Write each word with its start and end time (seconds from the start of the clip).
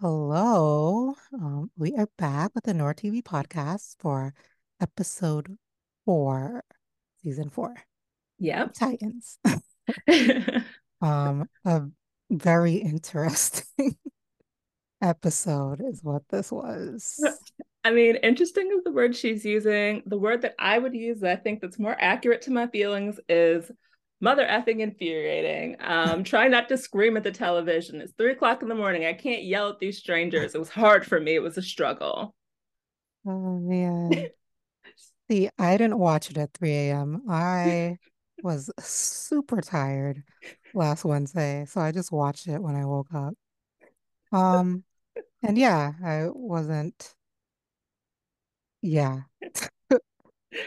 Hello. 0.00 1.16
Um, 1.32 1.72
we 1.76 1.92
are 1.96 2.08
back 2.18 2.54
with 2.54 2.62
the 2.62 2.72
Noir 2.72 2.94
TV 2.94 3.20
podcast 3.20 3.96
for 3.98 4.32
episode 4.80 5.58
four, 6.04 6.62
season 7.20 7.48
four, 7.48 7.74
Yep. 8.38 8.74
Titans. 8.74 9.38
Um, 11.00 11.48
a 11.64 11.82
very 12.30 12.74
interesting 12.74 13.96
episode 15.02 15.80
is 15.80 16.02
what 16.02 16.22
this 16.28 16.52
was. 16.52 17.20
I 17.84 17.90
mean, 17.90 18.16
interesting 18.16 18.70
is 18.76 18.84
the 18.84 18.92
word 18.92 19.16
she's 19.16 19.44
using. 19.44 20.02
The 20.06 20.18
word 20.18 20.42
that 20.42 20.54
I 20.58 20.78
would 20.78 20.94
use 20.94 21.20
that 21.20 21.32
I 21.38 21.42
think 21.42 21.60
that's 21.60 21.78
more 21.78 21.96
accurate 21.98 22.42
to 22.42 22.52
my 22.52 22.66
feelings 22.68 23.18
is 23.28 23.70
mother 24.20 24.46
effing 24.46 24.80
infuriating. 24.80 25.76
Um, 25.80 26.24
try 26.24 26.48
not 26.48 26.68
to 26.68 26.76
scream 26.78 27.16
at 27.16 27.24
the 27.24 27.32
television. 27.32 28.00
It's 28.00 28.12
three 28.12 28.32
o'clock 28.32 28.62
in 28.62 28.68
the 28.68 28.74
morning. 28.74 29.04
I 29.04 29.12
can't 29.12 29.44
yell 29.44 29.70
at 29.70 29.78
these 29.78 29.98
strangers. 29.98 30.54
It 30.54 30.58
was 30.58 30.70
hard 30.70 31.06
for 31.06 31.20
me. 31.20 31.34
It 31.34 31.42
was 31.42 31.58
a 31.58 31.62
struggle. 31.62 32.34
Oh 33.26 33.58
man. 33.58 34.28
See, 35.30 35.50
I 35.58 35.76
didn't 35.76 35.98
watch 35.98 36.30
it 36.30 36.38
at 36.38 36.54
3 36.54 36.70
a.m. 36.72 37.22
I 37.28 37.98
was 38.42 38.70
super 38.78 39.60
tired 39.60 40.22
last 40.72 41.04
Wednesday, 41.04 41.66
so 41.68 41.80
I 41.82 41.92
just 41.92 42.10
watched 42.10 42.46
it 42.48 42.62
when 42.62 42.74
I 42.76 42.86
woke 42.86 43.12
up. 43.14 43.34
Um, 44.32 44.84
and 45.42 45.58
yeah, 45.58 45.92
I 46.02 46.28
wasn't, 46.32 47.14
yeah. 48.80 49.20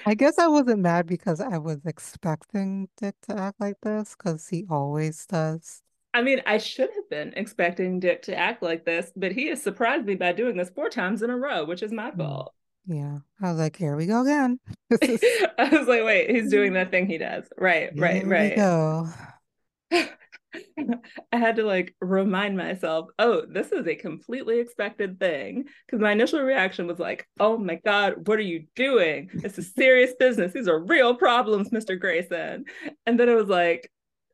I 0.06 0.14
guess 0.16 0.38
I 0.38 0.48
wasn't 0.48 0.82
mad 0.82 1.08
because 1.08 1.40
I 1.40 1.58
was 1.58 1.86
expecting 1.86 2.90
Dick 2.98 3.16
to 3.24 3.38
act 3.38 3.60
like 3.60 3.80
this 3.82 4.16
because 4.16 4.48
he 4.48 4.66
always 4.70 5.26
does. 5.26 5.82
I 6.14 6.22
mean, 6.22 6.42
I 6.46 6.58
should 6.58 6.90
have 6.96 7.10
been 7.10 7.34
expecting 7.36 8.00
Dick 8.00 8.22
to 8.24 8.36
act 8.36 8.62
like 8.64 8.86
this, 8.86 9.12
but 9.16 9.32
he 9.34 9.48
has 9.48 9.62
surprised 9.62 10.06
me 10.06 10.16
by 10.16 10.32
doing 10.34 10.56
this 10.58 10.70
four 10.70 10.90
times 10.90 11.22
in 11.22 11.30
a 11.30 11.38
row, 11.38 11.66
which 11.66 11.84
is 11.84 11.92
my 11.92 12.12
Mm, 12.18 12.36
fault. 12.36 12.54
Yeah. 12.86 13.20
I 13.42 13.50
was 13.52 13.60
like, 13.60 13.76
here 13.76 13.96
we 13.96 14.06
go 14.08 14.22
again. 14.22 14.60
This 14.90 15.02
is, 15.08 15.26
I 15.58 15.70
was 15.72 15.88
like, 15.88 16.04
wait, 16.04 16.30
he's 16.30 16.50
doing 16.50 16.74
that 16.74 16.92
thing 16.92 17.08
he 17.08 17.18
does. 17.18 17.46
Right, 17.58 17.92
right, 17.98 18.26
here 18.26 18.36
we 18.36 18.52
right. 18.52 18.52
go. 18.52 19.08
I 21.32 21.38
had 21.38 21.56
to 21.58 21.64
like 21.64 21.96
remind 22.02 22.58
myself, 22.58 23.10
oh, 23.20 23.44
this 23.48 23.72
is 23.72 23.88
a 23.88 23.96
completely 23.96 24.60
expected 24.60 25.20
thing. 25.20 25.66
Because 25.86 26.02
my 26.02 26.12
initial 26.12 26.42
reaction 26.42 26.88
was 26.88 27.00
like, 27.00 27.28
oh 27.40 27.58
my 27.58 27.80
God, 27.84 28.28
what 28.28 28.40
are 28.40 28.44
you 28.44 28.66
doing? 28.76 29.30
It's 29.34 29.58
a 29.58 29.64
serious 29.64 30.14
business. 30.20 30.54
These 30.54 30.68
are 30.68 30.80
real 30.80 31.16
problems, 31.16 31.70
Mr. 31.70 32.00
Grayson. 32.00 32.66
And 33.06 33.20
then 33.20 33.30
it 33.30 33.36
was 33.36 33.50
like, 33.50 33.92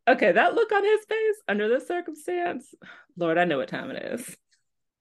okay, 0.08 0.32
that 0.32 0.56
look 0.56 0.72
on 0.72 0.84
his 0.84 1.06
face 1.08 1.36
under 1.48 1.68
this 1.68 1.88
circumstance, 1.88 2.73
Lord, 3.18 3.38
I 3.38 3.45
know 3.45 3.58
what 3.58 3.70
time 3.70 3.92
it 3.92 4.04
is. 4.04 4.36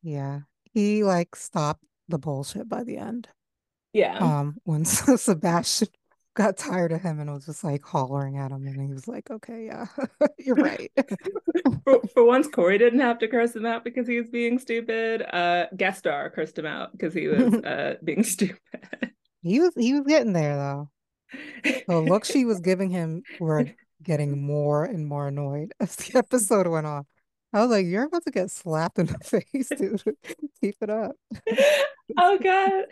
Yeah. 0.03 0.41
He 0.72 1.05
like 1.05 1.37
stopped 1.37 1.84
the 2.09 2.19
bullshit 2.19 2.69
by 2.69 2.84
the 2.84 2.98
end. 2.98 3.28
Yeah. 3.92 4.19
Um, 4.19 4.56
once 4.64 4.91
Sebastian 5.20 5.89
got 6.36 6.56
tired 6.56 6.92
of 6.92 7.00
him 7.00 7.18
and 7.18 7.32
was 7.32 7.46
just 7.46 7.64
like 7.64 7.84
hollering 7.84 8.36
at 8.36 8.52
him, 8.52 8.66
and 8.66 8.80
he 8.80 8.92
was 8.92 9.08
like, 9.08 9.30
okay, 9.30 9.66
yeah, 9.66 9.86
you're 10.38 10.54
right. 10.54 10.92
for, 11.82 12.00
for 12.14 12.24
once, 12.24 12.46
Kory 12.46 12.78
didn't 12.78 13.00
have 13.00 13.18
to 13.18 13.28
curse 13.28 13.56
him 13.56 13.66
out 13.66 13.82
because 13.82 14.06
he 14.06 14.20
was 14.20 14.30
being 14.30 14.58
stupid. 14.58 15.22
Uh, 15.22 15.66
star 15.92 16.30
cursed 16.30 16.58
him 16.58 16.66
out 16.66 16.92
because 16.92 17.14
he 17.14 17.26
was 17.26 17.54
uh, 17.64 17.94
being 18.04 18.22
stupid. 18.22 18.58
He 19.42 19.60
was 19.60 19.72
he 19.76 19.94
was 19.94 20.06
getting 20.06 20.32
there 20.32 20.56
though. 20.56 20.90
The 21.88 22.00
looks 22.00 22.30
she 22.30 22.44
was 22.44 22.60
giving 22.60 22.90
him 22.90 23.22
were 23.40 23.66
getting 24.02 24.46
more 24.46 24.84
and 24.84 25.06
more 25.06 25.28
annoyed 25.28 25.72
as 25.80 25.96
the 25.96 26.18
episode 26.18 26.68
went 26.68 26.86
on. 26.86 27.04
I 27.52 27.62
was 27.62 27.70
like, 27.70 27.86
you're 27.86 28.04
about 28.04 28.24
to 28.24 28.30
get 28.30 28.50
slapped 28.50 28.98
in 28.98 29.06
the 29.06 29.18
face, 29.18 29.68
dude. 29.68 30.02
Keep 30.60 30.76
it 30.82 30.90
up. 30.90 31.16
oh 32.19 32.38
god. 32.38 32.84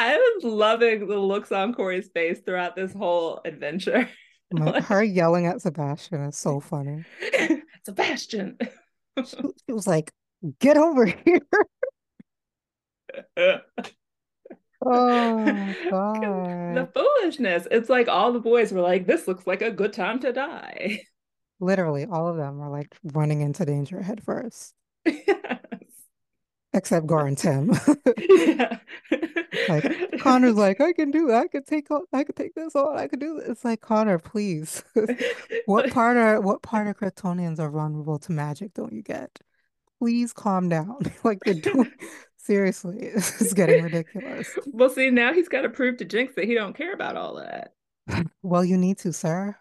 I 0.00 0.16
was 0.16 0.44
loving 0.44 1.06
the 1.08 1.18
looks 1.18 1.52
on 1.52 1.74
Kory's 1.74 2.08
face 2.08 2.40
throughout 2.40 2.74
this 2.74 2.92
whole 2.92 3.40
adventure. 3.44 4.08
Like, 4.52 4.82
her 4.86 5.00
yelling 5.00 5.46
at 5.46 5.62
Sebastian 5.62 6.22
is 6.22 6.36
so 6.36 6.58
funny. 6.58 7.04
Sebastian. 7.86 8.58
She, 9.24 9.36
she 9.36 9.72
was 9.72 9.86
like, 9.86 10.10
get 10.58 10.76
over 10.76 11.06
here. 11.06 11.40
Oh 14.82 15.34
the 16.74 16.88
foolishness. 16.94 17.68
It's 17.70 17.88
like 17.88 18.08
all 18.08 18.32
the 18.32 18.40
boys 18.40 18.72
were 18.72 18.80
like, 18.80 19.06
this 19.06 19.28
looks 19.28 19.46
like 19.46 19.62
a 19.62 19.70
good 19.70 19.92
time 19.92 20.18
to 20.20 20.32
die. 20.32 21.02
Literally, 21.60 22.06
all 22.10 22.26
of 22.26 22.36
them 22.36 22.58
were 22.58 22.70
like 22.70 22.96
running 23.04 23.42
into 23.42 23.64
danger 23.66 24.00
head 24.00 24.22
first, 24.24 24.74
except 26.72 27.06
Gar 27.06 27.26
and 27.26 27.38
Tim. 27.38 27.72
yeah. 28.18 28.78
Like 29.68 30.20
Connor's 30.20 30.54
like, 30.54 30.80
I 30.80 30.92
can 30.92 31.10
do. 31.10 31.32
I 31.32 31.46
could 31.48 31.66
take 31.66 31.88
I 32.12 32.24
could 32.24 32.36
take 32.36 32.54
this 32.54 32.74
on. 32.74 32.96
I 32.96 33.08
could 33.08 33.20
do 33.20 33.34
this. 33.34 33.48
It's 33.48 33.64
like 33.64 33.80
Connor, 33.80 34.18
please. 34.18 34.82
What 35.66 35.90
part 35.92 36.16
are 36.16 36.40
what 36.40 36.62
part 36.62 36.86
of 36.86 36.96
Kryptonians 36.96 37.58
are 37.58 37.70
vulnerable 37.70 38.18
to 38.20 38.32
magic 38.32 38.74
don't 38.74 38.92
you 38.92 39.02
get? 39.02 39.38
Please 39.98 40.32
calm 40.32 40.68
down. 40.68 40.98
Like 41.24 41.38
you're 41.44 41.56
doing 41.56 41.92
seriously, 42.36 42.98
is 43.00 43.52
getting 43.54 43.84
ridiculous. 43.84 44.48
well, 44.66 44.88
see, 44.88 45.10
now 45.10 45.32
he's 45.32 45.48
got 45.48 45.62
to 45.62 45.68
prove 45.68 45.98
to 45.98 46.04
Jinx 46.04 46.34
that 46.36 46.46
he 46.46 46.54
don't 46.54 46.76
care 46.76 46.94
about 46.94 47.16
all 47.16 47.34
that. 47.36 47.72
Well, 48.42 48.64
you 48.64 48.76
need 48.76 48.98
to, 48.98 49.12
sir. 49.12 49.56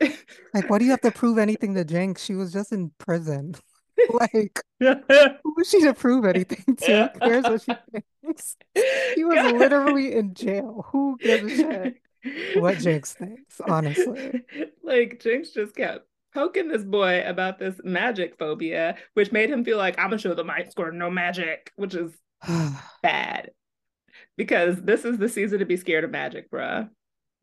Like, 0.00 0.68
what 0.68 0.78
do 0.78 0.84
you 0.84 0.90
have 0.90 1.00
to 1.02 1.10
prove 1.10 1.38
anything 1.38 1.74
to 1.74 1.84
Jinx? 1.84 2.24
She 2.24 2.34
was 2.34 2.52
just 2.52 2.72
in 2.72 2.90
prison. 2.98 3.54
Like, 4.10 4.60
who 4.78 5.54
is 5.60 5.70
she 5.70 5.80
to 5.80 5.94
prove 5.94 6.26
anything 6.26 6.76
to? 6.76 7.10
Who 7.14 7.20
cares 7.20 7.44
what 7.44 7.62
she 7.62 7.72
thinks? 8.22 8.56
She 9.14 9.24
was 9.24 9.52
literally 9.52 10.14
in 10.14 10.34
jail. 10.34 10.86
Who 10.92 11.16
gives 11.18 11.52
a 11.52 11.56
shit 11.56 11.96
what 12.56 12.78
Jinx 12.78 13.14
thinks, 13.14 13.60
honestly? 13.66 14.42
like 14.82 15.20
Jinx 15.20 15.50
just 15.50 15.74
kept 15.76 16.06
poking 16.34 16.68
this 16.68 16.84
boy 16.84 17.22
about 17.26 17.58
this 17.58 17.80
magic 17.84 18.38
phobia, 18.38 18.96
which 19.14 19.32
made 19.32 19.50
him 19.50 19.64
feel 19.64 19.78
like 19.78 19.98
I'm 19.98 20.10
gonna 20.10 20.18
show 20.18 20.34
the 20.34 20.44
might 20.44 20.70
score 20.70 20.92
no 20.92 21.10
magic, 21.10 21.72
which 21.76 21.94
is 21.94 22.12
bad. 23.02 23.50
Because 24.36 24.80
this 24.82 25.04
is 25.04 25.18
the 25.18 25.28
season 25.28 25.58
to 25.60 25.66
be 25.66 25.76
scared 25.76 26.04
of 26.04 26.10
magic, 26.10 26.50
bruh. 26.50 26.88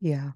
Yeah. 0.00 0.30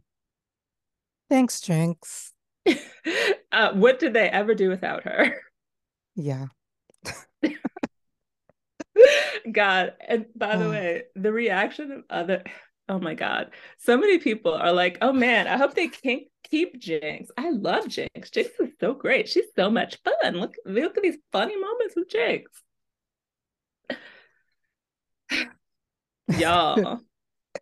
Thanks, 1.28 1.60
Jinx. 1.60 2.32
uh, 3.52 3.72
what 3.74 3.98
did 3.98 4.12
they 4.12 4.28
ever 4.28 4.54
do 4.54 4.68
without 4.68 5.04
her? 5.04 5.34
Yeah. 6.20 6.46
God. 9.52 9.94
And 10.06 10.26
by 10.34 10.56
the 10.56 10.64
Oh. 10.66 10.70
way, 10.70 11.02
the 11.14 11.30
reaction 11.32 11.92
of 11.92 12.02
other 12.10 12.42
oh 12.88 12.98
my 12.98 13.14
God. 13.14 13.50
So 13.78 13.96
many 13.98 14.18
people 14.18 14.52
are 14.54 14.72
like, 14.72 14.98
oh 15.02 15.12
man, 15.12 15.46
I 15.46 15.58
hope 15.58 15.74
they 15.74 15.88
can't 15.88 16.22
keep 16.42 16.78
Jinx. 16.80 17.30
I 17.36 17.50
love 17.50 17.86
Jinx. 17.86 18.30
Jinx 18.30 18.50
is 18.58 18.70
so 18.80 18.94
great. 18.94 19.28
She's 19.28 19.44
so 19.54 19.70
much 19.70 19.98
fun. 20.02 20.36
Look, 20.36 20.54
look 20.64 20.96
at 20.96 21.02
these 21.02 21.18
funny 21.30 21.54
moments 21.60 21.94
with 21.94 22.08
Jinx. 22.08 22.50
Y'all. 26.38 27.00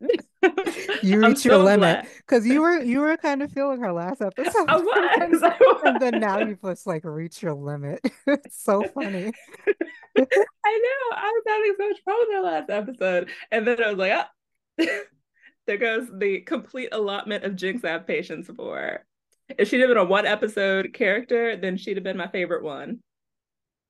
You 1.03 1.21
reach 1.21 1.45
your 1.45 1.55
so 1.55 1.63
limit 1.63 2.07
because 2.19 2.47
you 2.47 2.63
were 2.63 2.81
you 2.81 3.01
were 3.01 3.17
kind 3.17 3.43
of 3.43 3.53
feeling 3.53 3.81
her 3.81 3.93
last 3.93 4.23
episode. 4.23 4.65
I 4.69 4.77
was. 4.77 5.43
I 5.43 5.81
And 5.85 6.01
then 6.01 6.21
now 6.21 6.39
you've 6.39 6.63
just 6.63 6.87
like 6.87 7.05
reached 7.05 7.43
your 7.43 7.55
limit. 7.55 8.01
It's 8.27 8.63
so 8.63 8.83
funny. 8.83 9.33
I 10.17 10.21
know. 10.21 11.17
I 11.17 11.33
was 11.33 11.43
having 11.47 11.75
so 11.79 11.89
much 11.89 12.03
fun 12.05 12.17
with 12.21 12.29
that 12.31 12.45
last 12.45 12.71
episode. 12.71 13.31
And 13.51 13.67
then 13.67 13.83
I 13.83 13.89
was 13.91 13.99
like, 13.99 14.13
ah. 14.13 14.87
there 15.67 15.77
goes 15.77 16.09
the 16.19 16.41
complete 16.41 16.89
allotment 16.93 17.45
of 17.45 17.57
Jinx 17.57 17.85
I 17.85 17.91
have 17.91 18.07
patience 18.07 18.51
for. 18.57 19.05
If 19.59 19.69
she'd 19.69 19.81
have 19.81 19.89
been 19.89 19.99
a 19.99 20.05
one 20.05 20.27
episode 20.27 20.93
character, 20.93 21.57
then 21.57 21.77
she'd 21.77 21.97
have 21.97 22.05
been 22.05 22.17
my 22.17 22.29
favorite 22.29 22.65
one. 22.65 23.01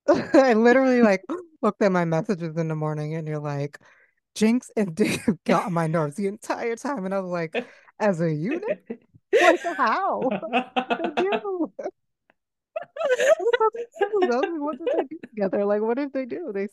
I 0.08 0.52
literally 0.54 1.02
like 1.02 1.22
looked 1.62 1.82
at 1.82 1.92
my 1.92 2.04
messages 2.04 2.56
in 2.56 2.68
the 2.68 2.74
morning 2.74 3.14
and 3.14 3.26
you're 3.26 3.38
like, 3.38 3.78
Jinx 4.36 4.70
and 4.76 4.94
Dick 4.94 5.20
got 5.44 5.64
on 5.66 5.72
my 5.72 5.88
nerves 5.88 6.14
the 6.14 6.28
entire 6.28 6.76
time. 6.76 7.04
And 7.04 7.14
I 7.14 7.18
was 7.20 7.30
like, 7.30 7.56
as 7.98 8.20
a 8.20 8.32
unit? 8.32 8.86
Like 9.40 9.60
how? 9.76 10.20
What 10.20 11.02
did 11.02 11.16
they 11.16 11.22
do? 11.22 11.72
What 14.12 14.78
did 14.78 14.88
they 14.92 15.02
do 15.04 15.18
together? 15.30 15.64
Like 15.64 15.82
what 15.82 15.96
did 15.96 16.12
they 16.12 16.26
do? 16.26 16.52
They 16.54 16.68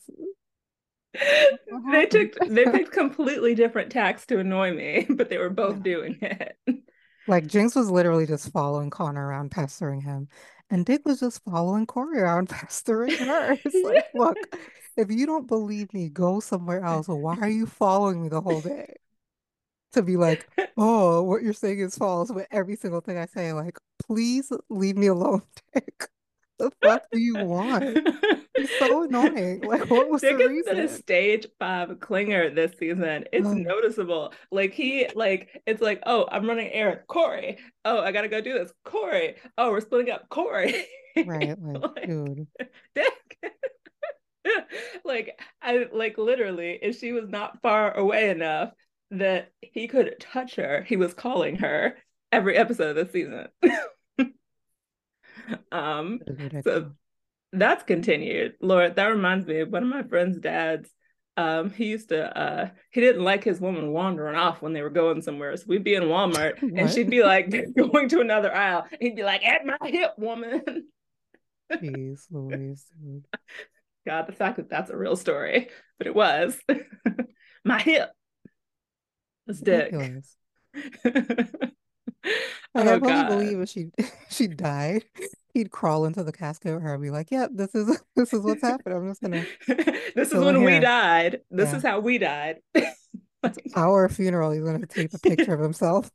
they 1.92 2.06
took 2.08 2.34
they 2.48 2.66
picked 2.66 2.92
completely 2.92 3.56
different 3.56 3.92
tacks 3.92 4.26
to 4.28 4.40
annoy 4.40 4.74
me, 4.74 5.06
but 5.10 5.30
they 5.30 5.38
were 5.38 5.50
both 5.50 5.78
Yeah. 5.78 5.84
doing 5.84 6.18
it. 6.22 6.58
Like 7.28 7.48
Jinx 7.48 7.76
was 7.76 7.90
literally 7.90 8.26
just 8.26 8.52
following 8.52 8.90
Connor 8.90 9.26
around, 9.26 9.52
pestering 9.52 10.02
him. 10.02 10.28
And 10.70 10.86
Dick 10.86 11.06
was 11.06 11.20
just 11.20 11.44
following 11.44 11.86
Kory 11.86 12.20
around, 12.20 12.50
pestering 12.50 13.18
her. 13.18 13.58
It's 13.64 13.84
like, 13.84 14.06
look, 14.14 14.38
if 14.98 15.12
you 15.12 15.26
don't 15.26 15.48
believe 15.48 15.94
me, 15.94 16.10
go 16.10 16.40
somewhere 16.40 16.84
else. 16.84 17.08
Why 17.08 17.38
are 17.38 17.50
you 17.50 17.66
following 17.66 18.24
me 18.24 18.30
the 18.30 18.42
whole 18.42 18.62
day? 18.62 18.96
To 19.94 20.02
be 20.02 20.18
like, 20.18 20.50
oh, 20.76 21.22
what 21.24 21.44
you're 21.44 21.54
saying 21.54 21.80
is 21.80 21.96
false 21.96 22.32
with 22.32 22.48
every 22.52 22.76
single 22.76 23.02
thing 23.02 23.18
I 23.18 23.28
say. 23.28 23.54
Like, 23.54 23.78
please 24.08 24.52
leave 24.70 24.98
me 24.98 25.08
alone, 25.08 25.44
Dick. 25.74 26.08
The 26.64 26.72
fuck 26.82 27.04
do 27.12 27.20
you 27.20 27.36
want? 27.46 28.08
He's 28.56 28.70
so 28.80 29.04
annoying. 29.04 29.62
Like, 29.68 29.90
what 29.90 30.10
was 30.10 30.22
Dick 30.22 30.38
the 30.38 30.64
been 30.66 30.80
a 30.80 30.88
stage 30.88 31.46
five 31.60 31.90
clinger 32.00 32.54
this 32.56 32.72
season. 32.80 33.26
It's 33.34 33.46
Oh. 33.48 33.54
noticeable. 33.54 34.34
Like 34.50 34.74
he, 34.74 35.08
like 35.14 35.62
it's 35.66 35.82
like, 35.82 36.02
oh, 36.06 36.26
I'm 36.32 36.48
running 36.48 36.72
errand, 36.72 37.02
Kory. 37.08 37.58
Oh, 37.84 38.00
I 38.00 38.14
gotta 38.14 38.30
go 38.30 38.40
do 38.40 38.54
this, 38.54 38.72
Kory. 38.86 39.36
Oh, 39.58 39.72
we're 39.72 39.82
splitting 39.82 40.14
up, 40.14 40.30
Kory. 40.30 40.86
Right, 41.26 41.56
like, 41.62 41.84
Like, 41.96 42.08
dude. 42.08 42.48
Dick. 42.96 43.38
like 45.04 45.40
I 45.62 45.88
like 45.92 46.18
literally, 46.18 46.80
if 46.82 46.98
she 46.98 47.12
was 47.12 47.28
not 47.30 47.62
far 47.62 47.94
away 47.96 48.30
enough 48.30 48.72
that 49.12 49.52
he 49.62 49.88
could 49.90 50.16
touch 50.20 50.56
her, 50.56 50.82
he 50.84 50.96
was 50.96 51.14
calling 51.14 51.58
her 51.58 51.98
every 52.32 52.56
episode 52.56 52.96
of 52.98 53.06
the 53.08 53.12
season. 53.12 53.48
Um, 55.72 56.20
It 56.26 56.30
was 56.30 56.40
ridiculous. 56.40 56.64
so 56.66 56.92
that's 57.52 57.84
continued. 57.84 58.54
Lord, 58.62 58.96
that 58.96 59.06
reminds 59.08 59.46
me 59.46 59.60
of 59.60 59.70
one 59.70 59.84
of 59.84 59.90
my 59.90 60.04
friend's 60.04 60.40
dads. 60.40 60.90
Um, 61.36 61.72
he 61.72 61.86
used 61.86 62.10
to 62.10 62.38
uh 62.38 62.70
he 62.92 63.02
didn't 63.02 63.24
like 63.24 63.44
his 63.44 63.60
woman 63.60 63.92
wandering 63.92 64.36
off 64.36 64.62
when 64.62 64.74
they 64.74 64.84
were 64.84 64.92
going 64.92 65.22
somewhere. 65.24 65.58
So 65.58 65.66
we'd 65.68 65.84
be 65.84 65.96
in 65.96 66.04
Walmart 66.04 66.62
and 66.78 66.90
she'd 66.92 67.10
be 67.10 67.24
like 67.24 67.50
going 67.78 68.10
to 68.10 68.22
another 68.22 68.54
aisle. 68.54 68.86
He'd 69.00 69.16
be 69.16 69.24
like, 69.24 69.44
at 69.44 69.66
my 69.66 69.78
hip, 69.90 70.12
woman. 70.18 70.62
Jeez 71.72 72.26
Louise. 72.30 72.86
God, 74.06 74.28
the 74.28 74.34
fact 74.34 74.58
that 74.58 74.70
that's 74.70 74.92
a 74.92 74.98
real 74.98 75.16
story, 75.16 75.70
but 75.98 76.08
it 76.08 76.14
was 76.14 76.60
my 77.66 77.80
hip. 77.80 78.12
It's 79.48 79.60
dick. 79.60 79.94
Oh 82.76 82.82
I 82.96 83.00
God. 83.00 83.28
believe 83.30 83.60
if 83.60 83.70
she 83.70 83.92
she 84.30 84.48
died, 84.48 85.06
he'd 85.54 85.72
crawl 85.72 86.06
into 86.06 86.24
the 86.24 86.32
casket 86.32 86.74
with 86.74 86.84
her 86.84 86.94
and 86.96 87.04
be 87.04 87.10
like, 87.12 87.30
"Yep, 87.32 87.52
this 87.54 87.76
is 87.76 88.02
this 88.16 88.34
is 88.34 88.42
what's 88.42 88.62
happened. 88.62 88.96
I'm 88.96 89.08
just 89.10 89.22
gonna 89.22 89.46
this 90.16 90.32
is 90.32 90.44
when 90.44 90.64
we 90.64 90.80
died. 90.80 91.42
This 91.52 91.72
Yeah. 91.72 91.78
is 91.78 91.84
how 91.84 92.00
we 92.00 92.18
died. 92.18 92.62
our 93.76 94.10
funeral." 94.10 94.52
He's 94.52 94.64
gonna 94.64 94.86
tape 94.88 95.14
a 95.14 95.20
picture 95.20 95.54
of 95.54 95.60
himself 95.60 96.10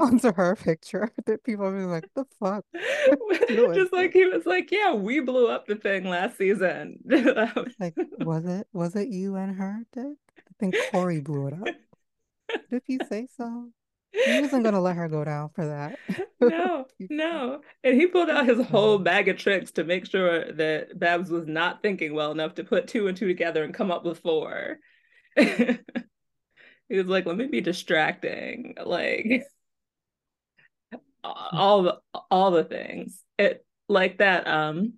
onto 0.00 0.32
her 0.32 0.56
picture. 0.56 1.10
That 1.26 1.42
people 1.44 1.66
are 1.66 1.72
be 1.76 1.84
like, 1.84 2.08
"The 2.14 2.24
fuck?" 2.40 2.64
Just 3.74 3.92
like 3.92 4.12
he 4.12 4.24
was 4.26 4.46
like, 4.46 4.70
yeah, 4.70 4.94
we 4.94 5.20
blew 5.20 5.48
up 5.48 5.66
the 5.66 5.76
thing 5.76 6.04
last 6.08 6.38
season. 6.38 6.98
Like, 7.80 7.94
was 8.20 8.44
it 8.46 8.66
was 8.72 8.94
it 8.96 9.08
you 9.08 9.34
and 9.36 9.56
her, 9.56 9.80
Dick? 9.92 10.16
I 10.38 10.52
think 10.60 10.74
Kory 10.92 11.20
blew 11.20 11.48
it 11.48 11.54
up. 11.54 12.60
Did 12.70 12.82
you 12.86 12.98
say 13.08 13.26
so? 13.36 13.68
He 14.24 14.32
wasn't 14.32 14.64
gonna 14.64 14.80
let 14.80 14.96
her 14.96 15.08
go 15.08 15.24
down 15.24 15.50
for 15.54 15.66
that. 15.66 15.98
no, 16.40 16.86
no. 17.08 17.60
And 17.84 18.00
he 18.00 18.06
pulled 18.06 18.30
out 18.30 18.46
his 18.46 18.66
whole 18.66 18.98
Mhm. 18.98 19.04
bag 19.04 19.28
of 19.28 19.36
tricks 19.36 19.72
to 19.72 19.84
make 19.84 20.06
sure 20.06 20.52
that 20.52 20.98
Babs 20.98 21.30
was 21.30 21.46
not 21.46 21.82
thinking 21.82 22.14
well 22.14 22.32
enough 22.32 22.54
to 22.56 22.64
put 22.64 22.88
two 22.88 23.08
and 23.08 23.16
two 23.16 23.28
together 23.28 23.64
and 23.64 23.74
come 23.74 23.90
up 23.90 24.04
with 24.04 24.20
four. 24.20 24.78
he 25.36 25.78
was 26.90 27.06
like, 27.06 27.26
let 27.26 27.36
me 27.36 27.46
be 27.46 27.60
distracting. 27.60 28.74
Like 28.84 29.44
all 31.22 31.82
the 31.82 31.98
all 32.30 32.50
the 32.50 32.64
things. 32.64 33.22
It 33.38 33.64
like 33.88 34.18
that, 34.18 34.46
um, 34.46 34.94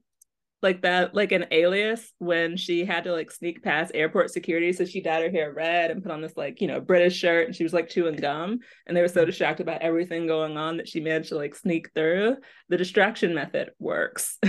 like 0.63 0.83
that, 0.83 1.15
like 1.15 1.33
an 1.33 1.47
alias 1.51 2.13
when 2.19 2.57
she 2.57 2.85
had 2.85 3.05
to 3.05 3.13
like 3.13 3.31
sneak 3.31 3.63
past 3.63 3.93
airport 3.95 4.31
security. 4.31 4.73
So 4.73 4.85
she 4.85 5.01
dyed 5.01 5.23
her 5.23 5.31
hair 5.31 5.53
red 5.53 5.91
and 5.91 6.03
put 6.03 6.13
on 6.13 6.21
this 6.21 6.37
like, 6.37 6.61
you 6.61 6.69
know, 6.69 6.81
British 6.81 7.17
shirt 7.17 7.47
and 7.47 7.57
she 7.57 7.63
was 7.63 7.73
like 7.73 7.89
chewing 7.89 8.17
gum. 8.17 8.59
And 8.87 8.97
they 8.97 9.01
were 9.01 9.09
so 9.09 9.21
mm-hmm. 9.21 9.31
distracted 9.31 9.67
by 9.67 9.77
everything 9.77 10.27
going 10.27 10.57
on 10.57 10.77
that 10.77 10.89
she 10.89 11.01
managed 11.01 11.31
to 11.31 11.37
like 11.37 11.55
sneak 11.55 11.91
through. 11.95 12.37
The 12.69 12.77
distraction 12.77 13.35
method 13.35 13.71
works. 13.79 14.39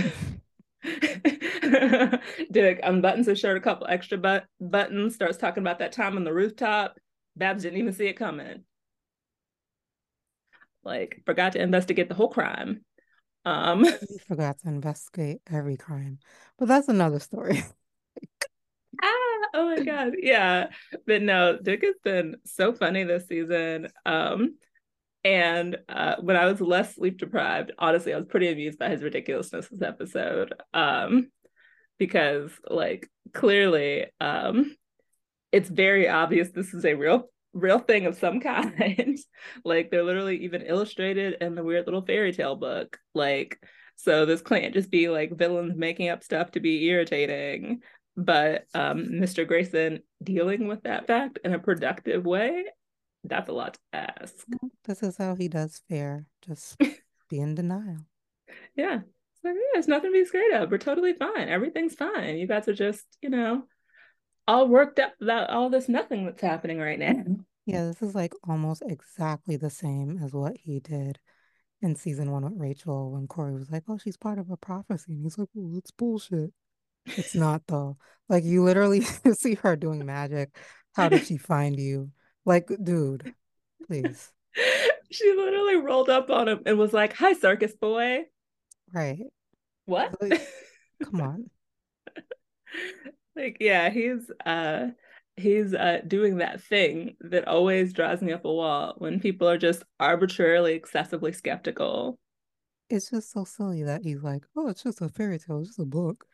Dick 0.82 2.82
unbuttons 2.82 3.26
his 3.26 3.38
shirt 3.38 3.56
a 3.56 3.60
couple 3.60 3.86
extra 3.86 4.18
but- 4.18 4.44
buttons, 4.60 5.14
starts 5.14 5.38
talking 5.38 5.62
about 5.62 5.78
that 5.78 5.92
time 5.92 6.16
on 6.16 6.24
the 6.24 6.34
rooftop. 6.34 6.96
Babs 7.36 7.62
didn't 7.62 7.78
even 7.78 7.94
see 7.94 8.06
it 8.06 8.18
coming. 8.18 8.64
Like, 10.84 11.22
forgot 11.24 11.52
to 11.52 11.62
investigate 11.62 12.08
the 12.08 12.14
whole 12.14 12.28
crime. 12.28 12.84
Um, 13.44 13.84
He 14.08 14.18
forgot 14.26 14.58
to 14.60 14.68
investigate 14.68 15.40
every 15.50 15.76
crime, 15.76 16.18
but 16.58 16.68
that's 16.68 16.88
another 16.88 17.20
story. 17.20 17.62
ah, 19.02 19.38
oh 19.54 19.74
my 19.76 19.82
god, 19.84 20.14
yeah. 20.18 20.68
But 21.06 21.22
no, 21.22 21.58
Dick 21.60 21.82
has 21.82 21.96
been 22.04 22.36
so 22.44 22.72
funny 22.72 23.04
this 23.04 23.26
season. 23.26 23.88
Um, 24.06 24.56
and 25.24 25.78
uh, 25.88 26.16
when 26.20 26.36
I 26.36 26.46
was 26.46 26.60
less 26.60 26.96
sleep 26.96 27.18
deprived, 27.18 27.72
honestly, 27.78 28.12
I 28.12 28.16
was 28.16 28.26
pretty 28.26 28.48
amused 28.48 28.78
by 28.78 28.88
his 28.88 29.02
ridiculousness 29.02 29.68
this 29.68 29.82
episode. 29.82 30.54
Um, 30.74 31.30
because 31.98 32.50
like 32.68 33.08
clearly, 33.32 34.06
um, 34.20 34.74
it's 35.52 35.68
very 35.68 36.08
obvious 36.08 36.50
this 36.50 36.74
is 36.74 36.84
a 36.84 36.94
real 36.94 37.28
real 37.52 37.78
thing 37.78 38.06
of 38.06 38.16
some 38.16 38.40
kind. 38.40 39.18
like 39.64 39.90
they're 39.90 40.04
literally 40.04 40.44
even 40.44 40.62
illustrated 40.62 41.36
in 41.40 41.54
the 41.54 41.64
weird 41.64 41.86
little 41.86 42.04
fairy 42.04 42.32
tale 42.32 42.56
book. 42.56 42.98
Like, 43.14 43.58
so 43.96 44.26
this 44.26 44.42
can't 44.42 44.74
just 44.74 44.90
be 44.90 45.08
like 45.08 45.36
villains 45.36 45.76
making 45.76 46.08
up 46.08 46.22
stuff 46.22 46.52
to 46.52 46.60
be 46.60 46.86
irritating. 46.86 47.82
But 48.16 48.66
um, 48.74 49.06
Mr. 49.06 49.46
Grayson 49.46 50.02
dealing 50.22 50.66
with 50.66 50.82
that 50.82 51.06
fact 51.06 51.38
in 51.44 51.54
a 51.54 51.58
productive 51.58 52.24
way, 52.24 52.64
that's 53.24 53.48
a 53.48 53.52
lot 53.52 53.74
to 53.74 53.80
ask. 53.92 54.34
This 54.84 55.02
is 55.02 55.16
how 55.16 55.34
he 55.34 55.48
does 55.48 55.80
fair. 55.88 56.26
Just 56.46 56.78
be 57.30 57.40
in 57.40 57.54
denial. 57.54 58.06
Yeah. 58.76 59.00
So 59.42 59.48
yeah, 59.48 59.54
there's 59.72 59.88
nothing 59.88 60.12
to 60.12 60.18
be 60.18 60.24
scared 60.24 60.54
of. 60.54 60.70
We're 60.70 60.78
totally 60.78 61.14
fine. 61.14 61.48
Everything's 61.48 61.94
fine. 61.94 62.36
You 62.36 62.46
guys 62.46 62.68
are 62.68 62.74
just, 62.74 63.04
you 63.20 63.30
know, 63.30 63.64
all 64.48 64.68
worked 64.68 64.98
up 64.98 65.14
about 65.20 65.50
all 65.50 65.70
this 65.70 65.88
nothing 65.88 66.24
that's 66.24 66.42
happening 66.42 66.78
right 66.78 66.98
now. 66.98 67.12
Mm-hmm. 67.12 67.34
Yeah, 67.66 67.84
this 67.84 68.02
is 68.02 68.14
like 68.14 68.32
almost 68.48 68.82
exactly 68.86 69.56
the 69.56 69.70
same 69.70 70.18
as 70.22 70.32
what 70.32 70.56
he 70.56 70.80
did 70.80 71.20
in 71.80 71.94
season 71.94 72.30
one 72.30 72.44
with 72.44 72.54
Rachel 72.56 73.12
when 73.12 73.26
Kory 73.28 73.54
was 73.54 73.70
like, 73.70 73.84
"Oh, 73.88 73.98
she's 73.98 74.16
part 74.16 74.38
of 74.38 74.50
a 74.50 74.56
prophecy," 74.56 75.12
and 75.12 75.22
he's 75.22 75.38
like, 75.38 75.48
"Oh, 75.56 75.74
it's 75.76 75.90
bullshit." 75.92 76.52
It's 77.06 77.34
not 77.34 77.62
though. 77.66 77.96
Like 78.28 78.44
you 78.44 78.64
literally 78.64 79.00
see 79.34 79.54
her 79.56 79.76
doing 79.76 80.04
magic. 80.04 80.56
How 80.94 81.08
did 81.08 81.26
she 81.26 81.36
find 81.36 81.78
you? 81.78 82.10
Like, 82.44 82.70
dude, 82.82 83.34
please. 83.86 84.32
she 85.10 85.32
literally 85.32 85.76
rolled 85.76 86.08
up 86.08 86.30
on 86.30 86.48
him 86.48 86.60
and 86.66 86.78
was 86.78 86.92
like, 86.92 87.14
Hi, 87.14 87.32
circus 87.32 87.74
boy. 87.74 88.24
Right. 88.92 89.24
What? 89.86 90.14
Like- 90.20 90.46
Come 91.04 91.20
on. 91.20 91.50
Like, 93.36 93.58
yeah, 93.60 93.90
he's 93.90 94.30
uh 94.44 94.88
he's 95.36 95.74
uh 95.74 96.00
doing 96.06 96.38
that 96.38 96.62
thing 96.62 97.16
that 97.20 97.48
always 97.48 97.92
draws 97.92 98.20
me 98.20 98.32
up 98.32 98.44
a 98.44 98.52
wall 98.52 98.94
when 98.98 99.20
people 99.20 99.48
are 99.48 99.58
just 99.58 99.82
arbitrarily 99.98 100.74
excessively 100.74 101.32
skeptical. 101.32 102.18
It's 102.90 103.10
just 103.10 103.32
so 103.32 103.44
silly 103.44 103.84
that 103.84 104.02
he's 104.02 104.22
like, 104.22 104.44
"Oh, 104.56 104.68
it's 104.68 104.82
just 104.82 105.00
a 105.00 105.08
fairy 105.08 105.38
tale. 105.38 105.60
It's 105.60 105.70
just 105.70 105.78
a 105.78 105.84
book." 105.84 106.26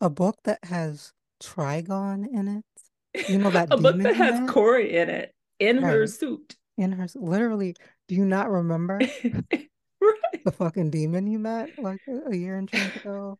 A 0.00 0.10
book 0.10 0.36
that 0.44 0.58
has 0.64 1.12
Trigon 1.42 2.26
in 2.30 2.48
it. 2.48 3.28
You 3.28 3.38
know 3.38 3.50
that 3.50 3.68
a 3.70 3.76
book 3.76 3.98
that 3.98 4.16
has? 4.16 4.50
Kory 4.50 4.96
in 4.96 5.08
it 5.08 5.34
in 5.58 5.78
her 5.78 6.06
suit. 6.06 6.56
In 6.76 6.92
her, 6.92 7.06
literally, 7.14 7.74
do 8.08 8.14
you 8.14 8.24
not 8.24 8.50
remember 8.50 8.98
right. 9.24 10.44
the 10.44 10.52
fucking 10.52 10.90
demon 10.90 11.26
you 11.26 11.38
met 11.38 11.70
like 11.78 12.00
a, 12.08 12.36
year 12.36 12.58
and 12.58 12.68
change 12.68 12.96
ago? 12.96 13.38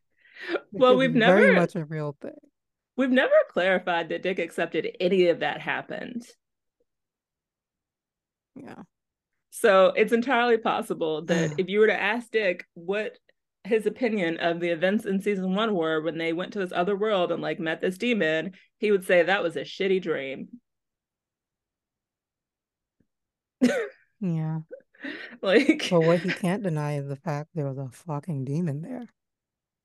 Well, 0.73 0.97
we've 0.97 1.15
never. 1.15 1.37
very 1.37 1.47
never 1.53 1.61
much 1.61 1.77
a 1.77 1.85
real 1.85 2.17
thing. 2.21 2.33
We've 2.97 3.11
never 3.11 3.35
clarified 3.51 4.09
that 4.09 4.23
Dick 4.23 4.39
accepted 4.39 4.97
any 5.01 5.29
of 5.29 5.41
that 5.41 5.61
happened. 5.61 6.27
Yeah. 8.55 8.83
So 9.51 9.93
it's 9.97 10.13
entirely 10.13 10.59
possible 10.59 11.25
that 11.27 11.55
if 11.59 11.69
you 11.69 11.81
were 11.81 11.87
to 11.87 12.01
ask 12.01 12.31
Dick 12.31 12.67
what 12.75 13.17
his 13.65 13.87
opinion 13.87 14.39
of 14.39 14.61
the 14.61 14.69
events 14.69 15.05
in 15.07 15.21
season 15.21 15.55
one 15.55 15.75
were 15.75 16.01
when 16.01 16.19
they 16.19 16.33
went 16.33 16.53
to 16.53 16.59
this 16.59 16.73
other 16.73 16.97
world 16.97 17.33
and 17.33 17.43
like 17.43 17.59
met 17.59 17.81
this 17.81 17.99
demon, 17.99 18.53
he 18.79 18.91
would 18.91 19.05
say 19.05 19.23
that 19.23 19.43
was 19.43 19.57
a 19.57 19.63
shitty 19.63 20.01
dream. 20.03 20.49
Yeah. 24.21 24.61
like 25.43 25.87
But 25.91 26.01
what 26.01 26.21
he 26.21 26.31
can't 26.31 26.63
deny 26.63 26.99
is 26.99 27.09
the 27.09 27.17
fact 27.17 27.51
there 27.55 27.67
was 27.67 27.79
a 27.79 27.89
fucking 27.91 28.45
demon 28.45 28.83
there. 28.83 29.07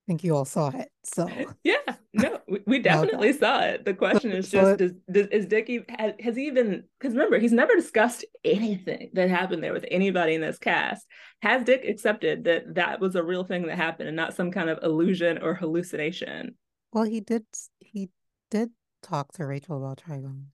I 0.01 0.12
think 0.12 0.24
you 0.24 0.36
all 0.36 0.46
saw 0.46 0.70
it. 0.70 0.89
So 1.03 1.27
yeah, 1.63 1.75
no, 2.13 2.39
we, 2.48 2.60
we 2.65 2.75
Okay. 2.79 2.84
definitely 2.84 3.34
saw 3.34 3.62
it. 3.62 3.86
The 3.86 3.93
question 3.93 4.31
is 4.31 4.50
just 4.50 4.77
does, 4.77 4.93
does 5.12 5.27
is 5.27 5.46
Dick 5.46 5.70
e- 5.70 5.86
has, 5.98 6.13
has 6.20 6.36
he 6.36 6.48
even 6.48 6.84
because 7.00 7.13
remember 7.15 7.38
he's 7.39 7.51
never 7.51 7.75
discussed 7.75 8.25
anything 8.43 9.12
that 9.13 9.29
happened 9.29 9.63
there 9.63 9.74
with 9.74 9.86
anybody 9.91 10.34
in 10.34 10.41
this 10.41 10.58
cast. 10.58 11.05
Has 11.41 11.63
Dick 11.63 11.86
accepted 11.88 12.46
that 12.46 12.75
that 12.75 13.00
was 13.00 13.15
a 13.15 13.24
real 13.24 13.43
thing 13.43 13.67
that 13.67 13.77
happened 13.77 14.08
and 14.08 14.15
not 14.15 14.34
some 14.36 14.51
kind 14.51 14.70
of 14.70 14.79
illusion 14.84 15.38
or 15.41 15.53
hallucination? 15.53 16.55
well 16.93 17.03
he 17.03 17.22
did 17.22 17.46
he 17.79 18.10
did 18.50 18.72
talk 19.03 19.31
to 19.34 19.46
Rachel 19.46 19.77
about 19.77 20.01
Trigon. 20.05 20.46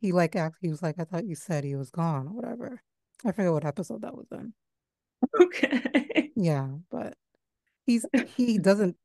He 0.00 0.12
like 0.12 0.34
asked 0.36 0.58
he 0.60 0.68
was 0.70 0.82
like, 0.82 0.98
I 0.98 1.04
thought 1.04 1.26
you 1.26 1.34
said 1.34 1.64
he 1.64 1.76
was 1.76 1.90
gone 1.90 2.28
or 2.28 2.32
whatever. 2.32 2.82
I 3.24 3.32
forget 3.32 3.52
what 3.52 3.64
episode 3.64 4.02
that 4.02 4.16
was 4.16 4.26
in. 4.32 4.54
Okay. 5.40 6.30
Yeah, 6.36 6.68
but 6.90 7.14
he's 7.88 8.06
he 8.36 8.58
doesn't 8.58 8.96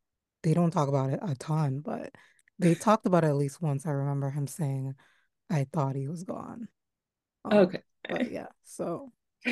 they 0.43 0.53
don't 0.53 0.71
talk 0.71 0.89
about 0.89 1.11
it 1.11 1.19
a 1.23 1.35
ton, 1.35 1.79
but 1.81 2.11
they 2.59 2.75
talked 2.75 3.05
about 3.05 3.23
it 3.23 3.27
at 3.29 3.35
least 3.37 3.61
once. 3.61 3.85
I 3.85 3.91
remember 3.91 4.29
him 4.29 4.47
saying, 4.47 4.95
I 5.49 5.67
thought 5.73 5.95
he 5.95 6.07
was 6.07 6.23
gone. 6.23 6.67
Um, 7.45 7.59
Okay. 7.59 7.81
but 8.09 8.31
yeah, 8.31 8.47
so 8.63 9.11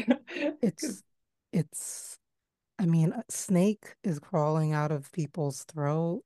it's 0.62 1.04
it's 1.52 2.18
I 2.80 2.86
mean, 2.86 3.14
a 3.14 3.24
snake 3.30 3.96
is 4.04 4.20
crawling 4.20 4.74
out 4.74 4.92
of 4.92 5.12
people's 5.12 5.64
throat. 5.66 6.24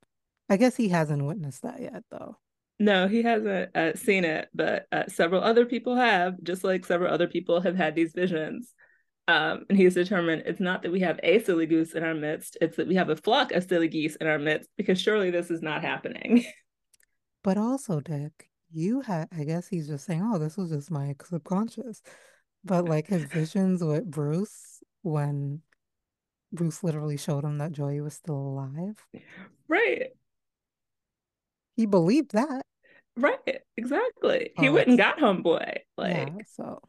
I 0.48 0.56
guess 0.56 0.76
he 0.76 0.88
hasn't 0.88 1.24
witnessed 1.26 1.62
that 1.62 1.80
yet, 1.80 2.04
though. 2.10 2.38
No, 2.78 3.08
he 3.08 3.22
hasn't 3.22 3.74
uh, 3.74 3.94
seen 3.96 4.24
it, 4.24 4.48
but 4.54 4.86
uh, 4.92 5.04
several 5.08 5.42
other 5.42 5.64
people 5.64 5.96
have, 5.96 6.42
just 6.42 6.62
like 6.62 6.84
several 6.84 7.12
other 7.12 7.26
people 7.26 7.60
have 7.62 7.76
had 7.76 7.94
these 7.94 8.12
visions. 8.12 8.74
Um, 9.28 9.66
and 9.68 9.76
he's 9.76 9.94
determined 9.94 10.44
it's 10.46 10.60
not 10.60 10.82
that 10.82 10.92
we 10.92 11.00
have 11.00 11.18
a 11.22 11.40
silly 11.42 11.66
goose 11.66 11.94
in 11.94 12.04
our 12.04 12.14
midst, 12.14 12.56
it's 12.60 12.76
that 12.76 12.86
we 12.86 12.94
have 12.94 13.08
a 13.08 13.16
flock 13.16 13.50
of 13.52 13.64
silly 13.64 13.88
geese 13.88 14.14
in 14.16 14.26
our 14.28 14.38
midst, 14.38 14.70
because 14.76 15.00
surely 15.00 15.30
this 15.30 15.50
is 15.50 15.62
not 15.62 15.82
happening. 15.82 16.44
But 17.42 17.58
also, 17.58 18.00
Dick, 18.00 18.50
you 18.72 19.02
had, 19.02 19.28
I 19.30 19.44
guess 19.44 19.68
he's 19.68 19.86
just 19.86 20.04
saying, 20.04 20.20
oh, 20.24 20.36
this 20.36 20.56
was 20.56 20.70
just 20.70 20.90
my 20.90 21.14
subconscious. 21.24 22.02
But 22.64 22.84
like 22.88 23.06
his 23.06 23.22
visions 23.22 23.84
with 23.84 24.04
Bruce 24.10 24.82
when 25.02 25.62
Bruce 26.52 26.82
literally 26.82 27.16
showed 27.16 27.44
him 27.44 27.58
that 27.58 27.70
Joey 27.70 28.00
was 28.00 28.14
still 28.14 28.34
alive, 28.36 28.96
right, 29.68 30.08
he 31.76 31.86
believed 31.86 32.32
that. 32.32 32.62
right, 33.16 33.60
exactly. 33.76 34.50
He 34.56 34.68
Oh, 34.68 34.72
went 34.72 34.88
and 34.88 34.98
got 34.98 35.18
homeboy. 35.18 35.78
yeah. 35.98 36.24
Like, 36.24 36.46
So 36.48 36.80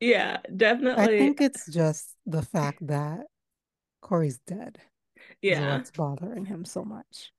yeah, 0.00 0.38
definitely. 0.54 1.04
I 1.04 1.18
think 1.18 1.40
it's 1.40 1.66
just 1.66 2.14
the 2.26 2.42
fact 2.42 2.86
that 2.86 3.26
Kory's 4.02 4.38
dead 4.46 4.78
Yeah. 5.42 5.60
That's 5.60 5.90
bothering 5.90 6.44
him 6.44 6.64
so 6.64 6.84
much. 6.84 7.32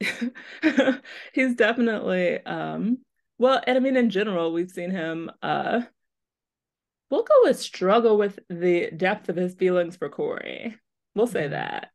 he's 1.32 1.54
definitely 1.54 2.44
um 2.44 2.98
well, 3.38 3.60
and 3.66 3.76
I 3.76 3.80
mean 3.80 3.96
in 3.96 4.10
general, 4.10 4.52
we've 4.52 4.70
seen 4.70 4.90
him 4.90 5.30
uh 5.42 5.82
we'll 7.10 7.22
go 7.22 7.34
with 7.44 7.58
struggle 7.58 8.16
with 8.16 8.38
the 8.48 8.90
depth 8.96 9.28
of 9.28 9.36
his 9.36 9.54
feelings 9.54 9.96
for 9.96 10.08
Kory. 10.08 10.76
We'll 11.14 11.26
say 11.26 11.48
that. 11.48 11.90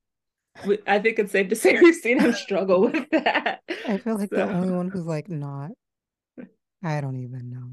We, 0.65 0.79
I 0.87 0.99
think 0.99 1.19
it's 1.19 1.31
safe 1.31 1.49
to 1.49 1.55
say 1.55 1.79
we've 1.81 1.95
seen 1.95 2.19
him 2.19 2.33
struggle 2.33 2.81
with 2.81 3.09
that. 3.11 3.61
I 3.87 3.97
feel 3.97 4.17
like 4.17 4.29
the 4.29 4.43
only 4.43 4.71
one 4.71 4.89
who's 4.89 5.05
like 5.05 5.29
not, 5.29 5.71
I 6.83 7.01
don't 7.01 7.17
even 7.17 7.49
know. 7.49 7.71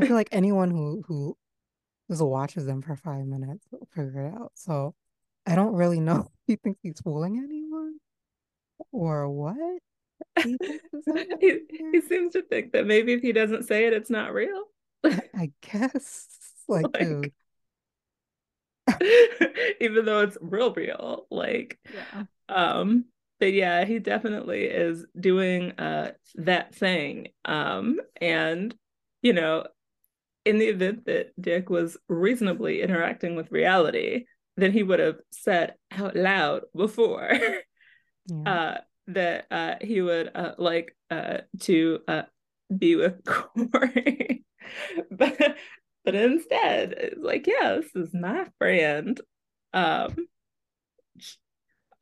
I 0.00 0.06
feel 0.06 0.16
like 0.16 0.28
anyone 0.32 0.70
who 0.70 1.02
who 1.06 1.36
just 2.10 2.22
watches 2.22 2.66
them 2.66 2.82
for 2.82 2.96
five 2.96 3.26
minutes 3.26 3.66
will 3.70 3.88
figure 3.94 4.26
it 4.26 4.34
out. 4.34 4.52
So 4.54 4.94
I 5.46 5.54
don't 5.54 5.74
really 5.74 6.00
know 6.00 6.20
if 6.34 6.40
he 6.46 6.56
thinks 6.56 6.80
he's 6.82 7.00
fooling 7.00 7.38
anyone 7.38 7.98
or 8.92 9.28
what 9.28 9.56
he 10.42 10.58
thinks 10.58 10.84
is 10.92 11.04
happening 11.08 11.38
he 11.40 11.60
he 11.92 12.00
seems 12.00 12.32
to 12.34 12.42
think 12.42 12.72
that 12.72 12.86
maybe 12.86 13.12
if 13.12 13.22
he 13.22 13.32
doesn't 13.32 13.64
say 13.64 13.86
it, 13.86 13.92
it's 13.92 14.10
not 14.10 14.32
real. 14.34 14.64
I, 15.04 15.52
guess, 15.72 16.28
like, 16.68 16.86
like 17.00 17.32
even 19.80 20.04
though 20.04 20.20
it's 20.20 20.38
real 20.40 20.72
real. 20.72 21.26
Like 21.30 21.78
yeah, 21.88 22.24
Um, 22.48 23.06
but 23.38 23.52
yeah, 23.52 23.84
he 23.84 23.98
definitely 23.98 24.64
is 24.64 25.06
doing 25.18 25.72
uh 25.72 26.12
that 26.36 26.74
thing. 26.74 27.28
Um, 27.44 28.00
and 28.20 28.74
you 29.22 29.32
know, 29.32 29.66
in 30.44 30.58
the 30.58 30.66
event 30.66 31.06
that 31.06 31.32
Dick 31.40 31.68
was 31.70 31.96
reasonably 32.08 32.82
interacting 32.82 33.36
with 33.36 33.52
reality, 33.52 34.24
then 34.56 34.72
he 34.72 34.82
would 34.82 34.98
have 34.98 35.18
said 35.30 35.74
out 35.92 36.16
loud 36.16 36.62
before 36.74 37.30
yeah. 38.26 38.42
uh 38.52 38.78
that 39.08 39.46
uh 39.50 39.74
he 39.80 40.00
would 40.00 40.30
uh 40.34 40.54
like 40.58 40.96
uh 41.10 41.38
to 41.60 42.00
uh 42.06 42.22
be 42.76 42.96
with 42.96 43.22
Kory. 43.24 44.44
but 45.10 45.56
but 46.04 46.14
instead, 46.14 46.92
it's 46.92 47.20
like, 47.22 47.46
yeah, 47.46 47.76
this 47.80 47.94
is 47.94 48.14
my 48.14 48.46
friend. 48.58 49.20
Um, 49.74 50.16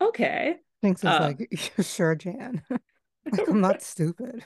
okay. 0.00 0.56
Thinks 0.82 1.02
it's 1.02 1.10
Uh 1.10 1.34
like, 1.38 1.70
sure, 1.84 2.14
Jan. 2.14 2.62
Like, 2.70 3.48
I'm 3.48 3.60
not 3.60 3.82
stupid. 3.82 4.44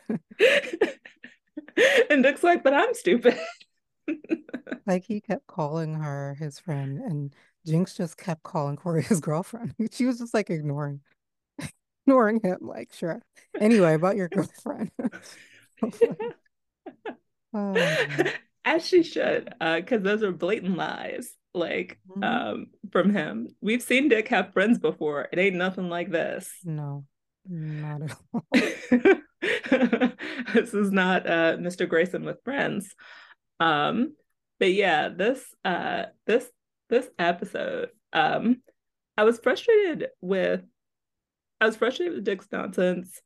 and 2.11 2.23
Dick's 2.23 2.43
like, 2.43 2.65
but 2.65 2.75
I'm 2.75 2.95
stupid. 2.95 3.39
Like, 4.87 5.05
he 5.05 5.21
kept 5.21 5.47
calling 5.47 5.95
her 5.95 6.35
his 6.39 6.59
friend, 6.59 6.99
and 6.99 7.35
Jinx 7.67 7.97
just 7.97 8.17
kept 8.17 8.43
calling 8.43 8.77
Kory 8.77 9.03
his 9.09 9.21
girlfriend. 9.21 9.75
She 9.93 10.07
was 10.07 10.19
just 10.19 10.35
like 10.35 10.51
ignoring, 10.51 11.01
ignoring 12.07 12.41
him. 12.43 12.59
Like, 12.61 12.93
sure. 12.93 13.23
Anyway, 13.61 13.95
about 13.95 14.17
your 14.17 14.29
girlfriend. 14.29 14.91
Oh. 17.55 17.75
As 18.65 18.87
she 18.87 19.03
should, 19.03 19.53
because 19.61 20.01
uh, 20.01 20.03
those 20.03 20.23
are 20.23 20.33
blatant 20.33 20.77
lies, 20.77 21.35
like 21.53 21.99
Mhm. 22.09 22.25
um, 22.25 22.67
from 22.91 23.13
him. 23.15 23.49
We've 23.61 23.83
seen 23.83 24.09
Dick 24.09 24.29
have 24.29 24.53
friends 24.53 24.79
before. 24.79 25.29
It 25.33 25.39
ain't 25.39 25.57
nothing 25.57 25.89
like 25.89 26.11
this. 26.11 26.51
No, 26.65 27.05
not 27.47 28.03
at 28.03 28.17
all. 28.33 28.47
this 30.55 30.73
is 30.75 30.91
not 30.93 31.27
uh, 31.27 31.57
Mr. 31.57 31.89
Grayson 31.89 32.25
with 32.25 32.43
friends. 32.45 32.95
Um, 33.61 34.15
but 34.59 34.73
yeah, 34.73 35.09
this 35.09 35.45
uh, 35.65 36.05
this 36.27 36.49
this 36.89 37.09
episode, 37.19 37.89
um, 38.13 38.63
I 39.17 39.25
was 39.25 39.39
frustrated 39.39 40.09
with 40.21 40.63
I 41.61 41.67
was 41.67 41.77
frustrated 41.77 42.15
with 42.15 42.25
Dick's 42.25 42.49
nonsense, 42.51 43.21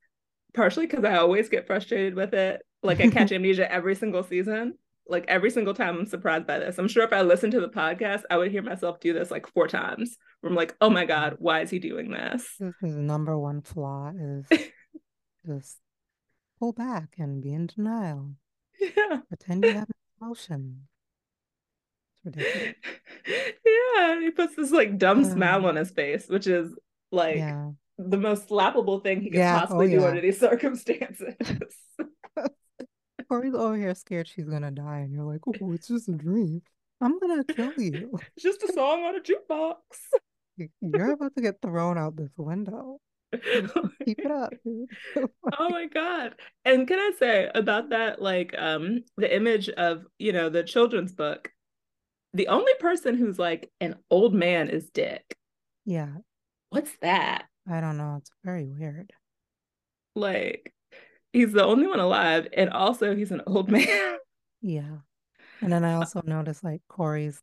partially 0.55 0.87
because 0.87 1.05
I 1.05 1.17
always 1.17 1.49
get 1.49 1.67
frustrated 1.67 2.15
with 2.15 2.35
it. 2.35 2.63
Like 2.83 3.01
I 3.01 3.09
catch 3.09 3.33
amnesia 3.33 3.71
every 3.71 3.95
single 3.95 4.23
season. 4.23 4.75
Like 5.09 5.25
every 5.29 5.51
single 5.51 5.75
time 5.75 5.97
I'm 5.99 6.07
surprised 6.07 6.47
by 6.47 6.59
this. 6.59 6.79
I'm 6.79 6.89
sure 6.89 7.05
if 7.05 7.13
I 7.13 7.23
listened 7.23 7.53
to 7.53 7.61
the 7.61 7.69
podcast, 7.69 8.23
I 8.31 8.37
would 8.37 8.51
hear 8.51 8.63
myself 8.63 8.99
do 9.01 9.13
this 9.13 9.31
like 9.31 9.47
four 9.47 9.69
times. 9.69 10.17
Where 10.41 10.51
I'm 10.51 10.57
like, 10.57 10.75
oh 10.81 10.91
my 10.91 11.05
God, 11.05 11.37
why 11.39 11.61
is 11.61 11.71
he 11.71 11.79
doing 11.79 12.11
this? 12.11 12.47
His 12.81 12.97
number 12.97 13.39
one 13.39 13.63
flaw 13.63 14.13
is 14.19 14.47
just 15.47 15.79
pull 16.59 16.73
back 16.73 17.15
and 17.19 17.43
be 17.43 17.53
in 17.53 17.69
denial. 17.69 18.33
yeah. 18.81 19.21
Pretend 19.29 19.65
you 19.65 19.73
have 19.75 19.89
no 20.21 20.27
emotion. 20.27 20.89
It's 22.25 22.37
ridiculous. 22.37 22.75
yeah. 23.65 24.21
He 24.21 24.31
puts 24.31 24.55
this 24.57 24.71
like 24.73 24.99
dumb 24.99 25.25
smile 25.25 25.65
Uh, 25.65 25.69
on 25.71 25.77
his 25.77 25.91
face, 25.91 26.29
which 26.29 26.47
is 26.47 26.75
like 27.13 27.37
yeah. 27.37 27.71
the 27.99 28.17
most 28.19 28.49
slappable 28.49 29.03
thing 29.03 29.21
he 29.21 29.31
could 29.31 29.39
Yeah. 29.39 29.57
Oh, 29.57 29.61
possibly 29.61 29.89
do 29.91 30.01
yeah. 30.01 30.07
under 30.09 30.21
these 30.21 30.39
circumstances. 30.49 31.35
Kory's 33.29 33.55
over 33.55 33.77
here 33.77 33.95
scared 33.95 34.29
she's 34.29 34.45
gonna 34.49 34.71
die, 34.71 34.99
and 35.01 35.13
you're 35.13 35.25
like, 35.25 35.41
oh, 35.49 35.73
it's 35.73 35.89
just 35.89 36.09
a 36.09 36.13
dream. 36.13 36.63
I'm 37.01 37.19
gonna 37.19 37.45
kill 37.45 37.73
you. 37.77 38.19
it's 38.37 38.43
just 38.43 38.63
a 38.63 38.73
song 38.73 39.03
on 39.05 39.17
a 39.17 39.21
jukebox. 39.21 39.75
You're 40.81 41.13
about 41.13 41.35
to 41.35 41.43
get 41.43 41.61
thrown 41.61 41.99
out 41.99 42.17
this 42.17 42.31
window. 42.37 42.99
Keep 43.33 44.21
it 44.21 44.31
up, 44.31 44.53
oh 45.59 45.69
my 45.69 45.87
god 45.87 46.35
and 46.65 46.87
can 46.87 46.99
i 46.99 47.11
say 47.19 47.51
about 47.55 47.91
that 47.91 48.23
like 48.23 48.55
um 48.57 49.03
the 49.17 49.35
image 49.35 49.69
of 49.69 50.05
you 50.19 50.33
know 50.33 50.49
the 50.49 50.63
children's 50.63 51.13
book 51.13 51.51
the 52.35 52.49
only 52.49 52.73
person 52.79 53.17
who's 53.17 53.39
like 53.39 53.71
an 53.81 53.97
old 54.11 54.33
man 54.35 54.69
is 54.71 54.89
dick 54.91 55.37
Yeah, 55.85 56.13
what's 56.71 56.97
that 57.03 57.47
I 57.69 57.81
don't 57.81 57.97
know. 57.97 58.17
It's 58.21 58.31
very 58.45 58.65
weird. 58.65 59.13
like 60.15 60.73
he's 61.33 61.53
the 61.53 61.65
only 61.65 61.87
one 61.89 61.99
alive 62.01 62.47
and 62.53 62.71
also 62.71 63.15
he's 63.15 63.33
an 63.33 63.43
old 63.47 63.69
man 63.77 64.17
Yeah. 64.63 64.99
And 65.61 65.73
then 65.73 65.85
I 65.85 65.95
also 65.95 66.23
noticed 66.25 66.63
like 66.63 66.83
Kory's 66.89 67.41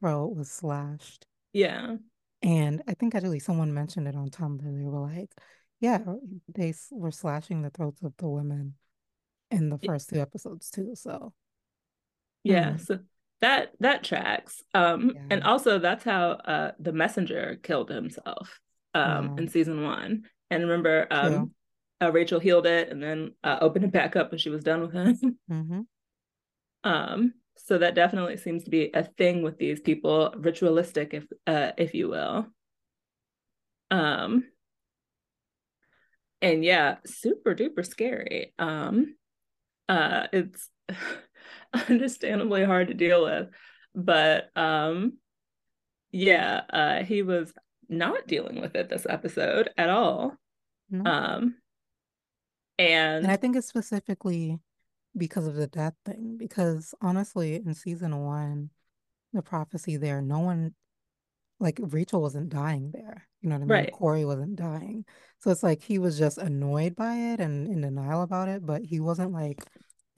throat 0.00 0.34
was 0.34 0.50
slashed. 0.50 1.24
yeah 1.52 1.96
And 2.44 2.82
I 2.86 2.92
think 2.92 3.14
actually 3.14 3.40
someone 3.40 3.72
mentioned 3.72 4.06
it 4.06 4.14
on 4.14 4.28
Tumblr. 4.28 4.62
They 4.62 4.84
were 4.84 5.00
like, 5.00 5.30
yeah, 5.80 5.98
they 6.54 6.74
were 6.92 7.10
slashing 7.10 7.62
the 7.62 7.70
throats 7.70 8.02
of 8.02 8.12
the 8.18 8.28
women 8.28 8.74
in 9.50 9.70
the 9.70 9.78
first 9.78 10.10
two 10.10 10.20
episodes 10.20 10.70
too. 10.70 10.94
So, 10.94 11.32
yeah 12.44 12.72
hmm, 12.72 12.78
so 12.78 12.98
that 13.40 13.72
that 13.80 14.04
tracks 14.04 14.62
um 14.74 15.16
and 15.30 15.42
also 15.42 15.78
that's 15.78 16.04
how 16.04 16.30
uh 16.32 16.72
the 16.78 16.92
messenger 16.92 17.58
killed 17.62 17.90
himself 17.90 18.60
um 18.94 19.24
yeah, 19.26 19.42
in 19.42 19.48
season 19.48 19.82
one. 19.82 20.24
And 20.50 20.62
remember 20.64 21.06
um 21.10 21.50
uh, 22.02 22.12
rachel 22.12 22.40
healed 22.40 22.66
it 22.66 22.90
and 22.90 23.02
then 23.02 23.32
uh, 23.42 23.58
opened 23.60 23.86
it 23.86 23.92
back 23.92 24.16
up 24.16 24.30
when 24.30 24.38
she 24.38 24.50
was 24.50 24.62
done 24.62 24.82
with 24.82 24.92
him. 24.92 25.38
Hmm 25.48 25.80
Um, 26.84 27.32
so 27.56 27.78
that 27.78 27.94
definitely 27.94 28.36
seems 28.36 28.64
to 28.64 28.70
be 28.70 28.90
a 28.92 29.04
thing 29.04 29.42
with 29.42 29.58
these 29.58 29.80
people, 29.80 30.34
ritualistic, 30.36 31.14
if 31.14 31.24
uh, 31.46 31.72
if 31.78 31.94
you 31.94 32.08
will. 32.08 32.46
Um, 33.90 34.44
and 36.42 36.64
yeah, 36.64 36.96
super 37.06 37.54
duper 37.54 37.86
scary. 37.86 38.52
Um, 38.58 39.16
uh, 39.88 40.26
it's 40.32 40.68
understandably 41.88 42.64
hard 42.64 42.88
to 42.88 42.94
deal 42.94 43.24
with, 43.24 43.48
but 43.94 44.50
um, 44.56 45.14
yeah, 46.12 46.62
uh, 46.70 47.04
he 47.04 47.22
was 47.22 47.52
not 47.88 48.26
dealing 48.26 48.60
with 48.60 48.74
it 48.74 48.88
this 48.88 49.06
episode 49.08 49.70
at 49.76 49.90
all. 49.90 50.32
No. 50.90 51.10
Um 51.10 51.54
and, 52.78 53.24
and 53.24 53.32
I 53.32 53.36
think 53.36 53.56
it's 53.56 53.68
specifically 53.68 54.58
because 55.16 55.46
of 55.46 55.54
the 55.54 55.66
death 55.66 55.94
thing. 56.04 56.36
Because 56.38 56.94
honestly, 57.00 57.56
in 57.56 57.74
season 57.74 58.24
one, 58.24 58.70
the 59.32 59.42
prophecy 59.42 59.96
there, 59.96 60.20
no 60.22 60.40
one 60.40 60.74
like 61.60 61.78
Rachel 61.80 62.20
wasn't 62.20 62.50
dying 62.50 62.90
there. 62.92 63.26
You 63.40 63.48
know 63.48 63.56
what 63.56 63.62
I 63.62 63.66
mean? 63.66 63.68
Right. 63.68 63.92
Kory 63.92 64.24
wasn't 64.24 64.56
dying. 64.56 65.04
So 65.40 65.50
it's 65.50 65.62
like 65.62 65.82
he 65.82 65.98
was 65.98 66.18
just 66.18 66.38
annoyed 66.38 66.96
by 66.96 67.14
it 67.14 67.40
and 67.40 67.68
in 67.68 67.82
denial 67.82 68.22
about 68.22 68.48
it, 68.48 68.64
but 68.64 68.82
he 68.84 69.00
wasn't 69.00 69.32
like 69.32 69.62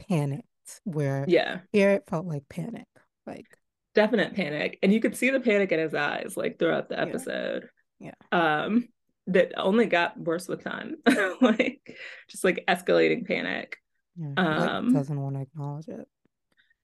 panicked 0.09 0.45
where 0.83 1.25
yeah 1.29 1.61
here 1.73 1.91
it 1.91 2.05
felt 2.09 2.26
like 2.26 2.49
panic. 2.49 2.87
Like 3.26 3.47
definite 3.95 4.35
panic. 4.35 4.79
And 4.83 4.93
you 4.93 5.00
could 5.00 5.17
see 5.17 5.31
the 5.31 5.41
panic 5.41 5.73
in 5.73 5.79
his 5.79 5.95
eyes 5.95 6.37
like 6.37 6.59
throughout 6.59 6.88
the 6.88 7.00
episode. 7.00 7.69
Yeah. 7.99 8.12
yeah. 8.33 8.65
Um 8.65 8.88
that 9.29 9.53
only 9.57 9.87
got 9.87 10.19
worse 10.19 10.47
with 10.49 10.62
time. 10.62 10.97
like 11.41 11.97
just 12.29 12.45
like 12.45 12.65
escalating 12.69 13.26
panic. 13.26 13.79
Yeah, 14.18 14.35
um 14.37 14.92
doesn't 14.92 15.20
want 15.20 15.37
to 15.37 15.42
acknowledge 15.42 15.88
it. 15.88 16.08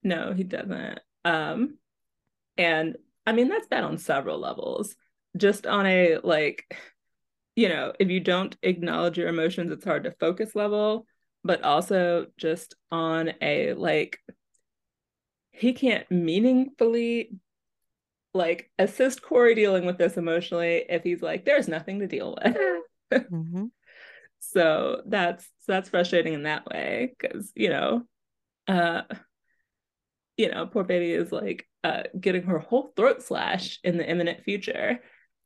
No, 0.03 0.33
he 0.33 0.45
doesn't. 0.45 1.01
Um 1.25 1.79
and 2.57 2.97
I 3.27 3.33
mean, 3.33 3.49
that's 3.49 3.69
bad 3.69 3.85
on 3.85 3.99
several 3.99 4.39
levels. 4.39 4.95
Just 5.37 5.67
on 5.67 5.87
a 5.87 6.19
like, 6.23 6.77
you 7.57 7.69
know, 7.69 7.93
if 7.99 8.09
you 8.09 8.21
don't 8.21 8.57
acknowledge 8.63 9.19
your 9.19 9.29
emotions, 9.29 9.71
it's 9.71 9.85
hard 9.85 10.05
to 10.05 10.15
focus 10.19 10.55
level, 10.55 11.07
but 11.45 11.63
also 11.63 12.27
just 12.37 12.75
on 12.91 13.33
a 13.41 13.75
like, 13.75 14.19
he 15.51 15.73
can't 15.73 16.11
meaningfully 16.11 17.31
like 18.35 18.71
assist 18.79 19.23
Kory 19.23 19.55
dealing 19.55 19.85
with 19.85 19.99
this 19.99 20.17
emotionally 20.17 20.85
if 20.89 21.03
he's 21.03 21.23
like, 21.23 21.45
there's 21.45 21.69
nothing 21.69 22.01
to 22.01 22.07
deal 22.07 22.37
with. 22.43 22.57
mm-hmm. 23.13 23.65
So 24.53 25.03
that's 25.07 25.45
so 25.61 25.73
that's 25.73 25.89
frustrating 25.89 26.35
in 26.35 26.43
that 26.43 26.67
way 26.67 27.15
because 27.19 27.53
you 27.55 27.71
know, 27.71 28.03
uh, 28.69 29.03
you 30.37 30.51
know, 30.51 30.67
poor 30.67 30.85
baby 30.85 31.13
is 31.13 31.33
like 31.33 31.67
uh, 31.85 32.03
getting 32.19 32.45
her 32.45 32.59
whole 32.59 32.93
throat 32.97 33.23
slashed 33.23 33.81
in 33.85 33.97
the 33.97 34.09
imminent 34.09 34.45
future. 34.45 35.01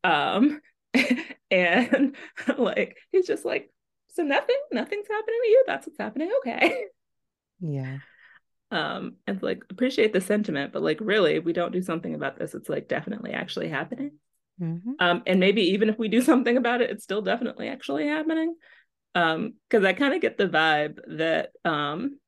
Um, 0.04 0.60
and 1.50 2.16
like 2.58 2.96
he's 3.12 3.26
just 3.26 3.44
like, 3.44 3.70
so 4.08 4.22
nothing, 4.22 4.56
nothing's 4.72 5.08
happening 5.08 5.40
to 5.42 5.48
you. 5.48 5.64
That's 5.66 5.86
what's 5.86 5.98
happening. 5.98 6.30
Okay. 6.38 6.84
Yeah. 7.58 8.00
Um, 8.70 9.16
and 9.26 9.42
like 9.42 9.62
appreciate 9.70 10.12
the 10.12 10.20
sentiment, 10.20 10.74
but 10.74 10.82
like 10.82 10.98
really, 11.00 11.38
we 11.38 11.54
don't 11.54 11.72
do 11.72 11.80
something 11.80 12.14
about 12.14 12.38
this. 12.38 12.54
It's 12.54 12.68
like 12.68 12.86
definitely 12.86 13.32
actually 13.32 13.68
happening. 13.70 14.10
Mm-hmm. 14.60 14.92
Um, 15.00 15.22
and 15.26 15.40
maybe 15.40 15.62
even 15.70 15.88
if 15.88 15.98
we 15.98 16.08
do 16.08 16.20
something 16.20 16.58
about 16.58 16.82
it, 16.82 16.90
it's 16.90 17.02
still 17.02 17.22
definitely 17.22 17.68
actually 17.68 18.08
happening. 18.08 18.56
Um, 19.16 19.54
because 19.68 19.84
I 19.84 19.94
kind 19.94 20.14
of 20.14 20.20
get 20.20 20.38
the 20.38 20.46
vibe 20.46 20.98
that 21.16 21.50
um 21.64 22.18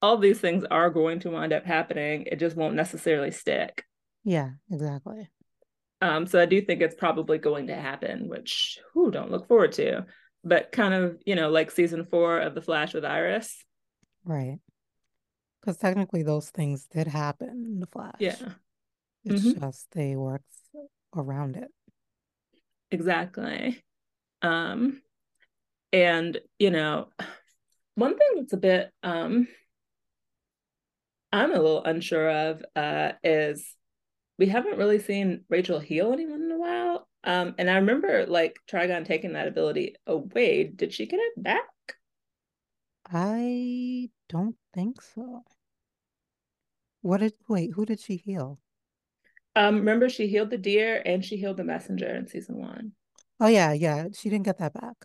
all 0.00 0.16
these 0.16 0.40
things 0.40 0.64
are 0.70 0.90
going 0.90 1.20
to 1.20 1.30
wind 1.30 1.52
up 1.52 1.64
happening. 1.66 2.24
It 2.26 2.38
just 2.40 2.56
won't 2.56 2.74
necessarily 2.74 3.30
stick. 3.30 3.84
Yeah, 4.24 4.50
exactly. 4.70 5.28
Um, 6.00 6.26
so 6.26 6.40
I 6.40 6.46
do 6.46 6.60
think 6.60 6.80
it's 6.80 6.94
probably 6.94 7.38
going 7.38 7.68
to 7.68 7.76
happen, 7.76 8.28
which 8.28 8.80
who 8.94 9.10
don't 9.10 9.30
look 9.30 9.46
forward 9.46 9.72
to. 9.72 10.06
But 10.42 10.72
kind 10.72 10.94
of, 10.94 11.18
you 11.24 11.36
know, 11.36 11.50
like 11.50 11.70
season 11.70 12.04
four 12.04 12.40
of 12.40 12.56
The 12.56 12.62
Flash 12.62 12.94
with 12.94 13.04
Iris. 13.04 13.64
Right. 14.24 14.58
Because 15.60 15.76
technically 15.76 16.24
those 16.24 16.50
things 16.50 16.86
did 16.86 17.06
happen 17.06 17.48
in 17.50 17.78
The 17.78 17.86
Flash. 17.86 18.16
Yeah. 18.18 18.34
It's 19.24 19.44
mm-hmm. 19.44 19.60
just 19.60 19.86
they 19.92 20.16
worked 20.16 20.44
around 21.14 21.56
it. 21.56 21.70
Exactly. 22.90 23.80
Um, 24.42 25.01
and 25.92 26.38
you 26.58 26.70
know, 26.70 27.08
one 27.94 28.16
thing 28.16 28.28
that's 28.36 28.52
a 28.52 28.58
bit 28.58 28.90
um 29.02 29.48
I'm 31.32 31.50
a 31.52 31.58
little 31.58 31.82
unsure 31.82 32.30
of 32.30 32.62
uh, 32.76 33.12
is 33.24 33.74
we 34.38 34.46
haven't 34.46 34.76
really 34.76 34.98
seen 34.98 35.44
Rachel 35.48 35.78
heal 35.78 36.12
anyone 36.12 36.42
in 36.42 36.50
a 36.50 36.58
while. 36.58 37.08
Um, 37.24 37.54
and 37.56 37.70
I 37.70 37.76
remember 37.76 38.26
like 38.26 38.58
Trigon 38.70 39.06
taking 39.06 39.32
that 39.32 39.48
ability 39.48 39.96
away. 40.06 40.64
Did 40.64 40.92
she 40.92 41.06
get 41.06 41.20
it 41.20 41.42
back? 41.42 41.64
I 43.10 44.10
don't 44.28 44.56
think 44.74 45.00
so. 45.00 45.44
What 47.00 47.20
did 47.20 47.32
wait, 47.48 47.72
who 47.74 47.86
did 47.86 48.00
she 48.00 48.16
heal? 48.16 48.58
Um, 49.56 49.76
remember 49.76 50.08
she 50.08 50.28
healed 50.28 50.50
the 50.50 50.58
deer 50.58 51.02
and 51.04 51.24
she 51.24 51.36
healed 51.36 51.56
the 51.56 51.64
messenger 51.64 52.14
in 52.14 52.26
season 52.26 52.56
one. 52.56 52.92
Oh 53.40 53.48
yeah, 53.48 53.72
yeah. 53.72 54.08
She 54.12 54.28
didn't 54.28 54.44
get 54.44 54.58
that 54.58 54.74
back 54.74 54.96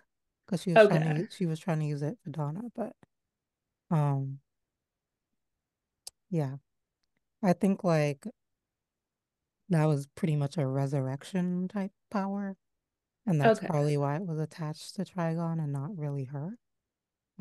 because 0.47 0.63
she 0.63 0.71
was 0.71 0.87
okay. 0.87 0.97
trying 0.97 1.15
to 1.15 1.27
she 1.35 1.45
was 1.45 1.59
trying 1.59 1.79
to 1.79 1.85
use 1.85 2.01
it 2.01 2.17
for 2.23 2.29
Donna, 2.29 2.61
but 2.75 2.93
um 3.91 4.39
yeah. 6.29 6.55
I 7.43 7.53
think 7.53 7.83
like 7.83 8.25
that 9.69 9.85
was 9.85 10.07
pretty 10.15 10.35
much 10.35 10.57
a 10.57 10.65
resurrection 10.65 11.67
type 11.67 11.91
power. 12.09 12.55
And 13.25 13.41
that's 13.41 13.59
okay. 13.59 13.67
probably 13.67 13.97
why 13.97 14.15
it 14.15 14.25
was 14.25 14.39
attached 14.39 14.95
to 14.95 15.03
Trigon 15.03 15.61
and 15.61 15.73
not 15.73 15.97
really 15.97 16.25
her. 16.25 16.57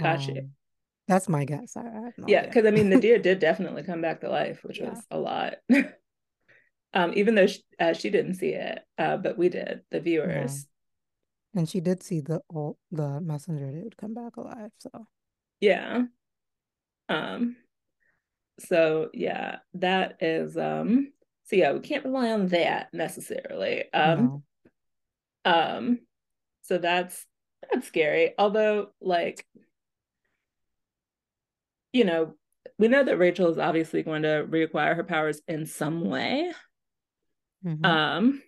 Gotcha. 0.01 0.33
Um, 0.33 0.51
that's 1.07 1.29
my 1.29 1.45
guess. 1.45 1.77
I, 1.77 1.83
I 1.83 2.11
yeah, 2.27 2.45
because 2.45 2.67
I 2.67 2.73
mean, 2.73 2.91
the 2.91 3.01
deer 3.01 3.19
did 3.23 3.39
definitely 3.39 3.85
come 3.85 4.03
back 4.03 4.21
to 4.21 4.29
life, 4.29 4.61
which 4.65 4.81
yeah. 4.81 4.91
was 4.91 5.07
a 5.11 5.19
lot. 5.19 5.55
um, 6.95 7.13
even 7.15 7.37
though 7.37 7.47
she, 7.47 7.63
uh, 7.79 7.93
she 7.93 8.11
didn't 8.11 8.35
see 8.35 8.51
it, 8.51 8.81
uh, 8.99 9.17
but 9.17 9.39
we 9.39 9.49
did, 9.49 9.83
the 9.93 10.01
viewers. 10.01 10.67
And 11.57 11.69
she 11.69 11.81
did 11.81 12.03
see 12.03 12.21
the 12.21 12.41
old, 12.55 12.77
the 12.93 13.21
messenger 13.21 13.71
dude 13.73 13.97
come 13.97 14.15
back 14.15 14.37
alive. 14.37 14.71
So 14.79 14.91
yeah. 15.61 16.03
Um, 17.09 17.57
so 18.59 19.11
yeah 19.13 19.57
that 19.75 20.17
is 20.21 20.57
um 20.57 21.13
so 21.45 21.57
yeah 21.57 21.73
we 21.73 21.81
can't 21.81 22.05
rely 22.05 22.31
on 22.31 22.49
that 22.49 22.89
necessarily 22.93 23.85
um 23.93 24.43
no. 25.45 25.53
um 25.53 25.99
so 26.63 26.79
that's 26.79 27.27
that's 27.71 27.87
scary 27.87 28.33
although 28.39 28.89
like 29.01 29.45
you 31.93 32.05
know 32.05 32.35
we 32.79 32.89
know 32.89 33.05
that 33.05 33.19
rachel 33.19 33.51
is 33.51 33.59
obviously 33.59 34.03
going 34.03 34.23
to 34.23 34.47
reacquire 34.49 34.97
her 34.97 35.05
powers 35.05 35.41
in 35.47 35.67
some 35.67 36.05
way 36.05 36.51
mm-hmm. 37.65 37.85
um 37.85 38.43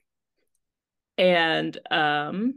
and 1.19 1.79
um 1.91 2.55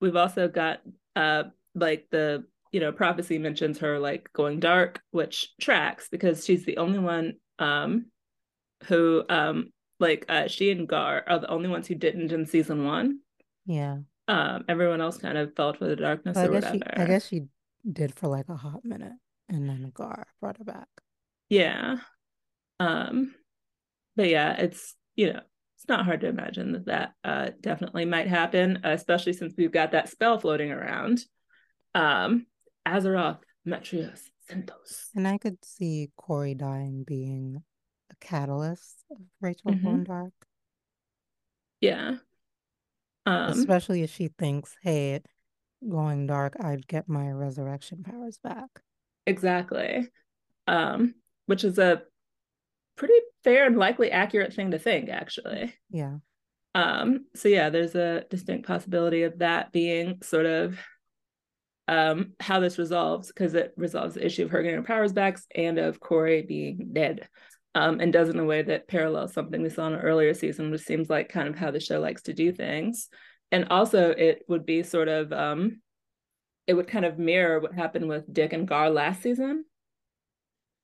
we've 0.00 0.16
also 0.16 0.48
got 0.48 0.80
uh 1.16 1.44
like 1.74 2.06
the 2.10 2.44
you 2.70 2.80
know, 2.80 2.92
prophecy 2.92 3.38
mentions 3.38 3.78
her 3.78 3.98
like 3.98 4.30
going 4.32 4.60
dark, 4.60 5.00
which 5.10 5.56
tracks 5.60 6.08
because 6.10 6.44
she's 6.44 6.64
the 6.64 6.76
only 6.76 6.98
one 6.98 7.34
um 7.58 8.06
who 8.84 9.24
um 9.28 9.72
like 9.98 10.24
uh 10.28 10.46
she 10.48 10.70
and 10.70 10.86
Gar 10.88 11.24
are 11.26 11.38
the 11.38 11.48
only 11.48 11.68
ones 11.68 11.86
who 11.86 11.94
didn't 11.94 12.32
in 12.32 12.46
season 12.46 12.84
one. 12.84 13.20
Yeah. 13.66 13.98
Um 14.28 14.64
everyone 14.68 15.00
else 15.00 15.18
kind 15.18 15.38
of 15.38 15.54
felt 15.56 15.78
for 15.78 15.86
the 15.86 15.96
darkness 15.96 16.36
well, 16.36 16.46
or 16.46 16.56
I 16.56 16.60
guess 16.60 16.72
whatever. 16.72 16.92
She, 16.96 17.02
I 17.02 17.06
guess 17.06 17.28
she 17.28 17.42
did 17.90 18.14
for 18.14 18.28
like 18.28 18.48
a 18.48 18.56
hot 18.56 18.84
minute 18.84 19.14
and 19.48 19.68
then 19.68 19.90
Gar 19.94 20.26
brought 20.40 20.58
her 20.58 20.64
back. 20.64 20.88
Yeah. 21.48 21.96
Um 22.80 23.34
but 24.14 24.28
yeah, 24.28 24.52
it's 24.56 24.94
you 25.16 25.32
know, 25.32 25.40
it's 25.78 25.88
not 25.88 26.04
hard 26.04 26.20
to 26.22 26.26
imagine 26.26 26.72
that 26.72 26.86
that 26.86 27.12
uh 27.22 27.50
definitely 27.60 28.04
might 28.04 28.26
happen, 28.26 28.80
especially 28.82 29.32
since 29.32 29.54
we've 29.56 29.72
got 29.72 29.92
that 29.92 30.08
spell 30.08 30.38
floating 30.38 30.72
around. 30.72 31.24
Um 31.94 32.46
Azeroth 32.86 33.38
Metrios 33.66 34.22
Centos. 34.50 35.08
And 35.14 35.28
I 35.28 35.38
could 35.38 35.64
see 35.64 36.10
Kory 36.16 36.54
dying 36.54 37.04
being 37.06 37.62
a 38.10 38.14
catalyst 38.20 39.04
of 39.10 39.18
Rachel 39.40 39.70
mm-hmm. 39.70 39.84
going 39.84 40.04
dark. 40.04 40.32
Yeah. 41.80 42.16
Um, 43.26 43.50
Especially 43.52 44.02
if 44.02 44.10
she 44.10 44.28
thinks, 44.28 44.74
hey, 44.82 45.20
going 45.88 46.26
dark, 46.26 46.56
I'd 46.60 46.86
get 46.86 47.08
my 47.08 47.28
resurrection 47.28 48.02
powers 48.02 48.38
back. 48.42 48.68
Exactly. 49.26 50.08
Um, 50.66 51.14
which 51.46 51.62
is 51.62 51.78
a 51.78 52.02
pretty 52.98 53.14
fair 53.44 53.66
and 53.66 53.78
likely 53.78 54.10
accurate 54.10 54.52
thing 54.52 54.72
to 54.72 54.78
think, 54.78 55.08
actually. 55.08 55.74
Yeah. 55.90 56.16
Um, 56.74 57.26
so 57.34 57.48
yeah, 57.48 57.70
there's 57.70 57.94
a 57.94 58.24
distinct 58.28 58.66
possibility 58.66 59.22
of 59.22 59.38
that 59.38 59.72
being 59.72 60.18
sort 60.22 60.46
of 60.46 60.78
um, 61.86 62.32
how 62.38 62.60
this 62.60 62.78
resolves 62.78 63.28
because 63.28 63.54
it 63.54 63.72
resolves 63.76 64.14
the 64.14 64.26
issue 64.26 64.44
of 64.44 64.50
her 64.50 64.62
getting 64.62 64.78
her 64.78 64.84
powers 64.84 65.12
back 65.12 65.38
and 65.54 65.78
of 65.78 65.98
Kory 65.98 66.42
being 66.42 66.90
dead. 66.92 67.28
Um, 67.74 68.00
and 68.00 68.12
does 68.12 68.28
in 68.28 68.38
a 68.38 68.44
way 68.44 68.62
that 68.62 68.88
parallels 68.88 69.32
something 69.32 69.62
we 69.62 69.68
saw 69.68 69.86
in 69.86 69.94
an 69.94 70.00
earlier 70.00 70.34
season, 70.34 70.70
which 70.70 70.82
seems 70.82 71.08
like 71.08 71.28
kind 71.28 71.48
of 71.48 71.54
how 71.54 71.70
the 71.70 71.78
show 71.78 72.00
likes 72.00 72.22
to 72.22 72.34
do 72.34 72.50
things. 72.50 73.08
And 73.52 73.68
also, 73.70 74.10
it 74.10 74.42
would 74.48 74.66
be 74.66 74.82
sort 74.82 75.08
of, 75.08 75.32
um, 75.32 75.80
it 76.66 76.74
would 76.74 76.88
kind 76.88 77.04
of 77.04 77.18
mirror 77.18 77.60
what 77.60 77.74
happened 77.74 78.08
with 78.08 78.30
Dick 78.32 78.52
and 78.52 78.66
Gar 78.66 78.90
last 78.90 79.22
season. 79.22 79.64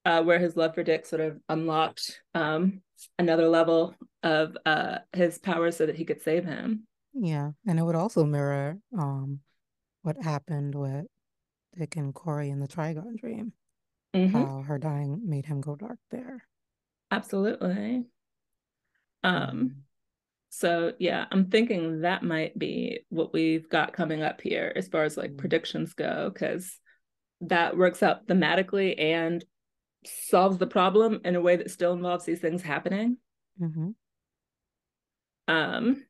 Uh, 0.07 0.23
where 0.23 0.39
his 0.39 0.55
love 0.55 0.75
for 0.75 0.83
Dick 0.83 1.07
sort 1.07 1.23
of 1.23 1.41
unlocked 1.49 2.21
um, 2.35 2.83
another 3.19 3.49
level 3.49 3.95
of 4.23 4.55
uh, 4.67 4.99
his 5.15 5.39
power 5.39 5.71
so 5.71 5.87
that 5.87 5.97
he 5.97 6.05
could 6.05 6.21
save 6.21 6.45
him. 6.45 6.87
Yeah, 7.15 7.53
and 7.67 7.79
it 7.79 7.83
would 7.83 7.95
also 7.95 8.25
mirror 8.25 8.77
um 8.99 9.41
what 10.03 10.23
happened 10.23 10.75
with 10.75 11.07
Dick 11.79 11.97
and 11.97 12.15
Kory 12.15 12.51
in 12.51 12.61
the 12.61 12.69
Trigon 12.69 13.17
dream. 13.17 13.55
Mm-hmm. 14.15 14.37
How 14.37 14.63
her 14.63 14.79
dying 14.79 15.23
made 15.25 15.47
him 15.47 15.63
go 15.63 15.75
dark 15.75 15.99
there. 16.11 16.45
Absolutely. 17.11 18.05
Um, 19.23 19.85
so 20.51 20.93
yeah, 20.99 21.25
I'm 21.33 21.49
thinking 21.51 22.03
that 22.03 22.23
might 22.23 22.59
be 22.59 23.01
what 23.09 23.33
we've 23.33 23.69
got 23.71 23.95
coming 23.95 24.23
up 24.23 24.43
here 24.43 24.71
as 24.77 24.87
far 24.89 25.05
as 25.05 25.17
like 25.17 25.31
mm-hmm. 25.31 25.39
predictions 25.39 25.95
go, 25.95 26.31
because 26.33 26.79
that 27.41 27.77
works 27.77 28.03
out 28.03 28.27
thematically 28.27 29.01
and 29.01 29.43
solves 30.07 30.59
the 30.59 30.67
problem 30.67 31.21
in 31.25 31.37
a 31.37 31.41
way 31.41 31.57
that 31.57 31.71
still 31.71 31.93
involves 31.93 32.25
these 32.25 32.41
things 32.41 32.63
happening. 32.63 33.19
Mm-hmm. 33.61 33.91
Um, 35.49 36.05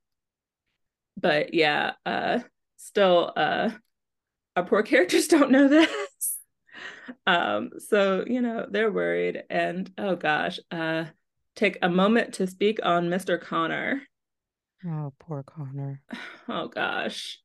but 1.16 1.54
yeah, 1.54 1.92
uh, 2.06 2.40
still, 2.76 3.32
uh, 3.36 3.70
our 4.56 4.64
poor 4.64 4.82
characters 4.82 5.28
don't 5.28 5.50
know 5.50 5.68
this. 5.68 6.38
um, 7.26 7.70
so 7.78 8.24
you 8.26 8.40
know 8.40 8.66
they're 8.68 8.92
worried, 8.92 9.42
and 9.50 9.90
oh 9.98 10.16
gosh, 10.16 10.58
uh, 10.70 11.04
take 11.56 11.78
a 11.82 11.88
moment 11.88 12.34
to 12.34 12.46
speak 12.46 12.80
on 12.82 13.08
Mr. 13.08 13.40
Connor. 13.40 14.02
Oh, 14.86 15.12
poor 15.18 15.42
Connor. 15.42 16.02
Oh 16.46 16.68
gosh, 16.68 17.38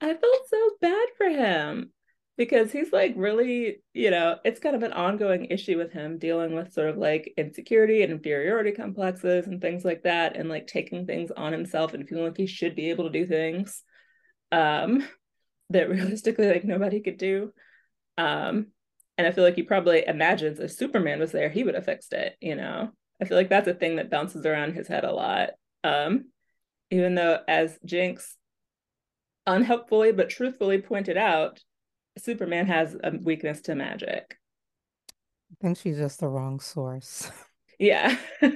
I 0.00 0.14
felt 0.14 0.48
so 0.48 0.70
bad 0.80 1.08
for 1.16 1.28
him 1.28 1.90
because 2.38 2.70
he's 2.70 2.92
like 2.92 3.14
really, 3.16 3.82
you 3.92 4.10
know, 4.10 4.36
it's 4.44 4.60
kind 4.60 4.76
of 4.76 4.84
an 4.84 4.92
ongoing 4.92 5.46
issue 5.46 5.76
with 5.76 5.92
him 5.92 6.18
dealing 6.18 6.54
with 6.54 6.72
sort 6.72 6.88
of 6.88 6.96
like 6.96 7.34
insecurity 7.36 8.02
and 8.02 8.12
inferiority 8.12 8.70
complexes 8.70 9.48
and 9.48 9.60
things 9.60 9.84
like 9.84 10.04
that, 10.04 10.36
and 10.36 10.48
like 10.48 10.68
taking 10.68 11.04
things 11.04 11.32
on 11.32 11.52
himself 11.52 11.92
and 11.92 12.08
feeling 12.08 12.24
like 12.24 12.36
he 12.36 12.46
should 12.46 12.76
be 12.76 12.90
able 12.90 13.04
to 13.04 13.10
do 13.10 13.26
things 13.26 13.82
um, 14.52 15.06
that 15.70 15.90
realistically 15.90 16.48
like 16.48 16.64
nobody 16.64 17.00
could 17.00 17.18
do. 17.18 17.52
Um, 18.16 18.68
and 19.18 19.26
I 19.26 19.32
feel 19.32 19.42
like 19.42 19.56
he 19.56 19.64
probably 19.64 20.06
imagines 20.06 20.60
if 20.60 20.70
Superman 20.70 21.18
was 21.18 21.32
there, 21.32 21.48
he 21.48 21.64
would 21.64 21.74
have 21.74 21.84
fixed 21.84 22.12
it, 22.12 22.36
you 22.40 22.54
know. 22.54 22.90
I 23.20 23.24
feel 23.24 23.36
like 23.36 23.48
that's 23.48 23.66
a 23.66 23.74
thing 23.74 23.96
that 23.96 24.10
bounces 24.10 24.46
around 24.46 24.74
his 24.74 24.86
head 24.86 25.02
a 25.02 25.12
lot. 25.12 25.50
Um, 25.82 26.26
even 26.92 27.16
though, 27.16 27.40
as 27.48 27.76
Jinx 27.84 28.36
unhelpfully 29.44 30.12
but 30.12 30.30
truthfully 30.30 30.80
pointed 30.80 31.16
out, 31.16 31.58
Superman 32.18 32.66
has 32.66 32.96
a 33.02 33.12
weakness 33.22 33.60
to 33.62 33.74
magic. 33.74 34.36
I 35.50 35.54
think 35.60 35.78
she's 35.78 35.96
just 35.96 36.20
the 36.20 36.28
wrong 36.28 36.60
source. 36.60 37.30
Yeah. 37.78 38.16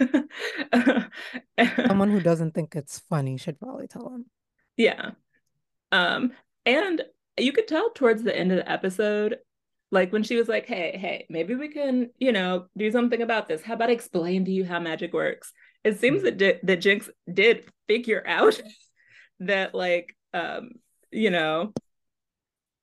Someone 1.86 2.10
who 2.10 2.20
doesn't 2.20 2.54
think 2.54 2.74
it's 2.74 2.98
funny 3.08 3.36
should 3.36 3.60
probably 3.60 3.86
tell 3.86 4.08
him. 4.08 4.26
Yeah. 4.76 5.12
Um, 5.92 6.32
and 6.66 7.02
you 7.38 7.52
could 7.52 7.68
tell 7.68 7.90
towards 7.90 8.22
the 8.22 8.36
end 8.36 8.50
of 8.50 8.58
the 8.58 8.70
episode, 8.70 9.38
like 9.90 10.12
when 10.12 10.22
she 10.22 10.36
was 10.36 10.48
like, 10.48 10.66
hey, 10.66 10.96
hey, 10.98 11.26
maybe 11.30 11.54
we 11.54 11.68
can, 11.68 12.10
you 12.18 12.32
know, 12.32 12.66
do 12.76 12.90
something 12.90 13.22
about 13.22 13.46
this. 13.46 13.62
How 13.62 13.74
about 13.74 13.90
I 13.90 13.92
explain 13.92 14.44
to 14.46 14.50
you 14.50 14.64
how 14.64 14.80
magic 14.80 15.12
works? 15.12 15.52
It 15.84 16.00
seems 16.00 16.22
mm-hmm. 16.22 16.38
that 16.38 16.66
that 16.66 16.76
Jinx 16.80 17.10
did 17.32 17.66
figure 17.88 18.22
out 18.26 18.60
that 19.40 19.74
like 19.74 20.16
um, 20.34 20.70
you 21.10 21.30
know, 21.30 21.72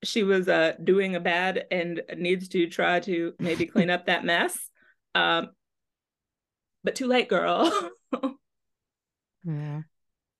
she 0.04 0.24
was 0.24 0.48
uh, 0.48 0.74
doing 0.84 1.16
a 1.16 1.20
bad 1.20 1.66
and 1.72 2.02
needs 2.18 2.48
to 2.50 2.68
try 2.68 3.00
to 3.02 3.34
maybe 3.40 3.66
clean 3.66 3.90
up 3.90 4.06
that 4.06 4.26
mess. 4.26 4.58
Um, 5.16 5.50
but 6.84 6.96
too 6.96 7.08
late, 7.08 7.28
girl. 7.28 7.72
yeah. 9.44 9.82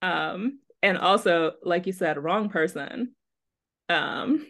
Um, 0.02 0.60
and 0.82 0.98
also, 0.98 1.54
like 1.64 1.88
you 1.88 1.94
said, 1.94 2.24
wrong 2.24 2.50
person. 2.50 3.14
Um, 3.90 4.46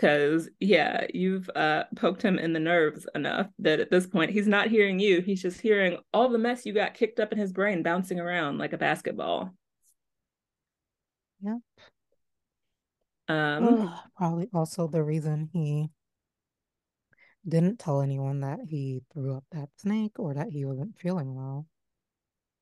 because 0.00 0.48
yeah, 0.60 1.06
you've 1.12 1.50
uh 1.54 1.84
poked 1.94 2.22
him 2.22 2.38
in 2.38 2.54
the 2.54 2.58
nerves 2.58 3.06
enough 3.14 3.48
that 3.58 3.80
at 3.80 3.90
this 3.90 4.06
point 4.06 4.30
he's 4.30 4.46
not 4.46 4.68
hearing 4.68 4.98
you. 4.98 5.20
He's 5.20 5.42
just 5.42 5.60
hearing 5.60 5.98
all 6.14 6.30
the 6.30 6.38
mess 6.38 6.64
you 6.64 6.72
got 6.72 6.94
kicked 6.94 7.20
up 7.20 7.32
in 7.32 7.38
his 7.38 7.52
brain 7.52 7.82
bouncing 7.82 8.18
around 8.18 8.56
like 8.56 8.72
a 8.72 8.78
basketball. 8.78 9.54
Yep. 11.42 11.58
Um, 13.30 13.94
probably 14.16 14.48
also 14.52 14.88
the 14.88 15.02
reason 15.02 15.48
he 15.52 15.88
didn't 17.46 17.78
tell 17.78 18.02
anyone 18.02 18.40
that 18.40 18.60
he 18.68 19.02
threw 19.12 19.36
up 19.36 19.44
that 19.52 19.68
snake 19.76 20.18
or 20.18 20.34
that 20.34 20.48
he 20.50 20.64
wasn't 20.64 20.98
feeling 20.98 21.34
well 21.34 21.66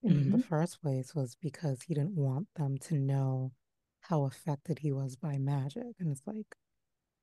in 0.03 0.13
mm-hmm. 0.13 0.37
the 0.37 0.43
first 0.43 0.81
place 0.81 1.15
was 1.15 1.37
because 1.43 1.83
he 1.83 1.95
didn't 1.95 2.17
want 2.17 2.47
them 2.57 2.79
to 2.79 2.95
know 2.99 3.53
how 4.01 4.25
affected 4.25 4.79
he 4.79 4.93
was 4.93 5.17
by 5.17 5.39
magic. 5.39 5.83
And 5.99 6.13
it's 6.13 6.23
like, 6.27 6.55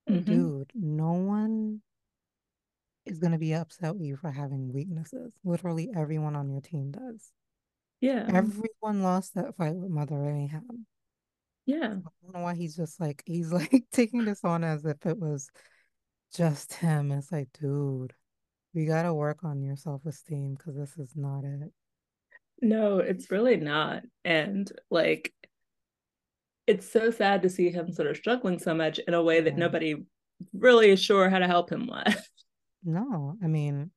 mm-hmm. 0.10 0.24
dude, 0.24 0.72
no 0.76 1.14
one 1.14 1.82
is 3.06 3.20
going 3.20 3.32
to 3.32 3.38
be 3.38 3.54
upset 3.54 3.94
with 3.94 4.04
you 4.04 4.18
for 4.18 4.32
having 4.32 4.74
weaknesses. 4.74 5.34
Literally 5.44 5.90
everyone 5.96 6.36
on 6.36 6.50
your 6.50 6.62
team 6.62 6.92
does. 6.92 7.32
Yeah. 8.02 8.26
Everyone 8.28 9.04
lost 9.04 9.36
that 9.36 9.56
fight 9.56 9.76
with 9.76 9.90
Mother 9.90 10.16
Mayhem. 10.16 10.86
Yeah. 11.66 11.78
I 11.78 11.90
don't 11.90 12.34
know 12.34 12.42
why 12.42 12.56
he's 12.56 12.76
just 12.76 13.00
like 13.00 13.24
he's 13.26 13.52
like 13.52 13.86
taking 13.92 14.26
this 14.26 14.44
on 14.44 14.64
as 14.64 14.86
if 14.86 15.06
it 15.06 15.20
was 15.20 15.50
just 16.36 16.74
him. 16.74 17.12
It's 17.12 17.32
like, 17.32 17.50
dude, 17.60 18.14
we 18.74 18.86
gotta 18.86 19.14
work 19.14 19.44
on 19.44 19.62
your 19.62 19.76
self-esteem 19.76 20.56
because 20.56 20.76
this 20.76 20.98
is 20.98 21.14
not 21.16 21.44
it. 21.44 21.72
No, 22.62 23.00
it's 23.00 23.32
really 23.32 23.58
not. 23.58 24.04
And 24.24 24.72
like 24.90 25.34
it's 26.68 26.90
so 26.90 27.12
sad 27.12 27.44
to 27.44 27.50
see 27.50 27.70
him 27.70 27.92
sort 27.92 28.08
of 28.08 28.18
struggling 28.18 28.60
so 28.60 28.74
much 28.74 29.00
in 29.00 29.14
a 29.14 29.22
way 29.22 29.42
that 29.42 29.54
yeah. 29.54 29.60
nobody 29.60 29.96
really 30.54 30.90
is 30.90 31.02
sure 31.02 31.30
how 31.30 31.40
to 31.40 31.48
help 31.48 31.72
him 31.72 31.88
with. 31.88 32.30
No, 32.88 33.36
I 33.44 33.48
mean, 33.48 33.90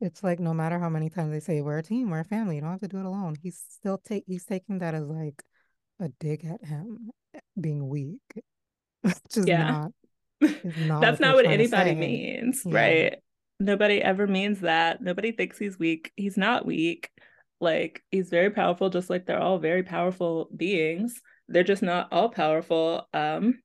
it's 0.00 0.22
like 0.22 0.38
no 0.38 0.54
matter 0.54 0.78
how 0.78 0.88
many 0.88 1.10
times 1.10 1.32
they 1.32 1.40
say 1.40 1.60
we're 1.60 1.78
a 1.78 1.82
team, 1.82 2.08
we're 2.08 2.20
a 2.20 2.24
family, 2.24 2.54
you 2.54 2.60
don't 2.60 2.70
have 2.70 2.80
to 2.82 2.86
do 2.86 3.00
it 3.00 3.04
alone. 3.04 3.34
He's 3.42 3.64
still 3.68 3.98
take 3.98 4.22
he's 4.28 4.44
taking 4.44 4.78
that 4.78 4.94
as 4.94 5.02
like 5.02 5.42
a 6.00 6.08
dig 6.20 6.44
at 6.44 6.64
him 6.64 7.10
being 7.60 7.88
weak. 7.88 8.20
Which 9.02 9.16
yeah. 9.44 9.88
not, 10.40 10.54
not 10.86 11.00
That's 11.00 11.20
not 11.20 11.34
what 11.34 11.46
anybody 11.46 11.94
means, 11.94 12.62
yeah. 12.64 12.74
right? 12.74 13.18
Nobody 13.58 14.02
ever 14.02 14.26
means 14.26 14.60
that. 14.60 15.00
Nobody 15.00 15.32
thinks 15.32 15.58
he's 15.58 15.78
weak. 15.78 16.12
He's 16.16 16.36
not 16.36 16.66
weak. 16.66 17.10
Like 17.60 18.02
he's 18.10 18.28
very 18.28 18.50
powerful, 18.50 18.90
just 18.90 19.08
like 19.08 19.24
they're 19.24 19.40
all 19.40 19.58
very 19.58 19.84
powerful 19.84 20.48
beings. 20.54 21.20
They're 21.48 21.62
just 21.62 21.82
not 21.82 22.08
all 22.12 22.28
powerful. 22.28 23.06
Um 23.14 23.60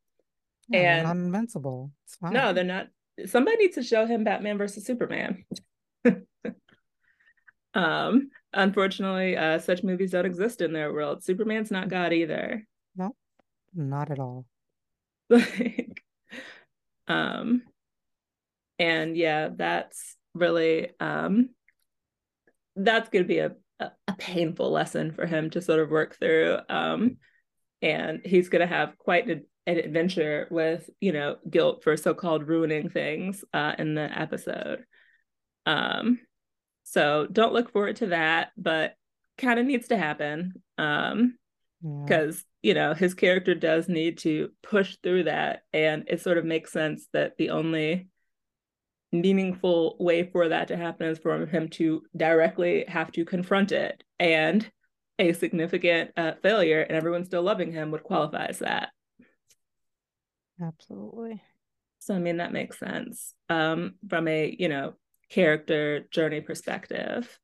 and 0.71 1.03
not 1.03 1.15
invincible. 1.15 1.91
No, 2.21 2.53
they're 2.53 2.63
not. 2.63 2.87
Somebody 3.25 3.57
needs 3.57 3.75
to 3.75 3.83
show 3.83 4.05
him 4.05 4.23
Batman 4.23 4.57
versus 4.59 4.85
Superman. 4.85 5.45
um 7.73 8.29
unfortunately, 8.57 9.37
uh, 9.37 9.59
such 9.59 9.83
movies 9.83 10.11
don't 10.11 10.25
exist 10.25 10.61
in 10.61 10.73
their 10.73 10.91
world. 10.91 11.23
Superman's 11.23 11.71
not 11.71 11.89
God 11.89 12.11
either. 12.11 12.65
No, 12.95 13.15
not 13.73 14.11
at 14.11 14.19
all. 14.19 14.45
like, 15.29 16.03
um, 17.07 17.61
and 18.79 19.15
yeah, 19.15 19.49
that's 19.55 20.15
really 20.33 20.89
um, 20.99 21.49
that's 22.75 23.09
going 23.09 23.23
to 23.23 23.27
be 23.27 23.39
a, 23.39 23.51
a, 23.79 23.91
painful 24.17 24.71
lesson 24.71 25.11
for 25.11 25.25
him 25.25 25.49
to 25.51 25.61
sort 25.61 25.79
of 25.79 25.89
work 25.89 26.17
through. 26.17 26.57
Um, 26.69 27.17
and 27.81 28.21
he's 28.25 28.49
going 28.49 28.61
to 28.61 28.67
have 28.67 28.97
quite 28.97 29.29
an, 29.29 29.45
an 29.65 29.77
adventure 29.77 30.47
with 30.49 30.89
you 30.99 31.11
know 31.11 31.37
guilt 31.49 31.83
for 31.83 31.95
so-called 31.97 32.47
ruining 32.47 32.89
things 32.89 33.43
uh, 33.53 33.73
in 33.77 33.95
the 33.95 34.19
episode. 34.19 34.83
Um, 35.65 36.19
so 36.89 37.27
don't 37.31 37.53
look 37.53 37.71
forward 37.71 37.97
to 37.97 38.07
that, 38.07 38.51
but 38.57 38.95
kind 39.37 39.59
of 39.59 39.65
needs 39.65 39.89
to 39.89 39.97
happen. 39.97 40.53
Um, 40.77 41.37
because 41.81 42.43
yeah. 42.61 42.69
you 42.69 42.73
know 42.73 42.93
his 42.93 43.13
character 43.13 43.53
does 43.53 43.87
need 43.87 44.17
to 44.17 44.49
push 44.63 44.97
through 45.03 45.23
that 45.23 45.61
and 45.73 46.05
it 46.07 46.21
sort 46.21 46.37
of 46.37 46.45
makes 46.45 46.71
sense 46.71 47.07
that 47.13 47.37
the 47.37 47.51
only 47.51 48.07
meaningful 49.11 49.95
way 49.99 50.23
for 50.23 50.49
that 50.49 50.67
to 50.67 50.75
happen 50.75 51.07
is 51.07 51.19
for 51.19 51.45
him 51.45 51.69
to 51.69 52.01
directly 52.15 52.83
have 52.87 53.11
to 53.11 53.23
confront 53.23 53.71
it 53.71 54.03
and 54.19 54.69
a 55.19 55.33
significant 55.33 56.11
uh, 56.17 56.33
failure 56.41 56.81
and 56.81 56.97
everyone 56.97 57.23
still 57.23 57.43
loving 57.43 57.71
him 57.71 57.91
would 57.91 58.03
qualify 58.03 58.45
as 58.45 58.59
that 58.59 58.89
absolutely 60.61 61.41
so 61.99 62.15
i 62.15 62.19
mean 62.19 62.37
that 62.37 62.51
makes 62.51 62.79
sense 62.79 63.33
um 63.49 63.93
from 64.09 64.27
a 64.27 64.55
you 64.57 64.67
know 64.67 64.93
character 65.29 66.01
journey 66.11 66.41
perspective. 66.41 67.39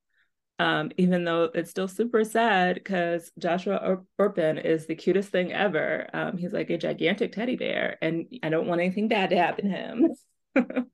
Um, 0.60 0.91
even 0.98 1.26
though 1.26 1.50
it's 1.54 1.72
still 1.72 1.88
super 1.88 2.24
sad 2.24 2.76
because 2.76 3.32
Joshua 3.39 3.98
Orpen 4.19 4.63
is 4.63 4.86
the 4.86 4.96
cutest 4.96 5.30
thing 5.30 5.52
ever. 5.52 6.08
Um, 6.13 6.38
he's 6.38 6.54
like 6.54 6.69
a 6.69 6.78
gigantic 6.78 7.32
teddy 7.34 7.56
bear, 7.56 7.98
and 8.02 8.28
I 8.43 8.50
don't 8.50 8.67
want 8.67 8.80
anything 8.80 9.08
bad 9.08 9.32
to 9.32 9.38
happen 9.38 9.69
to 9.69 9.76
him. 9.76 10.88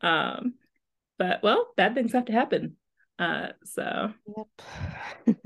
Um, 0.00 0.54
but 1.18 1.42
well, 1.42 1.68
bad 1.76 1.94
things 1.94 2.12
have 2.12 2.26
to 2.26 2.32
happen. 2.32 2.76
Uh, 3.18 3.48
so 3.64 4.12
yep. 5.26 5.44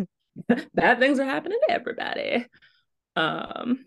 bad 0.75 0.99
things 0.99 1.19
are 1.19 1.25
happening 1.25 1.59
to 1.67 1.75
everybody. 1.75 2.47
Um, 3.17 3.85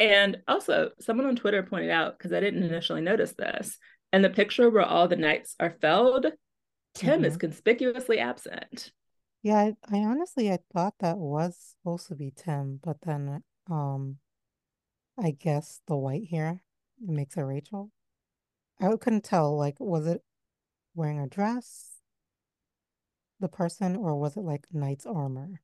and 0.00 0.38
also, 0.46 0.90
someone 1.00 1.26
on 1.26 1.36
Twitter 1.36 1.62
pointed 1.62 1.90
out 1.90 2.16
because 2.16 2.32
I 2.32 2.40
didn't 2.40 2.62
initially 2.62 3.00
notice 3.00 3.32
this, 3.32 3.78
and 4.12 4.24
the 4.24 4.30
picture 4.30 4.70
where 4.70 4.84
all 4.84 5.08
the 5.08 5.16
knights 5.16 5.54
are 5.60 5.76
felled, 5.80 6.26
Tim 6.94 7.16
mm-hmm. 7.16 7.24
is 7.24 7.36
conspicuously 7.36 8.18
absent. 8.18 8.92
Yeah, 9.42 9.56
I, 9.56 9.74
I, 9.90 9.98
honestly 9.98 10.50
I 10.50 10.58
thought 10.72 10.94
that 11.00 11.18
was 11.18 11.76
supposed 11.82 12.08
to 12.08 12.14
be 12.14 12.32
Tim, 12.34 12.80
but 12.82 12.96
then 13.02 13.42
um 13.70 14.16
I 15.20 15.32
guess 15.32 15.80
the 15.88 15.96
white 15.96 16.28
hair 16.30 16.62
makes 17.00 17.36
it 17.36 17.42
Rachel. 17.42 17.90
I 18.80 18.94
couldn't 19.00 19.24
tell, 19.24 19.56
like, 19.56 19.74
was 19.80 20.06
it 20.06 20.22
wearing 20.94 21.18
a 21.18 21.26
dress, 21.26 21.96
the 23.40 23.48
person, 23.48 23.96
or 23.96 24.14
was 24.16 24.36
it 24.36 24.44
like 24.44 24.66
knight's 24.72 25.06
armor? 25.06 25.60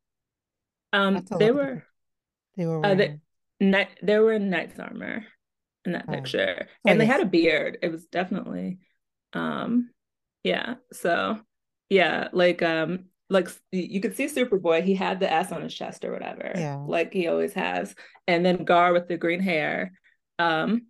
Um, 0.93 1.25
they 1.39 1.53
were, 1.53 1.85
they 2.57 2.67
were 2.67 2.81
wearing... 2.81 3.01
uh, 3.01 3.05
they, 3.61 3.65
knight, 3.65 3.89
they 4.03 4.19
were 4.19 4.33
in 4.33 4.51
knight's 4.51 4.79
armor 4.81 5.25
in 5.85 5.93
that 5.93 6.09
picture, 6.09 6.67
oh, 6.69 6.91
and 6.91 7.01
they 7.01 7.07
had 7.07 7.21
a 7.21 7.27
beard. 7.27 7.79
It 7.83 7.93
was 7.93 8.07
definitely, 8.07 8.79
um, 9.33 9.91
yeah. 10.43 10.75
So, 10.93 11.39
yeah, 11.89 12.29
like, 12.33 12.63
um, 12.63 13.07
like 13.31 13.49
you 13.73 14.01
could 14.01 14.17
see 14.17 14.27
Superboy, 14.27 14.83
he 14.83 14.95
had 14.95 15.19
the 15.21 15.33
S 15.33 15.51
on 15.51 15.63
his 15.63 15.75
chest 15.75 16.05
or 16.05 16.13
whatever, 16.13 16.53
yeah, 16.55 16.77
like 16.87 17.13
he 17.13 17.29
always 17.29 17.55
has, 17.55 17.95
and 18.27 18.45
then 18.45 18.65
Gar 18.65 18.93
with 18.93 19.09
the 19.09 19.17
green 19.17 19.41
hair, 19.41 19.93
um, 20.39 20.87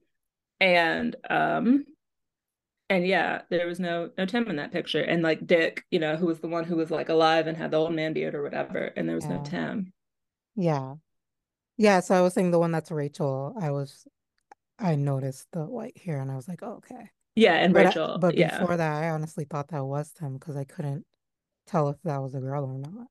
and 0.61 1.16
um, 1.30 1.85
and 2.90 3.07
yeah, 3.07 3.42
there 3.50 3.66
was 3.66 3.80
no 3.80 4.11
no 4.18 4.26
Tim 4.26 4.48
in 4.48 4.57
that 4.57 4.72
picture, 4.72 5.00
and 5.00 5.22
like 5.22 5.46
Dick, 5.46 5.85
you 5.90 5.98
know, 5.98 6.16
who 6.16 6.26
was 6.26 6.40
the 6.40 6.48
one 6.48 6.64
who 6.64 6.76
was 6.76 6.90
like 6.90 7.09
alive 7.09 7.46
and 7.46 7.57
had 7.57 7.70
the 7.70 7.76
old 7.78 7.94
man 7.94 8.12
beard 8.12 8.35
or 8.35 8.42
whatever, 8.42 8.92
and 8.96 9.09
there 9.09 9.16
was 9.16 9.24
yeah. 9.24 9.37
no 9.37 9.42
Tim. 9.42 9.92
Yeah, 10.54 10.94
yeah. 11.76 12.00
So 12.00 12.14
I 12.14 12.20
was 12.20 12.35
saying 12.35 12.50
the 12.50 12.59
one 12.59 12.72
that's 12.72 12.90
Rachel. 12.90 13.54
I 13.61 13.70
was, 13.70 14.07
I 14.78 14.96
noticed 14.96 15.46
the 15.52 15.64
white 15.64 15.98
hair, 15.98 16.20
and 16.20 16.30
I 16.30 16.37
was 16.37 16.48
like, 16.48 16.62
oh, 16.62 16.80
okay. 16.84 17.10
Yeah, 17.37 17.54
and 17.54 17.72
but 17.72 17.87
Rachel. 17.87 18.12
I, 18.12 18.16
but 18.18 18.37
yeah. 18.37 18.58
before 18.58 18.76
that, 18.76 19.02
I 19.02 19.10
honestly 19.10 19.46
thought 19.48 19.68
that 19.68 19.84
was 19.84 20.12
Tim 20.12 20.34
because 20.34 20.56
I 20.56 20.64
couldn't 20.64 21.04
tell 21.66 21.88
if 21.88 21.96
that 22.04 22.22
was 22.22 22.34
a 22.34 22.40
girl 22.40 22.64
or 22.64 22.78
not. 22.78 23.06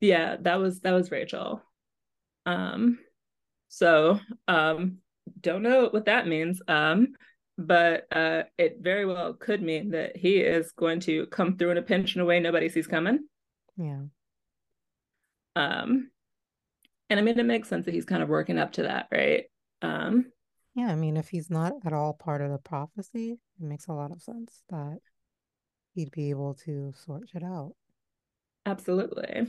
Yeah, 0.00 0.36
that 0.40 0.56
was 0.56 0.80
that 0.80 0.92
was 0.92 1.10
Rachel. 1.10 1.62
Um, 2.44 2.98
so 3.68 4.18
um, 4.48 4.98
don't 5.40 5.62
know 5.62 5.88
what 5.90 6.06
that 6.06 6.26
means. 6.26 6.60
Um, 6.66 7.14
but 7.58 8.06
uh, 8.10 8.42
it 8.58 8.78
very 8.80 9.06
well 9.06 9.34
could 9.34 9.62
mean 9.62 9.90
that 9.90 10.16
he 10.16 10.38
is 10.38 10.72
going 10.72 11.00
to 11.00 11.26
come 11.26 11.56
through 11.56 11.70
in 11.70 11.78
a 11.78 11.82
pinch 11.82 12.16
in 12.16 12.22
a 12.22 12.24
way 12.24 12.40
nobody 12.40 12.68
sees 12.68 12.86
coming. 12.86 13.20
Yeah. 13.76 14.00
Um, 15.54 16.10
and 17.10 17.20
I 17.20 17.22
mean, 17.22 17.38
it 17.38 17.44
makes 17.44 17.68
sense 17.68 17.84
that 17.84 17.94
he's 17.94 18.06
kind 18.06 18.22
of 18.22 18.28
working 18.28 18.58
up 18.58 18.72
to 18.72 18.84
that, 18.84 19.08
right? 19.12 19.44
Um, 19.82 20.31
yeah, 20.74 20.86
I 20.86 20.94
mean, 20.94 21.16
if 21.16 21.28
he's 21.28 21.50
not 21.50 21.74
at 21.84 21.92
all 21.92 22.14
part 22.14 22.40
of 22.40 22.50
the 22.50 22.58
prophecy, 22.58 23.32
it 23.32 23.64
makes 23.64 23.88
a 23.88 23.92
lot 23.92 24.10
of 24.10 24.22
sense 24.22 24.62
that 24.70 24.98
he'd 25.94 26.10
be 26.10 26.30
able 26.30 26.54
to 26.64 26.92
sort 27.04 27.30
it 27.34 27.42
out. 27.42 27.74
Absolutely. 28.64 29.48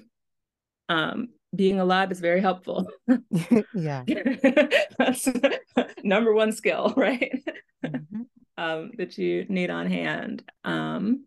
Um, 0.90 1.30
being 1.56 1.80
alive 1.80 2.12
is 2.12 2.20
very 2.20 2.42
helpful. 2.42 2.88
yeah. 3.74 4.04
That's 4.98 5.28
number 6.04 6.34
one 6.34 6.52
skill, 6.52 6.94
right? 6.98 7.42
Mm-hmm. 7.86 8.22
um, 8.58 8.92
that 8.98 9.18
you 9.18 9.46
need 9.48 9.70
on 9.70 9.90
hand. 9.90 10.44
Um, 10.64 11.26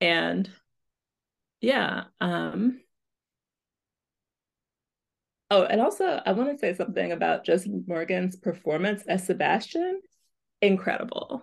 and 0.00 0.48
yeah. 1.60 2.04
Um, 2.20 2.80
oh, 5.50 5.64
and 5.64 5.80
also 5.80 6.20
I 6.24 6.32
want 6.32 6.50
to 6.50 6.58
say 6.58 6.74
something 6.74 7.12
about 7.12 7.44
Joseph 7.44 7.72
Morgan's 7.86 8.36
performance 8.36 9.02
as 9.06 9.26
Sebastian. 9.26 10.00
Incredible. 10.62 11.42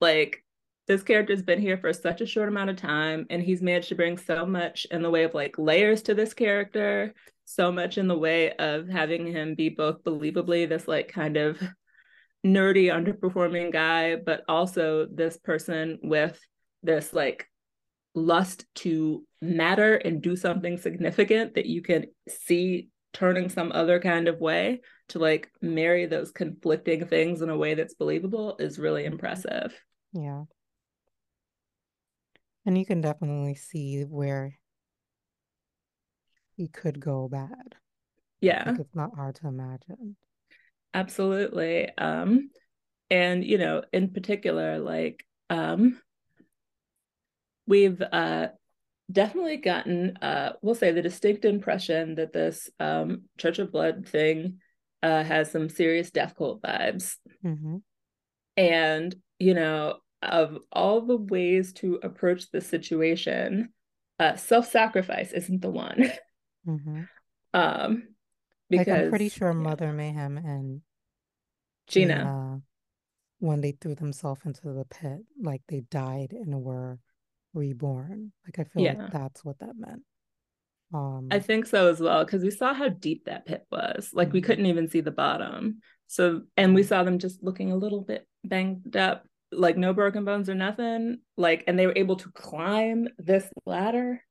Like 0.00 0.44
this 0.86 1.02
character's 1.02 1.42
been 1.42 1.60
here 1.60 1.78
for 1.78 1.92
such 1.92 2.20
a 2.20 2.26
short 2.26 2.48
amount 2.48 2.70
of 2.70 2.76
time 2.76 3.26
and 3.30 3.42
he's 3.42 3.62
managed 3.62 3.88
to 3.88 3.94
bring 3.94 4.18
so 4.18 4.44
much 4.44 4.86
in 4.90 5.02
the 5.02 5.10
way 5.10 5.24
of 5.24 5.34
like 5.34 5.58
layers 5.58 6.02
to 6.02 6.14
this 6.14 6.34
character 6.34 7.14
so 7.46 7.70
much 7.70 7.98
in 7.98 8.08
the 8.08 8.18
way 8.18 8.52
of 8.52 8.88
having 8.88 9.26
him 9.26 9.54
be 9.54 9.68
both 9.68 10.02
believably 10.04 10.68
this 10.68 10.88
like 10.88 11.08
kind 11.08 11.36
of 11.36 11.60
nerdy 12.44 12.86
underperforming 12.92 13.72
guy 13.72 14.16
but 14.16 14.42
also 14.48 15.06
this 15.06 15.36
person 15.38 15.98
with 16.02 16.38
this 16.82 17.12
like 17.12 17.48
lust 18.14 18.66
to 18.74 19.24
matter 19.40 19.96
and 19.96 20.22
do 20.22 20.36
something 20.36 20.76
significant 20.76 21.54
that 21.54 21.66
you 21.66 21.82
can 21.82 22.04
see 22.28 22.88
turning 23.14 23.48
some 23.48 23.72
other 23.72 23.98
kind 23.98 24.28
of 24.28 24.40
way 24.40 24.82
to 25.08 25.18
like 25.18 25.50
marry 25.62 26.04
those 26.04 26.30
conflicting 26.30 27.06
things 27.06 27.40
in 27.40 27.48
a 27.48 27.56
way 27.56 27.74
that's 27.74 27.94
believable 27.94 28.56
is 28.58 28.78
really 28.78 29.04
impressive 29.04 29.72
yeah 30.12 30.42
and 32.66 32.78
you 32.78 32.86
can 32.86 33.00
definitely 33.00 33.54
see 33.54 34.02
where 34.02 34.58
he 36.56 36.68
could 36.68 37.00
go 37.00 37.28
bad. 37.28 37.74
Yeah. 38.40 38.64
Like 38.66 38.80
it's 38.80 38.94
not 38.94 39.14
hard 39.14 39.36
to 39.36 39.48
imagine. 39.48 40.16
Absolutely. 40.92 41.90
Um 41.96 42.50
and 43.10 43.44
you 43.44 43.58
know, 43.58 43.82
in 43.92 44.10
particular 44.10 44.78
like 44.78 45.24
um 45.50 46.00
we've 47.66 48.00
uh 48.00 48.48
definitely 49.12 49.58
gotten 49.58 50.16
uh 50.22 50.52
we'll 50.62 50.74
say 50.74 50.90
the 50.90 51.02
distinct 51.02 51.44
impression 51.44 52.14
that 52.14 52.32
this 52.32 52.70
um 52.80 53.22
Church 53.38 53.58
of 53.58 53.70
Blood 53.70 54.08
thing 54.08 54.58
uh 55.02 55.22
has 55.22 55.50
some 55.50 55.68
serious 55.68 56.10
death 56.10 56.34
cult 56.36 56.62
vibes. 56.62 57.16
Mm-hmm. 57.44 57.76
And 58.56 59.14
you 59.38 59.54
know, 59.54 59.96
of 60.22 60.58
all 60.72 61.02
the 61.02 61.16
ways 61.16 61.72
to 61.74 62.00
approach 62.02 62.50
the 62.50 62.60
situation, 62.60 63.70
uh, 64.18 64.36
self-sacrifice 64.36 65.32
isn't 65.32 65.60
the 65.60 65.70
one. 65.70 66.12
Mm-hmm. 66.66 67.02
Um, 67.56 68.08
because 68.68 68.88
like 68.88 68.98
I'm 68.98 69.10
pretty 69.10 69.28
sure 69.28 69.52
Mother 69.52 69.92
Mayhem 69.92 70.36
and 70.38 70.80
Gina, 71.86 72.14
Gina, 72.14 72.62
when 73.38 73.60
they 73.60 73.76
threw 73.80 73.94
themselves 73.94 74.40
into 74.44 74.72
the 74.72 74.84
pit, 74.86 75.20
like 75.40 75.62
they 75.68 75.82
died 75.88 76.32
and 76.32 76.62
were 76.62 76.98
reborn. 77.54 78.32
Like 78.46 78.58
I 78.58 78.70
feel 78.70 78.82
yeah. 78.82 78.94
like 78.94 79.12
that's 79.12 79.44
what 79.44 79.58
that 79.60 79.74
meant. 79.76 80.02
Um, 80.92 81.28
I 81.30 81.40
think 81.40 81.66
so 81.66 81.88
as 81.88 81.98
well 81.98 82.24
because 82.24 82.42
we 82.42 82.50
saw 82.50 82.74
how 82.74 82.88
deep 82.88 83.24
that 83.24 83.46
pit 83.46 83.66
was. 83.70 84.10
Like 84.12 84.28
mm-hmm. 84.28 84.34
we 84.34 84.42
couldn't 84.42 84.66
even 84.66 84.88
see 84.88 85.00
the 85.00 85.10
bottom. 85.10 85.80
So 86.06 86.42
and 86.56 86.74
we 86.74 86.82
mm-hmm. 86.82 86.88
saw 86.88 87.02
them 87.02 87.18
just 87.18 87.42
looking 87.42 87.72
a 87.72 87.76
little 87.76 88.02
bit 88.02 88.26
banged 88.44 88.96
up 88.96 89.24
like 89.56 89.76
no 89.76 89.92
broken 89.92 90.24
bones 90.24 90.48
or 90.48 90.54
nothing 90.54 91.18
like 91.36 91.64
and 91.66 91.78
they 91.78 91.86
were 91.86 91.96
able 91.96 92.16
to 92.16 92.30
climb 92.32 93.08
this 93.18 93.48
ladder 93.66 94.22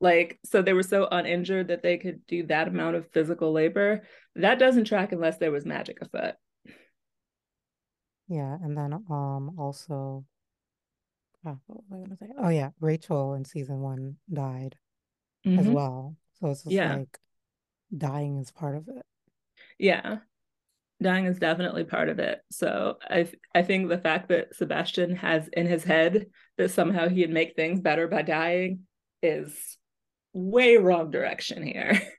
like 0.00 0.38
so 0.44 0.62
they 0.62 0.72
were 0.72 0.82
so 0.82 1.08
uninjured 1.10 1.68
that 1.68 1.82
they 1.82 1.96
could 1.96 2.26
do 2.26 2.46
that 2.46 2.68
amount 2.68 2.96
of 2.96 3.10
physical 3.12 3.52
labor 3.52 4.02
that 4.34 4.58
doesn't 4.58 4.84
track 4.84 5.12
unless 5.12 5.38
there 5.38 5.52
was 5.52 5.64
magic 5.64 5.98
afoot 6.00 6.34
yeah 8.28 8.56
and 8.62 8.76
then 8.76 8.92
um 8.92 9.56
also 9.58 10.24
oh, 11.46 11.58
what 11.66 11.78
was 11.78 11.92
I 11.92 11.96
gonna 11.96 12.16
say? 12.16 12.26
oh 12.38 12.48
yeah 12.48 12.70
rachel 12.80 13.34
in 13.34 13.44
season 13.44 13.80
one 13.80 14.16
died 14.32 14.76
mm-hmm. 15.46 15.58
as 15.58 15.66
well 15.66 16.16
so 16.40 16.50
it's 16.50 16.64
just 16.64 16.74
yeah. 16.74 16.96
like 16.96 17.18
dying 17.96 18.38
is 18.38 18.50
part 18.50 18.76
of 18.76 18.88
it 18.88 19.04
yeah 19.78 20.16
dying 21.02 21.26
is 21.26 21.38
definitely 21.38 21.84
part 21.84 22.08
of 22.08 22.18
it. 22.18 22.40
So 22.50 22.98
I 23.02 23.28
I 23.54 23.62
think 23.62 23.88
the 23.88 23.98
fact 23.98 24.28
that 24.28 24.54
Sebastian 24.54 25.16
has 25.16 25.48
in 25.48 25.66
his 25.66 25.84
head 25.84 26.26
that 26.58 26.70
somehow 26.70 27.08
he'd 27.08 27.30
make 27.30 27.54
things 27.54 27.80
better 27.80 28.08
by 28.08 28.22
dying 28.22 28.80
is 29.22 29.78
way 30.32 30.76
wrong 30.76 31.10
direction 31.10 31.62
here. 31.62 32.00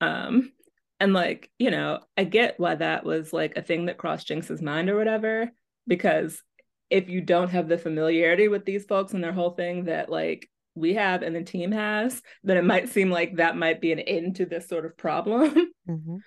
um 0.00 0.52
and 1.00 1.12
like, 1.12 1.50
you 1.58 1.70
know, 1.70 2.00
I 2.16 2.24
get 2.24 2.58
why 2.58 2.74
that 2.76 3.04
was 3.04 3.32
like 3.32 3.56
a 3.56 3.62
thing 3.62 3.86
that 3.86 3.98
crossed 3.98 4.26
Jinx's 4.26 4.62
mind 4.62 4.90
or 4.90 4.96
whatever 4.96 5.50
because 5.88 6.42
if 6.90 7.08
you 7.08 7.20
don't 7.20 7.50
have 7.50 7.68
the 7.68 7.78
familiarity 7.78 8.48
with 8.48 8.64
these 8.64 8.84
folks 8.84 9.12
and 9.12 9.24
their 9.24 9.32
whole 9.32 9.50
thing 9.50 9.86
that 9.86 10.08
like 10.10 10.48
we 10.74 10.94
have 10.94 11.22
and 11.22 11.34
the 11.34 11.42
team 11.42 11.72
has, 11.72 12.22
then 12.44 12.56
it 12.56 12.64
might 12.64 12.88
seem 12.88 13.10
like 13.10 13.36
that 13.36 13.56
might 13.56 13.80
be 13.80 13.92
an 13.92 13.98
end 13.98 14.36
to 14.36 14.46
this 14.46 14.68
sort 14.68 14.86
of 14.86 14.96
problem. 14.96 15.72
Mm-hmm. 15.88 16.18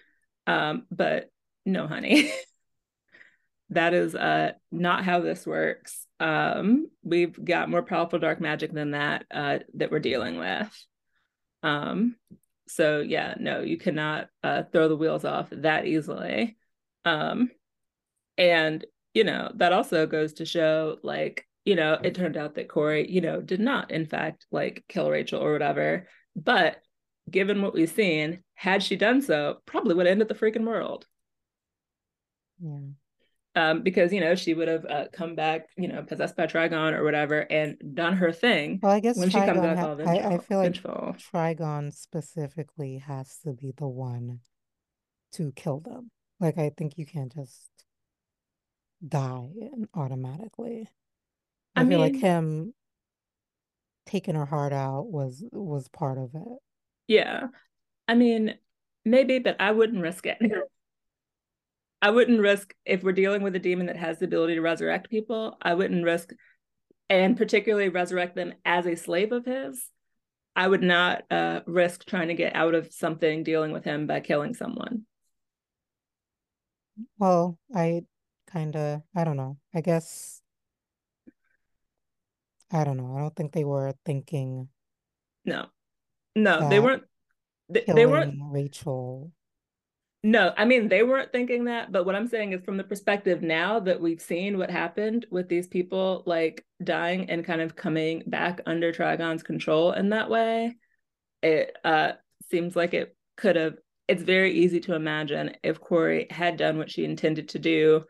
Um, 0.48 0.88
but 0.92 1.30
no, 1.66 1.88
honey. 1.88 2.32
that 3.70 3.94
is 3.94 4.16
uh 4.16 4.54
not 4.72 5.04
how 5.06 5.22
this 5.22 5.46
works. 5.46 6.06
Um, 6.20 6.90
we've 7.04 7.38
got 7.46 7.70
more 7.70 7.84
powerful 7.84 8.20
dark 8.20 8.42
magic 8.42 8.74
than 8.74 8.92
that 8.92 9.26
uh 9.32 9.60
that 9.76 9.92
we're 9.92 10.00
dealing 10.00 10.38
with. 10.38 10.86
Um, 11.64 12.16
so 12.68 13.02
yeah, 13.02 13.36
no, 13.40 13.62
you 13.62 13.78
cannot 13.78 14.30
uh 14.44 14.64
throw 14.74 14.90
the 14.90 14.98
wheels 14.98 15.26
off 15.26 15.50
that 15.52 15.86
easily. 15.86 16.58
Um, 17.06 17.52
And, 18.38 18.86
you 19.14 19.24
know, 19.24 19.52
that 19.56 19.74
also 19.74 20.06
goes 20.08 20.34
to 20.34 20.46
show 20.46 20.98
like, 21.04 21.46
you 21.66 21.76
know, 21.76 21.98
it 22.02 22.16
turned 22.16 22.38
out 22.38 22.56
that 22.56 22.70
Kory, 22.70 23.10
you 23.10 23.22
know, 23.22 23.42
did 23.42 23.60
not, 23.60 23.92
in 23.92 24.06
fact, 24.06 24.46
like 24.52 24.84
kill 24.88 25.10
Rachel 25.10 25.42
or 25.42 25.52
whatever. 25.52 26.08
But 26.36 26.78
given 27.30 27.62
what 27.62 27.74
we've 27.74 27.90
seen, 27.90 28.44
had 28.56 28.82
she 28.84 28.96
done 28.96 29.22
so, 29.22 29.58
probably 29.66 29.96
would 29.96 30.06
have 30.06 30.12
ended 30.12 30.28
the 30.28 30.36
freaking 30.36 30.66
world. 30.66 31.06
Yeah. 32.62 32.80
Um, 33.54 33.84
because 33.84 34.14
you 34.14 34.22
know 34.22 34.34
she 34.36 34.54
would 34.54 34.70
have 34.70 34.86
uh, 34.86 35.06
come 35.12 35.36
back, 35.36 35.68
you 35.76 35.90
know, 35.90 36.04
possessed 36.04 36.38
by 36.38 36.48
Trigon 36.48 36.94
or 36.94 37.04
whatever, 37.04 37.46
and 37.52 37.76
done 37.94 38.16
her 38.16 38.32
thing. 38.32 38.80
Well, 38.82 38.94
I 38.94 39.02
guess 39.02 39.18
when 39.18 39.30
Trigon 39.30 39.32
she 39.32 39.46
comes 39.46 39.60
back, 39.60 39.78
ha- 39.78 39.88
all 39.90 39.96
vengeful, 39.96 40.32
I, 40.32 40.36
I 40.36 40.38
feel 40.38 40.58
like 40.60 40.74
vengeful. 40.74 41.16
Trigon 41.34 41.94
specifically 41.94 43.00
has 43.00 43.40
to 43.44 43.52
be 43.52 43.74
the 43.76 43.90
one 43.90 44.40
to 45.34 45.52
kill 45.52 45.82
them. 45.82 46.12
Like 46.40 46.58
I 46.58 46.72
think 46.78 46.98
you 46.98 47.06
can't 47.06 47.34
just 47.34 47.70
die 49.08 49.50
automatically. 49.94 50.90
I, 51.76 51.82
I 51.82 51.86
feel 51.86 52.00
like 52.00 52.16
him 52.16 52.74
taking 54.06 54.36
her 54.36 54.46
heart 54.46 54.74
out 54.74 55.08
was 55.08 55.44
was 55.52 55.88
part 55.88 56.18
of 56.18 56.36
it. 56.36 56.58
yeah, 57.08 57.48
I 58.08 58.16
mean, 58.16 58.56
maybe, 59.06 59.40
but 59.40 59.58
I 59.60 59.72
wouldn't 59.72 60.02
risk 60.02 60.26
it. 60.26 60.38
I 62.02 62.10
wouldn't 62.10 62.40
risk 62.42 62.74
if 62.86 63.04
we're 63.04 63.12
dealing 63.12 63.44
with 63.44 63.56
a 63.56 63.60
demon 63.60 63.86
that 63.88 63.98
has 63.98 64.20
the 64.20 64.26
ability 64.26 64.56
to 64.56 64.62
resurrect 64.62 65.10
people. 65.10 65.58
I 65.62 65.76
wouldn't 65.76 66.04
risk, 66.04 66.32
and 67.10 67.38
particularly 67.38 67.90
resurrect 67.90 68.36
them 68.36 68.54
as 68.66 68.86
a 68.88 68.96
slave 68.96 69.32
of 69.32 69.46
his. 69.46 69.90
I 70.56 70.68
would 70.68 70.82
not 70.84 71.24
uh, 71.32 71.62
risk 71.66 72.06
trying 72.06 72.28
to 72.30 72.34
get 72.34 72.56
out 72.56 72.76
of 72.76 72.92
something 72.92 73.44
dealing 73.44 73.72
with 73.72 73.84
him 73.84 74.08
by 74.08 74.20
killing 74.20 74.54
someone. 74.54 75.06
Well, 77.18 77.58
I 77.74 78.04
kind 78.52 78.76
of, 78.76 79.02
I 79.16 79.24
don't 79.24 79.38
know. 79.38 79.58
I 79.74 79.82
guess, 79.82 80.42
I 82.72 82.84
don't 82.84 82.98
know. 82.98 83.16
I 83.18 83.22
don't 83.22 83.36
think 83.36 83.52
they 83.52 83.66
were 83.66 83.94
thinking 84.06 84.70
No, 85.46 85.68
no, 86.36 86.70
they 86.70 86.80
weren't. 86.80 87.04
They, 87.70 87.84
they 87.88 88.06
weren't. 88.06 88.36
Rachel. 88.52 89.32
No, 90.24 90.54
I 90.56 90.66
mean 90.66 90.88
they 90.88 91.04
weren't 91.04 91.32
thinking 91.32 91.66
that. 91.66 91.92
But 91.92 92.06
what 92.06 92.16
I'm 92.16 92.28
saying 92.28 92.54
is, 92.54 92.62
from 92.64 92.78
the 92.78 92.84
perspective 92.84 93.42
now 93.42 93.80
that 93.80 94.00
we've 94.00 94.22
seen 94.22 94.58
what 94.58 94.70
happened 94.70 95.26
with 95.32 95.50
these 95.50 95.68
people, 95.68 96.24
like 96.26 96.66
dying 96.84 97.30
and 97.30 97.44
kind 97.44 97.62
of 97.62 97.76
coming 97.76 98.24
back 98.28 98.62
under 98.66 98.92
Trigon's 98.92 99.44
control 99.44 99.94
in 99.94 100.10
that 100.10 100.30
way, 100.30 100.76
it 101.42 101.76
uh 101.84 102.14
seems 102.50 102.76
like 102.76 102.94
it 102.94 103.16
could 103.36 103.56
have. 103.56 103.76
It's 104.08 104.24
very 104.24 104.54
easy 104.54 104.80
to 104.82 104.96
imagine 104.96 105.56
if 105.64 105.80
Kory 105.80 106.28
had 106.30 106.58
done 106.58 106.78
what 106.78 106.92
she 106.92 107.06
intended 107.06 107.50
to 107.50 107.60
do, 107.60 108.04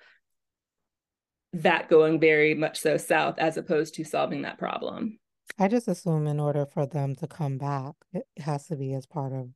that 1.54 1.90
going 1.90 2.20
very 2.20 2.54
much 2.54 2.80
so 2.80 2.98
south 2.98 3.38
as 3.38 3.58
opposed 3.58 3.96
to 3.96 4.04
solving 4.04 4.44
that 4.44 4.58
problem. 4.58 5.20
I 5.60 5.68
just 5.68 5.88
assume 5.88 6.28
in 6.28 6.40
order 6.40 6.66
for 6.66 6.86
them 6.86 7.16
to 7.18 7.28
come 7.28 7.58
back, 7.58 7.94
it 8.14 8.26
has 8.40 8.68
to 8.68 8.76
be 8.76 8.94
as 8.94 9.06
part 9.06 9.34
of, 9.34 9.50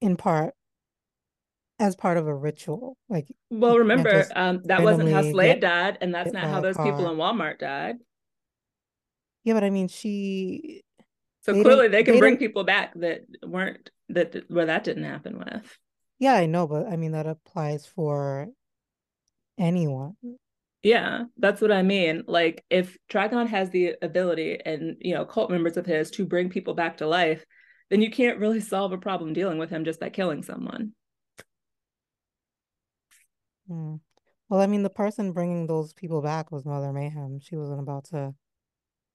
in 0.00 0.16
part, 0.16 0.54
as 1.78 1.96
part 1.96 2.18
of 2.18 2.26
a 2.26 2.34
ritual. 2.34 2.96
Like 3.08 3.26
Well, 3.50 3.78
remember, 3.78 4.26
um, 4.36 4.60
that 4.64 4.82
wasn't 4.82 5.10
how 5.10 5.22
Slade 5.22 5.54
get 5.54 5.60
died, 5.60 5.98
and 6.00 6.14
that's 6.14 6.32
not 6.32 6.44
how 6.44 6.60
those 6.60 6.76
people 6.76 7.10
in 7.10 7.16
Walmart 7.16 7.58
died. 7.58 7.96
Yeah, 9.44 9.54
but 9.54 9.64
I 9.64 9.70
mean, 9.70 9.88
she, 9.88 10.82
So 11.42 11.52
they 11.52 11.62
clearly, 11.62 11.88
they 11.88 12.02
can 12.02 12.14
they 12.14 12.20
bring 12.20 12.36
people 12.36 12.64
back 12.64 12.92
that 12.96 13.22
weren't 13.42 13.90
that 14.10 14.44
where 14.48 14.66
that 14.66 14.84
didn't 14.84 15.04
happen 15.04 15.38
with. 15.38 15.78
yeah, 16.18 16.34
I 16.34 16.46
know, 16.46 16.66
but 16.66 16.86
I 16.86 16.96
mean, 16.96 17.12
that 17.12 17.26
applies 17.26 17.86
for 17.86 18.48
anyone. 19.58 20.16
Yeah, 20.82 21.24
that's 21.38 21.60
what 21.62 21.72
I 21.72 21.82
mean. 21.82 22.24
Like, 22.26 22.64
if 22.68 22.96
Trigon 23.10 23.46
has 23.48 23.70
the 23.70 23.96
ability 24.02 24.58
and 24.64 24.96
you 25.00 25.14
know 25.14 25.24
cult 25.24 25.50
members 25.50 25.76
of 25.76 25.86
his 25.86 26.10
to 26.12 26.26
bring 26.26 26.50
people 26.50 26.74
back 26.74 26.98
to 26.98 27.06
life, 27.06 27.44
then 27.90 28.02
you 28.02 28.10
can't 28.10 28.38
really 28.38 28.60
solve 28.60 28.92
a 28.92 28.98
problem 28.98 29.32
dealing 29.32 29.58
with 29.58 29.70
him 29.70 29.84
just 29.84 30.00
by 30.00 30.10
killing 30.10 30.42
someone. 30.42 30.92
Hmm. 33.68 33.96
Well, 34.48 34.60
I 34.60 34.66
mean, 34.66 34.82
the 34.82 34.90
person 34.90 35.32
bringing 35.32 35.66
those 35.66 35.92
people 35.94 36.22
back 36.22 36.50
was 36.52 36.64
Mother 36.66 36.92
Mayhem. 36.92 37.40
She 37.40 37.56
wasn't 37.56 37.80
about 37.80 38.04
to 38.06 38.34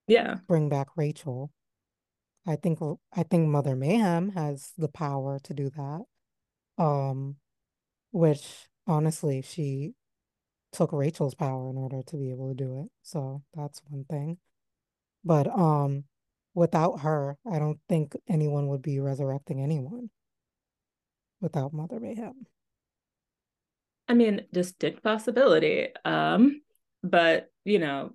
Yeah, 0.08 0.40
bring 0.48 0.70
back 0.70 0.88
Rachel. 0.96 1.52
I 2.48 2.56
think 2.56 2.80
I 3.14 3.24
think 3.24 3.48
Mother 3.50 3.76
Mayhem 3.76 4.30
has 4.32 4.74
the 4.78 4.90
power 4.90 5.40
to 5.44 5.54
do 5.54 5.70
that. 5.72 6.06
Um, 6.84 7.38
which 8.12 8.68
honestly, 8.88 9.42
she 9.42 9.94
took 10.72 10.92
Rachel's 10.92 11.36
power 11.36 11.70
in 11.70 11.78
order 11.78 12.02
to 12.04 12.18
be 12.18 12.32
able 12.32 12.50
to 12.50 12.56
do 12.56 12.82
it. 12.82 12.92
So 13.04 13.44
that's 13.54 13.82
one 13.88 14.06
thing. 14.10 14.38
But 15.24 15.48
um, 15.48 16.06
without 16.54 17.02
her, 17.02 17.38
I 17.52 17.60
don't 17.60 17.80
think 17.88 18.16
anyone 18.28 18.68
would 18.68 18.82
be 18.82 19.00
resurrecting 19.00 19.62
anyone 19.62 20.10
without 21.42 21.74
Mother 21.74 22.00
Mayhem. 22.00 22.46
I 24.08 24.14
mean, 24.14 24.42
distinct 24.52 25.04
possibility. 25.04 25.90
Um, 26.04 26.62
but 27.04 27.52
you 27.64 27.80
know, 27.80 28.14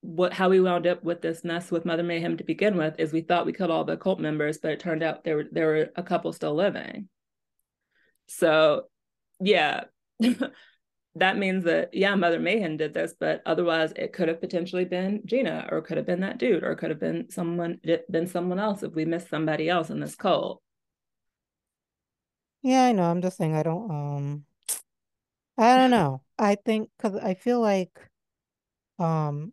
what 0.00 0.32
how 0.32 0.48
we 0.48 0.60
wound 0.60 0.86
up 0.86 1.02
with 1.02 1.20
this 1.20 1.42
mess 1.44 1.70
with 1.70 1.84
Mother 1.84 2.04
Mayhem 2.04 2.36
to 2.36 2.44
begin 2.44 2.76
with 2.76 2.94
is 2.98 3.12
we 3.12 3.22
thought 3.22 3.46
we 3.46 3.52
killed 3.52 3.70
all 3.70 3.84
the 3.84 3.96
cult 3.96 4.20
members, 4.20 4.58
but 4.58 4.70
it 4.70 4.80
turned 4.80 5.02
out 5.02 5.24
there 5.24 5.36
were 5.36 5.46
there 5.50 5.66
were 5.66 5.90
a 5.96 6.02
couple 6.02 6.32
still 6.32 6.54
living. 6.54 7.08
So 8.28 8.84
yeah, 9.40 9.84
that 11.18 11.38
means 11.38 11.64
that 11.64 11.92
yeah, 11.92 12.14
Mother 12.14 12.38
Mayhem 12.38 12.76
did 12.76 12.94
this, 12.94 13.14
but 13.18 13.42
otherwise 13.46 13.92
it 13.96 14.12
could 14.12 14.28
have 14.28 14.40
potentially 14.40 14.84
been 14.84 15.22
Gina, 15.24 15.68
or 15.70 15.82
could 15.82 15.96
have 15.96 16.06
been 16.06 16.20
that 16.20 16.38
dude, 16.38 16.64
or 16.64 16.74
could 16.74 16.90
have 16.90 17.00
been 17.00 17.30
someone 17.30 17.80
been 18.10 18.26
someone 18.26 18.58
else 18.58 18.82
if 18.82 18.94
we 18.94 19.04
missed 19.04 19.28
somebody 19.28 19.68
else 19.68 19.90
in 19.90 20.00
this 20.00 20.16
cult. 20.16 20.62
Yeah, 22.62 22.84
I 22.84 22.92
know. 22.92 23.04
I'm 23.04 23.22
just 23.22 23.36
saying 23.36 23.54
I 23.54 23.62
don't 23.62 23.90
um 23.90 24.44
I 25.56 25.76
don't 25.76 25.90
know. 25.90 26.22
I 26.38 26.54
think 26.56 26.90
because 26.96 27.16
I 27.16 27.34
feel 27.34 27.60
like 27.60 27.98
um 28.98 29.52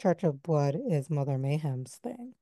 Church 0.00 0.24
of 0.24 0.42
Blood 0.42 0.76
is 0.88 1.10
Mother 1.10 1.38
Mayhem's 1.38 1.96
thing. 2.02 2.34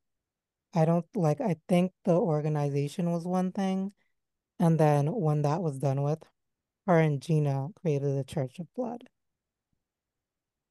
I 0.74 0.84
don't 0.84 1.06
like 1.14 1.40
I 1.40 1.56
think 1.68 1.92
the 2.04 2.12
organization 2.12 3.10
was 3.12 3.24
one 3.24 3.52
thing, 3.52 3.92
and 4.58 4.78
then 4.78 5.06
when 5.12 5.42
that 5.42 5.62
was 5.62 5.78
done 5.78 6.02
with, 6.02 6.22
her 6.88 6.98
and 6.98 7.20
Gina 7.20 7.68
created 7.80 8.16
the 8.16 8.24
Church 8.24 8.58
of 8.58 8.66
Blood. 8.74 9.04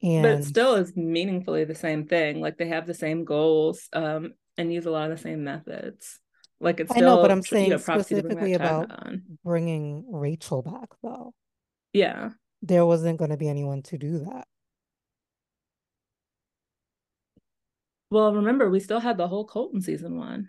but 0.02 0.26
it 0.26 0.46
still 0.46 0.74
is 0.74 0.98
meaningfully 0.98 1.64
the 1.64 1.76
same 1.76 2.08
thing. 2.08 2.42
Like 2.42 2.58
they 2.58 2.68
have 2.68 2.88
the 2.88 2.96
same 2.96 3.24
goals 3.24 3.88
um, 3.94 4.34
and 4.58 4.74
use 4.74 4.88
a 4.88 4.92
lot 4.92 5.12
of 5.12 5.18
the 5.18 5.24
same 5.24 5.44
methods. 5.44 6.20
Like 6.60 6.80
it's 6.80 6.92
still, 6.92 7.04
I 7.04 7.16
know, 7.16 7.22
but 7.22 7.32
I'm 7.32 7.38
you 7.38 7.44
saying 7.44 7.70
know, 7.70 7.78
prophecy 7.78 8.16
bring 8.16 8.24
specifically 8.24 8.54
about 8.54 8.90
Trigon. 8.90 9.22
bringing 9.44 10.06
Rachel 10.12 10.64
back, 10.64 10.90
though. 11.04 11.36
Yeah. 11.94 12.32
There 12.64 12.86
wasn't 12.86 13.20
going 13.20 13.30
to 13.30 13.38
be 13.38 13.48
anyone 13.48 13.84
to 13.84 14.00
do 14.00 14.26
that. 14.26 14.48
Well, 18.10 18.34
remember, 18.34 18.72
we 18.72 18.80
still 18.80 19.00
had 19.00 19.18
the 19.18 19.28
whole 19.28 19.46
cult 19.46 19.72
in 19.76 19.82
season 19.82 20.18
one. 20.18 20.48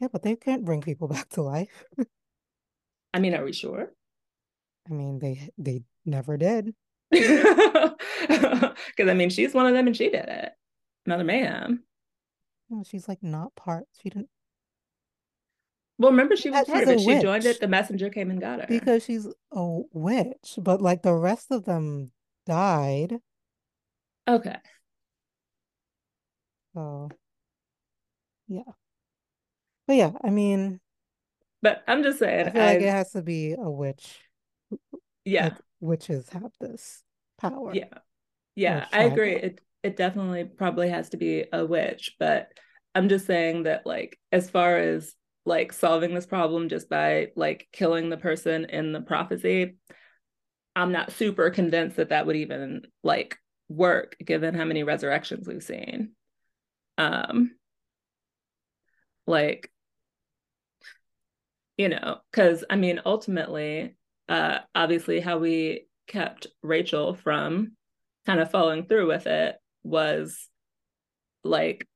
Yeah, 0.00 0.08
but 0.10 0.22
they 0.22 0.34
can't 0.34 0.64
bring 0.64 0.80
people 0.80 1.06
back 1.08 1.28
to 1.30 1.42
life. 1.42 1.84
I 3.14 3.20
mean, 3.20 3.34
are 3.34 3.44
we 3.44 3.52
sure? 3.52 3.92
I 4.88 4.92
mean, 4.92 5.18
they 5.18 5.50
they 5.58 5.82
never 6.04 6.36
did. 6.36 6.74
Because 7.10 9.08
I 9.08 9.14
mean, 9.14 9.30
she's 9.30 9.54
one 9.54 9.66
of 9.66 9.74
them 9.74 9.86
and 9.86 9.96
she 9.96 10.10
did 10.10 10.26
it. 10.28 10.52
Mother 11.06 11.24
Mayhem. 11.24 11.82
No, 12.70 12.82
she's 12.84 13.08
like 13.08 13.22
not 13.22 13.54
part. 13.54 13.84
She 14.02 14.10
didn't 14.10 14.28
Well, 15.98 16.10
remember, 16.10 16.36
she 16.36 16.50
was 16.50 16.66
part 16.66 16.82
of 16.84 16.88
it. 16.90 17.00
She 17.00 17.18
joined 17.20 17.46
it. 17.46 17.60
The 17.60 17.68
messenger 17.68 18.10
came 18.10 18.30
and 18.30 18.40
got 18.40 18.60
her. 18.60 18.66
because 18.68 19.04
she's 19.04 19.26
a 19.52 19.80
witch, 19.92 20.58
but 20.58 20.80
like 20.82 21.02
the 21.02 21.14
rest 21.14 21.50
of 21.50 21.64
them 21.64 22.12
died. 22.46 23.18
Okay. 24.26 24.56
So 26.74 27.08
yeah. 28.48 28.62
But 29.86 29.96
yeah, 29.96 30.12
I 30.22 30.30
mean, 30.30 30.80
But 31.62 31.82
I'm 31.88 32.02
just 32.02 32.18
saying, 32.18 32.48
I 32.48 32.50
feel 32.50 32.62
like 32.62 32.80
it 32.80 32.90
has 32.90 33.10
to 33.12 33.22
be 33.22 33.52
a 33.54 33.70
witch. 33.70 34.20
Yeah, 35.28 35.44
Like 35.44 35.58
witches 35.80 36.28
have 36.30 36.52
this 36.60 37.02
power. 37.38 37.72
yeah, 37.72 37.98
yeah, 38.56 38.86
I 38.92 39.04
agree. 39.04 39.34
It 39.36 39.60
it 39.82 39.96
definitely 39.96 40.44
probably 40.44 40.90
has 40.90 41.10
to 41.10 41.16
be 41.16 41.46
a 41.52 41.64
witch, 41.66 42.16
but 42.18 42.50
I'm 42.94 43.08
just 43.08 43.26
saying 43.26 43.64
that 43.64 43.86
like 43.86 44.18
as 44.32 44.50
far 44.50 44.78
as 44.78 45.14
like 45.46 45.72
solving 45.72 46.14
this 46.14 46.26
problem 46.26 46.68
just 46.68 46.88
by 46.90 47.28
like 47.36 47.68
killing 47.72 48.10
the 48.10 48.16
person 48.16 48.66
in 48.66 48.92
the 48.92 49.00
prophecy, 49.00 49.76
I'm 50.76 50.92
not 50.92 51.12
super 51.12 51.50
convinced 51.50 51.96
that 51.96 52.10
that 52.10 52.26
would 52.26 52.36
even 52.36 52.82
like 53.02 53.38
work 53.68 54.16
given 54.24 54.54
how 54.54 54.64
many 54.64 54.82
resurrections 54.84 55.46
we've 55.48 55.62
seen. 55.62 56.12
Um 56.98 57.52
like 59.26 59.70
you 61.76 61.88
know, 61.88 62.20
cuz 62.32 62.64
I 62.68 62.76
mean 62.76 63.00
ultimately 63.06 63.96
uh 64.28 64.58
obviously 64.74 65.20
how 65.20 65.38
we 65.38 65.86
kept 66.06 66.46
Rachel 66.62 67.14
from 67.14 67.72
kind 68.26 68.40
of 68.40 68.50
following 68.50 68.84
through 68.86 69.08
with 69.08 69.26
it 69.26 69.56
was 69.82 70.48
like 71.44 71.86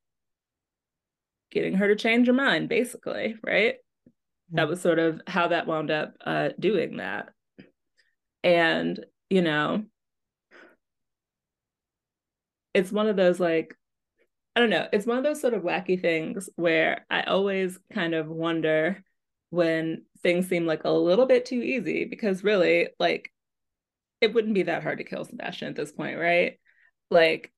getting 1.51 1.75
her 1.75 1.89
to 1.89 1.97
change 1.97 2.27
her 2.27 2.33
mind, 2.33 2.69
basically, 2.69 3.37
right? 3.45 3.75
Mm-hmm. 3.75 4.57
That 4.57 4.69
was 4.69 4.81
sort 4.81 4.99
of 4.99 5.21
how 5.27 5.49
that 5.49 5.67
wound 5.67 5.91
up 5.91 6.15
uh, 6.25 6.51
doing 6.59 6.97
that. 6.97 7.29
And, 8.43 9.05
you 9.31 9.43
know, 9.43 9.85
it's 12.75 12.91
one 12.91 13.07
of 13.07 13.17
those 13.17 13.39
like, 13.39 13.77
I 14.57 14.61
don't 14.61 14.71
know, 14.71 14.89
it's 14.93 15.07
one 15.07 15.19
of 15.19 15.25
those 15.25 15.41
sort 15.41 15.55
of 15.55 15.63
wacky 15.63 16.01
things 16.01 16.49
where 16.57 17.07
I 17.09 17.23
always 17.23 17.79
kind 17.93 18.15
of 18.15 18.29
wonder 18.29 19.03
when 19.53 20.03
things 20.23 20.49
seem 20.49 20.65
like 20.65 20.85
a 20.85 20.91
little 20.91 21.27
bit 21.27 21.45
too 21.45 21.61
easy 21.61 22.07
because 22.07 22.43
really, 22.43 22.89
like, 22.99 23.31
it 24.23 24.33
wouldn't 24.33 24.55
be 24.55 24.63
that 24.63 24.83
hard 24.83 24.97
to 24.97 25.05
kill 25.05 25.27
Sebastian 25.27 25.69
at 25.69 25.77
this 25.77 25.93
point, 25.93 26.19
right? 26.19 26.59
Like, 27.11 27.53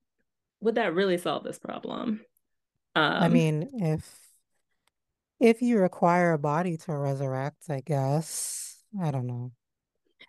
would 0.60 0.74
that 0.74 0.92
really 0.92 1.18
solve 1.18 1.44
this 1.44 1.60
problem? 1.60 2.20
Um, 2.96 3.22
I 3.22 3.28
mean, 3.28 3.70
if 3.74 4.18
if 5.38 5.62
you 5.62 5.78
require 5.78 6.32
a 6.32 6.38
body 6.38 6.76
to 6.78 6.96
resurrect, 6.96 7.70
I 7.70 7.80
guess 7.80 8.76
I 9.00 9.12
don't 9.12 9.28
know. 9.28 9.52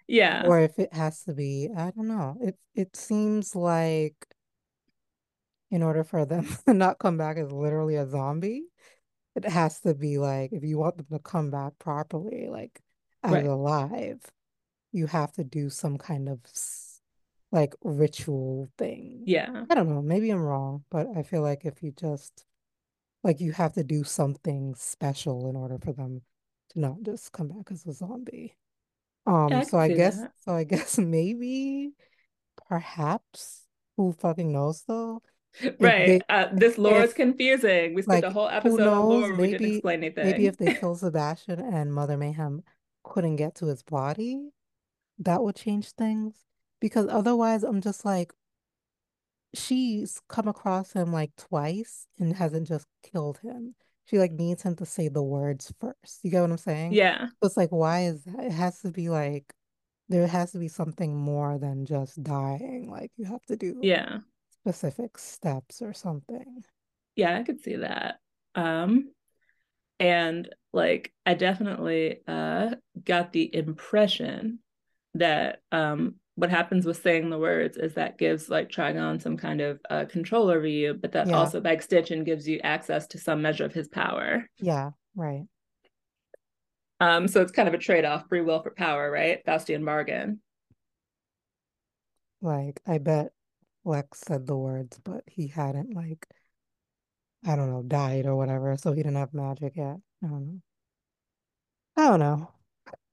Yeah. 0.07 0.43
Or 0.45 0.59
if 0.59 0.78
it 0.78 0.93
has 0.93 1.24
to 1.24 1.34
be, 1.34 1.70
I 1.76 1.89
don't 1.89 2.07
know. 2.07 2.38
It 2.41 2.59
it 2.76 2.95
seems 2.95 3.55
like 3.55 4.16
in 5.72 5.82
order 5.82 6.03
for 6.03 6.26
them 6.28 6.47
to 6.68 6.76
not 6.76 6.99
come 6.99 7.18
back 7.18 7.38
as 7.38 7.51
literally 7.51 7.95
a 7.95 8.07
zombie, 8.07 8.66
it 9.36 9.45
has 9.45 9.79
to 9.81 9.93
be 9.93 10.17
like 10.17 10.53
if 10.53 10.63
you 10.63 10.77
want 10.77 10.97
them 10.97 11.07
to 11.11 11.19
come 11.19 11.51
back 11.51 11.77
properly, 11.79 12.47
like 12.49 12.81
as 13.23 13.33
right. 13.33 13.45
alive, 13.45 14.21
you 14.91 15.07
have 15.07 15.31
to 15.33 15.43
do 15.43 15.69
some 15.69 15.97
kind 15.97 16.29
of 16.29 16.39
like 17.51 17.75
ritual 17.83 18.69
thing. 18.77 19.23
Yeah. 19.25 19.65
I 19.69 19.75
don't 19.75 19.89
know. 19.89 20.01
Maybe 20.01 20.29
I'm 20.29 20.41
wrong, 20.41 20.83
but 20.89 21.07
I 21.15 21.23
feel 21.23 21.41
like 21.41 21.65
if 21.65 21.83
you 21.83 21.91
just 21.91 22.45
like 23.23 23.41
you 23.41 23.51
have 23.51 23.73
to 23.73 23.83
do 23.83 24.03
something 24.03 24.75
special 24.75 25.49
in 25.49 25.55
order 25.55 25.79
for 25.79 25.93
them 25.93 26.21
to 26.69 26.79
not 26.79 27.01
just 27.03 27.31
come 27.31 27.47
back 27.47 27.71
as 27.71 27.86
a 27.86 27.93
zombie. 27.93 28.55
Um, 29.25 29.51
I 29.51 29.63
so 29.63 29.79
I 29.79 29.89
guess 29.89 30.17
that. 30.17 30.31
so 30.38 30.53
I 30.53 30.63
guess 30.63 30.97
maybe 30.99 31.91
perhaps 32.67 33.63
who 33.97 34.13
fucking 34.13 34.51
knows 34.51 34.83
though? 34.88 35.21
Right. 35.79 36.05
They, 36.07 36.21
uh, 36.29 36.47
this 36.53 36.77
lore 36.77 37.01
is 37.01 37.13
confusing. 37.13 37.93
We 37.93 38.01
spent 38.01 38.23
like, 38.23 38.31
a 38.31 38.33
whole 38.33 38.49
episode 38.49 38.79
knows, 38.79 38.87
on 38.87 39.09
lore. 39.09 39.29
Maybe, 39.29 39.41
we 39.41 39.51
didn't 39.51 39.73
explain 39.75 40.03
anything. 40.03 40.25
Maybe 40.25 40.47
if 40.47 40.57
they 40.57 40.73
kill 40.73 40.95
Sebastian 40.95 41.59
and 41.59 41.93
Mother 41.93 42.17
Mayhem 42.17 42.63
couldn't 43.03 43.37
get 43.37 43.55
to 43.55 43.67
his 43.67 43.83
body, 43.83 44.49
that 45.19 45.43
would 45.43 45.55
change 45.55 45.91
things. 45.91 46.35
Because 46.81 47.07
otherwise, 47.09 47.63
I'm 47.63 47.81
just 47.81 48.03
like, 48.03 48.33
she's 49.53 50.21
come 50.27 50.47
across 50.47 50.91
him 50.91 51.11
like 51.13 51.31
twice 51.37 52.07
and 52.19 52.35
hasn't 52.35 52.67
just 52.67 52.85
killed 53.03 53.39
him. 53.39 53.75
She 54.05 54.19
like 54.19 54.33
needs 54.33 54.61
him 54.61 54.75
to 54.75 54.85
say 54.85 55.07
the 55.07 55.23
words 55.23 55.73
first. 55.79 56.19
You 56.23 56.31
get 56.31 56.41
what 56.41 56.51
I'm 56.51 56.57
saying? 56.57 56.93
Yeah. 56.93 57.27
So 57.27 57.47
it's 57.47 57.57
like, 57.57 57.71
why 57.71 58.05
is 58.05 58.23
that? 58.25 58.45
It 58.45 58.51
has 58.51 58.79
to 58.81 58.91
be 58.91 59.09
like 59.09 59.53
there 60.09 60.27
has 60.27 60.51
to 60.51 60.59
be 60.59 60.67
something 60.67 61.15
more 61.15 61.57
than 61.57 61.85
just 61.85 62.21
dying. 62.21 62.87
Like 62.89 63.11
you 63.17 63.25
have 63.25 63.43
to 63.45 63.55
do 63.55 63.79
yeah 63.81 64.17
specific 64.66 65.18
steps 65.20 65.82
or 65.84 65.93
something. 65.93 66.63
Yeah, 67.16 67.38
I 67.38 67.43
could 67.43 67.61
see 67.61 67.76
that. 67.78 68.20
Um 68.55 69.11
and 69.99 70.49
like 70.74 71.13
I 71.26 71.36
definitely 71.36 72.22
uh 72.28 72.72
got 73.03 73.32
the 73.32 73.53
impression 73.55 74.59
that 75.13 75.61
um 75.72 76.16
what 76.34 76.49
happens 76.49 76.86
with 76.86 77.01
saying 77.01 77.30
the 77.30 77.38
words 77.38 77.78
is 77.78 77.93
that 77.93 78.18
gives 78.18 78.49
like 78.49 78.70
Trigon 78.70 79.22
some 79.22 79.38
kind 79.38 79.61
of 79.61 79.80
uh, 79.89 80.03
control 80.03 80.49
over 80.49 80.68
you, 80.68 80.93
but 80.93 81.13
that 81.13 81.28
yeah. 81.28 81.38
also 81.38 81.61
by 81.61 81.72
extension 81.72 82.26
gives 82.26 82.45
you 82.45 82.59
access 82.61 83.07
to 83.07 83.18
some 83.18 83.41
measure 83.41 83.63
of 83.63 83.74
his 83.74 83.88
power. 83.88 84.49
Yeah, 84.57 84.91
right. 85.16 85.45
Um, 86.99 87.30
so 87.30 87.41
it's 87.41 87.53
kind 87.53 87.70
of 87.70 87.74
a 87.74 87.78
trade-off, 87.78 88.28
free 88.28 88.41
will 88.41 88.61
for 88.61 88.72
power, 88.72 89.09
right? 89.09 89.45
Faustian 89.45 89.86
bargain. 89.86 90.41
Like, 92.41 92.82
I 92.86 92.97
bet 92.97 93.32
Lex 93.86 94.21
said 94.21 94.47
the 94.47 94.57
words, 94.57 94.99
but 95.03 95.23
he 95.27 95.47
hadn't 95.47 95.93
like 95.93 96.27
I 97.47 97.55
don't 97.55 97.69
know, 97.69 97.83
died 97.83 98.25
or 98.25 98.36
whatever, 98.36 98.75
so 98.77 98.91
he 98.91 99.03
didn't 99.03 99.17
have 99.17 99.33
magic 99.33 99.73
yet. 99.75 99.97
I 100.23 100.27
don't 100.27 100.45
know. 100.47 100.61
I 101.97 102.09
don't 102.09 102.19
know. 102.19 102.51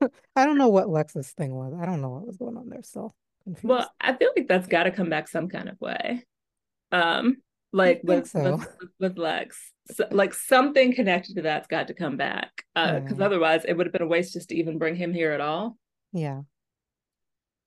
I 0.36 0.44
don't 0.46 0.58
know 0.58 0.68
what 0.68 0.88
Lex's 0.88 1.30
thing 1.32 1.54
was. 1.54 1.74
I 1.78 1.84
don't 1.84 2.00
know 2.00 2.10
what 2.10 2.26
was 2.26 2.38
going 2.38 2.56
on 2.56 2.68
there. 2.68 2.82
So 2.82 3.12
confused. 3.44 3.68
Well, 3.68 3.90
I 4.00 4.14
feel 4.14 4.30
like 4.34 4.48
that's 4.48 4.66
got 4.66 4.84
to 4.84 4.90
come 4.90 5.10
back 5.10 5.28
some 5.28 5.48
kind 5.48 5.68
of 5.68 5.80
way. 5.80 6.24
Um, 6.90 7.38
like 7.72 8.00
with, 8.04 8.28
so. 8.28 8.56
with, 8.56 8.68
with 8.98 9.18
Lex, 9.18 9.72
so, 9.90 10.06
like 10.10 10.34
something 10.34 10.94
connected 10.94 11.36
to 11.36 11.42
that's 11.42 11.68
got 11.68 11.88
to 11.88 11.94
come 11.94 12.16
back. 12.16 12.64
Uh, 12.74 13.00
because 13.00 13.18
yeah. 13.18 13.24
otherwise, 13.24 13.64
it 13.66 13.74
would 13.74 13.86
have 13.86 13.92
been 13.92 14.02
a 14.02 14.06
waste 14.06 14.32
just 14.32 14.48
to 14.48 14.56
even 14.56 14.78
bring 14.78 14.96
him 14.96 15.12
here 15.12 15.32
at 15.32 15.40
all. 15.40 15.76
Yeah. 16.12 16.42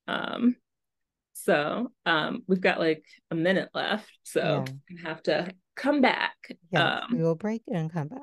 Um. 0.07 0.55
So, 1.37 1.91
um, 2.05 2.43
we've 2.47 2.61
got 2.61 2.79
like 2.79 3.03
a 3.29 3.35
minute 3.35 3.69
left, 3.73 4.09
so 4.23 4.63
yeah. 4.65 4.73
we 4.89 5.01
have 5.03 5.21
to 5.23 5.51
come 5.75 6.01
back. 6.01 6.35
Yeah, 6.71 7.01
um, 7.01 7.17
we 7.17 7.23
will 7.23 7.35
break 7.35 7.61
and 7.67 7.91
come 7.91 8.09
back. 8.09 8.21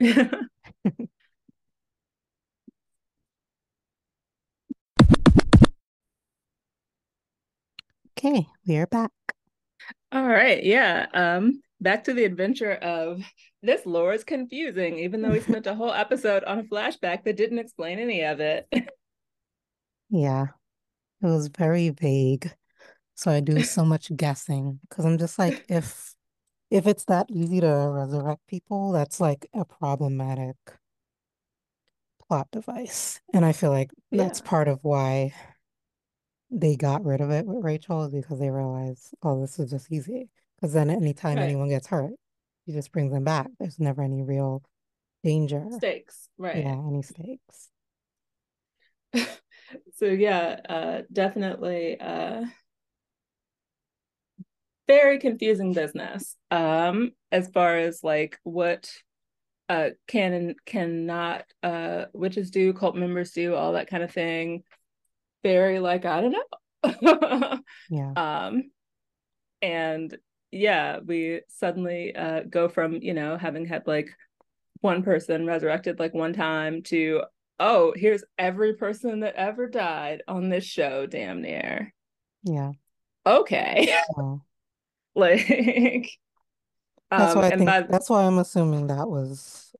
Okay, 8.24 8.46
we 8.66 8.76
are 8.76 8.86
back. 8.86 9.10
All 10.10 10.26
right, 10.26 10.64
yeah. 10.64 11.06
Um, 11.12 11.60
back 11.80 12.04
to 12.04 12.14
the 12.14 12.24
adventure 12.24 12.72
of 12.72 13.20
this 13.62 13.84
lore 13.84 14.14
is 14.14 14.24
confusing, 14.24 14.98
even 15.00 15.20
though 15.20 15.32
we 15.32 15.40
spent 15.40 15.66
a 15.66 15.74
whole 15.76 15.92
episode 15.92 16.42
on 16.44 16.60
a 16.60 16.64
flashback 16.64 17.24
that 17.24 17.36
didn't 17.36 17.58
explain 17.58 17.98
any 17.98 18.22
of 18.22 18.40
it. 18.40 18.66
yeah, 20.08 20.46
it 21.24 21.34
was 21.34 21.48
very 21.48 21.90
vague. 21.90 22.52
So 23.14 23.30
I 23.30 23.40
do 23.40 23.62
so 23.62 23.84
much 23.84 24.14
guessing 24.16 24.80
because 24.88 25.04
I'm 25.04 25.18
just 25.18 25.38
like, 25.38 25.64
if 25.68 26.14
if 26.70 26.86
it's 26.86 27.04
that 27.04 27.26
easy 27.30 27.60
to 27.60 27.68
resurrect 27.68 28.46
people, 28.48 28.92
that's 28.92 29.20
like 29.20 29.46
a 29.54 29.64
problematic 29.64 30.56
plot 32.26 32.48
device. 32.50 33.20
And 33.32 33.44
I 33.44 33.52
feel 33.52 33.70
like 33.70 33.90
that's 34.10 34.40
part 34.40 34.68
of 34.68 34.80
why 34.82 35.32
they 36.50 36.76
got 36.76 37.04
rid 37.04 37.20
of 37.20 37.30
it 37.30 37.46
with 37.46 37.64
Rachel 37.64 38.04
is 38.04 38.12
because 38.12 38.38
they 38.38 38.50
realized, 38.50 39.14
oh, 39.22 39.40
this 39.40 39.58
is 39.58 39.70
just 39.70 39.92
easy. 39.92 40.28
Because 40.56 40.72
then 40.72 40.90
anytime 40.90 41.36
right. 41.36 41.44
anyone 41.44 41.68
gets 41.68 41.86
hurt, 41.86 42.12
you 42.66 42.74
just 42.74 42.92
bring 42.92 43.10
them 43.10 43.24
back. 43.24 43.48
There's 43.58 43.78
never 43.78 44.02
any 44.02 44.22
real 44.22 44.62
danger. 45.22 45.66
Stakes, 45.76 46.28
right. 46.38 46.56
Yeah, 46.56 46.80
any 46.88 47.02
stakes. 47.02 47.70
so 49.94 50.06
yeah, 50.06 50.60
uh 50.68 51.02
definitely 51.12 51.98
uh 52.00 52.44
very 54.86 55.18
confusing 55.18 55.72
business. 55.72 56.36
Um, 56.50 57.12
as 57.32 57.48
far 57.48 57.76
as 57.78 58.04
like 58.04 58.38
what 58.42 58.90
uh 59.68 59.90
can 60.06 60.32
and 60.32 60.54
cannot 60.66 61.44
uh 61.62 62.06
witches 62.12 62.50
do, 62.50 62.72
cult 62.72 62.96
members 62.96 63.32
do, 63.32 63.54
all 63.54 63.72
that 63.72 63.88
kind 63.88 64.02
of 64.02 64.12
thing 64.12 64.62
very 65.44 65.78
like 65.78 66.04
I 66.04 66.20
don't 66.20 66.32
know. 66.32 67.58
yeah. 67.90 68.12
Um, 68.16 68.70
and 69.62 70.16
yeah, 70.50 70.98
we 71.04 71.42
suddenly 71.48 72.16
uh 72.16 72.40
go 72.48 72.68
from 72.68 72.94
you 72.94 73.14
know 73.14 73.36
having 73.36 73.66
had 73.66 73.86
like 73.86 74.10
one 74.80 75.02
person 75.02 75.46
resurrected 75.46 75.98
like 76.00 76.14
one 76.14 76.32
time 76.32 76.82
to 76.82 77.22
oh 77.60 77.92
here's 77.96 78.24
every 78.38 78.74
person 78.74 79.20
that 79.20 79.34
ever 79.34 79.68
died 79.68 80.22
on 80.28 80.48
this 80.48 80.64
show 80.64 81.06
damn 81.06 81.42
near 81.42 81.92
yeah 82.42 82.72
okay 83.26 83.86
yeah. 84.16 84.34
like 85.14 85.46
that's 87.10 87.34
um, 87.34 87.38
why 87.38 87.46
I 87.46 87.50
think 87.50 87.66
by... 87.66 87.82
that's 87.82 88.10
why 88.10 88.24
I'm 88.24 88.38
assuming 88.38 88.88
that 88.88 89.08
was 89.08 89.74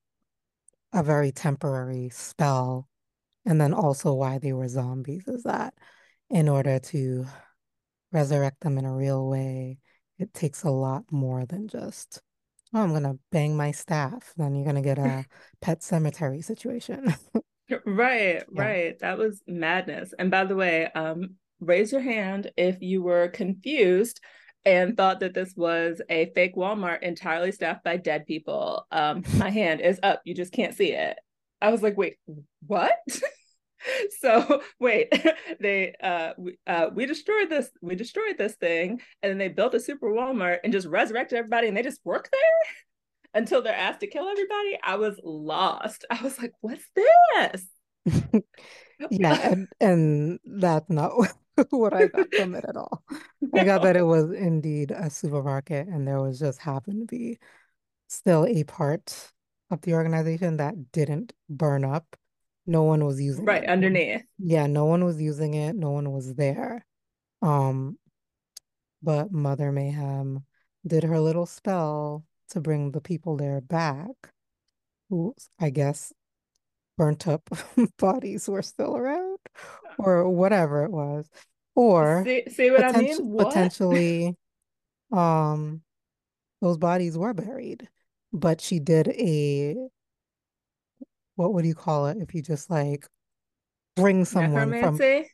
a 0.92 1.02
very 1.02 1.32
temporary 1.32 2.10
spell 2.10 2.88
and 3.46 3.60
then 3.60 3.74
also 3.74 4.14
why 4.14 4.38
they 4.38 4.52
were 4.52 4.68
zombies 4.68 5.28
is 5.28 5.42
that 5.42 5.74
in 6.30 6.48
order 6.48 6.78
to 6.78 7.26
resurrect 8.12 8.60
them 8.60 8.78
in 8.78 8.86
a 8.86 8.94
real 8.94 9.28
way, 9.28 9.78
it 10.18 10.32
takes 10.32 10.62
a 10.62 10.70
lot 10.70 11.04
more 11.10 11.44
than 11.44 11.68
just, 11.68 12.22
oh, 12.72 12.80
I'm 12.80 12.92
gonna 12.92 13.18
bang 13.30 13.56
my 13.56 13.72
staff. 13.72 14.32
Then 14.36 14.54
you're 14.54 14.64
gonna 14.64 14.82
get 14.82 14.98
a 14.98 15.26
pet 15.60 15.82
cemetery 15.82 16.40
situation. 16.40 17.14
right, 17.84 18.42
yeah. 18.50 18.62
right. 18.62 18.98
That 19.00 19.18
was 19.18 19.42
madness. 19.46 20.12
And 20.18 20.30
by 20.30 20.44
the 20.44 20.56
way, 20.56 20.90
um, 20.94 21.34
raise 21.60 21.92
your 21.92 22.00
hand 22.00 22.50
if 22.56 22.80
you 22.80 23.02
were 23.02 23.28
confused 23.28 24.20
and 24.64 24.96
thought 24.96 25.20
that 25.20 25.34
this 25.34 25.54
was 25.56 26.00
a 26.08 26.32
fake 26.34 26.56
Walmart 26.56 27.02
entirely 27.02 27.52
staffed 27.52 27.84
by 27.84 27.96
dead 27.96 28.26
people. 28.26 28.86
Um, 28.90 29.22
my 29.36 29.50
hand 29.50 29.80
is 29.80 30.00
up. 30.02 30.22
You 30.24 30.34
just 30.34 30.52
can't 30.52 30.74
see 30.74 30.92
it. 30.92 31.18
I 31.60 31.70
was 31.70 31.82
like, 31.82 31.96
wait, 31.96 32.16
what? 32.66 32.92
so 34.20 34.62
wait, 34.80 35.12
they 35.60 35.94
uh 36.02 36.32
we, 36.38 36.58
uh 36.66 36.88
we 36.94 37.06
destroyed 37.06 37.50
this 37.50 37.70
we 37.82 37.94
destroyed 37.94 38.38
this 38.38 38.54
thing 38.54 39.00
and 39.22 39.30
then 39.30 39.38
they 39.38 39.48
built 39.48 39.74
a 39.74 39.80
super 39.80 40.08
Walmart 40.08 40.58
and 40.64 40.72
just 40.72 40.86
resurrected 40.86 41.38
everybody 41.38 41.68
and 41.68 41.76
they 41.76 41.82
just 41.82 42.00
work 42.04 42.28
there 42.32 42.74
until 43.34 43.62
they're 43.62 43.74
asked 43.74 44.00
to 44.00 44.06
kill 44.06 44.28
everybody. 44.28 44.78
I 44.82 44.96
was 44.96 45.18
lost. 45.22 46.04
I 46.10 46.22
was 46.22 46.38
like, 46.38 46.52
what's 46.60 46.84
this? 46.94 47.66
yeah, 49.10 49.50
and, 49.50 49.68
and 49.80 50.38
that's 50.44 50.88
not 50.88 51.12
what 51.70 51.94
I 51.94 52.06
got 52.06 52.32
from 52.34 52.54
it 52.54 52.64
at 52.66 52.76
all. 52.76 53.02
No. 53.40 53.60
I 53.60 53.64
got 53.64 53.82
that 53.82 53.96
it 53.96 54.02
was 54.02 54.30
indeed 54.32 54.90
a 54.90 55.10
supermarket 55.10 55.88
and 55.88 56.06
there 56.06 56.20
was 56.20 56.38
just 56.38 56.60
happened 56.60 57.08
to 57.08 57.16
be 57.16 57.38
still 58.08 58.46
a 58.46 58.64
part 58.64 59.32
of 59.70 59.80
the 59.82 59.94
organization 59.94 60.58
that 60.58 60.92
didn't 60.92 61.32
burn 61.48 61.84
up. 61.84 62.16
No 62.66 62.84
one 62.84 63.04
was 63.04 63.20
using 63.20 63.44
right 63.44 63.62
it. 63.62 63.68
underneath. 63.68 64.22
Yeah, 64.38 64.66
no 64.66 64.86
one 64.86 65.04
was 65.04 65.20
using 65.20 65.54
it. 65.54 65.74
No 65.76 65.90
one 65.90 66.10
was 66.12 66.34
there. 66.34 66.86
Um, 67.42 67.98
but 69.02 69.30
Mother 69.32 69.70
Mayhem 69.70 70.44
did 70.86 71.04
her 71.04 71.20
little 71.20 71.46
spell 71.46 72.24
to 72.54 72.60
bring 72.60 72.92
the 72.92 73.00
people 73.00 73.36
there 73.36 73.60
back, 73.60 74.14
who 75.10 75.34
I 75.60 75.70
guess 75.70 76.12
burnt 76.96 77.28
up 77.28 77.48
bodies 77.98 78.48
were 78.48 78.62
still 78.62 78.96
around, 78.96 79.38
or 79.98 80.28
whatever 80.28 80.84
it 80.84 80.90
was, 80.90 81.28
or 81.74 82.22
see, 82.24 82.44
see 82.48 82.70
what 82.70 82.84
I 82.84 82.92
mean? 82.92 83.18
What? 83.18 83.48
Potentially, 83.48 84.36
um, 85.12 85.82
those 86.62 86.78
bodies 86.78 87.18
were 87.18 87.34
buried, 87.34 87.88
but 88.32 88.60
she 88.60 88.78
did 88.78 89.08
a 89.08 89.76
what 91.36 91.52
would 91.52 91.66
you 91.66 91.74
call 91.74 92.06
it 92.06 92.18
if 92.20 92.34
you 92.34 92.42
just 92.42 92.70
like 92.70 93.06
bring 93.96 94.24
someone 94.24 94.70
Necromancy? 94.70 95.28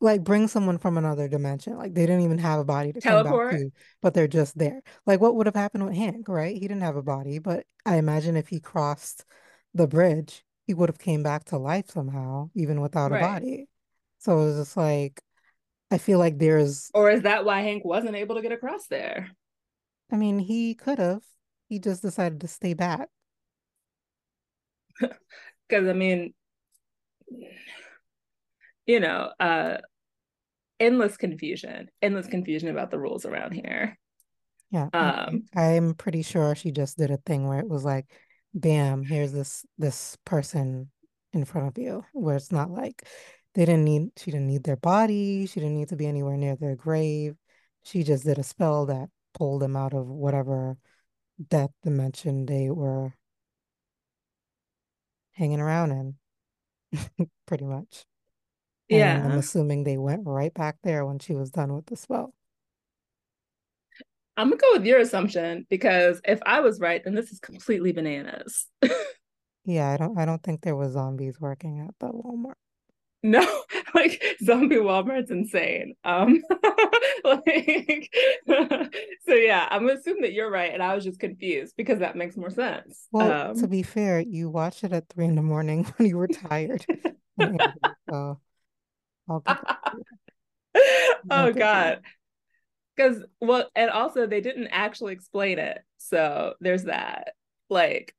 Like 0.00 0.24
bring 0.24 0.48
someone 0.48 0.78
from 0.78 0.98
another 0.98 1.28
dimension. 1.28 1.76
Like 1.76 1.94
they 1.94 2.06
didn't 2.06 2.22
even 2.22 2.38
have 2.38 2.60
a 2.60 2.64
body 2.64 2.92
to 2.92 3.00
Teleport. 3.00 3.50
come 3.50 3.58
back 3.58 3.60
to, 3.60 3.72
but 4.02 4.14
they're 4.14 4.28
just 4.28 4.56
there. 4.58 4.82
Like 5.04 5.20
what 5.20 5.36
would 5.36 5.46
have 5.46 5.54
happened 5.54 5.84
with 5.84 5.94
Hank, 5.94 6.28
right? 6.28 6.54
He 6.54 6.60
didn't 6.60 6.82
have 6.82 6.96
a 6.96 7.02
body, 7.02 7.38
but 7.38 7.64
I 7.84 7.96
imagine 7.96 8.36
if 8.36 8.48
he 8.48 8.60
crossed 8.60 9.24
the 9.74 9.86
bridge, 9.86 10.44
he 10.66 10.74
would 10.74 10.88
have 10.88 10.98
came 10.98 11.22
back 11.22 11.44
to 11.44 11.58
life 11.58 11.90
somehow, 11.90 12.50
even 12.54 12.80
without 12.80 13.10
right. 13.10 13.22
a 13.22 13.26
body. 13.26 13.68
So 14.18 14.40
it 14.40 14.44
was 14.46 14.56
just 14.56 14.76
like 14.76 15.22
I 15.90 15.98
feel 15.98 16.18
like 16.18 16.38
there's 16.38 16.90
Or 16.94 17.10
is 17.10 17.22
that 17.22 17.44
why 17.44 17.60
Hank 17.60 17.84
wasn't 17.84 18.16
able 18.16 18.34
to 18.36 18.42
get 18.42 18.52
across 18.52 18.86
there? 18.88 19.30
I 20.10 20.16
mean, 20.16 20.38
he 20.38 20.74
could 20.74 20.98
have. 20.98 21.22
He 21.68 21.78
just 21.78 22.02
decided 22.02 22.40
to 22.40 22.48
stay 22.48 22.74
back. 22.74 23.08
Because 25.68 25.88
I 25.88 25.94
mean, 25.94 26.32
you 28.86 29.00
know, 29.00 29.30
uh 29.40 29.78
endless 30.78 31.16
confusion, 31.16 31.88
endless 32.02 32.26
confusion 32.26 32.68
about 32.68 32.90
the 32.90 32.98
rules 32.98 33.24
around 33.24 33.52
here. 33.52 33.98
Yeah. 34.70 34.88
Um 34.92 35.44
I'm 35.54 35.94
pretty 35.94 36.22
sure 36.22 36.54
she 36.54 36.70
just 36.70 36.98
did 36.98 37.10
a 37.10 37.18
thing 37.18 37.46
where 37.46 37.60
it 37.60 37.68
was 37.68 37.84
like, 37.84 38.06
bam, 38.54 39.04
here's 39.04 39.32
this 39.32 39.64
this 39.78 40.16
person 40.24 40.90
in 41.32 41.44
front 41.44 41.68
of 41.68 41.78
you, 41.82 42.04
where 42.12 42.36
it's 42.36 42.52
not 42.52 42.70
like 42.70 43.06
they 43.54 43.64
didn't 43.64 43.84
need 43.84 44.10
she 44.16 44.30
didn't 44.30 44.48
need 44.48 44.64
their 44.64 44.76
body, 44.76 45.46
she 45.46 45.60
didn't 45.60 45.76
need 45.76 45.88
to 45.88 45.96
be 45.96 46.06
anywhere 46.06 46.36
near 46.36 46.56
their 46.56 46.76
grave. 46.76 47.36
She 47.84 48.02
just 48.02 48.24
did 48.24 48.38
a 48.38 48.42
spell 48.42 48.86
that 48.86 49.08
pulled 49.34 49.62
them 49.62 49.76
out 49.76 49.94
of 49.94 50.06
whatever 50.08 50.76
death 51.48 51.70
dimension 51.82 52.46
they 52.46 52.70
were 52.70 53.14
hanging 55.32 55.60
around 55.60 56.16
in, 56.92 57.28
pretty 57.46 57.64
much. 57.64 58.04
And 58.88 58.98
yeah. 58.98 59.22
I'm 59.24 59.38
assuming 59.38 59.84
they 59.84 59.98
went 59.98 60.22
right 60.26 60.54
back 60.54 60.76
there 60.84 61.04
when 61.04 61.18
she 61.18 61.34
was 61.34 61.50
done 61.50 61.74
with 61.74 61.86
the 61.86 61.96
spell. 61.96 62.32
I'm 64.36 64.50
gonna 64.50 64.60
go 64.60 64.72
with 64.74 64.84
your 64.84 64.98
assumption 64.98 65.66
because 65.70 66.20
if 66.24 66.40
I 66.44 66.60
was 66.60 66.78
right, 66.78 67.02
then 67.02 67.14
this 67.14 67.32
is 67.32 67.40
completely 67.40 67.92
bananas. 67.92 68.66
yeah, 69.64 69.90
I 69.90 69.96
don't 69.96 70.18
I 70.18 70.24
don't 70.26 70.42
think 70.42 70.60
there 70.60 70.76
was 70.76 70.92
zombies 70.92 71.40
working 71.40 71.80
at 71.80 71.94
the 71.98 72.12
Walmart. 72.12 72.54
No, 73.22 73.40
like 73.94 74.22
zombie 74.44 74.76
Walmart's 74.76 75.30
insane. 75.30 75.94
Um 76.04 76.42
like 77.24 78.14
so 78.46 79.34
yeah, 79.34 79.66
I'm 79.70 79.86
gonna 79.86 79.98
assume 79.98 80.20
that 80.20 80.34
you're 80.34 80.50
right 80.50 80.72
and 80.72 80.82
I 80.82 80.94
was 80.94 81.04
just 81.04 81.18
confused 81.18 81.74
because 81.76 82.00
that 82.00 82.14
makes 82.14 82.36
more 82.36 82.50
sense. 82.50 83.08
Well, 83.10 83.50
um, 83.50 83.60
to 83.60 83.66
be 83.66 83.82
fair, 83.82 84.20
you 84.20 84.50
watched 84.50 84.84
it 84.84 84.92
at 84.92 85.08
three 85.08 85.24
in 85.24 85.34
the 85.34 85.42
morning 85.42 85.84
when 85.96 86.08
you 86.08 86.18
were 86.18 86.28
tired. 86.28 86.84
so 88.10 88.38
oh 91.30 91.52
god. 91.52 92.00
Because 92.96 93.22
well 93.40 93.68
and 93.74 93.90
also 93.90 94.26
they 94.26 94.40
didn't 94.40 94.68
actually 94.68 95.12
explain 95.12 95.58
it 95.58 95.78
so 95.98 96.54
there's 96.60 96.84
that. 96.84 97.32
Like 97.68 98.14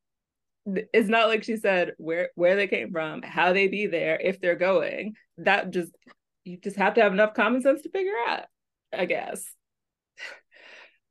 it's 0.65 1.07
not 1.07 1.27
like 1.27 1.43
she 1.43 1.55
said 1.55 1.93
where 1.97 2.29
where 2.35 2.55
they 2.55 2.67
came 2.67 2.91
from 2.91 3.21
how 3.21 3.53
they 3.53 3.67
be 3.67 3.87
there 3.87 4.19
if 4.21 4.41
they're 4.41 4.55
going. 4.55 5.13
That 5.37 5.71
just 5.71 5.91
you 6.47 6.57
just 6.57 6.77
have 6.77 6.95
to 6.95 7.01
have 7.01 7.13
enough 7.13 7.33
common 7.33 7.61
sense 7.61 7.81
to 7.81 7.89
figure 7.89 8.13
out 8.27 8.45
i 8.93 9.05
guess. 9.05 9.45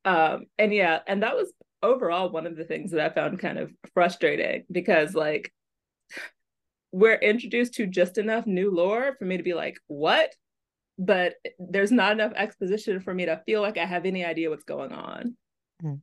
Um 0.04 0.44
and 0.56 0.72
yeah 0.72 1.00
and 1.08 1.24
that 1.24 1.34
was 1.34 1.52
overall 1.82 2.30
one 2.30 2.46
of 2.46 2.54
the 2.54 2.62
things 2.62 2.92
that 2.92 3.00
i 3.00 3.12
found 3.12 3.40
kind 3.40 3.58
of 3.58 3.72
frustrating 3.92 4.62
because 4.70 5.16
like 5.16 5.52
we're 6.96 7.16
introduced 7.16 7.74
to 7.74 7.86
just 7.86 8.16
enough 8.16 8.46
new 8.46 8.74
lore 8.74 9.14
for 9.18 9.26
me 9.26 9.36
to 9.36 9.42
be 9.42 9.52
like 9.52 9.78
what 9.86 10.34
but 10.98 11.34
there's 11.58 11.92
not 11.92 12.12
enough 12.12 12.32
exposition 12.34 13.00
for 13.00 13.12
me 13.12 13.26
to 13.26 13.42
feel 13.44 13.60
like 13.60 13.76
I 13.76 13.84
have 13.84 14.06
any 14.06 14.24
idea 14.24 14.48
what's 14.48 14.64
going 14.64 14.92
on. 14.92 15.36
Mm. 15.82 16.00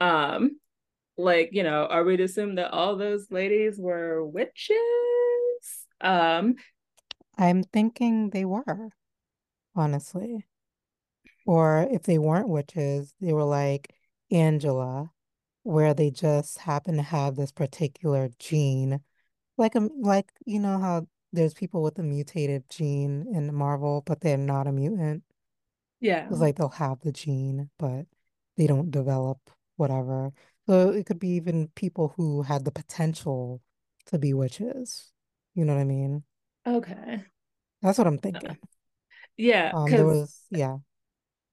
Um, 0.00 0.58
like 1.16 1.50
you 1.52 1.62
know, 1.62 1.86
are 1.86 2.02
we 2.02 2.16
to 2.16 2.24
assume 2.24 2.56
that 2.56 2.72
all 2.72 2.96
those 2.96 3.30
ladies 3.30 3.78
were 3.78 4.26
witches? 4.26 4.76
Um, 6.00 6.56
I'm 7.38 7.62
thinking 7.62 8.30
they 8.30 8.44
were, 8.44 8.90
honestly. 9.76 10.46
Or 11.46 11.86
if 11.88 12.02
they 12.02 12.18
weren't 12.18 12.48
witches, 12.48 13.14
they 13.20 13.32
were 13.32 13.44
like 13.44 13.94
Angela, 14.32 15.10
where 15.62 15.94
they 15.94 16.10
just 16.10 16.58
happen 16.58 16.96
to 16.96 17.02
have 17.02 17.36
this 17.36 17.52
particular 17.52 18.30
gene, 18.40 19.00
like 19.60 19.74
a 19.74 19.78
um, 19.78 19.90
like 20.00 20.32
you 20.46 20.58
know 20.58 20.80
how 20.80 21.06
there's 21.32 21.54
people 21.54 21.82
with 21.82 21.98
a 21.98 22.02
mutated 22.02 22.64
gene 22.68 23.26
in 23.32 23.54
Marvel, 23.54 24.02
but 24.04 24.20
they're 24.20 24.36
not 24.36 24.66
a 24.66 24.72
mutant. 24.72 25.22
Yeah. 26.00 26.26
It's 26.28 26.40
like 26.40 26.56
they'll 26.56 26.70
have 26.70 27.00
the 27.00 27.12
gene, 27.12 27.70
but 27.78 28.06
they 28.56 28.66
don't 28.66 28.90
develop 28.90 29.38
whatever. 29.76 30.32
So 30.66 30.90
it 30.90 31.06
could 31.06 31.20
be 31.20 31.30
even 31.30 31.68
people 31.76 32.14
who 32.16 32.42
had 32.42 32.64
the 32.64 32.72
potential 32.72 33.60
to 34.06 34.18
be 34.18 34.34
witches. 34.34 35.12
You 35.54 35.64
know 35.64 35.74
what 35.74 35.80
I 35.80 35.84
mean? 35.84 36.24
Okay. 36.66 37.22
That's 37.82 37.98
what 37.98 38.06
I'm 38.06 38.18
thinking. 38.18 38.58
Yeah. 39.36 39.72
Um, 39.74 39.90
there 39.90 40.06
was 40.06 40.38
yeah. 40.50 40.78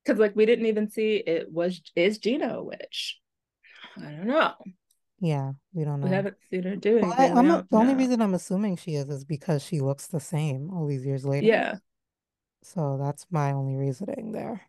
Because 0.04 0.20
like 0.20 0.36
we 0.36 0.46
didn't 0.46 0.66
even 0.66 0.90
see 0.90 1.18
it 1.18 1.52
was 1.52 1.82
is 1.96 2.18
Gina 2.18 2.58
a 2.58 2.64
witch? 2.64 3.20
I 3.98 4.12
don't 4.12 4.28
know. 4.28 4.54
Yeah, 5.20 5.54
we 5.74 5.84
don't 5.84 6.02
know. 6.02 6.08
We 6.08 6.14
haven't 6.14 6.38
seen 6.50 6.64
her 6.64 6.76
do 6.76 7.00
anything. 7.00 7.10
Well, 7.10 7.20
I, 7.20 7.40
am 7.40 7.48
the 7.48 7.78
only 7.78 7.96
reason 7.96 8.22
I'm 8.22 8.36
assuming 8.36 8.78
she 8.78 8.96
is 8.96 9.10
is 9.10 9.26
because 9.26 9.64
she 9.64 9.80
looks 9.80 10.08
the 10.08 10.20
same 10.20 10.70
all 10.72 10.86
these 10.86 11.06
years 11.06 11.26
later. 11.26 11.46
Yeah. 11.46 11.76
So 12.64 13.00
that's 13.02 13.26
my 13.32 13.52
only 13.52 13.76
reasoning 13.76 14.32
there. 14.32 14.62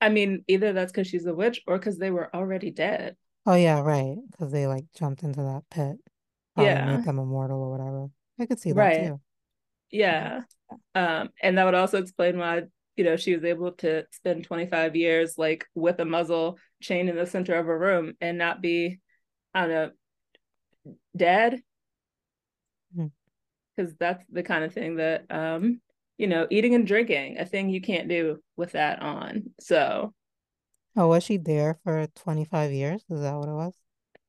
I 0.00 0.08
mean, 0.08 0.44
either 0.46 0.72
that's 0.72 0.92
because 0.92 1.08
she's 1.08 1.26
a 1.26 1.34
witch 1.34 1.62
or 1.66 1.78
because 1.78 1.98
they 1.98 2.10
were 2.10 2.34
already 2.34 2.70
dead. 2.70 3.16
Oh 3.44 3.54
yeah, 3.54 3.80
right. 3.80 4.16
Because 4.30 4.52
they 4.52 4.66
like 4.66 4.84
jumped 4.96 5.22
into 5.22 5.40
that 5.40 5.62
pit. 5.70 5.96
Yeah. 6.56 6.96
Made 6.96 7.04
them 7.04 7.18
immortal 7.18 7.62
or 7.62 7.70
whatever. 7.70 8.08
I 8.38 8.46
could 8.46 8.60
see 8.60 8.72
that 8.72 8.78
right. 8.78 9.06
too. 9.06 9.20
Yeah. 9.90 10.42
yeah. 10.94 11.20
Um, 11.20 11.30
and 11.42 11.58
that 11.58 11.64
would 11.64 11.74
also 11.74 11.98
explain 11.98 12.38
why 12.38 12.62
you 12.96 13.04
know 13.04 13.16
she 13.16 13.34
was 13.34 13.44
able 13.44 13.72
to 13.72 14.04
spend 14.10 14.44
25 14.44 14.96
years 14.96 15.36
like 15.36 15.66
with 15.74 15.98
a 16.00 16.04
muzzle 16.04 16.58
chained 16.82 17.08
in 17.08 17.16
the 17.16 17.26
center 17.26 17.54
of 17.54 17.68
a 17.68 17.76
room 17.78 18.14
and 18.20 18.38
not 18.38 18.62
be 18.62 18.98
I 19.56 19.60
don't 19.60 19.70
know, 19.70 20.94
dead. 21.16 21.62
Because 22.94 23.10
mm-hmm. 23.78 23.96
that's 23.98 24.24
the 24.30 24.42
kind 24.42 24.64
of 24.64 24.74
thing 24.74 24.96
that, 24.96 25.24
um, 25.30 25.80
you 26.18 26.26
know, 26.26 26.46
eating 26.50 26.74
and 26.74 26.86
drinking, 26.86 27.38
a 27.38 27.46
thing 27.46 27.70
you 27.70 27.80
can't 27.80 28.08
do 28.08 28.38
with 28.56 28.72
that 28.72 29.00
on. 29.00 29.50
So. 29.60 30.12
Oh, 30.94 31.08
was 31.08 31.24
she 31.24 31.38
there 31.38 31.78
for 31.84 32.06
25 32.16 32.72
years? 32.72 33.02
Is 33.08 33.20
that 33.22 33.34
what 33.34 33.48
it 33.48 33.52
was? 33.52 33.74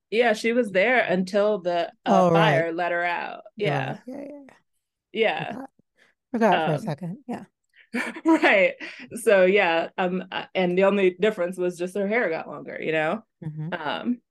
Yeah, 0.09 0.31
she 0.31 0.53
was 0.53 0.71
there 0.71 0.99
until 0.99 1.59
the 1.59 1.87
uh, 1.87 1.89
oh, 2.05 2.31
fire 2.31 2.65
right. 2.65 2.75
let 2.75 2.93
her 2.93 3.03
out. 3.03 3.41
Yeah. 3.57 3.89
Right. 3.89 3.99
Yeah, 4.07 4.23
yeah. 4.29 4.53
Yeah. 5.11 5.51
Forgot, 5.51 5.69
Forgot 6.31 6.55
um, 6.55 6.65
for 6.65 6.71
a 6.71 6.75
um, 6.75 6.81
second. 6.81 7.17
Yeah. 7.27 7.43
right. 8.25 8.73
So 9.21 9.45
yeah, 9.45 9.89
um 9.97 10.23
uh, 10.31 10.45
and 10.55 10.77
the 10.77 10.85
only 10.85 11.11
difference 11.19 11.57
was 11.57 11.77
just 11.77 11.95
her 11.95 12.07
hair 12.07 12.29
got 12.29 12.47
longer, 12.47 12.77
you 12.81 12.91
know. 12.93 13.23
Mm-hmm. 13.43 13.73
Um 13.73 14.21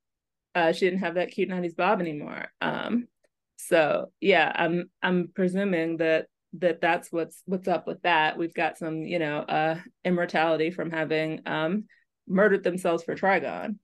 uh, 0.56 0.72
she 0.72 0.86
didn't 0.86 1.00
have 1.00 1.14
that 1.14 1.30
cute 1.30 1.50
90s 1.50 1.76
bob 1.76 2.00
anymore. 2.00 2.46
Um, 2.62 3.08
so 3.56 4.10
yeah, 4.20 4.50
I'm 4.54 4.90
I'm 5.02 5.28
presuming 5.34 5.98
that 5.98 6.26
that 6.54 6.80
that's 6.80 7.12
what's 7.12 7.42
what's 7.44 7.68
up 7.68 7.86
with 7.86 8.00
that. 8.02 8.38
We've 8.38 8.54
got 8.54 8.78
some, 8.78 9.02
you 9.02 9.18
know, 9.18 9.38
uh 9.40 9.78
immortality 10.04 10.70
from 10.70 10.90
having 10.90 11.42
um 11.46 11.84
murdered 12.26 12.64
themselves 12.64 13.04
for 13.04 13.14
Trigon. 13.14 13.78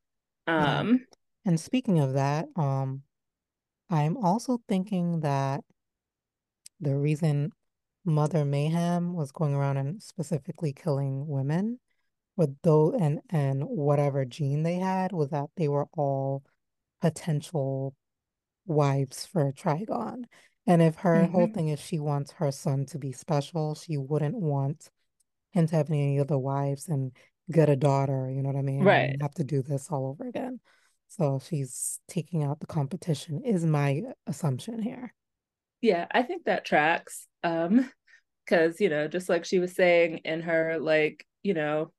Um 0.46 0.88
yeah. 0.88 0.96
and 1.44 1.60
speaking 1.60 2.00
of 2.00 2.14
that, 2.14 2.46
um 2.56 3.02
I'm 3.90 4.16
also 4.16 4.58
thinking 4.68 5.20
that 5.20 5.60
the 6.80 6.96
reason 6.96 7.52
Mother 8.04 8.44
Mayhem 8.44 9.12
was 9.12 9.30
going 9.30 9.54
around 9.54 9.76
and 9.76 10.02
specifically 10.02 10.72
killing 10.72 11.26
women 11.26 11.78
with 12.36 12.56
those 12.62 12.94
and 12.98 13.20
and 13.30 13.62
whatever 13.64 14.24
gene 14.24 14.62
they 14.62 14.76
had 14.76 15.12
was 15.12 15.30
that 15.30 15.50
they 15.56 15.68
were 15.68 15.86
all 15.92 16.42
potential 17.02 17.94
wives 18.64 19.26
for 19.26 19.52
Trigon. 19.52 20.24
And 20.66 20.80
if 20.80 20.94
her 20.96 21.22
mm-hmm. 21.22 21.32
whole 21.32 21.48
thing 21.48 21.68
is 21.68 21.80
she 21.80 21.98
wants 21.98 22.32
her 22.32 22.52
son 22.52 22.86
to 22.86 22.98
be 22.98 23.12
special, 23.12 23.74
she 23.74 23.98
wouldn't 23.98 24.36
want 24.36 24.88
him 25.50 25.66
to 25.66 25.76
have 25.76 25.90
any 25.90 26.18
other 26.18 26.38
wives 26.38 26.88
and 26.88 27.12
get 27.50 27.68
a 27.68 27.76
daughter, 27.76 28.30
you 28.30 28.42
know 28.42 28.48
what 28.50 28.58
I 28.58 28.62
mean? 28.62 28.84
Right. 28.84 29.16
Have 29.20 29.34
to 29.34 29.44
do 29.44 29.62
this 29.62 29.88
all 29.90 30.06
over 30.06 30.26
again. 30.26 30.60
So 31.08 31.40
she's 31.46 31.98
taking 32.08 32.44
out 32.44 32.60
the 32.60 32.66
competition, 32.66 33.42
is 33.44 33.66
my 33.66 34.02
assumption 34.26 34.80
here. 34.80 35.12
Yeah, 35.82 36.06
I 36.10 36.22
think 36.22 36.44
that 36.44 36.64
tracks. 36.64 37.26
Um, 37.42 37.90
because 38.44 38.80
you 38.80 38.88
know, 38.88 39.08
just 39.08 39.28
like 39.28 39.44
she 39.44 39.58
was 39.58 39.74
saying 39.74 40.18
in 40.24 40.40
her 40.42 40.78
like, 40.80 41.26
you 41.42 41.54
know, 41.54 41.92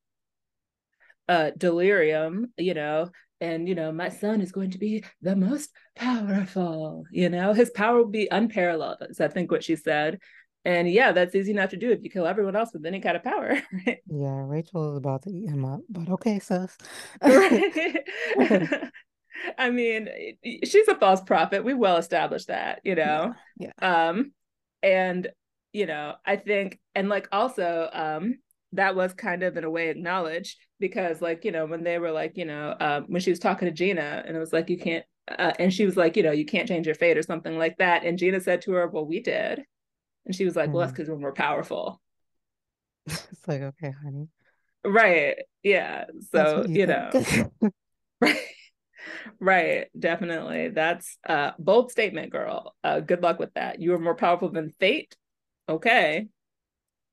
uh 1.29 1.51
delirium, 1.57 2.51
you 2.57 2.73
know, 2.73 3.09
and 3.43 3.67
you 3.67 3.75
know 3.75 3.91
my 3.91 4.07
son 4.09 4.39
is 4.41 4.51
going 4.51 4.71
to 4.71 4.77
be 4.77 5.03
the 5.21 5.35
most 5.35 5.69
powerful 5.95 7.03
you 7.11 7.29
know? 7.29 7.53
His 7.53 7.69
power 7.69 7.97
will 7.97 8.07
be 8.07 8.27
unparalleled 8.31 8.97
is 9.09 9.19
i 9.21 9.27
think 9.27 9.51
what 9.51 9.63
she 9.63 9.75
said. 9.75 10.19
And 10.65 10.89
yeah 10.89 11.11
that's 11.11 11.35
easy 11.35 11.51
enough 11.51 11.71
to 11.71 11.77
do 11.77 11.91
if 11.91 12.01
you 12.03 12.09
kill 12.09 12.25
everyone 12.25 12.55
else 12.55 12.71
with 12.71 12.85
any 12.85 13.01
kind 13.01 13.17
of 13.17 13.23
power 13.23 13.61
right? 13.85 13.99
yeah 14.07 14.43
rachel 14.45 14.91
is 14.91 14.97
about 14.97 15.23
to 15.23 15.29
eat 15.29 15.49
him 15.49 15.65
up 15.65 15.81
but 15.89 16.09
okay 16.09 16.39
sis. 16.39 16.77
I 19.57 19.71
mean 19.71 20.07
she's 20.63 20.87
a 20.87 20.95
false 20.95 21.21
prophet. 21.21 21.65
We 21.65 21.73
well 21.73 21.97
established 21.97 22.47
that 22.47 22.79
you 22.85 22.95
know? 22.95 23.33
yeah, 23.59 23.71
yeah. 23.81 24.09
um 24.09 24.31
and 24.81 25.27
you 25.73 25.85
know 25.85 26.13
i 26.25 26.37
think 26.37 26.79
and 26.95 27.09
like 27.09 27.27
also 27.31 27.89
um 27.91 28.35
that 28.73 28.95
was 28.95 29.13
kind 29.13 29.43
of 29.43 29.57
in 29.57 29.63
a 29.63 29.69
way 29.69 29.89
acknowledged 29.89 30.57
because 30.83 31.21
like 31.21 31.45
you 31.45 31.51
know 31.53 31.65
when 31.65 31.81
they 31.81 31.97
were 31.97 32.11
like 32.11 32.35
you 32.35 32.43
know 32.43 32.75
um, 32.81 33.05
when 33.07 33.21
she 33.21 33.29
was 33.29 33.39
talking 33.39 33.69
to 33.69 33.71
Gina 33.71 34.21
and 34.27 34.35
it 34.35 34.39
was 34.39 34.51
like 34.51 34.69
you 34.69 34.77
can't 34.77 35.05
uh, 35.29 35.53
and 35.57 35.73
she 35.73 35.85
was 35.85 35.95
like 35.95 36.17
you 36.17 36.23
know 36.23 36.33
you 36.33 36.43
can't 36.43 36.67
change 36.67 36.85
your 36.85 36.95
fate 36.95 37.17
or 37.17 37.23
something 37.23 37.57
like 37.57 37.77
that. 37.77 38.03
And 38.03 38.19
Gina 38.19 38.41
said 38.41 38.61
to 38.63 38.73
her 38.73 38.87
well 38.89 39.05
we 39.05 39.21
did. 39.21 39.63
And 40.25 40.35
she 40.35 40.43
was 40.43 40.57
like 40.57 40.73
well 40.73 40.81
that's 40.81 40.91
because 40.91 41.07
mm. 41.07 41.13
we're 41.13 41.19
more 41.19 41.33
powerful. 41.33 42.01
It's 43.07 43.47
like 43.47 43.61
okay 43.61 43.93
honey. 44.03 44.27
Right. 44.85 45.35
Yeah. 45.63 46.05
So 46.33 46.65
you, 46.67 46.81
you 46.81 46.87
know. 46.87 47.11
Right. 48.21 48.37
Right. 49.39 49.87
Definitely. 49.97 50.69
That's 50.69 51.17
a 51.25 51.53
bold 51.59 51.91
statement 51.91 52.31
girl. 52.31 52.73
Uh, 52.83 53.01
good 53.01 53.21
luck 53.21 53.37
with 53.37 53.53
that. 53.55 53.81
You 53.81 53.93
are 53.93 53.99
more 53.99 54.15
powerful 54.15 54.49
than 54.49 54.69
fate? 54.79 55.15
Okay. 55.67 56.27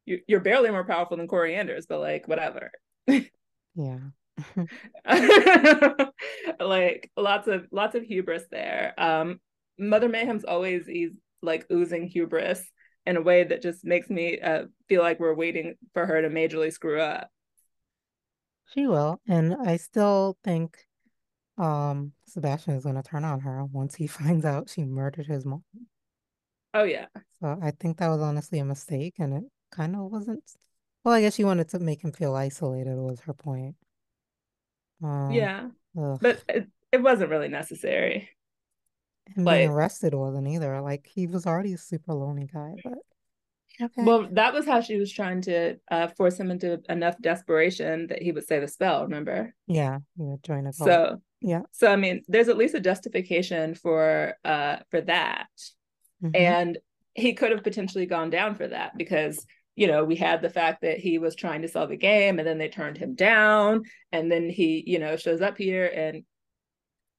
You're 0.06 0.40
barely 0.40 0.70
more 0.70 0.84
powerful 0.84 1.16
than 1.16 1.26
Koriand'rs, 1.26 1.86
but 1.88 2.00
like 2.00 2.28
whatever. 2.28 2.70
yeah. 3.74 3.98
like 6.60 7.10
lots 7.16 7.48
of 7.48 7.66
lots 7.70 7.94
of 7.94 8.02
hubris 8.02 8.44
there. 8.50 8.94
Um, 8.98 9.40
Mother 9.78 10.08
Mayhem's 10.08 10.44
always 10.44 10.88
is 10.88 11.12
like 11.42 11.66
oozing 11.70 12.06
hubris 12.06 12.62
in 13.06 13.16
a 13.16 13.22
way 13.22 13.44
that 13.44 13.62
just 13.62 13.84
makes 13.84 14.10
me 14.10 14.38
uh, 14.40 14.64
feel 14.88 15.02
like 15.02 15.20
we're 15.20 15.34
waiting 15.34 15.76
for 15.94 16.06
her 16.06 16.22
to 16.22 16.28
majorly 16.28 16.72
screw 16.72 17.00
up. 17.00 17.28
She 18.74 18.86
will, 18.86 19.20
and 19.26 19.56
I 19.66 19.76
still 19.76 20.36
think 20.44 20.78
um 21.58 22.12
Sebastian 22.26 22.74
is 22.74 22.84
going 22.84 22.94
to 22.94 23.02
turn 23.02 23.24
on 23.24 23.40
her 23.40 23.64
once 23.64 23.94
he 23.94 24.06
finds 24.18 24.44
out 24.44 24.70
she 24.70 24.84
murdered 24.84 25.26
his 25.26 25.44
mom. 25.44 25.64
Oh 26.72 26.84
yeah. 26.84 27.06
So 27.40 27.58
I 27.60 27.72
think 27.72 27.98
that 27.98 28.08
was 28.08 28.20
honestly 28.20 28.58
a 28.60 28.64
mistake, 28.64 29.14
and 29.18 29.34
it 29.34 29.44
kind 29.72 29.96
of 29.96 30.10
wasn't. 30.10 30.44
Well, 31.04 31.14
I 31.14 31.22
guess 31.22 31.34
she 31.34 31.44
wanted 31.44 31.68
to 31.70 31.78
make 31.78 32.02
him 32.02 32.12
feel 32.12 32.34
isolated. 32.34 32.96
Was 32.96 33.20
her 33.20 33.32
point? 33.32 33.76
Um, 35.02 35.30
yeah, 35.30 35.68
ugh. 35.98 36.18
but 36.20 36.42
it, 36.48 36.68
it 36.92 37.02
wasn't 37.02 37.30
really 37.30 37.48
necessary. 37.48 38.28
And 39.34 39.44
like, 39.44 39.60
being 39.60 39.70
arrested 39.70 40.14
wasn't 40.14 40.48
either. 40.48 40.80
Like 40.80 41.06
he 41.06 41.26
was 41.26 41.46
already 41.46 41.72
a 41.72 41.78
super 41.78 42.12
lonely 42.12 42.50
guy, 42.52 42.74
but 42.84 42.98
okay. 43.80 44.02
Well, 44.02 44.28
that 44.32 44.52
was 44.52 44.66
how 44.66 44.80
she 44.80 44.98
was 44.98 45.10
trying 45.10 45.40
to 45.42 45.76
uh, 45.90 46.08
force 46.08 46.38
him 46.38 46.50
into 46.50 46.82
enough 46.88 47.16
desperation 47.20 48.08
that 48.08 48.20
he 48.22 48.32
would 48.32 48.46
say 48.46 48.58
the 48.58 48.68
spell. 48.68 49.02
Remember? 49.04 49.54
Yeah, 49.66 49.98
yeah, 50.16 50.34
join 50.42 50.66
a 50.66 50.72
So 50.72 51.22
yeah. 51.40 51.62
So 51.70 51.90
I 51.90 51.96
mean, 51.96 52.22
there's 52.28 52.48
at 52.48 52.58
least 52.58 52.74
a 52.74 52.80
justification 52.80 53.74
for 53.74 54.34
uh 54.44 54.78
for 54.90 55.00
that, 55.02 55.48
mm-hmm. 56.22 56.36
and 56.36 56.78
he 57.14 57.32
could 57.32 57.52
have 57.52 57.64
potentially 57.64 58.06
gone 58.06 58.30
down 58.30 58.54
for 58.54 58.68
that 58.68 58.96
because 58.96 59.46
you 59.76 59.86
know, 59.86 60.04
we 60.04 60.16
had 60.16 60.42
the 60.42 60.50
fact 60.50 60.82
that 60.82 60.98
he 60.98 61.18
was 61.18 61.34
trying 61.34 61.62
to 61.62 61.68
sell 61.68 61.86
the 61.86 61.96
game 61.96 62.38
and 62.38 62.46
then 62.46 62.58
they 62.58 62.68
turned 62.68 62.98
him 62.98 63.14
down. 63.14 63.82
And 64.12 64.30
then 64.30 64.50
he, 64.50 64.82
you 64.86 64.98
know, 64.98 65.16
shows 65.16 65.40
up 65.40 65.56
here 65.56 65.86
and 65.86 66.24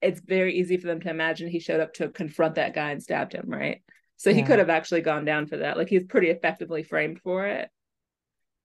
it's 0.01 0.19
very 0.19 0.55
easy 0.55 0.77
for 0.77 0.87
them 0.87 0.99
to 1.01 1.09
imagine 1.09 1.47
he 1.47 1.59
showed 1.59 1.79
up 1.79 1.93
to 1.95 2.09
confront 2.09 2.55
that 2.55 2.73
guy 2.73 2.91
and 2.91 3.01
stabbed 3.01 3.33
him, 3.33 3.45
right? 3.47 3.81
So 4.17 4.29
yeah. 4.29 4.37
he 4.37 4.43
could 4.43 4.59
have 4.59 4.69
actually 4.69 5.01
gone 5.01 5.25
down 5.25 5.47
for 5.47 5.57
that. 5.57 5.77
Like 5.77 5.89
he's 5.89 6.03
pretty 6.03 6.29
effectively 6.29 6.83
framed 6.83 7.19
for 7.21 7.47
it. 7.47 7.69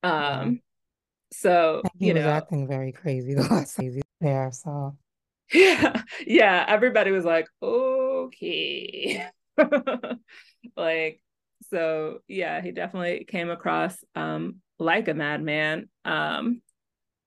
Um 0.03 0.61
so 1.33 1.83
you 1.99 2.15
was 2.15 2.23
know 2.23 2.29
acting 2.29 2.69
very 2.69 2.93
crazy 2.93 3.35
the 3.35 3.43
last 3.43 3.75
crazy 3.75 4.03
there. 4.21 4.51
So 4.53 4.97
yeah, 5.53 6.03
yeah. 6.27 6.65
Everybody 6.69 7.11
was 7.11 7.25
like, 7.25 7.49
okay. 7.63 9.27
like 10.77 11.21
so 11.71 12.19
yeah, 12.29 12.61
he 12.61 12.73
definitely 12.73 13.25
came 13.25 13.51
across 13.51 13.97
um 14.15 14.57
like 14.79 15.09
a 15.09 15.15
madman. 15.15 15.89
Um 16.05 16.63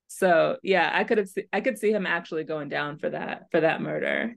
so 0.07 0.57
yeah, 0.63 0.89
I 0.93 1.03
could 1.03 1.19
have 1.19 1.29
se- 1.29 1.47
I 1.53 1.61
could 1.61 1.77
see 1.77 1.91
him 1.91 2.05
actually 2.05 2.43
going 2.43 2.69
down 2.69 2.97
for 2.97 3.09
that 3.09 3.45
for 3.51 3.61
that 3.61 3.81
murder. 3.81 4.35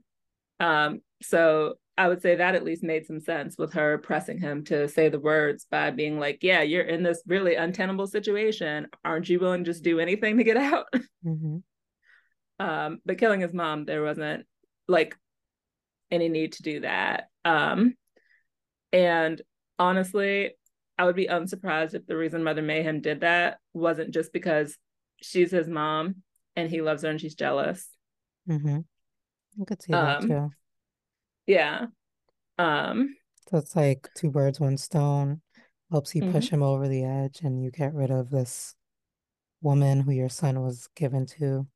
Um 0.59 1.01
so 1.21 1.75
I 1.97 2.07
would 2.07 2.21
say 2.21 2.35
that 2.35 2.55
at 2.55 2.63
least 2.63 2.83
made 2.83 3.05
some 3.05 3.19
sense 3.19 3.55
with 3.57 3.73
her 3.73 3.99
pressing 3.99 4.39
him 4.39 4.63
to 4.65 4.87
say 4.87 5.09
the 5.09 5.19
words 5.19 5.67
by 5.69 5.91
being 5.91 6.19
like, 6.19 6.39
"Yeah, 6.41 6.63
you're 6.63 6.81
in 6.81 7.03
this 7.03 7.21
really 7.27 7.53
untenable 7.53 8.07
situation. 8.07 8.87
Aren't 9.05 9.29
you 9.29 9.39
willing 9.39 9.63
to 9.63 9.71
just 9.71 9.83
do 9.83 9.99
anything 9.99 10.37
to 10.37 10.43
get 10.43 10.57
out?" 10.57 10.87
Mm-hmm. 11.25 11.59
Um, 12.59 12.99
but 13.05 13.17
killing 13.17 13.39
his 13.39 13.53
mom, 13.53 13.85
there 13.85 14.03
wasn't 14.03 14.45
like 14.89 15.15
any 16.11 16.29
need 16.29 16.53
to 16.53 16.63
do 16.63 16.81
that. 16.81 17.29
Um, 17.45 17.95
and 18.91 19.41
honestly, 19.79 20.51
I 20.97 21.05
would 21.05 21.15
be 21.15 21.27
unsurprised 21.27 21.95
if 21.95 22.05
the 22.05 22.17
reason 22.17 22.43
Mother 22.43 22.61
Mayhem 22.61 23.01
did 23.01 23.21
that 23.21 23.59
wasn't 23.73 24.11
just 24.11 24.31
because 24.31 24.77
she's 25.21 25.51
his 25.51 25.67
mom 25.67 26.15
and 26.55 26.69
he 26.69 26.81
loves 26.81 27.03
her 27.03 27.09
and 27.09 27.19
she's 27.19 27.35
jealous. 27.35 27.87
Mm-hmm. 28.47 28.79
I 29.61 29.65
could 29.65 29.81
see 29.81 29.91
that 29.91 30.23
um, 30.23 30.27
too. 30.27 30.51
Yeah. 31.47 31.85
Um. 32.57 33.15
So 33.49 33.57
it's 33.57 33.75
like 33.75 34.09
two 34.15 34.31
birds, 34.31 34.59
one 34.59 34.77
stone. 34.77 35.41
Helps 35.91 36.15
you 36.15 36.23
mm-hmm. 36.23 36.31
push 36.31 36.49
him 36.49 36.63
over 36.63 36.87
the 36.87 37.03
edge, 37.03 37.41
and 37.43 37.61
you 37.61 37.69
get 37.69 37.93
rid 37.93 38.09
of 38.09 38.31
this 38.31 38.73
woman 39.61 40.01
who 40.01 40.11
your 40.11 40.29
son 40.29 40.61
was 40.61 40.89
given 40.95 41.27
to 41.37 41.67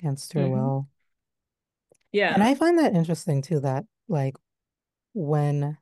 against 0.00 0.32
her 0.32 0.40
mm-hmm. 0.40 0.52
will. 0.52 0.88
Yeah. 2.10 2.34
And 2.34 2.42
I 2.42 2.54
find 2.54 2.78
that 2.78 2.94
interesting 2.94 3.40
too. 3.40 3.60
That 3.60 3.84
like 4.08 4.34
when 5.12 5.78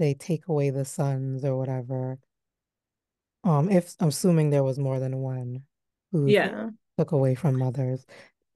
they 0.00 0.14
take 0.14 0.48
away 0.48 0.70
the 0.70 0.84
sons 0.84 1.44
or 1.44 1.56
whatever. 1.56 2.18
Um, 3.44 3.70
if 3.70 3.94
I'm 4.00 4.08
assuming 4.08 4.50
there 4.50 4.64
was 4.64 4.78
more 4.78 4.98
than 4.98 5.18
one 5.18 5.62
who 6.10 6.26
yeah 6.26 6.70
took 6.98 7.12
away 7.12 7.34
from 7.36 7.58
mothers. 7.58 8.04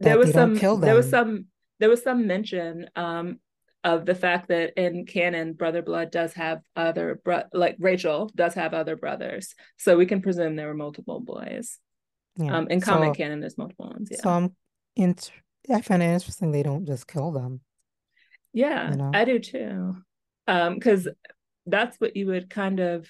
There 0.01 0.19
was 0.19 0.33
some 0.33 0.55
there 0.81 0.95
was 0.95 1.09
some 1.09 1.47
there 1.79 1.89
was 1.89 2.03
some 2.03 2.27
mention 2.27 2.89
um 2.97 3.39
of 3.85 4.07
the 4.07 4.15
fact 4.15 4.49
that 4.49 4.73
in 4.77 5.05
canon 5.05 5.53
brother 5.53 5.83
blood 5.83 6.11
does 6.11 6.33
have 6.33 6.63
other 6.75 7.21
bro- 7.23 7.45
like 7.53 7.77
Rachel 7.79 8.31
does 8.35 8.55
have 8.55 8.75
other 8.75 8.97
brothers. 8.97 9.55
So 9.79 9.97
we 9.97 10.07
can 10.07 10.23
presume 10.23 10.57
there 10.57 10.69
were 10.69 10.75
multiple 10.75 11.21
boys. 11.21 11.79
Yeah. 12.37 12.57
Um 12.57 12.69
in 12.69 12.81
comic 12.81 13.11
so, 13.11 13.15
canon 13.15 13.41
there's 13.41 13.59
multiple 13.59 13.91
ones. 13.91 14.09
Yeah. 14.11 14.21
So 14.23 14.31
I'm 14.31 14.57
int- 14.97 15.31
I 15.71 15.81
find 15.81 16.03
it 16.03 16.07
interesting 16.07 16.51
they 16.51 16.63
don't 16.63 16.87
just 16.87 17.07
kill 17.07 17.31
them. 17.31 17.61
Yeah, 18.53 18.91
you 18.91 18.97
know? 18.97 19.11
I 19.13 19.25
do 19.25 19.39
too. 19.39 19.97
Um, 20.47 20.75
because 20.75 21.09
that's 21.67 21.99
what 21.99 22.17
you 22.17 22.27
would 22.27 22.51
kind 22.51 22.81
of 22.81 23.07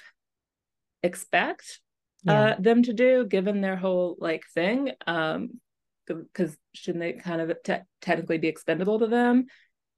expect 1.03 1.81
yeah. 2.23 2.33
uh, 2.33 2.57
them 2.59 2.83
to 2.85 2.93
do 2.93 3.27
given 3.27 3.61
their 3.61 3.77
whole 3.77 4.17
like 4.21 4.45
thing 4.55 4.93
um 5.07 5.51
because 6.07 6.57
shouldn't 6.73 7.03
they 7.03 7.13
kind 7.13 7.41
of 7.41 7.53
te- 7.63 7.83
technically 8.01 8.39
be 8.39 8.49
expendable 8.49 9.01
to 9.01 9.09
them 9.09 9.47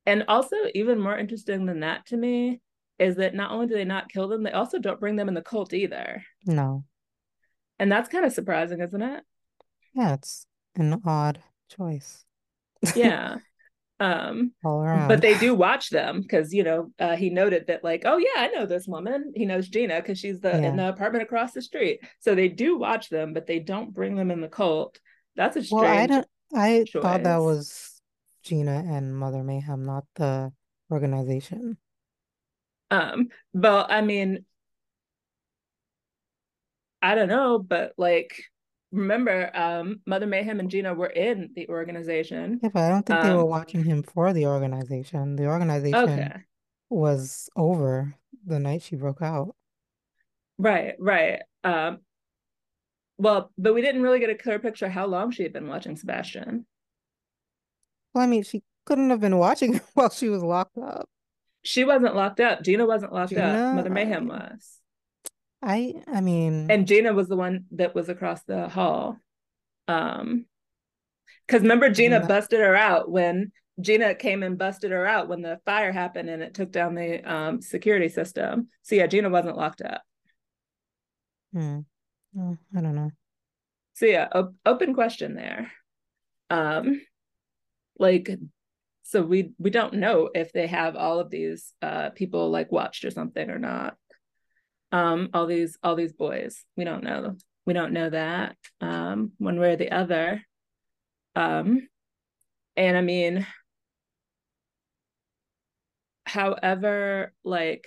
and 0.06 0.24
also 0.28 0.56
even 0.74 0.98
more 0.98 1.18
interesting 1.18 1.66
than 1.66 1.80
that 1.80 2.06
to 2.06 2.16
me 2.16 2.60
is 2.98 3.16
that 3.16 3.34
not 3.34 3.50
only 3.50 3.66
do 3.66 3.74
they 3.74 3.84
not 3.84 4.08
kill 4.08 4.28
them, 4.28 4.42
they 4.42 4.52
also 4.52 4.78
don't 4.78 5.00
bring 5.00 5.16
them 5.16 5.28
in 5.28 5.34
the 5.34 5.42
cult 5.42 5.72
either. 5.72 6.22
No. 6.46 6.84
And 7.78 7.92
that's 7.92 8.08
kind 8.08 8.24
of 8.24 8.32
surprising, 8.32 8.80
isn't 8.80 9.02
it? 9.02 9.22
Yeah, 9.94 10.14
it's 10.14 10.46
an 10.76 11.00
odd 11.04 11.40
choice. 11.68 12.24
Yeah. 12.94 13.36
um 13.98 14.52
but 15.08 15.22
they 15.22 15.38
do 15.38 15.54
watch 15.54 15.88
them 15.90 16.20
because 16.20 16.52
you 16.52 16.62
know 16.62 16.90
uh, 16.98 17.16
he 17.16 17.30
noted 17.30 17.66
that 17.68 17.82
like 17.82 18.02
oh 18.04 18.18
yeah 18.18 18.42
i 18.44 18.48
know 18.48 18.66
this 18.66 18.86
woman. 18.86 19.32
He 19.34 19.46
knows 19.46 19.68
gina 19.68 19.96
because 19.96 20.18
she's 20.18 20.40
the 20.40 20.52
in 20.66 20.76
the 20.76 20.88
apartment 20.88 21.22
across 21.22 21.52
the 21.52 21.62
street. 21.62 22.00
So 22.20 22.34
they 22.34 22.48
do 22.48 22.76
watch 22.78 23.08
them 23.08 23.32
but 23.32 23.46
they 23.46 23.58
don't 23.58 23.94
bring 23.94 24.14
them 24.16 24.30
in 24.30 24.40
the 24.40 24.48
cult. 24.48 25.00
That's 25.34 25.56
a 25.56 25.64
Well, 25.70 25.84
I 25.84 26.06
strange 26.06 26.10
don't 26.10 26.28
I 26.54 26.84
thought 26.92 27.22
that 27.22 27.38
was 27.38 28.00
Gina 28.42 28.84
and 28.86 29.16
Mother 29.16 29.42
Mayhem, 29.42 29.84
not 29.86 30.04
the 30.14 30.52
organization. 30.90 31.78
um 32.90 33.28
but 33.52 33.90
i 33.90 34.00
mean 34.00 34.44
i 37.02 37.14
don't 37.14 37.28
know 37.28 37.58
but 37.58 37.92
like 37.98 38.44
remember 38.92 39.50
um 39.54 40.00
mother 40.06 40.26
mayhem 40.26 40.60
and 40.60 40.70
gina 40.70 40.94
were 40.94 41.08
in 41.08 41.50
the 41.54 41.68
organization 41.68 42.60
Yeah, 42.62 42.68
but 42.72 42.82
I 42.84 42.88
don't 42.88 43.04
think 43.04 43.20
they 43.22 43.30
were 43.30 43.42
um 43.42 43.48
watching 43.48 43.84
him 43.84 44.02
for 44.02 44.32
the 44.32 44.46
organization. 44.46 45.36
The 45.36 45.46
organization 45.46 46.08
okay 46.10 46.32
was 46.88 47.48
over 47.56 48.14
the 48.44 48.60
night 48.60 48.82
she 48.82 48.94
broke 48.96 49.20
out. 49.22 49.54
right 50.58 50.94
right 51.00 51.42
um 51.64 51.98
well 53.18 53.50
but 53.58 53.74
we 53.74 53.82
didn't 53.82 54.02
really 54.02 54.20
get 54.20 54.30
a 54.30 54.34
clear 54.36 54.58
picture 54.60 54.88
how 54.88 55.06
long 55.06 55.30
she 55.32 55.42
had 55.42 55.52
been 55.52 55.66
watching 55.68 55.96
sebastian 55.96 56.64
Well, 58.14 58.24
I 58.24 58.28
mean, 58.28 58.44
she 58.44 58.62
couldn't 58.84 59.10
have 59.10 59.20
been 59.20 59.36
watching 59.38 59.80
while 59.94 60.10
she 60.10 60.28
was 60.28 60.42
locked 60.42 60.78
up. 60.78 61.08
she 61.62 61.82
wasn't 61.84 62.14
locked 62.14 62.38
up. 62.40 62.62
Gina 62.62 62.86
wasn't 62.86 63.12
locked 63.12 63.32
up. 63.36 63.74
Mother 63.74 63.90
Mayhem 63.90 64.28
was. 64.28 64.80
I, 65.62 65.94
I 66.06 66.20
mean, 66.20 66.70
And 66.70 66.86
Gina 66.86 67.12
was 67.12 67.28
the 67.28 67.36
one 67.36 67.66
that 67.72 67.94
was 67.94 68.08
across 68.08 68.42
the 68.44 68.68
hall. 68.68 69.18
Um, 69.88 70.46
because 71.46 71.62
remember 71.62 71.88
Gina 71.90 72.20
no, 72.20 72.26
busted 72.26 72.60
her 72.60 72.74
out 72.74 73.10
when 73.10 73.52
Gina 73.80 74.14
came 74.14 74.42
and 74.42 74.58
busted 74.58 74.90
her 74.90 75.06
out 75.06 75.28
when 75.28 75.42
the 75.42 75.60
fire 75.64 75.92
happened 75.92 76.28
and 76.28 76.42
it 76.42 76.54
took 76.54 76.72
down 76.72 76.94
the 76.94 77.22
um 77.30 77.60
security 77.62 78.08
system. 78.08 78.68
So 78.82 78.94
yeah, 78.94 79.06
Gina 79.06 79.30
wasn't 79.30 79.56
locked 79.56 79.82
up. 79.82 80.02
hmm, 81.52 81.80
no, 82.34 82.58
I 82.76 82.80
don't 82.80 82.94
know. 82.94 83.10
So 83.94 84.06
yeah, 84.06 84.28
op- 84.32 84.54
open 84.64 84.94
question 84.94 85.34
there. 85.34 85.72
Um, 86.50 87.00
like 87.98 88.30
so 89.02 89.22
we 89.22 89.52
we 89.58 89.70
don't 89.70 89.94
know 89.94 90.30
if 90.34 90.52
they 90.52 90.66
have 90.66 90.96
all 90.96 91.20
of 91.20 91.30
these 91.30 91.72
uh 91.82 92.10
people 92.10 92.50
like 92.50 92.72
watched 92.72 93.04
or 93.04 93.10
something 93.10 93.50
or 93.50 93.58
not. 93.58 93.96
Um 94.92 95.30
all 95.34 95.46
these 95.46 95.78
all 95.82 95.96
these 95.96 96.12
boys. 96.12 96.64
We 96.76 96.84
don't 96.84 97.04
know 97.04 97.36
we 97.66 97.72
don't 97.72 97.92
know 97.92 98.10
that 98.10 98.56
um 98.80 99.32
one 99.38 99.58
way 99.58 99.72
or 99.72 99.76
the 99.76 99.92
other. 99.92 100.42
Um 101.34 101.88
and 102.76 102.96
i 102.96 103.00
mean 103.00 103.46
however 106.26 107.32
like 107.44 107.86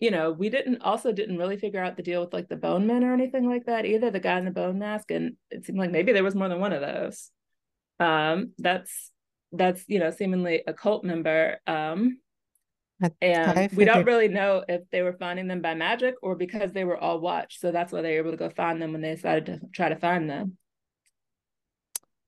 you 0.00 0.10
know 0.10 0.32
we 0.32 0.50
didn't 0.50 0.82
also 0.82 1.12
didn't 1.12 1.38
really 1.38 1.56
figure 1.56 1.82
out 1.82 1.96
the 1.96 2.02
deal 2.02 2.20
with 2.20 2.32
like 2.32 2.48
the 2.48 2.56
bone 2.56 2.86
men 2.86 3.04
or 3.04 3.14
anything 3.14 3.48
like 3.48 3.66
that 3.66 3.86
either 3.86 4.10
the 4.10 4.20
guy 4.20 4.38
in 4.38 4.44
the 4.44 4.50
bone 4.50 4.78
mask. 4.78 5.10
And 5.10 5.36
it 5.50 5.64
seemed 5.64 5.78
like 5.78 5.90
maybe 5.90 6.12
there 6.12 6.24
was 6.24 6.34
more 6.34 6.48
than 6.48 6.60
one 6.60 6.72
of 6.72 6.80
those. 6.80 7.30
Um 8.00 8.52
that's 8.58 9.12
that's 9.52 9.84
you 9.86 10.00
know 10.00 10.10
seemingly 10.10 10.62
a 10.66 10.74
cult 10.74 11.04
member 11.04 11.58
um 11.66 12.18
I, 13.02 13.06
I 13.06 13.10
and 13.20 13.70
we 13.72 13.84
don't 13.84 14.04
really 14.06 14.28
know 14.28 14.64
if 14.68 14.82
they 14.90 15.02
were 15.02 15.12
finding 15.14 15.48
them 15.48 15.60
by 15.60 15.74
magic 15.74 16.14
or 16.22 16.36
because 16.36 16.72
they 16.72 16.84
were 16.84 16.96
all 16.98 17.20
watched. 17.20 17.60
So 17.60 17.72
that's 17.72 17.92
why 17.92 18.02
they 18.02 18.12
were 18.12 18.18
able 18.18 18.30
to 18.32 18.36
go 18.36 18.50
find 18.50 18.80
them 18.80 18.92
when 18.92 19.02
they 19.02 19.14
decided 19.14 19.46
to 19.46 19.60
try 19.72 19.88
to 19.88 19.96
find 19.96 20.28
them. 20.30 20.58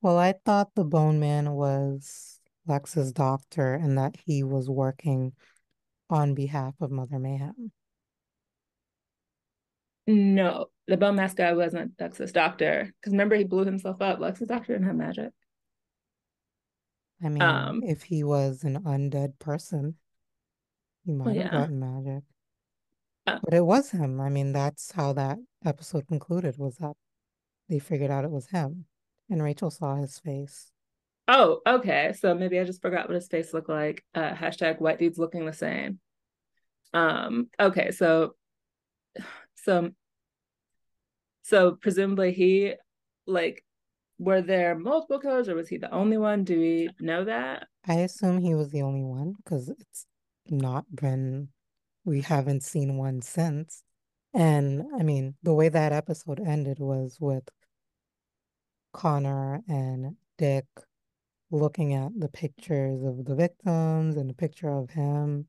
well, 0.02 0.18
I 0.18 0.32
thought 0.32 0.74
the 0.74 0.84
Bone 0.84 1.18
Man 1.20 1.52
was 1.52 2.40
Lex's 2.66 3.12
doctor 3.12 3.74
and 3.74 3.98
that 3.98 4.16
he 4.24 4.42
was 4.42 4.68
working 4.70 5.32
on 6.10 6.34
behalf 6.34 6.74
of 6.80 6.90
Mother 6.90 7.18
Mayhem. 7.18 7.72
No, 10.08 10.66
the 10.86 10.96
bone 10.96 11.16
mask 11.16 11.36
guy 11.36 11.52
wasn't 11.52 11.94
Lex's 12.00 12.32
doctor 12.32 12.92
because 13.00 13.12
remember 13.12 13.34
he 13.36 13.44
blew 13.44 13.64
himself 13.64 14.00
up. 14.00 14.20
Lex's 14.20 14.46
doctor 14.48 14.72
didn't 14.72 14.86
have 14.86 14.96
magic. 14.96 15.32
I 17.22 17.28
mean, 17.28 17.42
Um, 17.42 17.82
if 17.82 18.02
he 18.04 18.24
was 18.24 18.64
an 18.64 18.82
undead 18.84 19.38
person, 19.38 19.96
he 21.06 21.12
well, 21.12 21.26
might 21.28 21.36
have 21.36 21.46
yeah. 21.46 21.58
gotten 21.60 21.78
magic. 21.80 22.24
Uh, 23.26 23.38
But 23.42 23.54
it 23.54 23.64
was 23.64 23.90
him. 23.90 24.20
I 24.20 24.28
mean, 24.28 24.52
that's 24.52 24.92
how 24.92 25.12
that 25.14 25.38
episode 25.64 26.06
concluded, 26.06 26.58
was 26.58 26.76
that 26.76 26.94
they 27.68 27.78
figured 27.78 28.10
out 28.10 28.24
it 28.24 28.30
was 28.30 28.48
him. 28.48 28.84
And 29.30 29.42
Rachel 29.42 29.70
saw 29.70 29.96
his 29.96 30.18
face. 30.18 30.70
oh, 31.28 31.60
okay. 31.66 32.12
So 32.18 32.34
maybe 32.34 32.58
I 32.60 32.64
just 32.64 32.82
forgot 32.82 33.08
what 33.08 33.14
his 33.14 33.28
face 33.28 33.52
looked 33.54 33.68
like. 33.68 34.04
Uh, 34.14 34.32
hashtag 34.32 34.80
white 34.80 34.98
dudes 34.98 35.18
looking 35.18 35.46
the 35.46 35.52
same. 35.52 35.98
Um, 36.94 37.48
okay, 37.58 37.90
so 37.90 38.34
so 39.56 39.90
so 41.42 41.72
presumably 41.72 42.32
he 42.32 42.74
like 43.26 43.64
were 44.18 44.40
there 44.40 44.74
multiple 44.78 45.18
killers 45.18 45.48
or 45.48 45.54
was 45.56 45.68
he 45.68 45.76
the 45.78 45.92
only 45.92 46.16
one? 46.18 46.44
Do 46.44 46.58
we 46.58 46.88
know 47.00 47.24
that? 47.24 47.66
I 47.86 47.94
assume 47.96 48.38
he 48.38 48.54
was 48.54 48.70
the 48.70 48.82
only 48.82 49.02
one 49.02 49.34
because 49.44 49.68
it's 49.68 50.06
not 50.50 50.84
been, 50.94 51.48
we 52.04 52.20
haven't 52.22 52.62
seen 52.62 52.96
one 52.96 53.22
since. 53.22 53.82
And 54.34 54.84
I 54.98 55.02
mean, 55.02 55.34
the 55.42 55.54
way 55.54 55.68
that 55.68 55.92
episode 55.92 56.40
ended 56.40 56.78
was 56.78 57.18
with 57.20 57.48
Connor 58.92 59.62
and 59.68 60.16
Dick 60.38 60.66
looking 61.50 61.94
at 61.94 62.12
the 62.18 62.28
pictures 62.28 63.02
of 63.02 63.24
the 63.24 63.34
victims 63.34 64.16
and 64.16 64.28
the 64.28 64.34
picture 64.34 64.68
of 64.70 64.90
him 64.90 65.46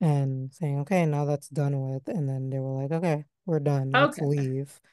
and 0.00 0.52
saying, 0.52 0.80
okay, 0.80 1.06
now 1.06 1.24
that's 1.24 1.48
done 1.48 1.80
with. 1.80 2.06
And 2.08 2.28
then 2.28 2.50
they 2.50 2.58
were 2.58 2.82
like, 2.82 2.92
okay, 2.92 3.24
we're 3.46 3.60
done. 3.60 3.92
Let's 3.92 4.18
Okay, 4.18 4.26
leave. 4.26 4.80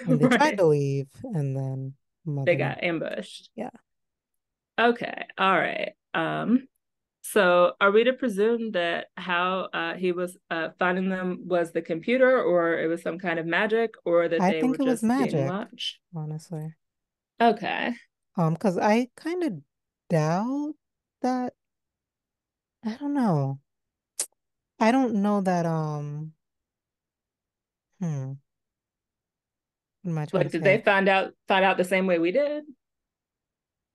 And 0.00 0.20
they 0.20 0.28
tried 0.28 0.58
to 0.58 0.66
leave, 0.66 1.08
and 1.22 1.56
then 1.56 1.94
They 2.44 2.56
got 2.56 2.82
ambushed. 2.82 3.50
yeah, 3.56 3.70
Okay, 4.78 5.26
all 5.36 5.58
right. 5.58 5.92
Um, 6.14 6.68
so 7.32 7.72
are 7.80 7.90
we 7.90 8.04
to 8.04 8.12
presume 8.12 8.72
that 8.72 9.08
how 9.16 9.68
uh, 9.72 9.94
he 9.94 10.12
was 10.12 10.36
uh, 10.50 10.70
finding 10.78 11.08
them 11.08 11.42
was 11.46 11.72
the 11.72 11.82
computer, 11.82 12.42
or 12.42 12.78
it 12.78 12.86
was 12.86 13.02
some 13.02 13.18
kind 13.18 13.38
of 13.38 13.46
magic, 13.46 13.94
or 14.04 14.28
that 14.28 14.40
I 14.40 14.50
they 14.50 14.62
were 14.62 14.76
think 14.76 14.80
it 14.80 14.82
was 14.84 15.00
just 15.00 15.32
being 15.32 15.46
watched? 15.46 15.98
honestly. 16.14 16.74
Okay. 17.40 17.94
Um, 18.36 18.54
because 18.54 18.78
I 18.78 19.08
kind 19.16 19.42
of 19.42 19.52
doubt 20.08 20.74
that. 21.22 21.52
I 22.84 22.94
don't 22.96 23.14
know. 23.14 23.58
I 24.80 24.92
don't 24.92 25.16
know 25.16 25.40
that. 25.40 25.66
Um, 25.66 26.32
hmm, 28.00 28.32
what 30.02 30.10
am 30.10 30.18
I 30.18 30.26
Like, 30.32 30.50
did 30.50 30.62
they 30.62 30.80
find 30.80 31.08
out 31.08 31.32
find 31.46 31.64
out 31.64 31.76
the 31.76 31.84
same 31.84 32.06
way 32.06 32.18
we 32.18 32.32
did? 32.32 32.64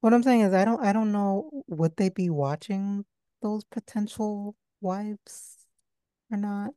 What 0.01 0.13
I'm 0.13 0.23
saying 0.23 0.41
is, 0.41 0.53
I 0.53 0.65
don't. 0.65 0.83
I 0.83 0.91
don't 0.91 1.11
know. 1.11 1.63
Would 1.67 1.95
they 1.95 2.09
be 2.09 2.29
watching 2.29 3.05
those 3.43 3.63
potential 3.65 4.55
wives 4.81 5.67
or 6.31 6.37
not? 6.37 6.73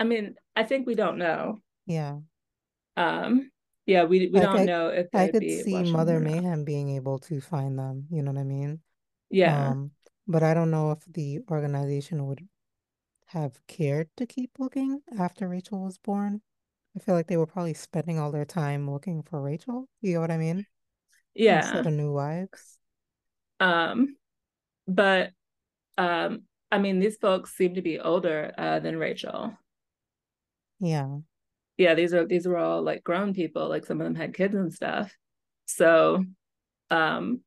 I 0.00 0.04
mean, 0.04 0.36
I 0.54 0.64
think 0.64 0.86
we 0.86 0.94
don't 0.94 1.18
know. 1.18 1.60
Yeah. 1.86 2.18
Um, 2.96 3.50
yeah, 3.86 4.04
we 4.04 4.28
we 4.28 4.40
Like 4.40 4.42
don't 4.42 4.60
I, 4.60 4.64
know 4.64 4.88
if 4.88 5.08
I 5.14 5.28
could 5.28 5.42
see 5.42 5.82
Mother. 5.92 6.18
Mayhem 6.20 6.64
being 6.64 6.90
able 6.96 7.18
to 7.20 7.40
find 7.40 7.78
them. 7.78 8.06
You 8.10 8.22
know 8.22 8.32
what 8.32 8.40
I 8.40 8.44
mean? 8.44 8.80
Yeah. 9.30 9.70
Um, 9.70 9.90
but 10.26 10.42
I 10.42 10.54
don't 10.54 10.70
know 10.70 10.90
if 10.92 11.04
the 11.06 11.40
organization 11.50 12.26
would 12.26 12.46
have 13.26 13.58
cared 13.66 14.08
to 14.16 14.26
keep 14.26 14.52
looking 14.58 15.02
after 15.18 15.48
Rachel 15.48 15.84
was 15.84 15.98
born. 15.98 16.42
I 16.96 17.00
feel 17.00 17.14
like 17.14 17.26
they 17.26 17.36
were 17.36 17.46
probably 17.46 17.74
spending 17.74 18.18
all 18.18 18.32
their 18.32 18.44
time 18.44 18.90
looking 18.90 19.22
for 19.22 19.40
Rachel. 19.42 19.88
You 20.00 20.14
know 20.14 20.20
what 20.20 20.30
I 20.30 20.38
mean? 20.38 20.66
Instead 21.50 21.86
Yeah. 21.86 21.88
of 21.88 21.92
new 21.94 22.12
wives. 22.12 22.78
Um, 23.60 24.16
but 24.86 25.30
um, 25.98 26.42
I 26.70 26.78
mean, 26.78 26.98
these 26.98 27.16
folks 27.16 27.56
seem 27.56 27.74
to 27.74 27.82
be 27.82 27.98
older 28.00 28.52
uh, 28.56 28.80
than 28.80 28.98
Rachel. 28.98 29.56
Yeah. 30.80 31.18
Yeah, 31.78 31.94
these 31.94 32.14
are 32.14 32.26
these 32.26 32.46
were 32.46 32.56
all 32.58 32.82
like 32.82 33.04
grown 33.04 33.34
people. 33.34 33.68
Like 33.68 33.84
some 33.84 34.00
of 34.00 34.04
them 34.04 34.14
had 34.14 34.34
kids 34.34 34.54
and 34.54 34.72
stuff. 34.72 35.14
So 35.66 36.24
um, 36.90 37.40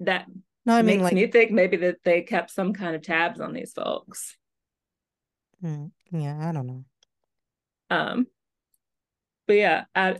that 0.00 0.26
No, 0.64 0.74
I 0.74 0.82
mean 0.82 0.98
makes 0.98 1.02
like, 1.02 1.14
me 1.14 1.26
think 1.26 1.50
maybe 1.50 1.76
that 1.78 1.96
they 2.04 2.22
kept 2.22 2.50
some 2.50 2.72
kind 2.72 2.94
of 2.96 3.02
tabs 3.02 3.40
on 3.40 3.52
these 3.52 3.72
folks. 3.72 4.36
mm, 5.62 5.90
yeah, 6.10 6.48
I 6.48 6.52
don't 6.52 6.66
know. 6.66 6.84
Um, 7.90 8.26
but 9.46 9.54
yeah, 9.54 9.84
I 9.94 10.16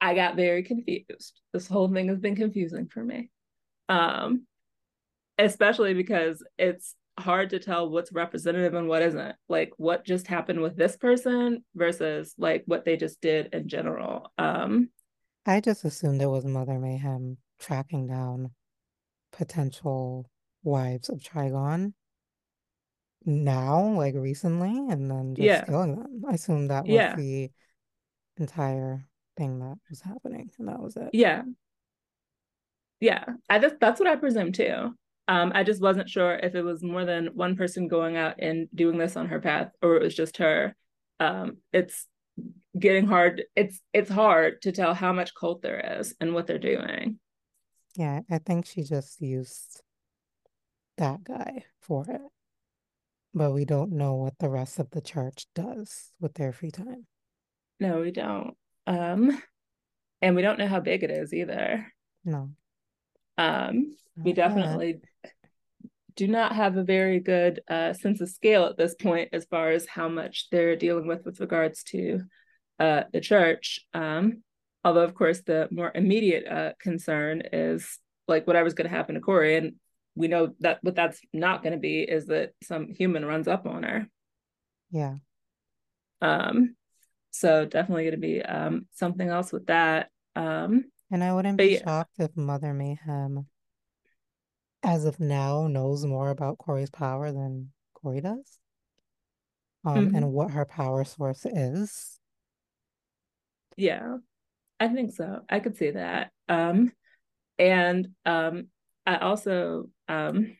I 0.00 0.14
got 0.14 0.36
very 0.36 0.62
confused. 0.62 1.40
This 1.52 1.66
whole 1.66 1.88
thing 1.92 2.08
has 2.08 2.18
been 2.18 2.36
confusing 2.36 2.88
for 2.88 3.02
me. 3.02 3.30
Um, 3.88 4.46
especially 5.38 5.94
because 5.94 6.42
it's 6.58 6.94
hard 7.18 7.50
to 7.50 7.58
tell 7.58 7.88
what's 7.88 8.12
representative 8.12 8.74
and 8.74 8.88
what 8.88 9.02
isn't. 9.02 9.34
Like 9.48 9.72
what 9.76 10.04
just 10.04 10.26
happened 10.26 10.60
with 10.60 10.76
this 10.76 10.96
person 10.96 11.64
versus 11.74 12.34
like 12.38 12.64
what 12.66 12.84
they 12.84 12.96
just 12.96 13.20
did 13.20 13.54
in 13.54 13.68
general. 13.68 14.30
Um 14.38 14.90
I 15.46 15.60
just 15.60 15.84
assumed 15.84 16.20
it 16.20 16.26
was 16.26 16.44
Mother 16.44 16.78
Mayhem 16.78 17.38
tracking 17.60 18.06
down 18.08 18.50
potential 19.32 20.28
wives 20.62 21.08
of 21.08 21.20
Trigon 21.20 21.92
now, 23.24 23.92
like 23.96 24.14
recently, 24.14 24.70
and 24.70 25.10
then 25.10 25.34
just 25.34 25.46
yeah. 25.46 25.64
killing 25.64 25.96
them. 25.96 26.22
I 26.28 26.34
assumed 26.34 26.70
that 26.70 26.84
was 26.84 26.94
Yeah. 26.94 27.16
the 27.16 27.50
entire 28.36 29.06
thing 29.36 29.58
that 29.60 29.78
was 29.88 30.00
happening, 30.00 30.50
and 30.58 30.68
that 30.68 30.80
was 30.80 30.96
it. 30.96 31.10
Yeah. 31.12 31.42
Yeah. 33.00 33.24
I 33.48 33.58
just 33.58 33.76
that's 33.80 34.00
what 34.00 34.08
I 34.08 34.16
presume 34.16 34.52
too. 34.52 34.94
Um, 35.28 35.52
I 35.54 35.64
just 35.64 35.82
wasn't 35.82 36.08
sure 36.08 36.34
if 36.34 36.54
it 36.54 36.62
was 36.62 36.82
more 36.82 37.04
than 37.04 37.28
one 37.34 37.56
person 37.56 37.88
going 37.88 38.16
out 38.16 38.36
and 38.38 38.68
doing 38.74 38.96
this 38.96 39.16
on 39.16 39.26
her 39.26 39.40
path 39.40 39.72
or 39.82 39.96
it 39.96 40.02
was 40.02 40.14
just 40.14 40.36
her. 40.36 40.76
Um, 41.18 41.58
it's 41.72 42.06
getting 42.78 43.06
hard. 43.06 43.44
It's 43.56 43.80
it's 43.92 44.10
hard 44.10 44.62
to 44.62 44.72
tell 44.72 44.94
how 44.94 45.12
much 45.12 45.34
cult 45.34 45.62
there 45.62 45.98
is 45.98 46.14
and 46.20 46.32
what 46.32 46.46
they're 46.46 46.58
doing. 46.58 47.18
Yeah, 47.96 48.20
I 48.30 48.38
think 48.38 48.66
she 48.66 48.82
just 48.82 49.20
used 49.20 49.82
that 50.98 51.24
guy 51.24 51.64
for 51.80 52.04
it. 52.08 52.20
But 53.34 53.52
we 53.52 53.64
don't 53.64 53.92
know 53.92 54.14
what 54.14 54.38
the 54.38 54.48
rest 54.48 54.78
of 54.78 54.90
the 54.90 55.00
church 55.00 55.46
does 55.54 56.12
with 56.20 56.34
their 56.34 56.52
free 56.52 56.70
time. 56.70 57.06
No, 57.80 58.00
we 58.00 58.10
don't. 58.10 58.54
Um, 58.86 59.42
and 60.22 60.36
we 60.36 60.42
don't 60.42 60.58
know 60.58 60.66
how 60.66 60.80
big 60.80 61.02
it 61.02 61.10
is 61.10 61.34
either. 61.34 61.92
No. 62.24 62.50
Um, 63.36 63.94
we 64.16 64.32
definitely 64.32 65.00
do 66.16 66.26
not 66.26 66.56
have 66.56 66.76
a 66.76 66.82
very 66.82 67.20
good 67.20 67.60
uh, 67.68 67.92
sense 67.92 68.20
of 68.20 68.30
scale 68.30 68.64
at 68.64 68.76
this 68.76 68.94
point 68.94 69.28
as 69.32 69.44
far 69.44 69.70
as 69.70 69.86
how 69.86 70.08
much 70.08 70.48
they're 70.50 70.74
dealing 70.74 71.06
with 71.06 71.24
with 71.24 71.40
regards 71.40 71.82
to 71.84 72.22
uh, 72.80 73.02
the 73.12 73.20
church. 73.20 73.80
Um, 73.92 74.42
although, 74.82 75.04
of 75.04 75.14
course, 75.14 75.42
the 75.42 75.68
more 75.70 75.92
immediate 75.94 76.46
uh, 76.46 76.72
concern 76.80 77.42
is 77.52 77.98
like 78.26 78.46
whatever's 78.46 78.74
going 78.74 78.90
to 78.90 78.96
happen 78.96 79.14
to 79.14 79.20
Kory, 79.20 79.56
and 79.56 79.74
we 80.14 80.28
know 80.28 80.54
that 80.60 80.78
what 80.82 80.94
that's 80.94 81.20
not 81.32 81.62
going 81.62 81.74
to 81.74 81.78
be 81.78 82.00
is 82.00 82.26
that 82.26 82.52
some 82.62 82.88
human 82.88 83.24
runs 83.24 83.46
up 83.46 83.66
on 83.66 83.82
her. 83.82 84.08
Yeah. 84.90 85.16
Um. 86.22 86.76
So 87.30 87.66
definitely 87.66 88.04
going 88.04 88.14
to 88.14 88.18
be 88.18 88.42
um 88.42 88.86
something 88.92 89.28
else 89.28 89.52
with 89.52 89.66
that. 89.66 90.08
Um. 90.34 90.86
And 91.10 91.22
I 91.22 91.34
wouldn't 91.34 91.58
be 91.58 91.74
yeah. 91.74 91.84
shocked 91.84 92.14
if 92.18 92.36
Mother 92.36 92.72
Mayhem, 92.72 93.46
as 94.82 95.04
of 95.04 95.20
now, 95.20 95.66
knows 95.66 96.04
more 96.04 96.30
about 96.30 96.58
Kory's 96.58 96.90
power 96.90 97.32
than 97.32 97.70
Kory 97.94 98.20
does. 98.20 98.58
Um, 99.84 100.06
mm-hmm. 100.06 100.16
and 100.16 100.32
what 100.32 100.50
her 100.50 100.64
power 100.64 101.04
source 101.04 101.46
is. 101.46 102.18
Yeah, 103.76 104.16
I 104.80 104.88
think 104.88 105.12
so. 105.12 105.42
I 105.48 105.60
could 105.60 105.76
see 105.76 105.92
that. 105.92 106.32
Um, 106.48 106.92
and 107.58 108.08
um, 108.24 108.68
I 109.06 109.16
also 109.18 109.88
um 110.08 110.56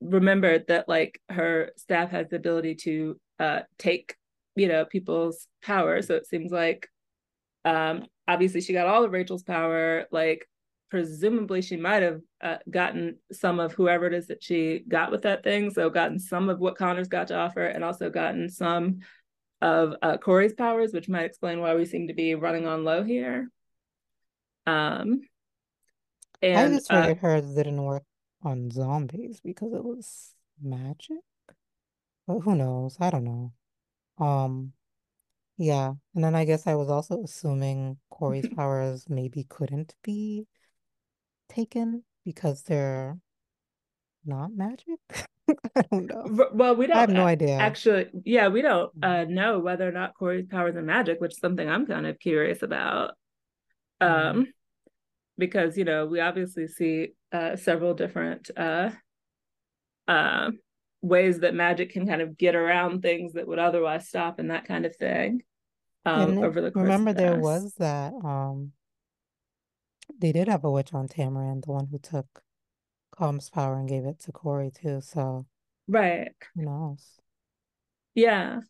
remembered 0.00 0.66
that 0.68 0.88
like 0.88 1.20
her 1.28 1.72
staff 1.76 2.10
has 2.10 2.28
the 2.28 2.36
ability 2.36 2.74
to 2.74 3.18
uh 3.40 3.60
take 3.78 4.14
you 4.54 4.68
know 4.68 4.84
people's 4.84 5.48
power 5.62 6.02
so 6.02 6.14
it 6.14 6.26
seems 6.26 6.52
like 6.52 6.88
um 7.64 8.04
obviously 8.28 8.60
she 8.60 8.74
got 8.74 8.86
all 8.86 9.04
of 9.04 9.12
rachel's 9.12 9.42
power 9.42 10.04
like 10.12 10.46
presumably 10.90 11.62
she 11.62 11.76
might 11.76 12.02
have 12.02 12.20
uh, 12.42 12.56
gotten 12.70 13.16
some 13.32 13.58
of 13.60 13.72
whoever 13.72 14.06
it 14.06 14.14
is 14.14 14.26
that 14.26 14.42
she 14.42 14.82
got 14.86 15.10
with 15.10 15.22
that 15.22 15.42
thing 15.42 15.70
so 15.70 15.88
gotten 15.88 16.18
some 16.18 16.48
of 16.48 16.58
what 16.58 16.76
connor's 16.76 17.08
got 17.08 17.28
to 17.28 17.36
offer 17.36 17.64
and 17.64 17.82
also 17.82 18.10
gotten 18.10 18.48
some 18.48 18.98
of 19.62 19.94
uh, 20.02 20.18
kory's 20.18 20.52
powers 20.52 20.92
which 20.92 21.08
might 21.08 21.24
explain 21.24 21.60
why 21.60 21.74
we 21.74 21.86
seem 21.86 22.08
to 22.08 22.14
be 22.14 22.34
running 22.34 22.66
on 22.66 22.84
low 22.84 23.02
here 23.02 23.50
um 24.66 25.20
and 26.42 26.58
I 26.58 26.68
just 26.68 26.90
figured 26.90 27.18
uh, 27.18 27.20
hers 27.20 27.54
didn't 27.54 27.82
work 27.82 28.04
on 28.42 28.70
zombies 28.70 29.40
because 29.40 29.72
it 29.72 29.84
was 29.84 30.34
magic. 30.62 31.18
But 32.26 32.40
who 32.40 32.54
knows? 32.54 32.96
I 33.00 33.10
don't 33.10 33.24
know. 33.24 33.52
Um, 34.24 34.72
yeah. 35.56 35.92
And 36.14 36.24
then 36.24 36.34
I 36.34 36.44
guess 36.44 36.66
I 36.66 36.74
was 36.74 36.88
also 36.88 37.22
assuming 37.22 37.98
Kory's 38.10 38.48
powers 38.56 39.06
maybe 39.08 39.44
couldn't 39.44 39.94
be 40.02 40.46
taken 41.48 42.04
because 42.26 42.62
they're 42.64 43.16
not 44.26 44.50
magic. 44.54 44.98
I 45.76 45.82
don't 45.90 46.06
know. 46.06 46.50
Well, 46.52 46.76
we 46.76 46.88
don't. 46.88 46.96
I 46.96 47.00
have 47.00 47.10
no 47.10 47.24
idea. 47.24 47.56
Actually, 47.56 48.08
yeah, 48.24 48.48
we 48.48 48.60
don't 48.60 48.94
mm. 49.00 49.22
uh, 49.22 49.24
know 49.24 49.60
whether 49.60 49.88
or 49.88 49.92
not 49.92 50.14
Kory's 50.14 50.46
powers 50.46 50.76
are 50.76 50.82
magic, 50.82 51.20
which 51.20 51.32
is 51.32 51.38
something 51.38 51.66
I'm 51.66 51.86
kind 51.86 52.06
of 52.06 52.18
curious 52.18 52.62
about. 52.62 53.12
Um, 54.00 54.10
mm 54.10 54.46
because 55.38 55.76
you 55.76 55.84
know 55.84 56.06
we 56.06 56.20
obviously 56.20 56.66
see 56.66 57.08
uh, 57.32 57.56
several 57.56 57.94
different 57.94 58.50
uh, 58.56 58.90
uh, 60.08 60.50
ways 61.02 61.40
that 61.40 61.54
magic 61.54 61.90
can 61.90 62.06
kind 62.06 62.22
of 62.22 62.36
get 62.36 62.54
around 62.54 63.02
things 63.02 63.34
that 63.34 63.46
would 63.46 63.58
otherwise 63.58 64.08
stop 64.08 64.38
and 64.38 64.50
that 64.50 64.66
kind 64.66 64.86
of 64.86 64.94
thing 64.96 65.42
um, 66.04 66.38
over 66.38 66.60
the 66.60 66.70
course 66.70 66.84
remember 66.84 67.12
there 67.12 67.38
was 67.38 67.74
that 67.78 68.12
um 68.24 68.72
they 70.18 70.32
did 70.32 70.48
have 70.48 70.64
a 70.64 70.70
witch 70.70 70.92
on 70.92 71.08
Tamaran, 71.08 71.64
the 71.64 71.72
one 71.72 71.86
who 71.86 71.98
took 71.98 72.26
Calm's 73.14 73.50
power 73.50 73.76
and 73.78 73.88
gave 73.88 74.04
it 74.04 74.20
to 74.20 74.32
Kory 74.32 74.70
too. 74.70 75.00
So 75.00 75.46
right, 75.88 76.32
who 76.54 76.62
knows? 76.62 77.04
Yeah, 78.14 78.60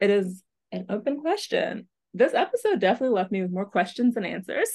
it 0.00 0.10
is 0.10 0.42
an 0.72 0.86
open 0.88 1.20
question. 1.20 1.88
This 2.14 2.34
episode 2.34 2.80
definitely 2.80 3.14
left 3.14 3.30
me 3.30 3.42
with 3.42 3.52
more 3.52 3.66
questions 3.66 4.14
than 4.14 4.24
answers. 4.24 4.70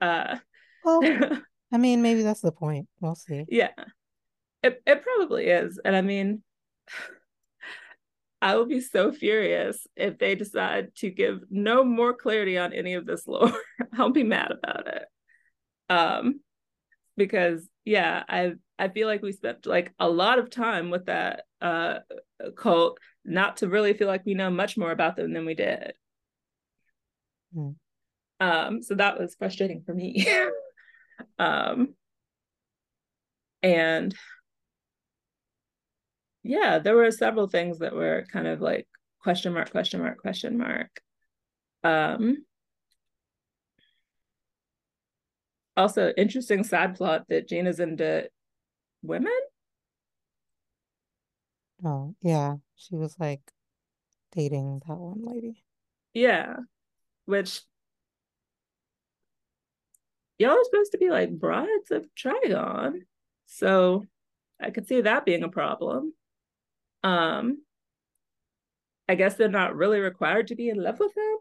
Uh, 0.00 0.36
well, 0.84 1.00
I 1.72 1.78
mean, 1.78 2.02
maybe 2.02 2.22
that's 2.22 2.40
the 2.40 2.52
point. 2.52 2.88
We'll 3.00 3.14
see. 3.14 3.44
Yeah. 3.48 3.70
It 4.62 4.82
it 4.86 5.02
probably 5.02 5.46
is. 5.46 5.80
And 5.84 5.96
I 5.96 6.02
mean, 6.02 6.42
I 8.42 8.56
will 8.56 8.66
be 8.66 8.80
so 8.80 9.12
furious 9.12 9.86
if 9.94 10.18
they 10.18 10.34
decide 10.34 10.96
to 10.96 11.10
give 11.10 11.40
no 11.48 11.84
more 11.84 12.12
clarity 12.12 12.58
on 12.58 12.72
any 12.72 12.94
of 12.94 13.06
this 13.06 13.26
lore. 13.28 13.52
I'll 13.98 14.10
be 14.10 14.24
mad 14.24 14.50
about 14.50 14.88
it. 14.88 15.04
Um 15.88 16.40
because 17.16 17.68
yeah, 17.84 18.22
I 18.28 18.52
I 18.78 18.88
feel 18.88 19.08
like 19.08 19.22
we 19.22 19.32
spent 19.32 19.66
like 19.66 19.92
a 19.98 20.08
lot 20.08 20.38
of 20.38 20.50
time 20.50 20.90
with 20.90 21.06
that 21.06 21.44
uh 21.60 21.98
cult 22.56 22.98
not 23.24 23.58
to 23.58 23.68
really 23.68 23.94
feel 23.94 24.08
like 24.08 24.26
we 24.26 24.34
know 24.34 24.50
much 24.50 24.76
more 24.76 24.90
about 24.90 25.16
them 25.16 25.32
than 25.32 25.44
we 25.46 25.54
did. 25.54 25.92
Mm. 27.56 27.76
Um 28.40 28.82
so 28.82 28.94
that 28.94 29.18
was 29.18 29.34
frustrating 29.34 29.82
for 29.84 29.94
me. 29.94 30.26
Um, 31.38 31.94
and 33.62 34.14
yeah, 36.42 36.78
there 36.78 36.96
were 36.96 37.10
several 37.10 37.48
things 37.48 37.78
that 37.78 37.94
were 37.94 38.26
kind 38.32 38.46
of 38.46 38.60
like 38.60 38.88
question 39.20 39.52
mark, 39.52 39.70
question 39.70 40.00
mark, 40.00 40.18
question 40.18 40.58
mark. 40.58 41.00
Um, 41.84 42.44
also, 45.76 46.12
interesting 46.16 46.64
side 46.64 46.96
plot 46.96 47.24
that 47.28 47.48
Gina's 47.48 47.80
into 47.80 48.28
women. 49.02 49.32
Oh, 51.84 52.14
yeah. 52.22 52.56
She 52.76 52.94
was 52.94 53.16
like 53.18 53.40
dating 54.32 54.82
that 54.86 54.96
one 54.96 55.22
lady. 55.24 55.64
Yeah. 56.14 56.56
Which 57.24 57.62
y'all 60.38 60.52
are 60.52 60.64
supposed 60.64 60.92
to 60.92 60.98
be 60.98 61.10
like 61.10 61.30
brides 61.30 61.90
of 61.90 62.06
Trigon. 62.16 63.00
So 63.46 64.06
I 64.60 64.70
could 64.70 64.86
see 64.86 65.00
that 65.00 65.24
being 65.24 65.42
a 65.42 65.48
problem. 65.48 66.14
Um, 67.02 67.62
I 69.08 69.14
guess 69.14 69.34
they're 69.34 69.48
not 69.48 69.74
really 69.74 70.00
required 70.00 70.48
to 70.48 70.54
be 70.54 70.68
in 70.68 70.82
love 70.82 71.00
with 71.00 71.16
him. 71.16 71.36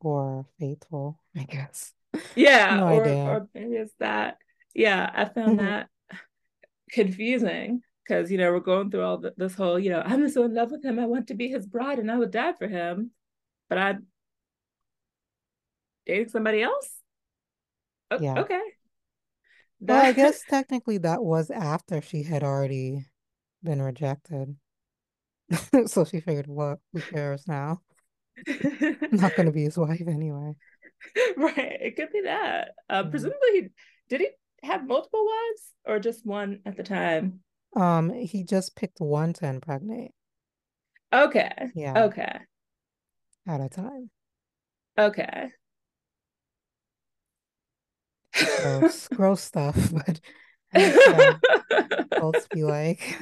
Or 0.00 0.46
faithful, 0.58 1.18
I 1.36 1.44
guess. 1.44 1.92
Yeah, 2.36 2.76
no 2.76 2.88
or, 2.88 3.06
or 3.06 3.48
maybe 3.54 3.76
it's 3.76 3.94
that. 3.98 4.38
Yeah, 4.74 5.10
I 5.12 5.24
found 5.24 5.58
mm-hmm. 5.58 5.66
that 5.66 5.88
confusing 6.90 7.82
because 8.06 8.30
you 8.30 8.38
know 8.38 8.52
we're 8.52 8.60
going 8.60 8.90
through 8.90 9.02
all 9.02 9.18
the, 9.18 9.32
this 9.36 9.54
whole 9.54 9.78
you 9.78 9.90
know 9.90 10.02
I'm 10.04 10.28
so 10.28 10.44
in 10.44 10.54
love 10.54 10.70
with 10.70 10.84
him 10.84 10.98
I 10.98 11.06
want 11.06 11.28
to 11.28 11.34
be 11.34 11.48
his 11.48 11.66
bride 11.66 11.98
and 11.98 12.10
I 12.10 12.18
would 12.18 12.30
die 12.30 12.52
for 12.58 12.68
him, 12.68 13.10
but 13.68 13.78
I'm 13.78 14.06
dating 16.06 16.28
somebody 16.28 16.62
else. 16.62 16.90
Yeah. 18.20 18.40
Okay. 18.40 18.60
That... 19.80 19.94
Well, 19.94 20.06
I 20.06 20.12
guess 20.12 20.42
technically 20.48 20.98
that 20.98 21.22
was 21.22 21.50
after 21.50 22.00
she 22.00 22.22
had 22.22 22.42
already 22.42 23.06
been 23.62 23.82
rejected. 23.82 24.56
so 25.86 26.04
she 26.04 26.20
figured, 26.20 26.46
what? 26.46 26.78
Who 26.92 27.00
cares 27.00 27.46
now? 27.46 27.80
I'm 28.46 29.08
not 29.12 29.36
going 29.36 29.46
to 29.46 29.52
be 29.52 29.64
his 29.64 29.76
wife 29.76 30.02
anyway. 30.06 30.54
Right. 31.36 31.78
It 31.80 31.96
could 31.96 32.10
be 32.12 32.22
that. 32.22 32.70
Uh, 32.88 33.04
Presumably, 33.04 33.70
did 34.08 34.20
he 34.20 34.28
have 34.62 34.86
multiple 34.86 35.24
wives 35.24 35.62
or 35.84 35.98
just 35.98 36.24
one 36.24 36.60
at 36.64 36.76
the 36.76 36.82
time? 36.82 37.40
Um, 37.76 38.10
he 38.10 38.44
just 38.44 38.76
picked 38.76 39.00
one 39.00 39.32
to 39.34 39.46
impregnate. 39.46 40.12
Okay. 41.12 41.52
Yeah. 41.74 42.04
Okay. 42.04 42.38
At 43.46 43.60
a 43.60 43.68
time. 43.68 44.10
Okay. 44.98 45.50
gross, 48.34 49.08
gross 49.14 49.40
stuff, 49.42 49.92
but 49.92 50.20
adults 50.74 52.48
be 52.48 52.64
like. 52.64 53.20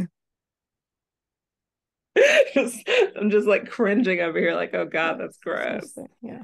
just, 2.54 2.88
I'm 3.18 3.30
just 3.30 3.46
like 3.46 3.70
cringing 3.70 4.20
over 4.20 4.38
here, 4.38 4.54
like, 4.54 4.74
oh 4.74 4.86
god, 4.86 5.18
that's 5.18 5.38
gross. 5.38 5.96
Yeah, 6.20 6.42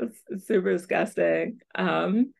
it's 0.00 0.46
super 0.46 0.72
disgusting. 0.72 1.60
Um, 1.74 2.32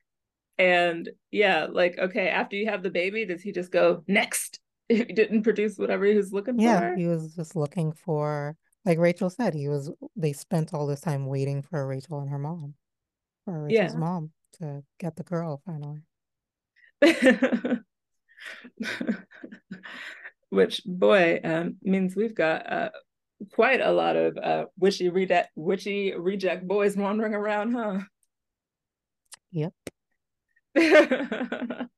and 0.59 1.09
yeah, 1.31 1.67
like, 1.71 1.99
okay, 1.99 2.29
after 2.29 2.57
you 2.57 2.67
have 2.67 2.83
the 2.83 2.91
baby, 2.91 3.25
does 3.25 3.43
he 3.43 3.53
just 3.53 3.73
go 3.73 4.05
next? 4.07 4.61
If 4.91 5.07
he 5.07 5.13
didn't 5.13 5.45
produce 5.45 5.79
whatever 5.79 6.05
he 6.05 6.17
was 6.17 6.33
looking 6.33 6.59
yeah, 6.59 6.81
for? 6.81 6.89
Yeah, 6.89 6.97
he 6.97 7.07
was 7.07 7.37
just 7.37 7.55
looking 7.55 7.93
for, 7.93 8.57
like 8.85 8.99
Rachel 8.99 9.31
said, 9.31 9.55
he 9.55 9.69
was. 9.69 9.89
They 10.17 10.33
spent 10.33 10.75
all 10.75 10.89
this 10.89 11.01
time 11.01 11.27
waiting 11.27 11.63
for 11.63 11.87
Rachel 11.87 12.19
and 12.19 12.29
her 12.29 12.41
mom, 12.41 12.75
for 13.45 13.63
Rachel's 13.63 13.93
yeah. 13.93 13.99
mom 14.01 14.33
to 14.55 14.83
get 14.99 15.15
the 15.15 15.23
girl 15.23 15.63
finally. 15.65 16.01
Which 20.51 20.83
boy 20.85 21.39
um, 21.45 21.77
means 21.83 22.17
we've 22.17 22.35
got 22.35 22.73
uh, 22.73 22.91
quite 23.53 23.81
a 23.81 23.93
lot 23.93 24.17
of 24.17 24.37
uh, 24.37 24.67
witchy 24.79 25.09
reject 25.09 25.51
witchy 25.55 26.15
reject 26.17 26.67
boys 26.67 26.97
wandering 26.97 27.35
around, 27.35 27.75
huh? 27.75 28.01
Yep. 29.53 29.73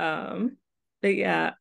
um, 0.00 0.56
but 1.02 1.14
yeah, 1.14 1.52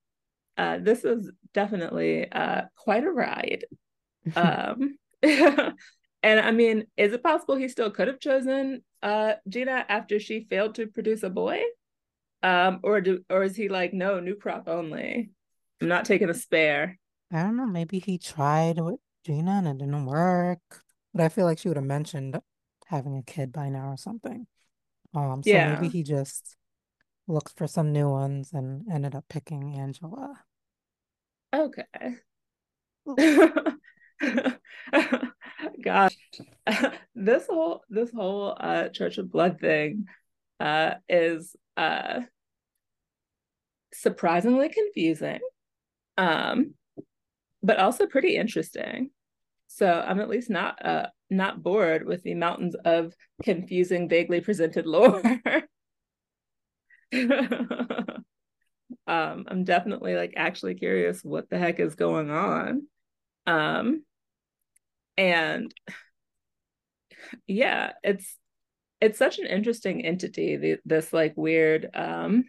uh, 0.58 0.78
this 0.80 1.04
is 1.04 1.32
definitely 1.54 2.32
uh, 2.32 2.64
quite 2.76 3.04
a 3.04 3.12
ride. 3.12 3.66
um, 4.36 4.98
and 5.22 5.76
I 6.24 6.52
mean, 6.52 6.86
is 6.96 7.14
it 7.14 7.24
possible 7.24 7.56
he 7.56 7.68
still 7.68 7.92
could 7.92 8.08
have 8.08 8.20
chosen 8.20 8.84
uh, 9.04 9.34
Gina 9.48 9.86
after 9.88 10.20
she 10.20 10.48
failed 10.50 10.76
to 10.76 10.88
produce 10.88 11.24
a 11.24 11.30
boy? 11.30 11.62
Um, 12.44 12.80
or 12.84 13.02
do 13.02 13.24
or 13.30 13.44
is 13.44 13.56
he 13.56 13.68
like, 13.68 13.94
no, 13.94 14.20
new 14.20 14.36
crop 14.36 14.68
only? 14.68 15.32
I'm 15.82 15.88
not 15.88 16.06
taking 16.06 16.30
a 16.30 16.34
spare. 16.34 16.98
I 17.32 17.44
don't 17.44 17.58
know. 17.58 17.66
Maybe 17.66 18.00
he 18.00 18.18
tried 18.18 18.80
with 18.80 19.00
Gina 19.26 19.52
and 19.52 19.68
it 19.68 19.78
didn't 19.80 20.06
work. 20.06 20.84
But 21.14 21.24
I 21.24 21.30
feel 21.30 21.46
like 21.46 21.60
she 21.60 21.68
would 21.68 21.78
have 21.78 21.86
mentioned 21.86 22.40
having 22.88 23.18
a 23.18 23.24
kid 23.24 23.52
by 23.52 23.70
now 23.70 23.90
or 23.90 23.98
something. 23.98 24.48
Um, 25.14 25.44
so 25.44 25.50
yeah. 25.50 25.74
maybe 25.74 25.90
he 25.90 26.04
just 26.04 26.56
looked 27.28 27.58
for 27.58 27.68
some 27.68 27.92
new 27.92 28.10
ones 28.10 28.52
and 28.54 28.86
ended 28.92 29.16
up 29.16 29.26
picking 29.30 29.78
Angela. 29.78 30.40
Okay. 31.54 32.16
Gosh, 35.82 36.16
this 37.16 37.48
whole 37.48 37.84
this 37.90 38.12
whole 38.12 38.56
uh 38.60 38.90
Church 38.90 39.18
of 39.18 39.32
Blood 39.32 39.60
thing 39.60 40.06
uh 40.60 40.96
is 41.08 41.56
uh 41.78 42.22
surprisingly 43.94 44.70
confusing. 44.70 45.40
Um 46.18 46.74
but 47.68 47.78
also 47.80 48.06
pretty 48.06 48.38
interesting. 48.38 49.12
So 49.68 49.86
I'm 49.92 50.22
at 50.22 50.30
least 50.30 50.50
not 50.50 50.84
uh 50.84 51.08
not 51.30 51.62
bored 51.62 52.06
with 52.06 52.24
the 52.24 52.34
mountains 52.34 52.76
of 52.86 53.14
confusing, 53.44 54.08
vaguely 54.08 54.40
presented 54.40 54.86
lore. 54.86 55.22
um, 57.14 58.16
I'm 59.06 59.66
definitely 59.66 60.16
like 60.16 60.34
actually 60.38 60.76
curious 60.76 61.22
what 61.24 61.50
the 61.50 61.60
heck 61.60 61.82
is 61.82 61.96
going 61.96 62.30
on. 62.30 62.88
Um, 63.46 64.04
and 65.18 65.70
yeah, 67.46 67.92
it's 68.04 68.38
it's 69.02 69.20
such 69.20 69.40
an 69.40 69.48
interesting 69.48 70.06
entity. 70.06 70.56
The, 70.56 70.78
this 70.86 71.12
like 71.12 71.34
weird 71.36 71.90
um, 71.94 72.46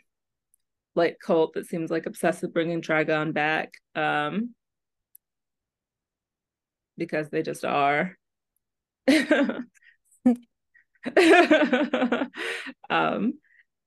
like 0.95 1.19
cult 1.21 1.55
that 1.55 1.67
seems 1.67 1.91
like 1.91 2.07
obsessed 2.07 2.43
with 2.43 2.55
bringing 2.55 2.83
Trigon 2.83 3.35
back. 3.35 3.73
Um, 3.97 4.55
because 6.99 7.31
they 7.31 7.43
just 7.43 7.65
are. 7.65 8.17
um, 12.91 13.39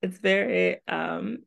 it's 0.02 0.18
very 0.18 0.80
um, 0.88 1.40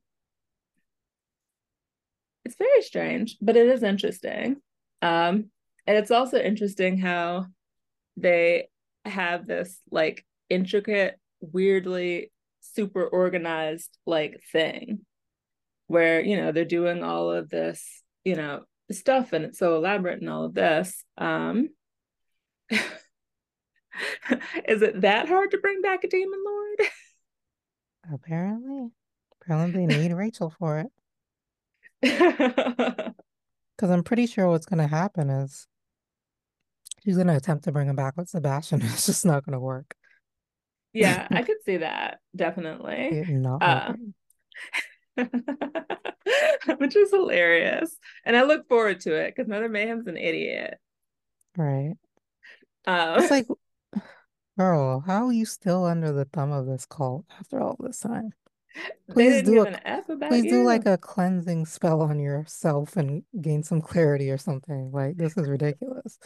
it's 2.45 2.57
very 2.57 2.83
strange, 2.83 3.37
but 3.41 3.57
it 3.57 3.67
is 3.67 3.83
interesting. 3.83 4.57
Um, 5.03 5.51
and 5.87 5.97
it's 5.97 6.11
also 6.11 6.39
interesting 6.39 6.99
how 6.99 7.47
they 8.17 8.69
have 9.05 9.47
this 9.47 9.81
like 9.91 10.25
intricate, 10.49 11.19
weirdly 11.41 12.31
super 12.61 13.05
organized 13.05 13.97
like 14.07 14.41
thing 14.53 15.01
where, 15.87 16.21
you 16.23 16.37
know, 16.37 16.53
they're 16.53 16.65
doing 16.65 17.03
all 17.03 17.31
of 17.31 17.51
this, 17.51 18.03
you 18.25 18.37
know, 18.37 18.65
stuff 18.93 19.33
and 19.33 19.45
it's 19.45 19.59
so 19.59 19.77
elaborate 19.77 20.21
and 20.21 20.31
all 20.31 20.45
of 20.45 20.55
this. 20.55 21.05
Um 21.17 21.69
is 22.71 22.81
it 24.83 25.03
that 25.03 25.29
hard 25.29 25.53
to 25.53 25.59
bring 25.59 25.83
back 25.83 26.05
a 26.05 26.09
demon 26.09 26.41
lord? 26.45 26.81
Apparently. 28.13 28.91
Apparently 29.41 29.87
they 29.87 29.99
need 29.99 30.13
Rachel 30.13 30.53
for 30.59 30.85
it. 32.03 32.03
Because 33.77 33.91
I'm 33.91 34.05
pretty 34.05 34.27
sure 34.27 34.49
what's 34.49 34.67
gonna 34.67 34.87
happen 34.87 35.31
is 35.31 35.67
she's 37.03 37.17
gonna 37.17 37.35
attempt 37.35 37.65
to 37.65 37.73
bring 37.73 37.89
him 37.89 37.97
back 37.97 38.17
with 38.17 38.29
Sebastian. 38.29 38.83
It's 38.83 39.07
just 39.07 39.27
not 39.27 39.45
gonna 39.45 39.59
work. 39.59 39.97
Yeah, 40.93 41.27
I 41.29 41.43
could 41.43 41.57
see 41.65 41.79
that 41.79 42.21
definitely. 42.37 43.25
Not 43.29 43.63
uh, 43.63 43.95
which 46.79 46.97
is 46.97 47.11
hilarious. 47.11 47.97
And 48.25 48.37
I 48.37 48.43
look 48.43 48.69
forward 48.69 49.01
to 49.01 49.15
it 49.15 49.35
because 49.35 49.49
Mother 49.49 49.69
Mayhem's 49.69 50.07
an 50.07 50.17
idiot. 50.17 50.79
Right. 51.57 51.95
Um, 52.87 53.19
it's 53.21 53.31
like, 53.31 53.47
girl, 54.59 55.03
how 55.07 55.27
are 55.27 55.33
you 55.33 55.47
still 55.47 55.85
under 55.85 56.13
the 56.13 56.25
thumb 56.27 56.53
of 56.53 56.67
this 56.67 56.87
cult 56.87 57.25
after 57.39 57.61
all 57.61 57.77
this 57.79 58.01
time? 58.01 58.33
Please 59.11 59.43
do 59.43 59.65
a, 59.65 60.03
please 60.29 60.47
you. 60.47 60.51
do 60.51 60.65
like 60.65 60.85
a 60.85 60.99
cleansing 60.99 61.65
spell 61.65 62.03
on 62.03 62.19
yourself 62.19 62.97
and 62.97 63.23
gain 63.41 63.63
some 63.63 63.81
clarity 63.81 64.31
or 64.31 64.39
something. 64.39 64.91
Like 64.93 65.17
this 65.17 65.37
is 65.37 65.49
ridiculous. 65.49 66.19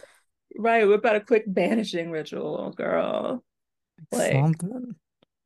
Right. 0.56 0.86
What 0.86 1.00
about 1.00 1.16
a 1.16 1.20
quick 1.20 1.44
banishing 1.46 2.10
ritual, 2.10 2.72
girl? 2.72 3.44
Like, 4.10 4.32
something. 4.32 4.94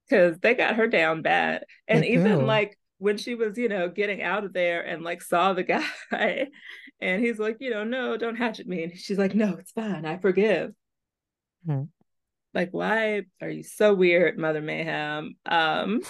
Because 0.08 0.38
they 0.38 0.54
got 0.54 0.76
her 0.76 0.86
down 0.86 1.22
bad. 1.22 1.64
And 1.88 2.04
they 2.04 2.10
even 2.10 2.40
do. 2.40 2.44
like 2.44 2.78
when 3.02 3.16
she 3.16 3.34
was, 3.34 3.58
you 3.58 3.68
know, 3.68 3.88
getting 3.88 4.22
out 4.22 4.44
of 4.44 4.52
there 4.52 4.80
and 4.80 5.02
like 5.02 5.20
saw 5.22 5.52
the 5.52 5.62
guy 6.12 6.46
and 7.00 7.22
he's 7.22 7.38
like, 7.40 7.56
you 7.58 7.68
know, 7.68 7.82
no, 7.82 8.16
don't 8.16 8.36
hatchet 8.36 8.68
me. 8.68 8.84
And 8.84 8.96
she's 8.96 9.18
like, 9.18 9.34
no, 9.34 9.56
it's 9.58 9.72
fine. 9.72 10.06
I 10.06 10.18
forgive. 10.18 10.70
Hmm. 11.66 11.82
Like, 12.54 12.68
why 12.70 13.22
are 13.40 13.48
you 13.48 13.64
so 13.64 13.92
weird, 13.92 14.38
Mother 14.38 14.60
Mayhem? 14.60 15.34
Um, 15.44 16.02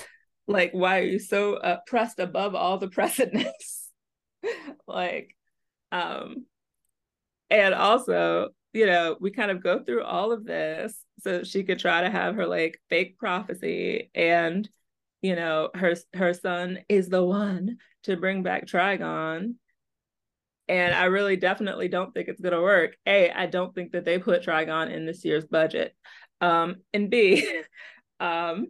like, 0.46 0.72
why 0.72 0.98
are 0.98 1.04
you 1.04 1.18
so 1.18 1.54
uh, 1.54 1.78
pressed 1.86 2.18
above 2.18 2.54
all 2.54 2.76
the 2.76 2.88
precedence? 2.88 3.88
like, 4.86 5.34
um, 5.92 6.44
and 7.48 7.72
also, 7.74 8.50
you 8.74 8.84
know, 8.84 9.16
we 9.18 9.30
kind 9.30 9.50
of 9.50 9.62
go 9.62 9.82
through 9.82 10.04
all 10.04 10.30
of 10.30 10.44
this 10.44 10.94
so 11.20 11.42
she 11.42 11.62
could 11.62 11.78
try 11.78 12.02
to 12.02 12.10
have 12.10 12.34
her 12.34 12.46
like 12.46 12.78
fake 12.90 13.16
prophecy 13.16 14.10
and 14.14 14.68
you 15.22 15.34
know 15.34 15.70
her 15.74 15.94
her 16.14 16.34
son 16.34 16.80
is 16.88 17.08
the 17.08 17.24
one 17.24 17.78
to 18.04 18.16
bring 18.16 18.42
back 18.42 18.66
Trigon 18.66 19.54
and 20.68 20.94
I 20.94 21.04
really 21.04 21.36
definitely 21.36 21.88
don't 21.88 22.14
think 22.14 22.28
it's 22.28 22.40
going 22.40 22.54
to 22.54 22.62
work. 22.62 22.96
A, 23.06 23.30
I 23.30 23.46
don't 23.46 23.74
think 23.74 23.92
that 23.92 24.04
they 24.04 24.18
put 24.18 24.44
Trigon 24.44 24.90
in 24.90 25.06
this 25.06 25.24
year's 25.24 25.44
budget. 25.44 25.94
Um, 26.40 26.76
and 26.94 27.10
B, 27.10 27.46
um, 28.20 28.68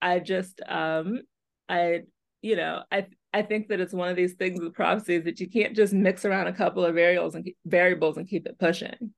I 0.00 0.18
just, 0.20 0.60
um, 0.66 1.20
I, 1.68 2.02
you 2.42 2.56
know, 2.56 2.82
I, 2.90 3.06
I 3.34 3.42
think 3.42 3.68
that 3.68 3.80
it's 3.80 3.92
one 3.92 4.08
of 4.08 4.16
these 4.16 4.34
things 4.34 4.60
with 4.60 4.74
prophecies 4.74 5.24
that 5.24 5.40
you 5.40 5.50
can't 5.50 5.76
just 5.76 5.92
mix 5.92 6.24
around 6.24 6.46
a 6.46 6.52
couple 6.52 6.84
of 6.84 6.94
variables 6.94 7.34
and 7.34 7.50
variables 7.64 8.16
and 8.16 8.28
keep 8.28 8.46
it 8.46 8.58
pushing. 8.58 9.12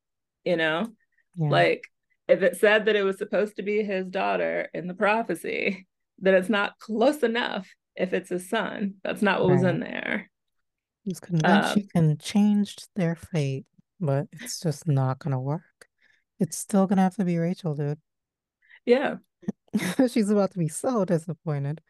You 0.44 0.56
know, 0.56 0.88
yeah. 1.36 1.48
like 1.48 1.84
if 2.28 2.42
it 2.42 2.56
said 2.56 2.86
that 2.86 2.96
it 2.96 3.02
was 3.02 3.18
supposed 3.18 3.56
to 3.56 3.62
be 3.62 3.82
his 3.82 4.06
daughter 4.06 4.68
in 4.74 4.86
the 4.86 4.94
prophecy, 4.94 5.86
that 6.20 6.34
it's 6.34 6.48
not 6.48 6.78
close 6.78 7.22
enough 7.22 7.68
if 7.96 8.12
it's 8.12 8.30
his 8.30 8.48
son. 8.48 8.94
That's 9.02 9.22
not 9.22 9.40
what 9.40 9.50
right. 9.50 9.54
was 9.54 9.64
in 9.64 9.80
there. 9.80 10.30
He's 11.04 11.20
convinced 11.20 11.70
um, 11.70 11.74
she 11.74 11.86
can 11.86 12.16
change 12.18 12.76
their 12.96 13.14
fate, 13.14 13.66
but 14.00 14.26
it's 14.32 14.60
just 14.60 14.88
not 14.88 15.18
gonna 15.18 15.40
work. 15.40 15.62
It's 16.40 16.56
still 16.56 16.86
gonna 16.86 17.02
have 17.02 17.16
to 17.16 17.24
be 17.24 17.38
Rachel, 17.38 17.74
dude. 17.74 17.98
Yeah. 18.86 19.16
She's 20.10 20.30
about 20.30 20.52
to 20.52 20.58
be 20.58 20.68
so 20.68 21.04
disappointed. 21.04 21.80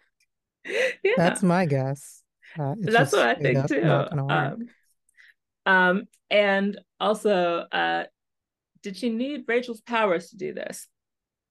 Yeah, 1.02 1.12
That's 1.18 1.42
my 1.42 1.66
guess. 1.66 2.22
Uh, 2.58 2.74
that's 2.78 3.12
what 3.12 3.28
I 3.28 3.34
think 3.34 3.68
too. 3.68 3.82
not 3.82 4.08
gonna 4.08 4.24
work. 4.24 4.58
Um, 5.66 5.74
um, 5.74 6.04
and 6.30 6.80
also, 6.98 7.66
uh, 7.70 8.04
did 8.82 8.96
she 8.96 9.10
need 9.10 9.44
Rachel's 9.46 9.82
powers 9.82 10.30
to 10.30 10.36
do 10.36 10.54
this 10.54 10.88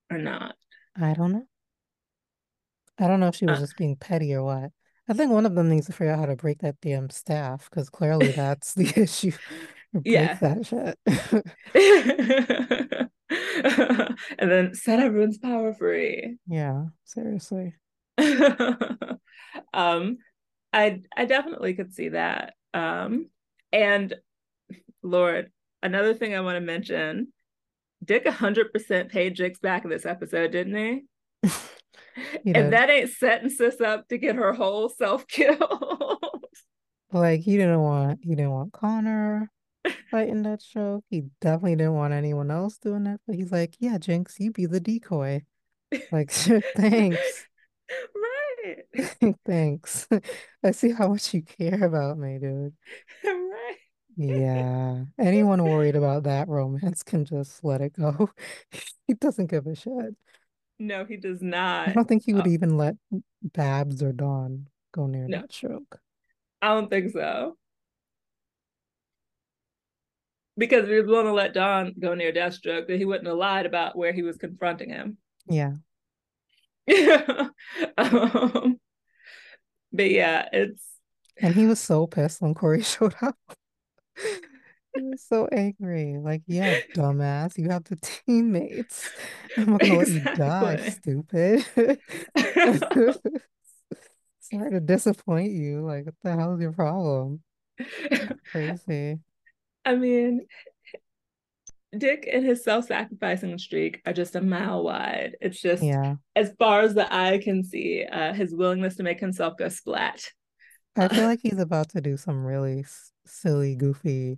or 0.09 0.17
not? 0.17 0.55
I 0.99 1.13
don't 1.13 1.31
know. 1.31 1.47
I 2.99 3.07
don't 3.07 3.19
know 3.19 3.27
if 3.27 3.35
she 3.35 3.45
was 3.45 3.57
Uh, 3.57 3.61
just 3.61 3.77
being 3.77 3.95
petty 3.95 4.33
or 4.33 4.43
what. 4.43 4.71
I 5.09 5.13
think 5.13 5.31
one 5.31 5.45
of 5.45 5.55
them 5.55 5.69
needs 5.69 5.87
to 5.87 5.93
figure 5.93 6.13
out 6.13 6.19
how 6.19 6.25
to 6.27 6.35
break 6.35 6.59
that 6.59 6.79
damn 6.81 7.09
staff 7.09 7.69
because 7.69 7.89
clearly 7.89 8.31
that's 8.31 8.73
the 8.73 8.91
issue. 8.95 9.31
Break 9.91 10.05
yeah. 10.05 10.37
that 10.41 10.65
shit. 10.65 10.97
and 14.39 14.51
then 14.51 14.73
set 14.73 14.99
everyone's 14.99 15.37
power 15.37 15.73
free. 15.73 16.37
Yeah, 16.47 16.85
seriously. 17.03 17.75
um, 19.73 20.17
I 20.71 21.01
I 21.15 21.25
definitely 21.25 21.73
could 21.73 21.93
see 21.93 22.09
that. 22.09 22.53
Um, 22.73 23.29
and 23.71 24.13
Lord, 25.03 25.51
another 25.81 26.13
thing 26.13 26.33
I 26.33 26.41
want 26.41 26.55
to 26.55 26.61
mention, 26.61 27.33
Dick 28.03 28.25
100% 28.25 29.09
paid 29.09 29.35
Jinx 29.35 29.59
back 29.59 29.83
in 29.83 29.89
this 29.89 30.05
episode, 30.05 30.51
didn't 30.51 30.75
he? 30.75 31.03
If 31.43 32.43
did. 32.53 32.55
that 32.71 32.89
ain't 32.89 33.09
setting 33.09 33.49
sis 33.49 33.81
up 33.81 34.07
to 34.09 34.17
get 34.17 34.35
her 34.35 34.53
whole 34.53 34.89
self 34.89 35.27
killed. 35.27 36.19
Like 37.11 37.41
he 37.41 37.57
didn't 37.57 37.79
want 37.79 38.21
he 38.23 38.33
didn't 38.33 38.49
want 38.49 38.73
Connor 38.73 39.51
fighting 40.09 40.41
that 40.43 40.63
show. 40.63 41.03
He 41.09 41.25
definitely 41.41 41.75
didn't 41.75 41.93
want 41.93 42.11
anyone 42.13 42.49
else 42.49 42.79
doing 42.79 43.03
that. 43.03 43.19
But 43.27 43.35
he's 43.35 43.51
like, 43.51 43.75
yeah, 43.79 43.99
Jinx, 43.99 44.39
you 44.39 44.51
be 44.51 44.65
the 44.65 44.79
decoy. 44.79 45.43
Like, 46.11 46.31
thanks. 46.75 47.47
right. 48.15 49.35
Thanks. 49.45 50.07
I 50.63 50.71
see 50.71 50.91
how 50.91 51.09
much 51.09 51.33
you 51.33 51.43
care 51.43 51.83
about 51.83 52.17
me, 52.17 52.39
dude. 52.39 52.73
right. 53.23 53.77
Yeah. 54.15 55.03
Anyone 55.19 55.63
worried 55.63 55.95
about 55.95 56.23
that 56.23 56.47
romance 56.47 57.03
can 57.03 57.25
just 57.25 57.63
let 57.63 57.81
it 57.81 57.93
go. 57.93 58.29
He 59.07 59.13
doesn't 59.13 59.51
give 59.51 59.67
a 59.67 59.75
shit. 59.75 60.15
No, 60.83 61.05
he 61.05 61.15
does 61.15 61.41
not. 61.41 61.87
I 61.87 61.93
don't 61.93 62.07
think 62.09 62.23
he 62.25 62.33
would 62.33 62.45
Oh, 62.45 62.49
even 62.49 62.75
let 62.75 62.95
Babs 63.41 64.03
or 64.03 64.11
Dawn 64.11 64.67
go 64.93 65.07
near 65.07 65.29
no, 65.29 65.37
that 65.37 65.53
stroke. 65.53 65.97
I 66.61 66.73
don't 66.73 66.89
think 66.89 67.13
so. 67.13 67.55
Because 70.57 70.83
if 70.83 70.89
he 70.89 70.95
was 70.97 71.07
willing 71.07 71.27
to 71.27 71.33
let 71.33 71.53
Dawn 71.53 71.95
go 71.97 72.15
near 72.15 72.33
Deathstroke, 72.33 72.87
then 72.87 72.97
he 72.97 73.05
wouldn't 73.05 73.27
have 73.27 73.37
lied 73.37 73.65
about 73.65 73.97
where 73.97 74.11
he 74.11 74.23
was 74.23 74.35
confronting 74.35 74.89
him. 74.89 75.17
Yeah. 75.47 75.71
um, 77.97 78.77
but 79.93 80.11
yeah, 80.11 80.49
it's 80.51 80.83
And 81.41 81.55
he 81.55 81.65
was 81.65 81.79
so 81.79 82.07
pissed 82.07 82.41
when 82.41 82.53
Kory 82.53 82.81
showed 82.83 83.15
up. 83.21 83.37
Was 84.95 85.25
so 85.27 85.47
angry. 85.51 86.17
Like, 86.19 86.43
yeah, 86.45 86.79
dumbass, 86.95 87.57
you 87.57 87.69
have 87.69 87.83
the 87.85 87.95
teammates. 88.27 89.09
I'm 89.57 89.77
gonna 89.77 89.97
let 89.97 90.07
you 90.09 90.19
die, 90.35 90.89
stupid. 90.89 91.65
Sorry 94.39 94.71
to 94.71 94.79
disappoint 94.79 95.51
you. 95.51 95.81
Like, 95.81 96.05
what 96.05 96.15
the 96.23 96.35
hell 96.35 96.53
is 96.53 96.61
your 96.61 96.73
problem? 96.73 97.41
Crazy. 98.51 99.19
I 99.85 99.95
mean, 99.95 100.45
Dick 101.97 102.29
and 102.31 102.45
his 102.45 102.63
self-sacrificing 102.63 103.57
streak 103.57 104.01
are 104.05 104.13
just 104.13 104.35
a 104.35 104.41
mile 104.41 104.83
wide. 104.83 105.37
It's 105.41 105.59
just 105.61 105.83
Yeah. 105.83 106.15
as 106.35 106.51
far 106.59 106.81
as 106.81 106.93
the 106.93 107.11
eye 107.13 107.39
can 107.43 107.63
see, 107.63 108.05
uh, 108.05 108.33
his 108.33 108.53
willingness 108.53 108.95
to 108.97 109.03
make 109.03 109.19
himself 109.19 109.57
go 109.57 109.69
splat. 109.69 110.23
I 110.95 111.07
feel 111.07 111.25
like 111.25 111.39
he's 111.41 111.59
about 111.59 111.89
to 111.89 112.01
do 112.01 112.17
some 112.17 112.45
really 112.45 112.83
silly, 113.25 113.75
goofy 113.75 114.37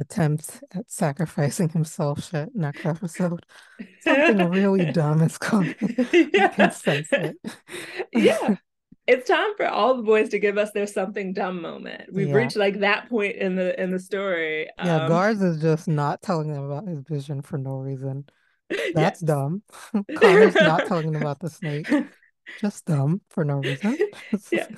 attempt 0.00 0.62
at 0.72 0.90
sacrificing 0.90 1.68
himself 1.68 2.24
shit 2.30 2.50
next 2.54 2.84
episode. 2.86 3.44
Something 4.00 4.48
really 4.50 4.84
dumb 4.92 5.22
is 5.22 5.38
coming. 5.38 5.74
I 5.82 5.86
can 6.04 6.30
yeah, 6.32 6.68
sense 6.70 7.08
it. 7.12 7.36
yeah. 8.12 8.56
It's 9.06 9.28
time 9.28 9.54
for 9.58 9.66
all 9.66 9.98
the 9.98 10.02
boys 10.02 10.30
to 10.30 10.38
give 10.38 10.56
us 10.56 10.70
their 10.72 10.86
something 10.86 11.34
dumb 11.34 11.60
moment. 11.60 12.04
We've 12.10 12.28
Yeah. 12.30 12.36
reached 12.36 12.56
like 12.56 12.80
that 12.80 13.10
point 13.10 13.36
in 13.36 13.54
the 13.54 13.78
in 13.78 13.90
the 13.90 13.98
story. 13.98 14.70
Yeah, 14.82 15.02
Um, 15.02 15.08
Gar's 15.10 15.42
is 15.42 15.60
just 15.60 15.88
not 15.88 16.22
telling 16.22 16.50
them 16.50 16.64
about 16.64 16.88
his 16.88 17.00
vision 17.00 17.42
for 17.42 17.58
no 17.58 17.76
reason. 17.76 18.24
yes. 18.70 18.92
That's 18.94 19.20
dumb. 19.20 19.62
Connor's 20.16 20.54
not 20.54 20.86
telling 20.86 21.12
them 21.12 21.20
about 21.20 21.38
the 21.38 21.50
snake. 21.50 21.86
Just 22.62 22.86
dumb 22.86 23.20
for 23.28 23.44
no 23.44 23.56
reason. 23.56 23.98
yes. 24.50 24.68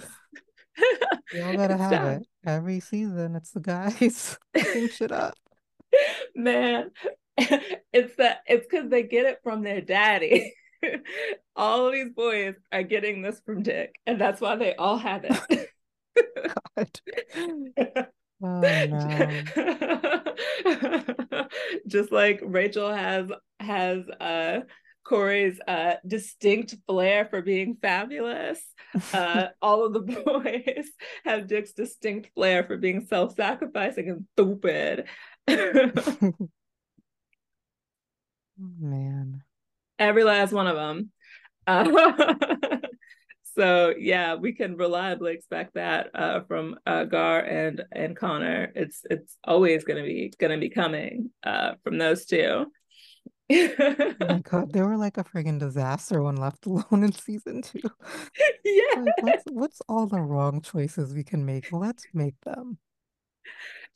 We 1.33 1.41
all 1.43 1.55
gotta 1.57 1.75
it's 1.75 1.83
have 1.83 2.07
it. 2.21 2.27
Every 2.47 2.79
season, 2.79 3.35
it's 3.35 3.51
the 3.51 3.61
guys 3.61 4.39
fucking 4.57 4.89
shit 4.91 5.11
up. 5.11 5.35
Man, 6.37 6.91
it's 7.37 8.15
that 8.17 8.39
it's 8.47 8.67
because 8.71 8.89
they 8.89 9.03
get 9.03 9.27
it 9.27 9.41
from 9.43 9.63
their 9.63 9.81
daddy. 9.81 10.55
all 11.57 11.87
of 11.87 11.93
these 11.93 12.13
boys 12.15 12.55
are 12.71 12.85
getting 12.85 13.21
this 13.21 13.41
from 13.45 13.65
Dick, 13.65 13.97
and 14.07 14.21
that's 14.21 14.41
why 14.41 14.55
they 14.55 14.77
all 14.77 14.97
have 14.97 15.25
it. 15.25 15.71
God. 16.77 17.01
Oh 18.43 18.61
no. 21.25 21.49
Just 21.89 22.13
like 22.13 22.41
Rachel 22.45 22.93
has 22.93 23.29
has 23.59 24.09
uh 24.21 24.61
Kory's 25.07 25.61
uh 25.69 25.95
distinct 26.07 26.75
flair 26.87 27.27
for 27.27 27.41
being 27.41 27.77
fabulous. 27.81 28.61
Uh 29.13 29.47
all 29.63 29.85
of 29.85 29.93
the 29.93 30.01
boys 30.27 30.89
have 31.25 31.47
Dick's 31.47 31.73
distinct 31.73 32.31
flair 32.35 32.65
for 32.65 32.77
being 32.77 33.07
self-sacrificing 33.07 34.11
and 34.11 34.27
stupid. 34.35 35.05
Man. 38.59 39.43
Every 39.99 40.25
last 40.25 40.53
one 40.53 40.67
of 40.67 40.77
them. 40.77 41.11
Uh, 41.67 42.35
so 43.55 43.95
yeah, 43.99 44.35
we 44.35 44.53
can 44.53 44.77
reliably 44.77 45.33
expect 45.33 45.75
that 45.75 46.11
uh, 46.15 46.41
from 46.49 46.77
uh, 46.87 47.05
Gar 47.05 47.41
and 47.41 47.83
and 47.93 48.17
Connor. 48.17 48.73
It's 48.75 49.03
it's 49.11 49.37
always 49.45 49.85
gonna 49.85 50.03
be 50.03 50.33
gonna 50.39 50.59
be 50.59 50.71
coming 50.71 51.31
uh, 51.43 51.75
from 51.85 51.99
those 51.99 52.27
two. 52.27 52.67
Oh 53.49 54.15
my 54.21 54.41
God, 54.51 54.73
they 54.73 54.83
were 54.83 54.97
like 54.97 55.19
a 55.19 55.25
friggin' 55.25 55.59
disaster 55.59 56.23
when 56.23 56.37
left 56.37 56.67
alone 56.67 57.05
in 57.05 57.13
season 57.13 57.63
two. 57.63 57.81
Like, 58.39 58.61
yeah, 58.65 59.05
what's 59.21 59.45
what's 59.47 59.83
all 59.89 60.07
the 60.07 60.21
wrong 60.21 60.61
choices 60.61 61.15
we 61.15 61.23
can 61.23 61.47
make? 61.47 61.73
Let's 61.73 62.05
make 62.13 62.35
them. 62.45 62.79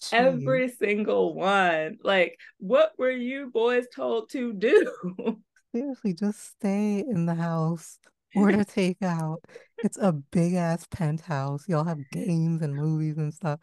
Jeez. 0.01 0.13
every 0.13 0.69
single 0.69 1.35
one. 1.35 1.99
Like, 2.03 2.39
what 2.59 2.93
were 2.97 3.11
you 3.11 3.51
boys 3.53 3.87
told 3.95 4.31
to 4.31 4.53
do? 4.53 5.39
Seriously, 5.75 6.15
just 6.15 6.53
stay 6.53 7.01
in 7.01 7.27
the 7.27 7.35
house, 7.35 7.99
order 8.37 8.65
takeout. 8.65 9.39
It's 9.79 9.99
a 9.99 10.13
big 10.13 10.55
ass 10.55 10.87
penthouse. 10.91 11.69
Y'all 11.69 11.85
have 11.85 11.99
games 12.13 12.63
and 12.63 12.75
movies 12.75 13.19
and 13.19 13.35
stuff. 13.35 13.59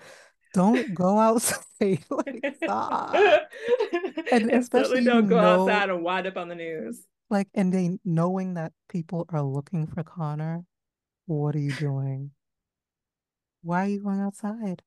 Don't 0.58 0.96
go 0.96 1.20
outside. 1.20 1.64
Like, 2.10 2.56
stop. 2.64 3.14
And 4.32 4.50
especially 4.52 5.04
don't 5.04 5.28
go 5.28 5.40
know, 5.40 5.62
outside 5.62 5.92
and 5.92 6.04
wind 6.04 6.26
up 6.26 6.36
on 6.36 6.50
the 6.50 6.56
news. 6.56 7.06
like, 7.30 7.48
and 7.54 7.72
they 7.72 8.00
knowing 8.04 8.56
that 8.56 8.72
people 8.90 9.28
are 9.30 9.44
looking 9.44 9.86
for 9.86 10.02
Connor. 10.02 10.66
What 11.28 11.56
are 11.56 11.60
you 11.60 11.74
doing? 11.74 12.32
Why 13.62 13.86
are 13.86 13.90
you 13.90 14.02
going 14.02 14.22
outside 14.22 14.82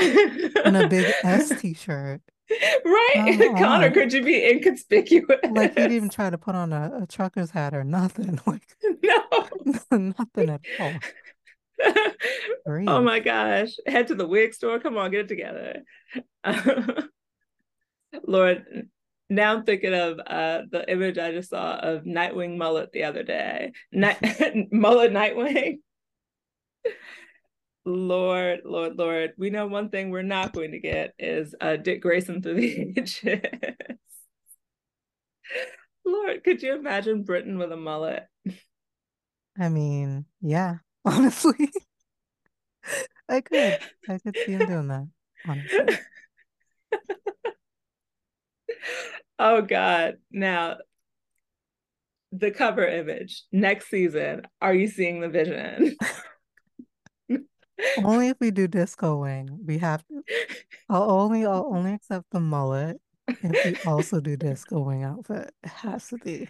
in 0.00 0.76
a 0.76 0.86
big 0.86 1.12
S 1.24 1.48
t-shirt? 1.60 2.20
Come 2.48 2.92
right? 2.92 3.38
Connor, 3.56 3.86
on. 3.86 3.92
could 3.92 4.12
you 4.12 4.22
be 4.22 4.48
inconspicuous? 4.48 5.40
Like 5.50 5.70
he 5.70 5.74
didn't 5.74 5.96
even 5.96 6.10
try 6.10 6.30
to 6.30 6.38
put 6.38 6.54
on 6.54 6.72
a, 6.72 7.00
a 7.02 7.06
trucker's 7.08 7.50
hat 7.50 7.74
or 7.74 7.82
nothing. 7.82 8.38
Like 8.46 8.62
no. 9.02 9.48
nothing 9.90 10.50
at 10.50 10.60
all. 10.78 10.92
Oh 12.66 13.02
my 13.02 13.20
gosh. 13.20 13.70
Head 13.86 14.08
to 14.08 14.14
the 14.14 14.26
wig 14.26 14.54
store. 14.54 14.78
Come 14.80 14.96
on, 14.96 15.10
get 15.10 15.20
it 15.20 15.28
together. 15.28 15.82
Lord, 18.26 18.88
now 19.30 19.54
I'm 19.54 19.64
thinking 19.64 19.94
of 19.94 20.18
uh, 20.18 20.62
the 20.70 20.84
image 20.90 21.18
I 21.18 21.32
just 21.32 21.50
saw 21.50 21.76
of 21.76 22.04
Nightwing 22.04 22.56
mullet 22.56 22.92
the 22.92 23.04
other 23.04 23.22
day. 23.22 23.72
Night 23.92 24.18
mullet 24.72 25.12
Nightwing. 25.12 25.78
Lord, 27.84 28.60
Lord, 28.64 28.96
Lord. 28.96 29.32
We 29.38 29.50
know 29.50 29.66
one 29.66 29.88
thing 29.88 30.10
we're 30.10 30.22
not 30.22 30.52
going 30.52 30.72
to 30.72 30.80
get 30.80 31.14
is 31.18 31.54
uh, 31.60 31.76
Dick 31.76 32.02
Grayson 32.02 32.42
through 32.42 32.54
the 32.54 32.80
ages. 32.98 33.40
Lord, 36.04 36.44
could 36.44 36.62
you 36.62 36.74
imagine 36.74 37.24
Brenton 37.24 37.58
with 37.58 37.72
a 37.72 37.76
mullet? 37.76 38.24
I 39.58 39.68
mean, 39.68 40.24
yeah, 40.40 40.76
honestly. 41.04 41.70
I 43.28 43.40
could. 43.40 43.78
I 44.08 44.18
could 44.18 44.36
see 44.36 44.52
him 44.52 44.66
doing 44.66 44.88
that, 44.88 45.08
honestly. 45.46 45.98
oh 49.38 49.62
God. 49.62 50.18
Now 50.30 50.78
the 52.32 52.50
cover 52.50 52.86
image 52.86 53.42
next 53.52 53.88
season. 53.88 54.42
Are 54.60 54.74
you 54.74 54.88
seeing 54.88 55.20
the 55.20 55.28
vision? 55.28 55.96
Only 57.98 58.28
if 58.28 58.36
we 58.40 58.50
do 58.50 58.66
disco 58.66 59.18
wing. 59.18 59.60
We 59.64 59.78
have 59.78 60.04
to. 60.08 60.22
I'll 60.88 61.10
only 61.10 61.46
I'll 61.46 61.70
only 61.72 61.94
accept 61.94 62.26
the 62.32 62.40
mullet 62.40 63.00
if 63.28 63.64
we 63.64 63.90
also 63.90 64.20
do 64.20 64.36
disco 64.36 64.80
wing 64.80 65.04
outfit. 65.04 65.52
It 65.62 65.70
has 65.70 66.08
to 66.08 66.18
be. 66.18 66.48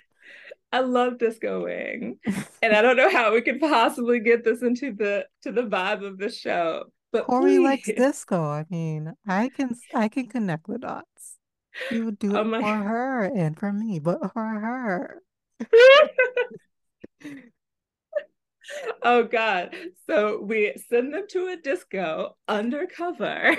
I 0.73 0.81
love 0.81 1.19
disco 1.19 1.65
wing. 1.65 2.19
And 2.63 2.75
I 2.75 2.83
don't 2.83 2.97
know 2.97 3.11
how 3.11 3.33
we 3.33 3.41
could 3.41 3.61
possibly 3.61 4.21
get 4.21 4.45
this 4.45 4.63
into 4.63 4.93
the 4.93 5.27
to 5.43 5.53
the 5.53 5.63
vibe 5.63 6.05
of 6.05 6.19
the 6.19 6.31
show. 6.31 6.85
But 7.13 7.25
Kory 7.25 7.57
please. 7.57 7.65
likes 7.65 7.89
disco. 7.89 8.43
I 8.43 8.65
mean, 8.69 9.13
I 9.27 9.49
can 9.49 9.71
I 9.95 10.09
can 10.09 10.27
connect 10.27 10.67
the 10.67 10.79
dots. 10.79 11.37
You 11.91 12.07
would 12.07 12.19
do 12.19 12.37
Oh 12.37 12.41
it 12.41 12.45
my 12.45 12.61
for 12.61 12.67
her 12.85 13.25
and 13.25 13.59
for 13.59 13.73
me, 13.73 13.99
but 14.01 14.33
for 14.33 14.43
her. 14.45 15.23
oh 19.03 19.25
god. 19.25 19.75
So 20.07 20.41
we 20.43 20.75
send 20.89 21.15
them 21.15 21.27
to 21.31 21.49
a 21.49 21.57
disco 21.57 22.37
undercover. 22.47 23.57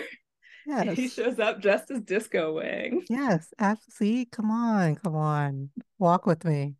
He 0.93 1.07
shows 1.07 1.39
up 1.39 1.61
dressed 1.61 1.89
as 1.89 2.01
disco 2.01 2.53
wing. 2.55 3.03
Yes. 3.09 3.51
Absolutely. 3.57 4.25
Come 4.25 4.51
on. 4.51 4.95
Come 4.97 5.15
on. 5.15 5.69
Walk 5.97 6.27
with 6.27 6.45
me. 6.45 6.75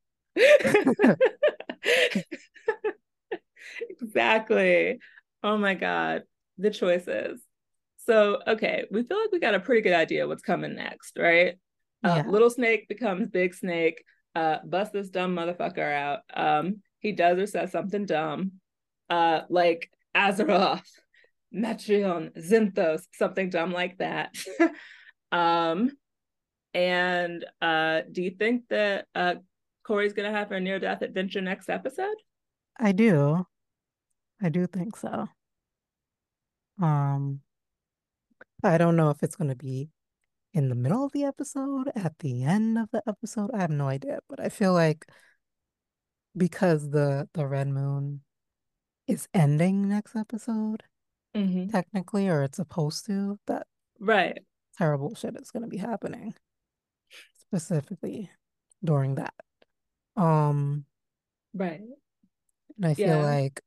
Exactly. 4.02 5.00
Oh 5.44 5.58
my 5.58 5.74
God. 5.74 6.24
The 6.58 6.70
choices. 6.70 7.42
So, 8.06 8.40
okay, 8.48 8.86
we 8.92 9.04
feel 9.04 9.20
like 9.20 9.32
we 9.32 9.40
got 9.40 9.56
a 9.56 9.60
pretty 9.60 9.82
good 9.82 9.94
idea 9.94 10.28
what's 10.28 10.42
coming 10.42 10.76
next, 10.76 11.18
right? 11.18 11.58
Uh, 12.04 12.24
little 12.26 12.50
snake 12.50 12.88
becomes 12.88 13.30
big 13.30 13.54
snake, 13.54 14.04
uh, 14.36 14.58
bust 14.66 14.94
this 14.94 15.10
dumb 15.10 15.36
motherfucker 15.36 15.94
out. 15.94 16.20
Um, 16.34 16.82
he 17.00 17.12
does 17.12 17.38
or 17.38 17.46
says 17.46 17.72
something 17.72 18.06
dumb. 18.06 18.54
Uh, 19.10 19.42
like 19.50 19.92
Azeroth, 20.16 20.88
Metreon, 21.56 22.32
Zinthos, 22.38 23.04
something 23.14 23.50
dumb 23.50 23.72
like 23.72 23.98
that. 23.98 24.36
um, 25.32 25.92
and 26.74 27.46
uh, 27.62 28.02
do 28.12 28.22
you 28.22 28.32
think 28.32 28.64
that 28.70 29.06
uh, 29.16 29.36
Kory's 29.90 30.14
gonna 30.14 30.30
have 30.32 30.50
her 30.50 30.60
near 30.60 30.78
death 30.78 31.02
adventure 31.02 31.42
next 31.42 31.68
episode? 31.68 32.16
I 32.80 32.92
do. 32.92 33.48
I 34.40 34.50
do 34.50 34.68
think 34.68 34.96
so. 34.96 35.28
Um, 36.80 37.40
I 38.64 38.78
don't 38.78 38.96
know 38.96 39.10
if 39.10 39.24
it's 39.24 39.36
going 39.36 39.50
to 39.50 39.56
be 39.56 39.90
in 40.54 40.70
the 40.70 40.76
middle 40.76 41.04
of 41.06 41.12
the 41.12 41.24
episode, 41.24 41.92
at 41.96 42.14
the 42.20 42.44
end 42.44 42.78
of 42.78 42.90
the 42.92 43.02
episode. 43.08 43.50
I 43.52 43.58
have 43.62 43.72
no 43.72 43.88
idea, 43.88 44.20
but 44.30 44.40
I 44.40 44.50
feel 44.50 44.74
like 44.74 45.08
because 46.38 46.92
the 46.92 47.28
the 47.34 47.48
red 47.48 47.68
moon 47.68 48.22
is 49.08 49.28
ending 49.34 49.90
next 49.90 50.16
episode, 50.16 50.84
Mm-hmm. 51.36 51.70
technically, 51.72 52.30
or 52.30 52.44
it's 52.44 52.58
supposed 52.58 53.08
to, 53.08 53.40
that 53.48 53.66
Right, 54.00 54.38
terrible 54.78 55.16
shit 55.16 55.36
is 55.42 55.50
going 55.50 55.64
to 55.64 55.70
be 55.70 55.78
happening 55.78 56.36
specifically 57.40 58.30
during 58.84 59.16
that. 59.16 59.34
Um, 60.20 60.86
right. 61.54 61.82
and 62.78 62.86
I 62.86 62.94
feel 62.94 63.18
Yeah, 63.18 63.24
like 63.24 63.62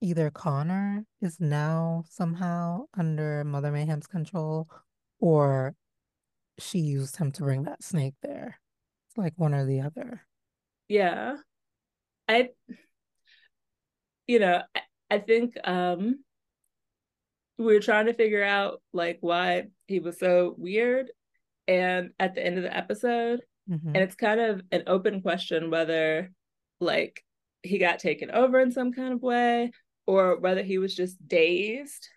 either 0.00 0.30
Connor 0.30 1.06
is 1.20 1.40
now 1.40 2.04
somehow 2.10 2.86
under 2.96 3.44
Mother 3.44 3.70
Mayhem's 3.72 4.06
control, 4.06 4.68
or 5.20 5.74
she 6.58 6.78
used 6.80 7.16
him 7.16 7.32
to 7.32 7.42
bring 7.42 7.64
that 7.64 7.82
snake 7.82 8.14
there. 8.22 8.60
It's 9.08 9.18
like 9.18 9.34
one 9.36 9.54
or 9.54 9.64
the 9.66 9.80
other. 9.80 10.26
yeah. 10.88 11.36
I, 12.28 12.50
you 14.26 14.38
know, 14.38 14.62
I, 14.74 14.80
I 15.10 15.18
think 15.18 15.56
um 15.64 16.24
we 17.58 17.66
were 17.66 17.80
trying 17.80 18.06
to 18.06 18.14
figure 18.14 18.42
out 18.42 18.82
like 18.92 19.18
why 19.20 19.64
he 19.86 20.00
was 20.00 20.18
so 20.18 20.54
weird, 20.58 21.10
and 21.68 22.10
at 22.18 22.34
the 22.34 22.44
end 22.44 22.56
of 22.58 22.64
the 22.64 22.76
episode, 22.76 23.42
hmm 23.72 23.94
and 23.94 24.04
it's 24.04 24.14
kind 24.14 24.40
of 24.40 24.62
an 24.70 24.84
open 24.86 25.22
question 25.22 25.70
whether 25.70 26.30
like 26.80 27.22
he 27.62 27.78
got 27.78 27.98
taken 27.98 28.30
over 28.30 28.60
in 28.60 28.72
some 28.72 28.92
kind 28.92 29.12
of 29.12 29.22
way 29.22 29.70
or 30.06 30.38
whether 30.38 30.62
he 30.62 30.78
was 30.78 30.94
just 30.94 31.16
dazed 31.26 32.08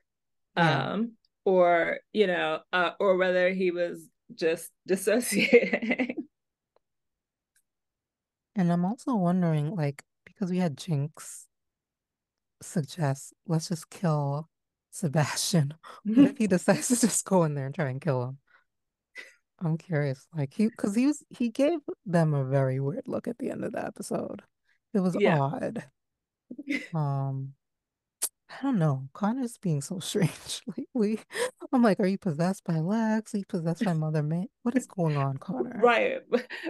Yeah. 0.57 0.91
um 0.94 1.11
or 1.45 1.99
you 2.14 2.27
know 2.27 2.60
uh, 2.73 2.91
or 2.99 3.18
whether 3.18 3.49
he 3.53 3.72
was 3.72 4.07
just 4.34 4.69
dissociating 4.88 6.27
And 8.56 8.72
I'm 8.72 8.86
also 8.86 9.15
wondering, 9.15 9.76
like, 9.76 10.03
because 10.23 10.49
we 10.49 10.60
had 10.60 10.77
Jinx 10.77 11.48
suggest, 12.61 13.34
let's 13.48 13.69
just 13.69 13.90
kill 13.90 14.49
Sebastian. 14.91 15.73
What 16.14 16.27
if 16.27 16.38
he 16.38 16.48
decides 16.48 16.88
to 16.88 16.99
just 16.99 17.26
go 17.26 17.44
in 17.44 17.53
there 17.53 17.65
and 17.65 17.76
try 17.76 17.90
and 17.90 17.99
kill 18.02 18.23
him? 18.23 18.38
I'm 19.66 19.78
curious, 19.78 20.28
like 20.36 20.54
he, 20.54 20.68
because 20.68 20.96
he 20.96 21.08
was, 21.08 21.24
he 21.30 21.50
gave 21.50 21.80
them 22.06 22.34
a 22.34 22.46
very 22.46 22.80
weird 22.80 23.08
look 23.08 23.28
at 23.28 23.38
the 23.40 23.52
end 23.52 23.64
of 23.66 23.74
the 23.74 23.86
episode. 23.86 24.44
It 24.94 25.02
was 25.02 25.16
yeah 25.20 25.40
odd. 25.40 25.84
Um, 26.94 27.54
I 28.50 28.64
don't 28.64 28.80
know. 28.80 29.10
Connor's 29.14 29.58
being 29.58 29.82
so 29.82 30.00
strange 30.02 30.62
lately. 30.78 31.20
I'm 31.74 31.82
like, 31.84 32.00
are 32.00 32.06
you 32.08 32.18
possessed 32.18 32.64
by 32.64 32.80
Lex? 32.80 33.34
Are 33.36 33.40
you 33.40 33.46
possessed 33.46 33.84
by 33.84 33.94
Mother 33.94 34.24
May? 34.24 34.48
What 34.64 34.78
is 34.78 34.86
going 34.88 35.18
on, 35.18 35.38
Connor? 35.38 35.82
right 35.82 36.20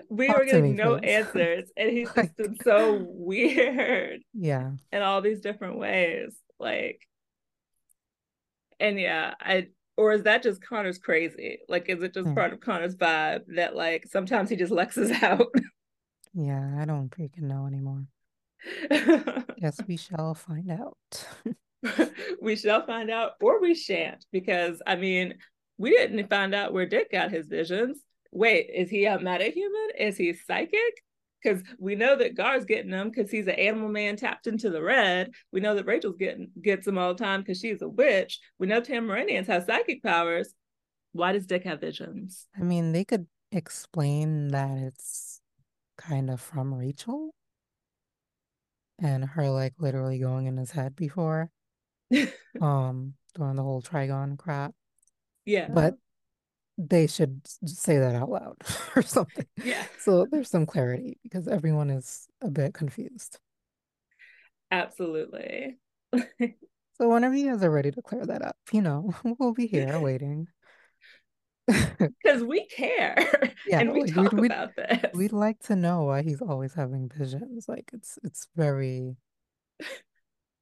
we 0.09 0.33
were 0.33 0.45
Talk 0.45 0.51
me, 0.51 0.73
getting 0.73 0.75
no 0.75 0.97
please. 0.97 1.03
answers 1.03 1.69
and 1.77 1.89
he's 1.91 2.13
just 2.13 2.17
Like, 2.17 2.35
been 2.37 2.57
so 2.63 3.05
weird 3.07 4.21
yeah, 4.33 4.71
in 4.91 5.01
all 5.01 5.21
these 5.21 5.41
different 5.41 5.77
ways 5.77 6.35
like 6.59 7.01
and 8.79 8.99
yeah 8.99 9.33
i 9.39 9.67
or 9.97 10.11
is 10.11 10.23
that 10.23 10.43
just 10.43 10.61
connor's 10.61 10.97
crazy 10.97 11.59
like 11.69 11.89
is 11.89 12.01
it 12.01 12.13
just 12.13 12.27
yeah, 12.27 12.33
part 12.33 12.53
of 12.53 12.59
connor's 12.59 12.95
vibe 12.95 13.41
that 13.47 13.75
like 13.75 14.05
sometimes 14.05 14.49
he 14.49 14.55
just 14.55 14.71
lexes 14.71 15.11
out 15.23 15.47
yeah. 16.35 16.75
I 16.77 16.85
don't 16.85 17.09
freaking 17.09 17.43
know 17.43 17.65
anymore. 17.65 18.03
Guess 19.59 19.79
we 19.87 19.95
shall 19.97 20.33
find 20.33 20.69
out. 20.69 21.25
we 22.41 22.57
shall 22.57 22.85
find 22.85 23.09
out, 23.09 23.33
or 23.41 23.61
we 23.61 23.73
shan't, 23.73 24.25
because 24.31 24.81
I 24.85 24.97
mean, 24.97 25.35
we 25.77 25.91
didn't 25.91 26.29
find 26.29 26.53
out 26.53 26.73
where 26.73 26.85
Dick 26.85 27.11
got 27.11 27.31
his 27.31 27.47
visions. 27.47 27.99
Wait, 28.31 28.69
is 28.73 28.89
he 28.89 29.05
a 29.05 29.17
metahuman? 29.17 29.87
Is 29.97 30.17
he 30.17 30.33
psychic? 30.33 31.03
Because 31.45 31.63
we 31.77 31.95
know 31.95 32.15
that 32.15 32.35
Gar's 32.35 32.65
getting 32.65 32.89
them 32.89 33.09
because 33.09 33.29
he's 33.29 33.45
an 33.45 33.53
animal 33.53 33.89
man 33.89 34.15
tapped 34.15 34.47
into 34.47 34.69
the 34.71 34.81
red. 34.81 35.31
We 35.51 35.59
know 35.59 35.75
that 35.75 35.85
Rachel's 35.85 36.17
getting 36.17 36.49
gets 36.61 36.85
them 36.85 36.97
all 36.97 37.13
the 37.13 37.23
time 37.23 37.41
because 37.41 37.59
she's 37.59 37.81
a 37.81 37.87
witch. 37.87 38.39
We 38.57 38.67
know 38.67 38.81
Tamaranians 38.81 39.47
have 39.47 39.65
psychic 39.65 40.01
powers. 40.01 40.53
Why 41.11 41.33
does 41.33 41.45
Dick 41.45 41.63
have 41.63 41.81
visions? 41.81 42.47
I 42.57 42.63
mean, 42.63 42.91
they 42.91 43.05
could 43.05 43.27
explain 43.51 44.49
that 44.49 44.77
it's 44.77 45.39
kind 45.97 46.29
of 46.29 46.41
from 46.41 46.73
Rachel 46.73 47.33
and 48.99 49.23
her 49.23 49.49
like 49.49 49.73
literally 49.77 50.19
going 50.19 50.47
in 50.47 50.57
his 50.57 50.71
head 50.71 50.95
before, 50.95 51.51
um, 52.61 53.13
doing 53.35 53.55
the 53.55 53.63
whole 53.63 53.81
Trigon 53.81 54.37
crap. 54.37 54.73
yeah, 55.45 55.67
But 55.69 55.95
they 56.77 57.07
should 57.07 57.41
say 57.65 57.97
that 57.99 58.15
out 58.15 58.29
loud 58.29 58.57
or 58.95 59.01
something. 59.01 59.45
yeah, 59.63 59.85
So 59.99 60.25
there's 60.29 60.49
some 60.49 60.65
clarity 60.65 61.17
because 61.23 61.47
everyone 61.47 61.89
is 61.89 62.27
a 62.41 62.49
bit 62.49 62.73
confused. 62.73 63.39
absolutely. 64.71 65.77
So 66.97 67.09
whenever 67.09 67.35
you 67.35 67.51
guys 67.51 67.63
are 67.63 67.69
ready 67.71 67.91
to 67.91 68.01
clear 68.01 68.25
that 68.25 68.41
up, 68.41 68.57
you 68.71 68.81
know, 68.81 69.13
we'll 69.23 69.53
be 69.53 69.67
here 69.67 69.99
waiting. 69.99 70.47
Because 71.67 72.43
we 72.43 72.65
care 72.67 73.15
Yeah, 73.65 73.79
and 73.81 73.91
we 73.93 74.01
like 74.01 74.13
we'd 74.13 74.15
talk 74.15 74.33
we'd 74.33 74.51
about 74.51 74.75
this. 74.75 75.11
we'd 75.13 75.33
like 75.33 75.59
to 75.63 75.75
know 75.75 76.03
why 76.03 76.21
he's 76.21 76.41
always 76.41 76.73
having 76.73 77.09
visions. 77.09 77.67
Like 77.67 77.89
it's 77.93 78.19
it's 78.23 78.47
very 78.55 79.15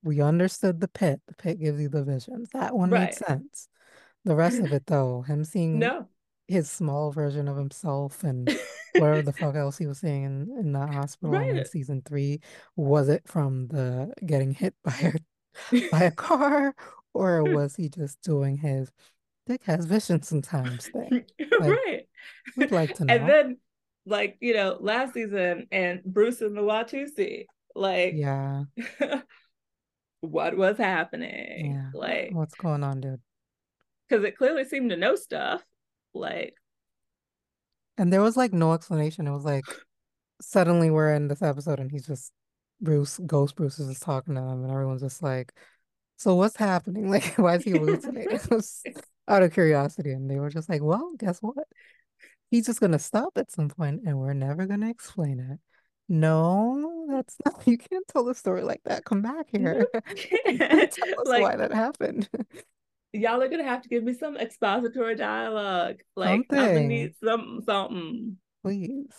we 0.04 0.22
understood 0.22 0.82
the 0.82 0.88
pit. 0.88 1.22
The 1.28 1.34
pit 1.36 1.60
gives 1.60 1.80
you 1.82 1.90
the 1.90 2.04
visions. 2.04 2.50
That 2.54 2.76
one 2.76 2.90
Right. 2.92 3.14
sense. 3.14 3.70
The 4.26 4.36
rest 4.36 4.60
of 4.60 4.72
it 4.72 4.86
though, 4.86 5.22
him 5.22 5.44
seeing 5.44 5.80
No. 5.80 6.08
his 6.48 6.70
small 6.70 7.12
version 7.12 7.48
of 7.48 7.58
himself 7.58 8.24
and 8.24 8.48
whatever 8.96 9.22
the 9.22 9.34
fuck 9.34 9.56
else 9.56 9.78
he 9.78 9.88
was 9.88 10.00
seeing 10.00 10.24
in, 10.24 10.58
in 10.60 10.72
that 10.74 10.90
hospital 10.90 11.36
and 11.36 11.58
in 11.60 11.66
season 11.66 12.02
three, 12.06 12.40
was 12.76 13.10
it 13.10 13.28
from 13.28 13.68
the 13.68 14.14
getting 14.26 14.52
hit 14.54 14.76
by 14.84 14.96
a 15.72 15.82
by 15.92 16.04
a 16.04 16.12
car 16.12 16.74
or 17.14 17.44
was 17.44 17.76
he 17.76 17.90
just 17.90 18.22
doing 18.22 18.58
his 18.58 18.92
Dick 19.46 19.64
has 19.66 19.86
vision 19.86 20.22
sometimes 20.22 20.88
thing? 20.88 21.26
Like 21.60 21.70
right. 21.70 22.08
we'd 22.56 22.72
like 22.72 22.96
to 22.96 23.06
know. 23.06 23.14
And 23.14 23.30
then, 23.30 23.58
like, 24.06 24.38
you 24.40 24.54
know, 24.54 24.78
last 24.80 25.14
season 25.14 25.68
and 25.72 26.02
Bruce 26.04 26.42
and 26.42 26.56
the 26.58 26.62
Watusi, 26.62 27.46
like, 27.76 28.14
Yeah, 28.16 28.64
what 30.22 30.58
was 30.58 30.78
happening? 30.78 31.74
yeah. 31.74 31.90
Like, 31.94 32.30
What's 32.32 32.56
going 32.56 32.84
on, 32.84 33.02
dude? 33.02 33.22
Because 34.14 34.26
it 34.26 34.38
clearly 34.38 34.64
seemed 34.64 34.92
to 34.92 34.96
know 34.98 35.16
stuff. 35.16 35.64
Like, 36.14 36.56
And 37.98 38.14
there 38.14 38.22
was 38.22 38.38
like 38.38 38.54
no 38.54 38.74
explanation. 38.74 39.28
It 39.28 39.32
was 39.32 39.46
like 39.46 39.66
suddenly 40.40 40.92
we're 40.92 41.14
in 41.14 41.28
this 41.28 41.42
episode 41.42 41.80
and 41.80 41.90
he's 41.90 42.06
just 42.06 42.32
Bruce, 42.80 43.20
Ghost 43.26 43.56
Bruce 43.56 43.80
is 43.80 43.90
just 43.90 44.04
talking 44.04 44.36
to 44.36 44.42
them 44.42 44.64
and 44.64 44.72
everyone's 44.72 45.02
just 45.02 45.24
like, 45.24 45.52
so 46.18 46.36
what's 46.36 46.58
happening? 46.58 47.10
Like, 47.10 47.36
why 47.38 47.56
is 47.56 47.64
he 47.64 47.72
hallucinating? 47.72 48.40
Out 49.28 49.44
of 49.44 49.54
curiosity. 49.54 50.12
And 50.12 50.30
they 50.30 50.40
were 50.40 50.50
just 50.50 50.70
like, 50.70 50.84
well, 50.84 51.14
guess 51.18 51.40
what? 51.40 51.66
He's 52.52 52.68
just 52.68 52.80
gonna 52.80 53.00
stop 53.00 53.34
at 53.38 53.52
some 53.52 53.70
point 53.70 54.02
and 54.06 54.20
we're 54.20 54.34
never 54.34 54.68
gonna 54.68 54.90
explain 54.90 55.40
it. 55.40 55.60
No, 56.08 57.08
that's 57.10 57.36
not, 57.44 57.56
you 57.68 57.80
can't 57.80 58.08
tell 58.08 58.26
the 58.26 58.36
story 58.36 58.62
like 58.62 58.82
that. 58.86 59.06
Come 59.06 59.24
back 59.24 59.48
here. 59.52 59.88
Tell 59.96 61.22
us 61.22 61.42
why 61.42 61.56
that 61.56 61.72
happened. 61.74 62.30
Y'all 63.14 63.42
are 63.42 63.48
gonna 63.48 63.64
have 63.64 63.84
to 63.84 63.90
give 63.90 64.04
me 64.04 64.14
some 64.14 64.36
expository 64.38 65.16
dialogue. 65.16 65.98
Like, 66.16 66.32
I'm 66.32 66.46
gonna 66.50 66.82
need 66.82 67.14
some 67.24 67.62
something. 67.66 68.38
please. 68.64 69.14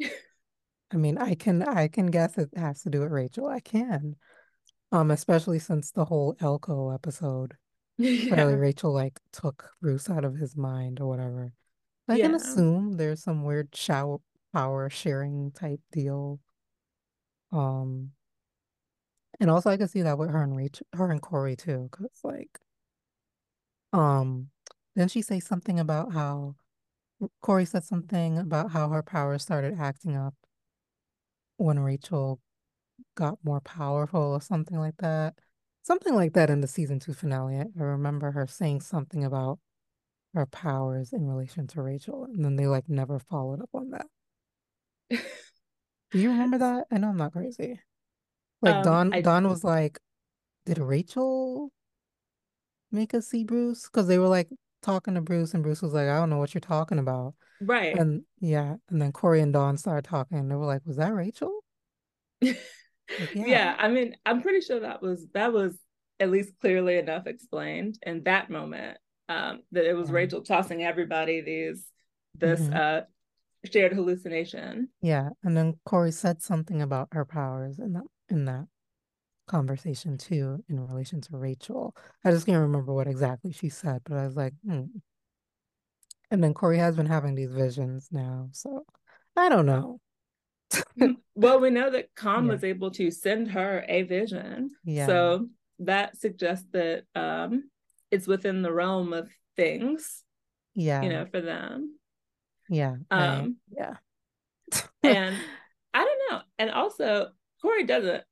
I 0.92 0.96
mean, 0.96 1.18
I 1.18 1.34
can 1.34 1.62
I 1.62 1.88
can 1.88 2.06
guess 2.06 2.38
it 2.38 2.50
has 2.56 2.82
to 2.82 2.90
do 2.90 3.00
with 3.00 3.10
Rachel. 3.10 3.48
I 3.48 3.60
can. 3.60 4.16
Um, 4.90 5.10
especially 5.10 5.58
since 5.58 5.90
the 5.90 6.04
whole 6.04 6.36
Elko 6.40 6.90
episode. 6.90 7.54
Yeah. 7.98 8.44
Rachel 8.44 8.92
like 8.92 9.20
took 9.32 9.70
Bruce 9.80 10.08
out 10.08 10.24
of 10.24 10.34
his 10.34 10.56
mind 10.56 10.98
or 10.98 11.06
whatever. 11.06 11.52
I 12.08 12.18
can 12.18 12.34
assume 12.34 12.96
there's 12.96 13.22
some 13.22 13.44
weird 13.44 13.68
shower 13.76 14.18
power 14.52 14.90
sharing 14.90 15.52
type 15.52 15.80
deal. 15.92 16.40
Um, 17.52 18.10
and 19.42 19.50
also 19.50 19.70
I 19.70 19.76
can 19.76 19.88
see 19.88 20.02
that 20.02 20.18
with 20.18 20.30
her 20.30 20.40
and 20.40 20.56
Rachel, 20.56 20.86
her 20.92 21.10
and 21.10 21.20
Kory 21.20 21.56
too, 21.56 21.88
because 21.90 22.20
like, 22.22 22.60
um, 23.92 24.50
didn't 24.94 25.10
she 25.10 25.20
say 25.20 25.40
something 25.40 25.80
about 25.80 26.12
how 26.12 26.54
Kory 27.40 27.64
said 27.64 27.82
something 27.82 28.38
about 28.38 28.70
how 28.70 28.88
her 28.90 29.02
powers 29.02 29.42
started 29.42 29.74
acting 29.80 30.16
up 30.16 30.34
when 31.56 31.80
Rachel 31.80 32.40
got 33.16 33.38
more 33.42 33.60
powerful 33.60 34.20
or 34.22 34.40
something 34.40 34.78
like 34.78 34.98
that? 34.98 35.34
Something 35.82 36.14
like 36.14 36.34
that 36.34 36.48
in 36.48 36.60
the 36.60 36.68
season 36.68 37.00
two 37.00 37.12
finale. 37.12 37.56
I 37.58 37.64
remember 37.74 38.30
her 38.30 38.46
saying 38.46 38.82
something 38.82 39.24
about 39.24 39.58
her 40.34 40.46
powers 40.46 41.12
in 41.12 41.26
relation 41.26 41.66
to 41.66 41.82
Rachel, 41.82 42.26
and 42.26 42.44
then 42.44 42.54
they 42.54 42.68
like 42.68 42.88
never 42.88 43.18
followed 43.18 43.60
up 43.60 43.70
on 43.74 43.90
that. 43.90 44.06
Do 46.12 46.20
you 46.20 46.30
remember 46.30 46.58
that? 46.58 46.86
I 46.92 46.98
know 46.98 47.08
I'm 47.08 47.16
not 47.16 47.32
crazy. 47.32 47.80
Like 48.62 48.80
Um, 48.80 48.82
Dawn, 48.82 49.12
I 49.12 49.20
Dawn 49.20 49.48
was 49.48 49.64
like, 49.64 49.98
"Did 50.66 50.78
Rachel 50.78 51.72
make 52.90 53.14
us 53.14 53.28
see 53.28 53.44
Bruce?" 53.44 53.86
Because 53.86 54.06
they 54.06 54.18
were 54.18 54.28
like 54.28 54.48
talking 54.82 55.14
to 55.14 55.20
Bruce, 55.20 55.54
and 55.54 55.62
Bruce 55.62 55.82
was 55.82 55.92
like, 55.94 56.08
"I 56.08 56.18
don't 56.18 56.30
know 56.30 56.38
what 56.38 56.54
you're 56.54 56.60
talking 56.60 56.98
about." 56.98 57.34
right. 57.60 58.00
And 58.00 58.24
yeah, 58.40 58.76
and 58.90 59.02
then 59.02 59.12
Kory 59.12 59.40
and 59.42 59.52
Dawn 59.52 59.76
started 59.78 60.08
talking, 60.08 60.38
and 60.38 60.50
they 60.50 60.56
were 60.56 60.66
like, 60.66 60.82
"Was 60.86 60.96
that 60.98 61.14
Rachel?" 61.14 61.64
Like, 63.18 63.30
yeah, 63.34 63.46
Yeah, 63.46 63.74
I 63.78 63.88
mean, 63.88 64.16
I'm 64.24 64.42
pretty 64.42 64.60
sure 64.60 64.80
that 64.80 65.02
was 65.02 65.26
that 65.34 65.52
was 65.52 65.76
at 66.20 66.30
least 66.30 66.52
clearly 66.60 66.96
enough 66.98 67.26
explained 67.26 67.98
in 68.02 68.22
that 68.24 68.50
moment. 68.50 68.98
Um, 69.28 69.62
that 69.72 69.84
it 69.88 69.94
was 69.94 70.10
yeah, 70.10 70.12
Rachel 70.12 70.42
tossing 70.42 70.82
everybody 70.82 71.40
these 71.40 71.84
this 72.40 72.68
hmm 72.68 72.72
uh 72.72 73.02
shared 73.72 73.92
hallucination. 73.92 74.88
yeah. 75.00 75.30
And 75.42 75.56
then 75.56 75.74
Kory 75.84 76.12
said 76.12 76.42
something 76.42 76.80
about 76.82 77.08
her 77.12 77.24
powers 77.24 77.78
and 77.78 77.94
that 77.96 78.04
in 78.32 78.46
that 78.46 78.66
conversation 79.46 80.16
too, 80.18 80.64
in 80.68 80.84
relation 80.86 81.20
to 81.20 81.36
Rachel. 81.36 81.94
I 82.24 82.30
just 82.30 82.46
can't 82.46 82.60
remember 82.60 82.92
what 82.92 83.06
exactly 83.06 83.52
she 83.52 83.68
said, 83.68 84.02
but 84.04 84.16
I 84.16 84.26
was 84.26 84.36
like, 84.36 84.54
hmm. 84.66 84.84
And 86.30 86.42
then 86.42 86.54
Kory 86.54 86.78
has 86.78 86.96
been 86.96 87.06
having 87.06 87.34
these 87.34 87.52
visions 87.52 88.08
now, 88.10 88.48
so 88.52 88.84
I 89.36 89.48
don't 89.48 89.66
know. 89.66 90.00
Well, 91.34 91.60
we 91.60 91.70
know 91.70 91.90
that 91.90 92.14
Kom 92.14 92.46
Yeah, 92.46 92.52
was 92.52 92.64
able 92.64 92.90
to 92.92 93.10
send 93.10 93.50
her 93.52 93.84
a 93.88 94.02
vision, 94.02 94.72
yeah, 94.84 95.06
so 95.06 95.48
that 95.80 96.16
suggests 96.18 96.66
that 96.72 97.04
um 97.14 97.70
it's 98.10 98.26
within 98.26 98.62
the 98.62 98.72
realm 98.72 99.12
of 99.12 99.30
things, 99.56 100.22
Yeah. 100.74 101.02
you 101.02 101.08
know, 101.08 101.24
for 101.26 101.40
them. 101.40 101.98
yeah. 102.68 102.96
Um, 103.10 103.56
yeah. 103.76 103.94
and 105.02 105.36
I 105.94 106.04
don't 106.04 106.20
know. 106.30 106.40
And 106.58 106.70
also, 106.70 107.28
Kory 107.62 107.84
doesn't 107.84 108.24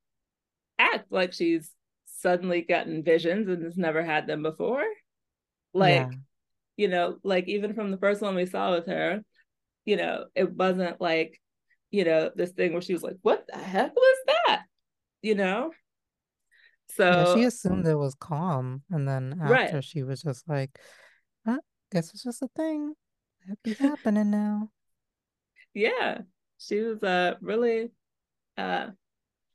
act 0.79 1.11
like 1.11 1.33
she's 1.33 1.71
suddenly 2.07 2.63
gotten 2.63 3.03
visions 3.03 3.49
and 3.49 3.65
has 3.65 3.77
never 3.77 4.03
had 4.03 4.27
them 4.27 4.43
before. 4.43 4.85
Yeah, 5.75 6.09
Like, 6.09 6.13
you 6.77 6.89
know, 6.89 7.19
like 7.23 7.49
even 7.49 7.75
from 7.75 7.91
the 7.91 7.99
first 7.99 8.21
one 8.23 8.35
we 8.35 8.47
saw 8.47 8.73
with 8.73 8.87
her, 8.87 9.23
you 9.85 9.97
know, 9.97 10.27
it 10.35 10.53
wasn't 10.53 11.01
like, 11.01 11.41
you 11.91 12.05
know, 12.05 12.31
this 12.35 12.51
thing 12.53 12.73
where 12.73 12.83
she 12.83 12.93
was 12.93 13.03
like, 13.03 13.17
what 13.23 13.45
the 13.49 13.59
heck 13.59 13.95
was 13.95 14.19
that? 14.27 14.63
You 15.23 15.35
know? 15.35 15.73
yeah. 17.05 17.35
She 17.35 17.45
assumed 17.45 17.87
it 17.87 17.95
was 17.95 18.15
Kom, 18.17 18.83
and 18.91 19.07
then 19.07 19.37
right. 19.39 19.67
after 19.67 19.83
she 19.83 20.03
was 20.03 20.23
just 20.23 20.49
like, 20.49 20.71
huh, 21.47 21.59
guess 21.93 22.11
it's 22.13 22.23
just 22.25 22.43
a 22.43 22.49
thing. 22.57 22.95
That 23.47 23.63
be 23.63 23.75
happening 23.75 24.31
now. 24.31 24.71
Yeah. 25.73 26.19
She 26.59 26.81
was 26.81 27.03
uh 27.03 27.37
really 27.41 27.93
uh 28.59 28.89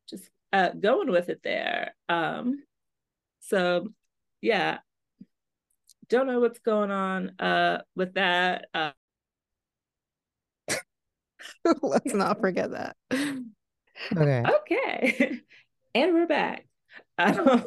just 0.09 0.29
uh 0.53 0.69
going 0.69 1.11
with 1.11 1.29
it 1.29 1.41
there. 1.43 1.95
Um 2.09 2.63
so 3.41 3.87
yeah, 4.41 4.79
don't 6.09 6.27
know 6.27 6.39
what's 6.39 6.59
going 6.59 6.91
on 6.91 7.39
uh 7.39 7.81
with 7.95 8.13
that. 8.15 8.67
Uh 8.73 8.91
Let's 11.81 12.13
not 12.13 12.39
forget 12.39 12.71
that. 12.71 12.95
Okay. 14.15 14.43
okay. 14.61 15.41
and 15.95 16.13
we're 16.13 16.27
back. 16.27 16.65
Um, 17.17 17.63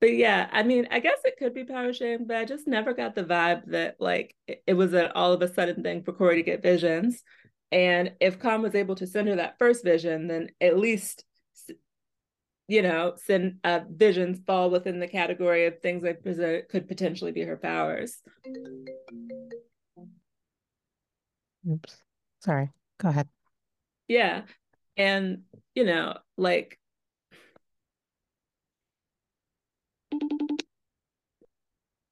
but 0.00 0.14
yeah, 0.16 0.48
I 0.52 0.64
mean, 0.64 0.88
I 0.90 0.98
guess 0.98 1.18
it 1.24 1.36
could 1.38 1.54
be 1.54 1.64
power 1.64 1.92
sharing, 1.92 2.26
but 2.26 2.36
I 2.36 2.44
just 2.44 2.66
never 2.66 2.92
got 2.92 3.14
the 3.14 3.22
vibe 3.22 3.62
that 3.66 3.96
like 4.00 4.34
it, 4.48 4.62
it 4.66 4.74
was 4.74 4.92
an 4.92 5.12
all 5.14 5.32
of 5.32 5.40
a 5.40 5.52
sudden 5.52 5.82
thing 5.82 6.02
for 6.02 6.12
Kory 6.12 6.36
to 6.36 6.42
get 6.42 6.62
visions. 6.62 7.22
And 7.74 8.12
if 8.20 8.38
Kom 8.38 8.62
was 8.62 8.74
able 8.74 8.94
to 8.94 9.06
send 9.06 9.28
her 9.28 9.36
that 9.36 9.58
first 9.58 9.84
vision, 9.84 10.28
then 10.28 10.48
at 10.60 10.78
least 10.78 11.24
you 12.66 12.80
know, 12.82 13.14
send 13.16 13.58
uh, 13.62 13.80
visions 13.90 14.40
fall 14.46 14.70
within 14.70 14.98
the 14.98 15.08
category 15.08 15.66
of 15.66 15.80
things 15.80 16.02
that 16.02 16.68
could 16.70 16.88
potentially 16.88 17.32
be 17.32 17.42
her 17.42 17.56
powers. 17.56 18.22
Oops. 21.70 21.96
Sorry. 22.40 22.70
Go 22.98 23.08
ahead. 23.08 23.28
Yeah. 24.08 24.42
And, 24.96 25.42
you 25.74 25.84
know, 25.84 26.16
like 26.38 26.78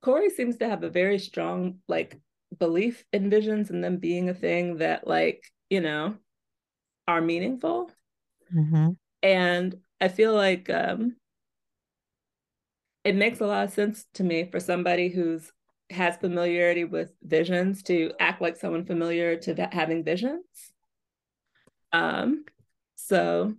Kory 0.02 0.30
seems 0.30 0.56
to 0.58 0.68
have 0.68 0.82
a 0.82 0.90
very 0.90 1.18
strong 1.18 1.78
like 1.88 2.20
belief 2.58 3.04
in 3.12 3.30
visions 3.30 3.70
and 3.70 3.82
them 3.82 3.98
being 3.98 4.28
a 4.28 4.34
thing 4.34 4.78
that 4.78 5.06
like, 5.06 5.50
you 5.72 5.80
know, 5.80 6.14
are 7.08 7.22
meaningful. 7.22 7.90
Mm-hmm. 8.54 8.90
And 9.22 9.76
I 10.02 10.08
feel 10.08 10.34
like 10.34 10.68
um 10.68 11.16
it 13.04 13.16
makes 13.16 13.40
a 13.40 13.46
lot 13.46 13.64
of 13.64 13.72
sense 13.72 14.04
to 14.14 14.22
me 14.22 14.50
for 14.50 14.60
somebody 14.60 15.08
who's 15.08 15.50
has 15.88 16.18
familiarity 16.18 16.84
with 16.84 17.14
visions 17.22 17.82
to 17.84 18.12
act 18.20 18.42
like 18.42 18.56
someone 18.56 18.84
familiar 18.84 19.36
to 19.36 19.54
that 19.54 19.72
having 19.72 20.04
visions. 20.04 20.44
Um, 21.90 22.44
so 22.94 23.54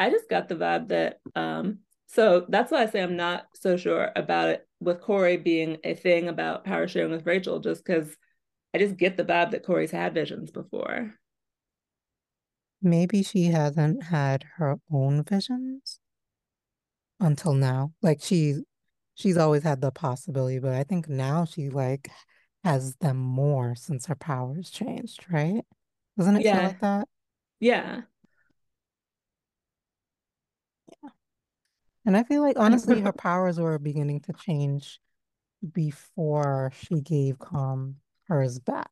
I 0.00 0.10
just 0.10 0.28
got 0.28 0.48
the 0.48 0.56
vibe 0.56 0.88
that 0.88 1.20
um, 1.36 1.78
so 2.08 2.46
that's 2.48 2.72
why 2.72 2.82
I 2.82 2.86
say 2.86 3.00
I'm 3.00 3.16
not 3.16 3.46
so 3.54 3.76
sure 3.76 4.10
about 4.16 4.48
it 4.48 4.66
with 4.80 5.00
Kory 5.00 5.36
being 5.36 5.78
a 5.84 5.94
thing 5.94 6.26
about 6.26 6.64
power 6.64 6.88
sharing 6.88 7.12
with 7.12 7.26
Rachel, 7.26 7.60
just 7.60 7.84
because 7.84 8.16
I 8.74 8.78
just 8.78 8.96
get 8.96 9.16
the 9.16 9.24
vibe 9.24 9.52
that 9.52 9.64
Kory's 9.64 9.90
had 9.90 10.14
visions 10.14 10.50
before. 10.50 11.14
Maybe 12.82 13.22
she 13.22 13.44
hasn't 13.46 14.04
had 14.04 14.44
her 14.56 14.76
own 14.92 15.24
visions 15.24 15.98
until 17.20 17.54
now. 17.54 17.92
Like 18.02 18.22
she 18.22 18.62
she's 19.14 19.36
always 19.36 19.62
had 19.62 19.80
the 19.80 19.90
possibility, 19.90 20.58
but 20.58 20.72
I 20.72 20.84
think 20.84 21.08
now 21.08 21.44
she 21.44 21.70
like 21.70 22.10
has 22.64 22.94
them 22.96 23.16
more 23.16 23.74
since 23.74 24.06
her 24.06 24.14
powers 24.14 24.70
changed, 24.70 25.24
right? 25.30 25.64
Doesn't 26.18 26.36
it 26.36 26.42
feel 26.42 26.62
like 26.62 26.80
that? 26.80 27.08
Yeah. 27.60 28.02
Yeah. 31.02 31.10
And 32.04 32.16
I 32.16 32.22
feel 32.22 32.42
like 32.42 32.58
honestly 32.58 33.00
her 33.00 33.12
powers 33.12 33.58
were 33.58 33.78
beginning 33.78 34.20
to 34.20 34.32
change 34.32 35.00
before 35.72 36.72
she 36.74 37.00
gave 37.00 37.38
Kom 37.38 37.96
hers 38.28 38.58
back. 38.58 38.90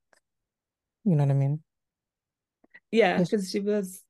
You 1.05 1.17
know 1.17 1.25
what 1.25 1.31
I 1.31 1.35
mean? 1.35 1.63
Yeah, 2.91 3.19
because 3.19 3.51
she 3.51 3.61
was 3.61 4.03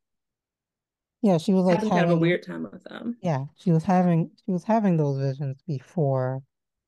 yeah, 1.22 1.38
she 1.38 1.52
was 1.55 1.64
like 1.64 1.76
having 1.76 1.90
kind 1.90 2.05
of 2.05 2.10
a 2.10 2.16
weird 2.16 2.42
time 2.44 2.68
with 2.70 2.84
them. 2.84 3.16
yeah, 3.22 3.44
she 3.56 3.72
was 3.72 3.82
having 3.84 4.30
she 4.44 4.52
was 4.52 4.64
having 4.64 4.96
those 4.96 5.18
visions 5.18 5.56
before 5.66 6.42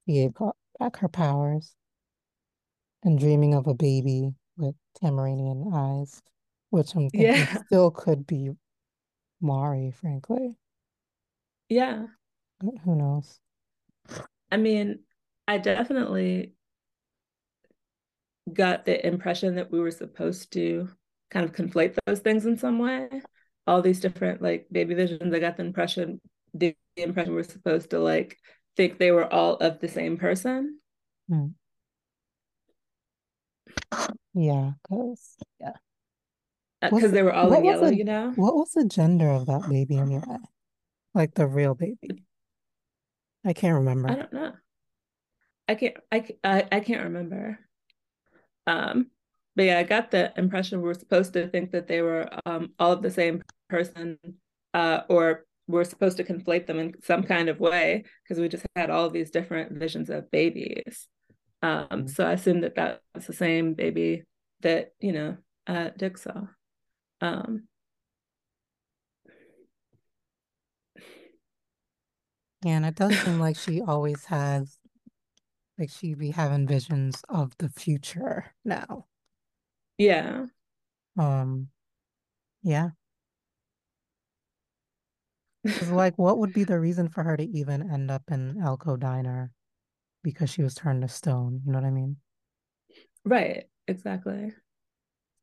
she 0.06 0.14
gave 0.14 0.34
back 0.78 0.96
her 0.98 1.08
powers 1.08 1.74
and 3.02 3.18
dreaming 3.18 3.54
of 3.54 3.66
a 3.66 3.74
baby 3.74 4.34
with 4.58 4.74
Tamaranian 5.02 5.72
eyes. 5.74 6.22
which 6.70 6.94
I'm 6.94 7.08
thinking 7.10 7.22
Yeah. 7.22 7.58
still 7.66 7.90
could 7.90 8.26
be 8.26 8.50
Mari, 9.40 9.90
frankly. 9.92 10.56
Yeah. 11.68 12.06
Who 12.84 12.94
knows? 12.96 13.40
I 14.50 14.56
mean, 14.56 15.00
I 15.48 15.58
definitely 15.58 16.52
got 18.52 18.84
the 18.84 19.04
impression 19.06 19.56
that 19.56 19.70
we 19.70 19.80
were 19.80 19.90
supposed 19.90 20.52
to 20.52 20.88
kind 21.30 21.44
of 21.44 21.52
conflate 21.52 21.96
those 22.06 22.20
things 22.20 22.46
in 22.46 22.56
some 22.56 22.78
way. 22.78 23.08
All 23.66 23.82
these 23.82 24.00
different 24.00 24.40
like 24.40 24.66
baby 24.70 24.94
visions, 24.94 25.34
I 25.34 25.38
got 25.40 25.56
the 25.56 25.64
impression 25.64 26.20
the, 26.54 26.76
impression 26.96 27.34
we're 27.34 27.42
supposed 27.42 27.90
to 27.90 27.98
like 27.98 28.38
think 28.76 28.98
they 28.98 29.10
were 29.10 29.30
all 29.30 29.56
of 29.56 29.80
the 29.80 29.88
same 29.88 30.16
person. 30.16 30.78
Hmm. 31.28 31.48
Yeah, 34.34 34.72
because 34.82 35.36
yeah. 35.60 35.72
Because 36.80 37.10
they 37.10 37.22
were 37.22 37.32
all 37.32 37.52
in 37.52 37.64
yellow, 37.64 37.86
the, 37.86 37.96
you 37.96 38.04
know? 38.04 38.32
What 38.36 38.54
was 38.54 38.70
the 38.72 38.84
gender 38.84 39.28
of 39.28 39.46
that 39.46 39.68
baby 39.68 39.98
anyway? 39.98 40.38
Like 41.14 41.34
the 41.34 41.46
real 41.46 41.74
baby? 41.74 42.24
I 43.44 43.52
can't 43.52 43.74
remember. 43.74 44.10
I 44.10 44.14
don't 44.14 44.32
know. 44.32 44.52
I 45.68 45.74
can't 45.74 45.96
I, 46.12 46.24
I, 46.44 46.68
I 46.72 46.80
can't 46.80 47.04
remember. 47.04 47.58
Um, 48.66 49.10
but 49.54 49.64
yeah, 49.64 49.78
I 49.78 49.84
got 49.84 50.10
the 50.10 50.32
impression 50.36 50.82
we 50.82 50.90
are 50.90 50.94
supposed 50.94 51.32
to 51.32 51.48
think 51.48 51.72
that 51.72 51.88
they 51.88 52.02
were 52.02 52.28
um, 52.44 52.72
all 52.78 52.92
of 52.92 53.02
the 53.02 53.10
same 53.10 53.42
person, 53.68 54.18
uh, 54.74 55.00
or 55.08 55.46
we're 55.66 55.84
supposed 55.84 56.18
to 56.18 56.24
conflate 56.24 56.66
them 56.66 56.78
in 56.78 56.94
some 57.02 57.22
kind 57.22 57.48
of 57.48 57.58
way 57.58 58.04
because 58.22 58.40
we 58.40 58.48
just 58.48 58.66
had 58.76 58.90
all 58.90 59.10
these 59.10 59.30
different 59.30 59.72
visions 59.72 60.10
of 60.10 60.30
babies. 60.30 61.08
Um, 61.62 61.86
mm-hmm. 61.90 62.06
so 62.08 62.26
I 62.26 62.32
assumed 62.32 62.64
that 62.64 62.74
that's 62.74 63.26
the 63.26 63.32
same 63.32 63.74
baby 63.74 64.24
that 64.60 64.92
you 65.00 65.12
know 65.12 65.36
uh, 65.66 65.90
Dick 65.96 66.18
saw. 66.18 66.42
Um, 67.20 67.64
yeah, 72.62 72.76
and 72.76 72.86
it 72.86 72.94
does 72.94 73.18
seem 73.18 73.40
like 73.40 73.56
she 73.56 73.80
always 73.80 74.24
has 74.26 74.78
like 75.78 75.90
she 75.90 76.14
be 76.14 76.30
having 76.30 76.66
visions 76.66 77.22
of 77.28 77.56
the 77.58 77.68
future 77.68 78.52
now. 78.64 79.06
Yeah. 79.98 80.46
Um 81.18 81.68
yeah. 82.62 82.90
Like 85.90 86.16
what 86.16 86.38
would 86.38 86.52
be 86.52 86.64
the 86.64 86.78
reason 86.78 87.08
for 87.08 87.22
her 87.22 87.36
to 87.36 87.44
even 87.44 87.90
end 87.90 88.10
up 88.10 88.22
in 88.30 88.60
Elko 88.62 88.96
Diner? 88.96 89.52
Because 90.22 90.50
she 90.50 90.62
was 90.62 90.74
turned 90.74 91.02
to 91.02 91.08
stone, 91.08 91.62
you 91.64 91.72
know 91.72 91.78
what 91.78 91.86
I 91.86 91.90
mean? 91.90 92.16
Right, 93.24 93.64
exactly. 93.88 94.52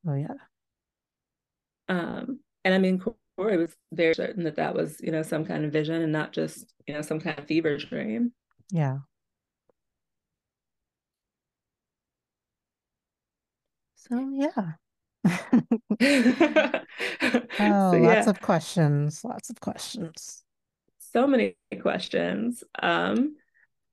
Oh 0.07 0.15
yeah. 0.15 0.35
Um, 1.89 2.39
and 2.63 2.73
I 2.73 2.77
mean, 2.77 2.99
Kory 3.37 3.57
was 3.57 3.75
very 3.91 4.13
certain 4.13 4.43
that 4.43 4.55
that 4.55 4.75
was, 4.75 4.99
you 5.01 5.11
know, 5.11 5.23
some 5.23 5.45
kind 5.45 5.65
of 5.65 5.71
vision 5.71 6.01
and 6.01 6.11
not 6.11 6.31
just, 6.31 6.73
you 6.87 6.93
know, 6.93 7.01
some 7.01 7.19
kind 7.19 7.37
of 7.37 7.45
fever 7.45 7.77
dream. 7.77 8.31
Yeah. 8.71 8.99
So 14.09 14.29
yeah. 14.33 14.73
oh, 15.25 16.81
so, 17.57 17.97
lots 17.97 18.25
yeah. 18.25 18.29
of 18.29 18.41
questions. 18.41 19.23
Lots 19.23 19.49
of 19.49 19.59
questions. 19.61 20.43
So 20.99 21.25
many 21.25 21.55
questions. 21.81 22.63
Um, 22.81 23.37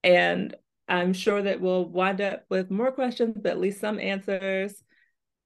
and 0.03 0.57
I'm 0.89 1.13
sure 1.13 1.43
that 1.43 1.61
we'll 1.61 1.89
wind 1.89 2.21
up 2.21 2.45
with 2.49 2.71
more 2.71 2.91
questions, 2.91 3.37
but 3.41 3.53
at 3.53 3.61
least 3.61 3.81
some 3.81 4.01
answers. 4.01 4.83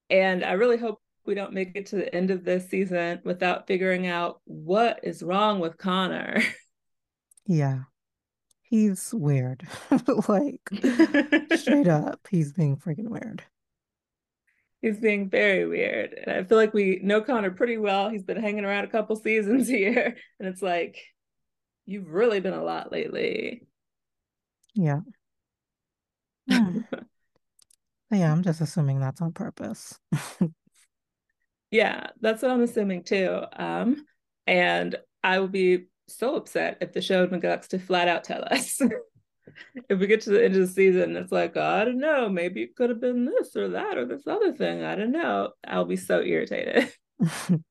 And 0.08 0.42
I 0.42 0.52
really 0.52 0.78
hope 0.78 1.02
we 1.26 1.34
don't 1.34 1.52
make 1.52 1.72
it 1.74 1.86
to 1.86 1.96
the 1.96 2.14
end 2.14 2.30
of 2.30 2.44
this 2.44 2.70
season 2.70 3.20
without 3.24 3.66
figuring 3.66 4.06
out 4.06 4.40
what 4.44 5.00
is 5.02 5.22
wrong 5.22 5.60
with 5.60 5.78
Connor. 5.78 6.42
Yeah. 7.46 7.80
He's 8.62 9.12
weird. 9.12 9.68
like 10.28 10.66
straight 11.56 11.88
up, 11.88 12.26
he's 12.30 12.54
being 12.54 12.78
freaking 12.78 13.10
weird 13.10 13.44
he's 14.84 14.98
being 14.98 15.30
very 15.30 15.66
weird. 15.66 16.12
And 16.12 16.30
I 16.30 16.44
feel 16.44 16.58
like 16.58 16.74
we 16.74 17.00
know 17.02 17.22
Connor 17.22 17.50
pretty 17.50 17.78
well. 17.78 18.10
He's 18.10 18.22
been 18.22 18.40
hanging 18.40 18.66
around 18.66 18.84
a 18.84 18.88
couple 18.88 19.16
seasons 19.16 19.66
here. 19.78 20.16
And 20.38 20.48
it's 20.48 20.60
like, 20.60 20.98
you've 21.86 22.10
really 22.10 22.40
been 22.40 22.52
a 22.52 22.62
lot 22.62 22.92
lately. 22.92 23.66
Yeah. 24.74 25.00
Yeah, 28.10 28.30
I'm 28.30 28.44
just 28.44 28.60
assuming 28.60 29.00
that's 29.00 29.20
on 29.20 29.32
purpose. 29.32 29.98
yeah, 31.72 32.10
that's 32.20 32.42
what 32.42 32.52
I'm 32.52 32.62
assuming 32.62 33.02
too. 33.02 33.40
Um, 33.56 34.06
and 34.46 34.94
I 35.24 35.40
will 35.40 35.48
be 35.48 35.86
so 36.06 36.36
upset 36.36 36.78
if 36.80 36.92
the 36.92 37.00
show 37.00 37.26
neglects 37.26 37.68
to 37.68 37.80
flat 37.80 38.06
out 38.06 38.22
tell 38.22 38.44
us 38.48 38.80
if 39.88 39.98
we 39.98 40.06
get 40.06 40.22
to 40.22 40.30
the 40.30 40.44
end 40.44 40.54
of 40.54 40.60
the 40.60 40.66
season, 40.66 41.16
it's 41.16 41.32
like, 41.32 41.52
oh, 41.56 41.62
I 41.62 41.84
don't 41.84 41.98
know, 41.98 42.28
maybe 42.28 42.62
it 42.62 42.76
could 42.76 42.90
have 42.90 43.00
been 43.00 43.24
this 43.24 43.56
or 43.56 43.68
that 43.70 43.98
or 43.98 44.04
this 44.04 44.26
other 44.26 44.52
thing. 44.52 44.82
I 44.82 44.94
don't 44.94 45.12
know. 45.12 45.50
I'll 45.66 45.84
be 45.84 45.96
so 45.96 46.20
irritated. 46.20 46.92
well, 47.18 47.62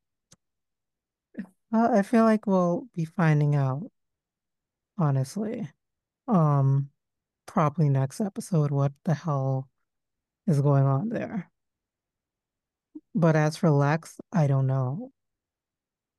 I 1.73 2.01
feel 2.01 2.23
like 2.23 2.47
we'll 2.47 2.87
be 2.95 3.05
finding 3.05 3.55
out, 3.55 3.83
honestly. 4.97 5.69
Um, 6.27 6.89
probably 7.45 7.89
next 7.89 8.21
episode 8.21 8.71
what 8.71 8.93
the 9.05 9.13
hell 9.13 9.67
is 10.47 10.61
going 10.61 10.85
on 10.85 11.09
there. 11.09 11.49
But 13.15 13.35
as 13.35 13.57
for 13.57 13.69
Lex, 13.69 14.19
I 14.31 14.47
don't 14.47 14.67
know. 14.67 15.11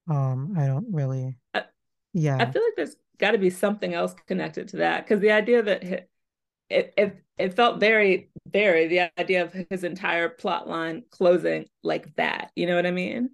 Um, 0.09 0.55
I 0.57 0.67
don't 0.67 0.87
really. 0.93 1.37
I, 1.53 1.65
yeah. 2.13 2.37
I 2.37 2.51
feel 2.51 2.63
like 2.63 2.75
there's 2.77 2.97
got 3.19 3.33
to 3.33 3.39
be 3.39 3.51
something 3.51 3.95
else 3.95 4.15
connected 4.27 4.69
to 4.69 4.79
that. 4.79 5.05
Because 5.05 5.21
the 5.21 5.31
idea 5.31 5.63
that 5.63 6.09
it, 6.71 6.95
it 6.97 7.17
it 7.37 7.55
felt 7.55 7.81
very 7.81 8.31
very 8.49 8.87
the 8.87 9.11
idea 9.19 9.43
of 9.43 9.53
his 9.71 9.85
entire 9.85 10.29
plot 10.29 10.69
line 10.69 11.03
closing 11.11 11.67
like 11.83 12.15
that 12.17 12.51
you 12.55 12.67
know 12.67 12.77
what 12.77 12.87
i 12.87 12.91
mean? 12.91 13.31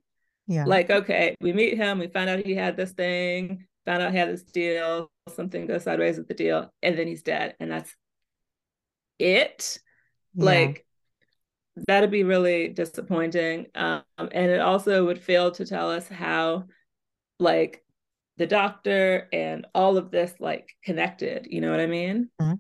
Yeah. 0.47 0.65
Like 0.65 0.91
okay 0.91 1.37
we 1.41 1.53
meet 1.53 1.77
him 1.77 1.99
we 1.99 2.09
find 2.09 2.29
out 2.29 2.45
he 2.45 2.55
had 2.55 2.77
this 2.77 2.91
thing 2.91 3.67
found 3.87 4.03
out 4.03 4.11
he 4.11 4.19
had 4.19 4.31
this 4.31 4.43
deal 4.43 5.11
something 5.35 5.67
goes 5.67 5.85
sideways 5.85 6.19
with 6.19 6.27
the 6.27 6.35
deal 6.35 6.73
and 6.83 6.99
then 6.99 7.07
he's 7.07 7.23
dead 7.23 7.55
and 7.61 7.71
that's 7.71 7.95
it? 9.19 9.79
Yeah. 10.35 10.45
like 10.45 10.87
that'd 11.87 12.11
be 12.11 12.25
really 12.25 12.69
disappointing. 12.69 13.67
Um, 13.75 14.03
and 14.19 14.51
it 14.51 14.61
also 14.61 15.07
would 15.07 15.21
fail 15.21 15.51
to 15.53 15.65
tell 15.65 15.91
us 15.91 16.09
how 16.09 16.65
like 17.39 17.83
the 18.41 18.47
doctor 18.47 19.29
and 19.35 19.67
all 19.75 19.99
of 19.99 20.11
this 20.11 20.33
like 20.41 20.75
connected 20.83 21.47
you 21.51 21.61
know 21.61 21.71
what 21.71 21.79
i 21.79 21.87
mean? 21.87 22.31
Mm-hmm. 22.41 22.55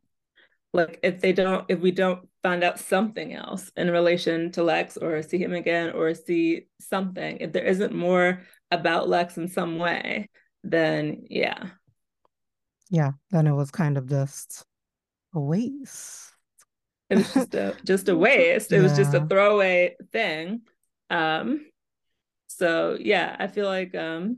like 0.74 1.01
if 1.02 1.23
they 1.23 1.32
don't 1.32 1.65
if 1.70 1.81
we 1.81 1.90
don't 1.90 2.28
find 2.43 2.62
out 2.62 2.78
something 2.78 3.32
else 3.32 3.73
in 3.78 3.90
relation 3.90 4.52
to 4.52 4.62
lex 4.62 4.98
or 4.98 5.23
see 5.23 5.39
him 5.39 5.55
again 5.55 5.93
or 5.93 6.12
see 6.12 6.66
something 6.81 7.39
if 7.39 7.52
there 7.52 7.65
isn't 7.65 7.94
more 7.94 8.43
about 8.70 9.09
lex 9.09 9.39
in 9.39 9.48
some 9.48 9.78
way 9.78 10.28
then 10.62 11.24
yeah. 11.31 11.70
Yeah 12.90 13.12
then 13.31 13.47
it 13.47 13.55
was 13.55 13.70
kind 13.70 13.97
of 13.97 14.07
just 14.07 14.66
a 15.35 15.40
waste. 15.40 16.35
It 17.09 17.16
was 17.19 17.32
just 17.32 17.55
a 17.55 17.74
just 17.85 18.09
a 18.11 18.16
waste. 18.16 18.70
It 18.70 18.77
yeah. 18.77 18.82
was 18.82 18.97
just 18.97 19.15
a 19.15 19.27
throwaway 19.27 19.97
thing. 20.12 20.61
Um 21.09 21.65
so 22.48 22.98
yeah 23.01 23.36
i 23.39 23.47
feel 23.47 23.66
like 23.66 23.94
um 23.94 24.36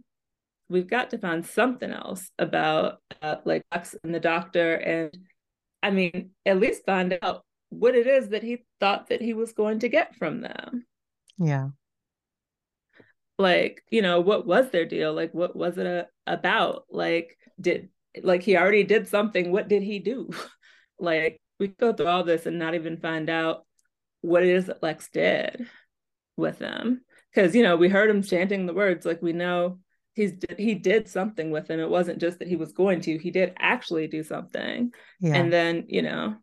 we've 0.72 0.88
got 0.88 1.10
to 1.10 1.18
find 1.18 1.44
something 1.44 1.90
else 1.90 2.30
about 2.38 2.98
uh, 3.20 3.36
like 3.44 3.62
Lex 3.72 3.94
and 4.02 4.14
the 4.14 4.20
doctor 4.20 4.74
and 4.74 5.16
I 5.82 5.90
mean 5.90 6.30
at 6.46 6.58
least 6.58 6.86
find 6.86 7.16
out 7.22 7.44
what 7.68 7.94
it 7.94 8.06
is 8.06 8.30
that 8.30 8.42
he 8.42 8.64
thought 8.80 9.08
that 9.08 9.20
he 9.20 9.34
was 9.34 9.52
going 9.52 9.80
to 9.80 9.88
get 9.88 10.16
from 10.16 10.40
them. 10.40 10.86
Yeah. 11.38 11.68
Like, 13.38 13.82
you 13.90 14.02
know, 14.02 14.20
what 14.20 14.46
was 14.46 14.70
their 14.70 14.86
deal? 14.86 15.12
Like 15.12 15.32
what 15.32 15.54
was 15.54 15.78
it 15.78 15.86
a, 15.86 16.06
about? 16.26 16.84
Like 16.90 17.36
did 17.60 17.90
like 18.22 18.42
he 18.42 18.56
already 18.56 18.84
did 18.84 19.08
something, 19.08 19.52
what 19.52 19.68
did 19.68 19.82
he 19.82 19.98
do? 19.98 20.30
like 20.98 21.40
we 21.60 21.68
go 21.68 21.92
through 21.92 22.06
all 22.06 22.24
this 22.24 22.46
and 22.46 22.58
not 22.58 22.74
even 22.74 22.96
find 22.96 23.28
out 23.28 23.64
what 24.22 24.42
it 24.42 24.48
is 24.48 24.66
that 24.66 24.82
Lex 24.82 25.08
did 25.10 25.66
with 26.36 26.58
them. 26.58 27.02
Cause 27.34 27.54
you 27.54 27.62
know, 27.62 27.76
we 27.76 27.88
heard 27.88 28.10
him 28.10 28.22
chanting 28.22 28.66
the 28.66 28.74
words, 28.74 29.04
like 29.06 29.22
we 29.22 29.32
know 29.32 29.78
he's 30.14 30.34
he 30.58 30.74
did 30.74 31.08
something 31.08 31.50
with 31.50 31.68
him. 31.68 31.80
It 31.80 31.88
wasn't 31.88 32.20
just 32.20 32.38
that 32.38 32.48
he 32.48 32.56
was 32.56 32.72
going 32.72 33.00
to, 33.02 33.18
he 33.18 33.30
did 33.30 33.54
actually 33.58 34.06
do 34.06 34.22
something. 34.22 34.92
Yeah. 35.20 35.34
And 35.34 35.52
then, 35.52 35.86
you 35.88 36.02
know, 36.02 36.36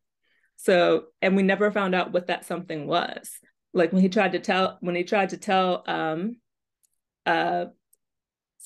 so 0.58 1.06
and 1.22 1.36
we 1.36 1.44
never 1.44 1.72
found 1.72 1.96
out 1.96 2.12
what 2.12 2.28
that 2.28 2.46
something 2.46 2.88
was. 2.88 3.32
Like 3.74 3.94
when 3.94 4.02
he 4.02 4.10
tried 4.10 4.34
to 4.34 4.40
tell 4.40 4.78
when 4.82 4.96
he 4.96 5.04
tried 5.04 5.30
to 5.30 5.38
tell 5.38 5.84
um 5.88 6.38
uh 7.26 7.66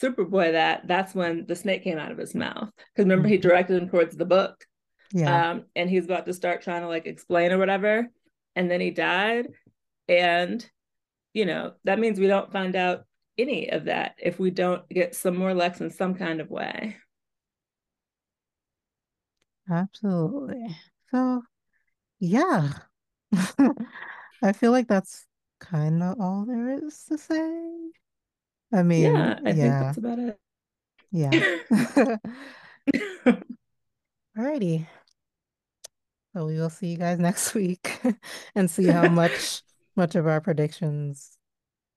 Superboy 0.02 0.54
that, 0.54 0.88
that's 0.88 1.14
when 1.14 1.46
the 1.46 1.56
snake 1.56 1.84
came 1.84 2.00
out 2.00 2.12
of 2.12 2.18
his 2.18 2.34
mouth. 2.34 2.72
Because 2.76 3.06
remember, 3.06 3.28
mm-hmm. 3.28 3.34
he 3.34 3.38
directed 3.38 3.82
him 3.82 3.90
towards 3.90 4.16
the 4.18 4.26
book. 4.26 4.66
Yeah. 5.12 5.52
Um, 5.52 5.66
and 5.76 5.88
he's 5.88 6.06
about 6.06 6.26
to 6.26 6.34
start 6.34 6.64
trying 6.64 6.82
to 6.82 6.88
like 6.88 7.06
explain 7.06 7.52
or 7.52 7.60
whatever. 7.60 8.08
And 8.56 8.72
then 8.72 8.82
he 8.82 8.90
died. 8.90 9.50
And 10.08 10.68
you 11.34 11.46
know, 11.46 11.74
that 11.84 12.00
means 12.00 12.20
we 12.20 12.28
don't 12.28 12.52
find 12.52 12.76
out 12.76 13.06
any 13.38 13.70
of 13.70 13.86
that 13.86 14.16
if 14.22 14.40
we 14.40 14.52
don't 14.52 14.88
get 14.90 15.16
some 15.16 15.36
more 15.36 15.54
Lex 15.54 15.82
in 15.82 15.90
some 15.90 16.16
kind 16.16 16.40
of 16.42 16.50
way. 16.50 16.98
Absolutely. 19.70 20.76
So, 21.12 21.42
yeah. 22.20 22.74
I 24.42 24.52
feel 24.54 24.72
like 24.72 24.88
that's 24.88 25.26
kind 25.60 26.04
of 26.04 26.20
all 26.20 26.46
there 26.46 26.70
is 26.86 27.04
to 27.06 27.18
say. 27.18 27.60
I 28.74 28.84
mean, 28.84 29.04
Yeah, 29.16 29.40
I 29.46 29.54
think 29.54 29.58
that's 29.58 29.98
about 29.98 30.20
it. 30.20 30.38
yeah. 31.12 31.30
Alrighty. 34.38 34.88
So 36.36 36.46
we 36.48 36.58
will 36.58 36.72
see 36.72 36.88
you 36.88 36.98
guys 36.98 37.20
next 37.20 37.54
week 37.54 38.02
and 38.56 38.70
see 38.70 38.88
how 38.88 39.08
much 39.08 39.62
much 39.96 40.16
of 40.16 40.26
our 40.26 40.42
predictions 40.42 41.38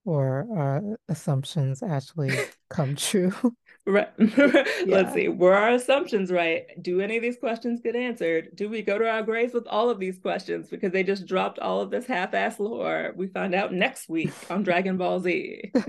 or 0.07 0.47
our 0.55 0.81
assumptions 1.09 1.83
actually 1.83 2.31
come 2.69 2.95
true. 2.95 3.33
Right. 3.89 4.09
Let's 4.85 5.13
see. 5.13 5.29
Were 5.29 5.53
our 5.53 5.69
assumptions 5.69 6.29
right? 6.29 6.65
Do 6.81 6.99
any 6.99 7.15
of 7.15 7.23
these 7.23 7.37
questions 7.37 7.79
get 7.79 7.95
answered? 7.95 8.49
Do 8.53 8.67
we 8.67 8.81
go 8.81 8.97
to 8.97 9.09
our 9.09 9.23
graves 9.23 9.53
with 9.53 9.65
all 9.65 9.89
of 9.89 9.97
these 9.97 10.19
questions 10.19 10.67
because 10.67 10.91
they 10.91 11.03
just 11.03 11.25
dropped 11.25 11.57
all 11.59 11.79
of 11.79 11.89
this 11.89 12.05
half-ass 12.05 12.59
lore? 12.59 13.13
We 13.15 13.27
find 13.27 13.55
out 13.55 13.71
next 13.71 14.09
week 14.09 14.33
on 14.49 14.63
Dragon 14.63 14.97
Ball 14.97 15.21
Z. 15.21 15.71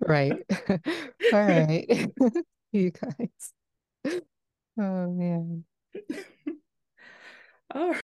Right. 0.00 0.34
All 0.68 0.78
right. 1.32 2.10
You 2.72 2.90
guys. 2.90 4.20
Oh 4.78 5.10
man. 5.10 5.64
All 7.74 7.88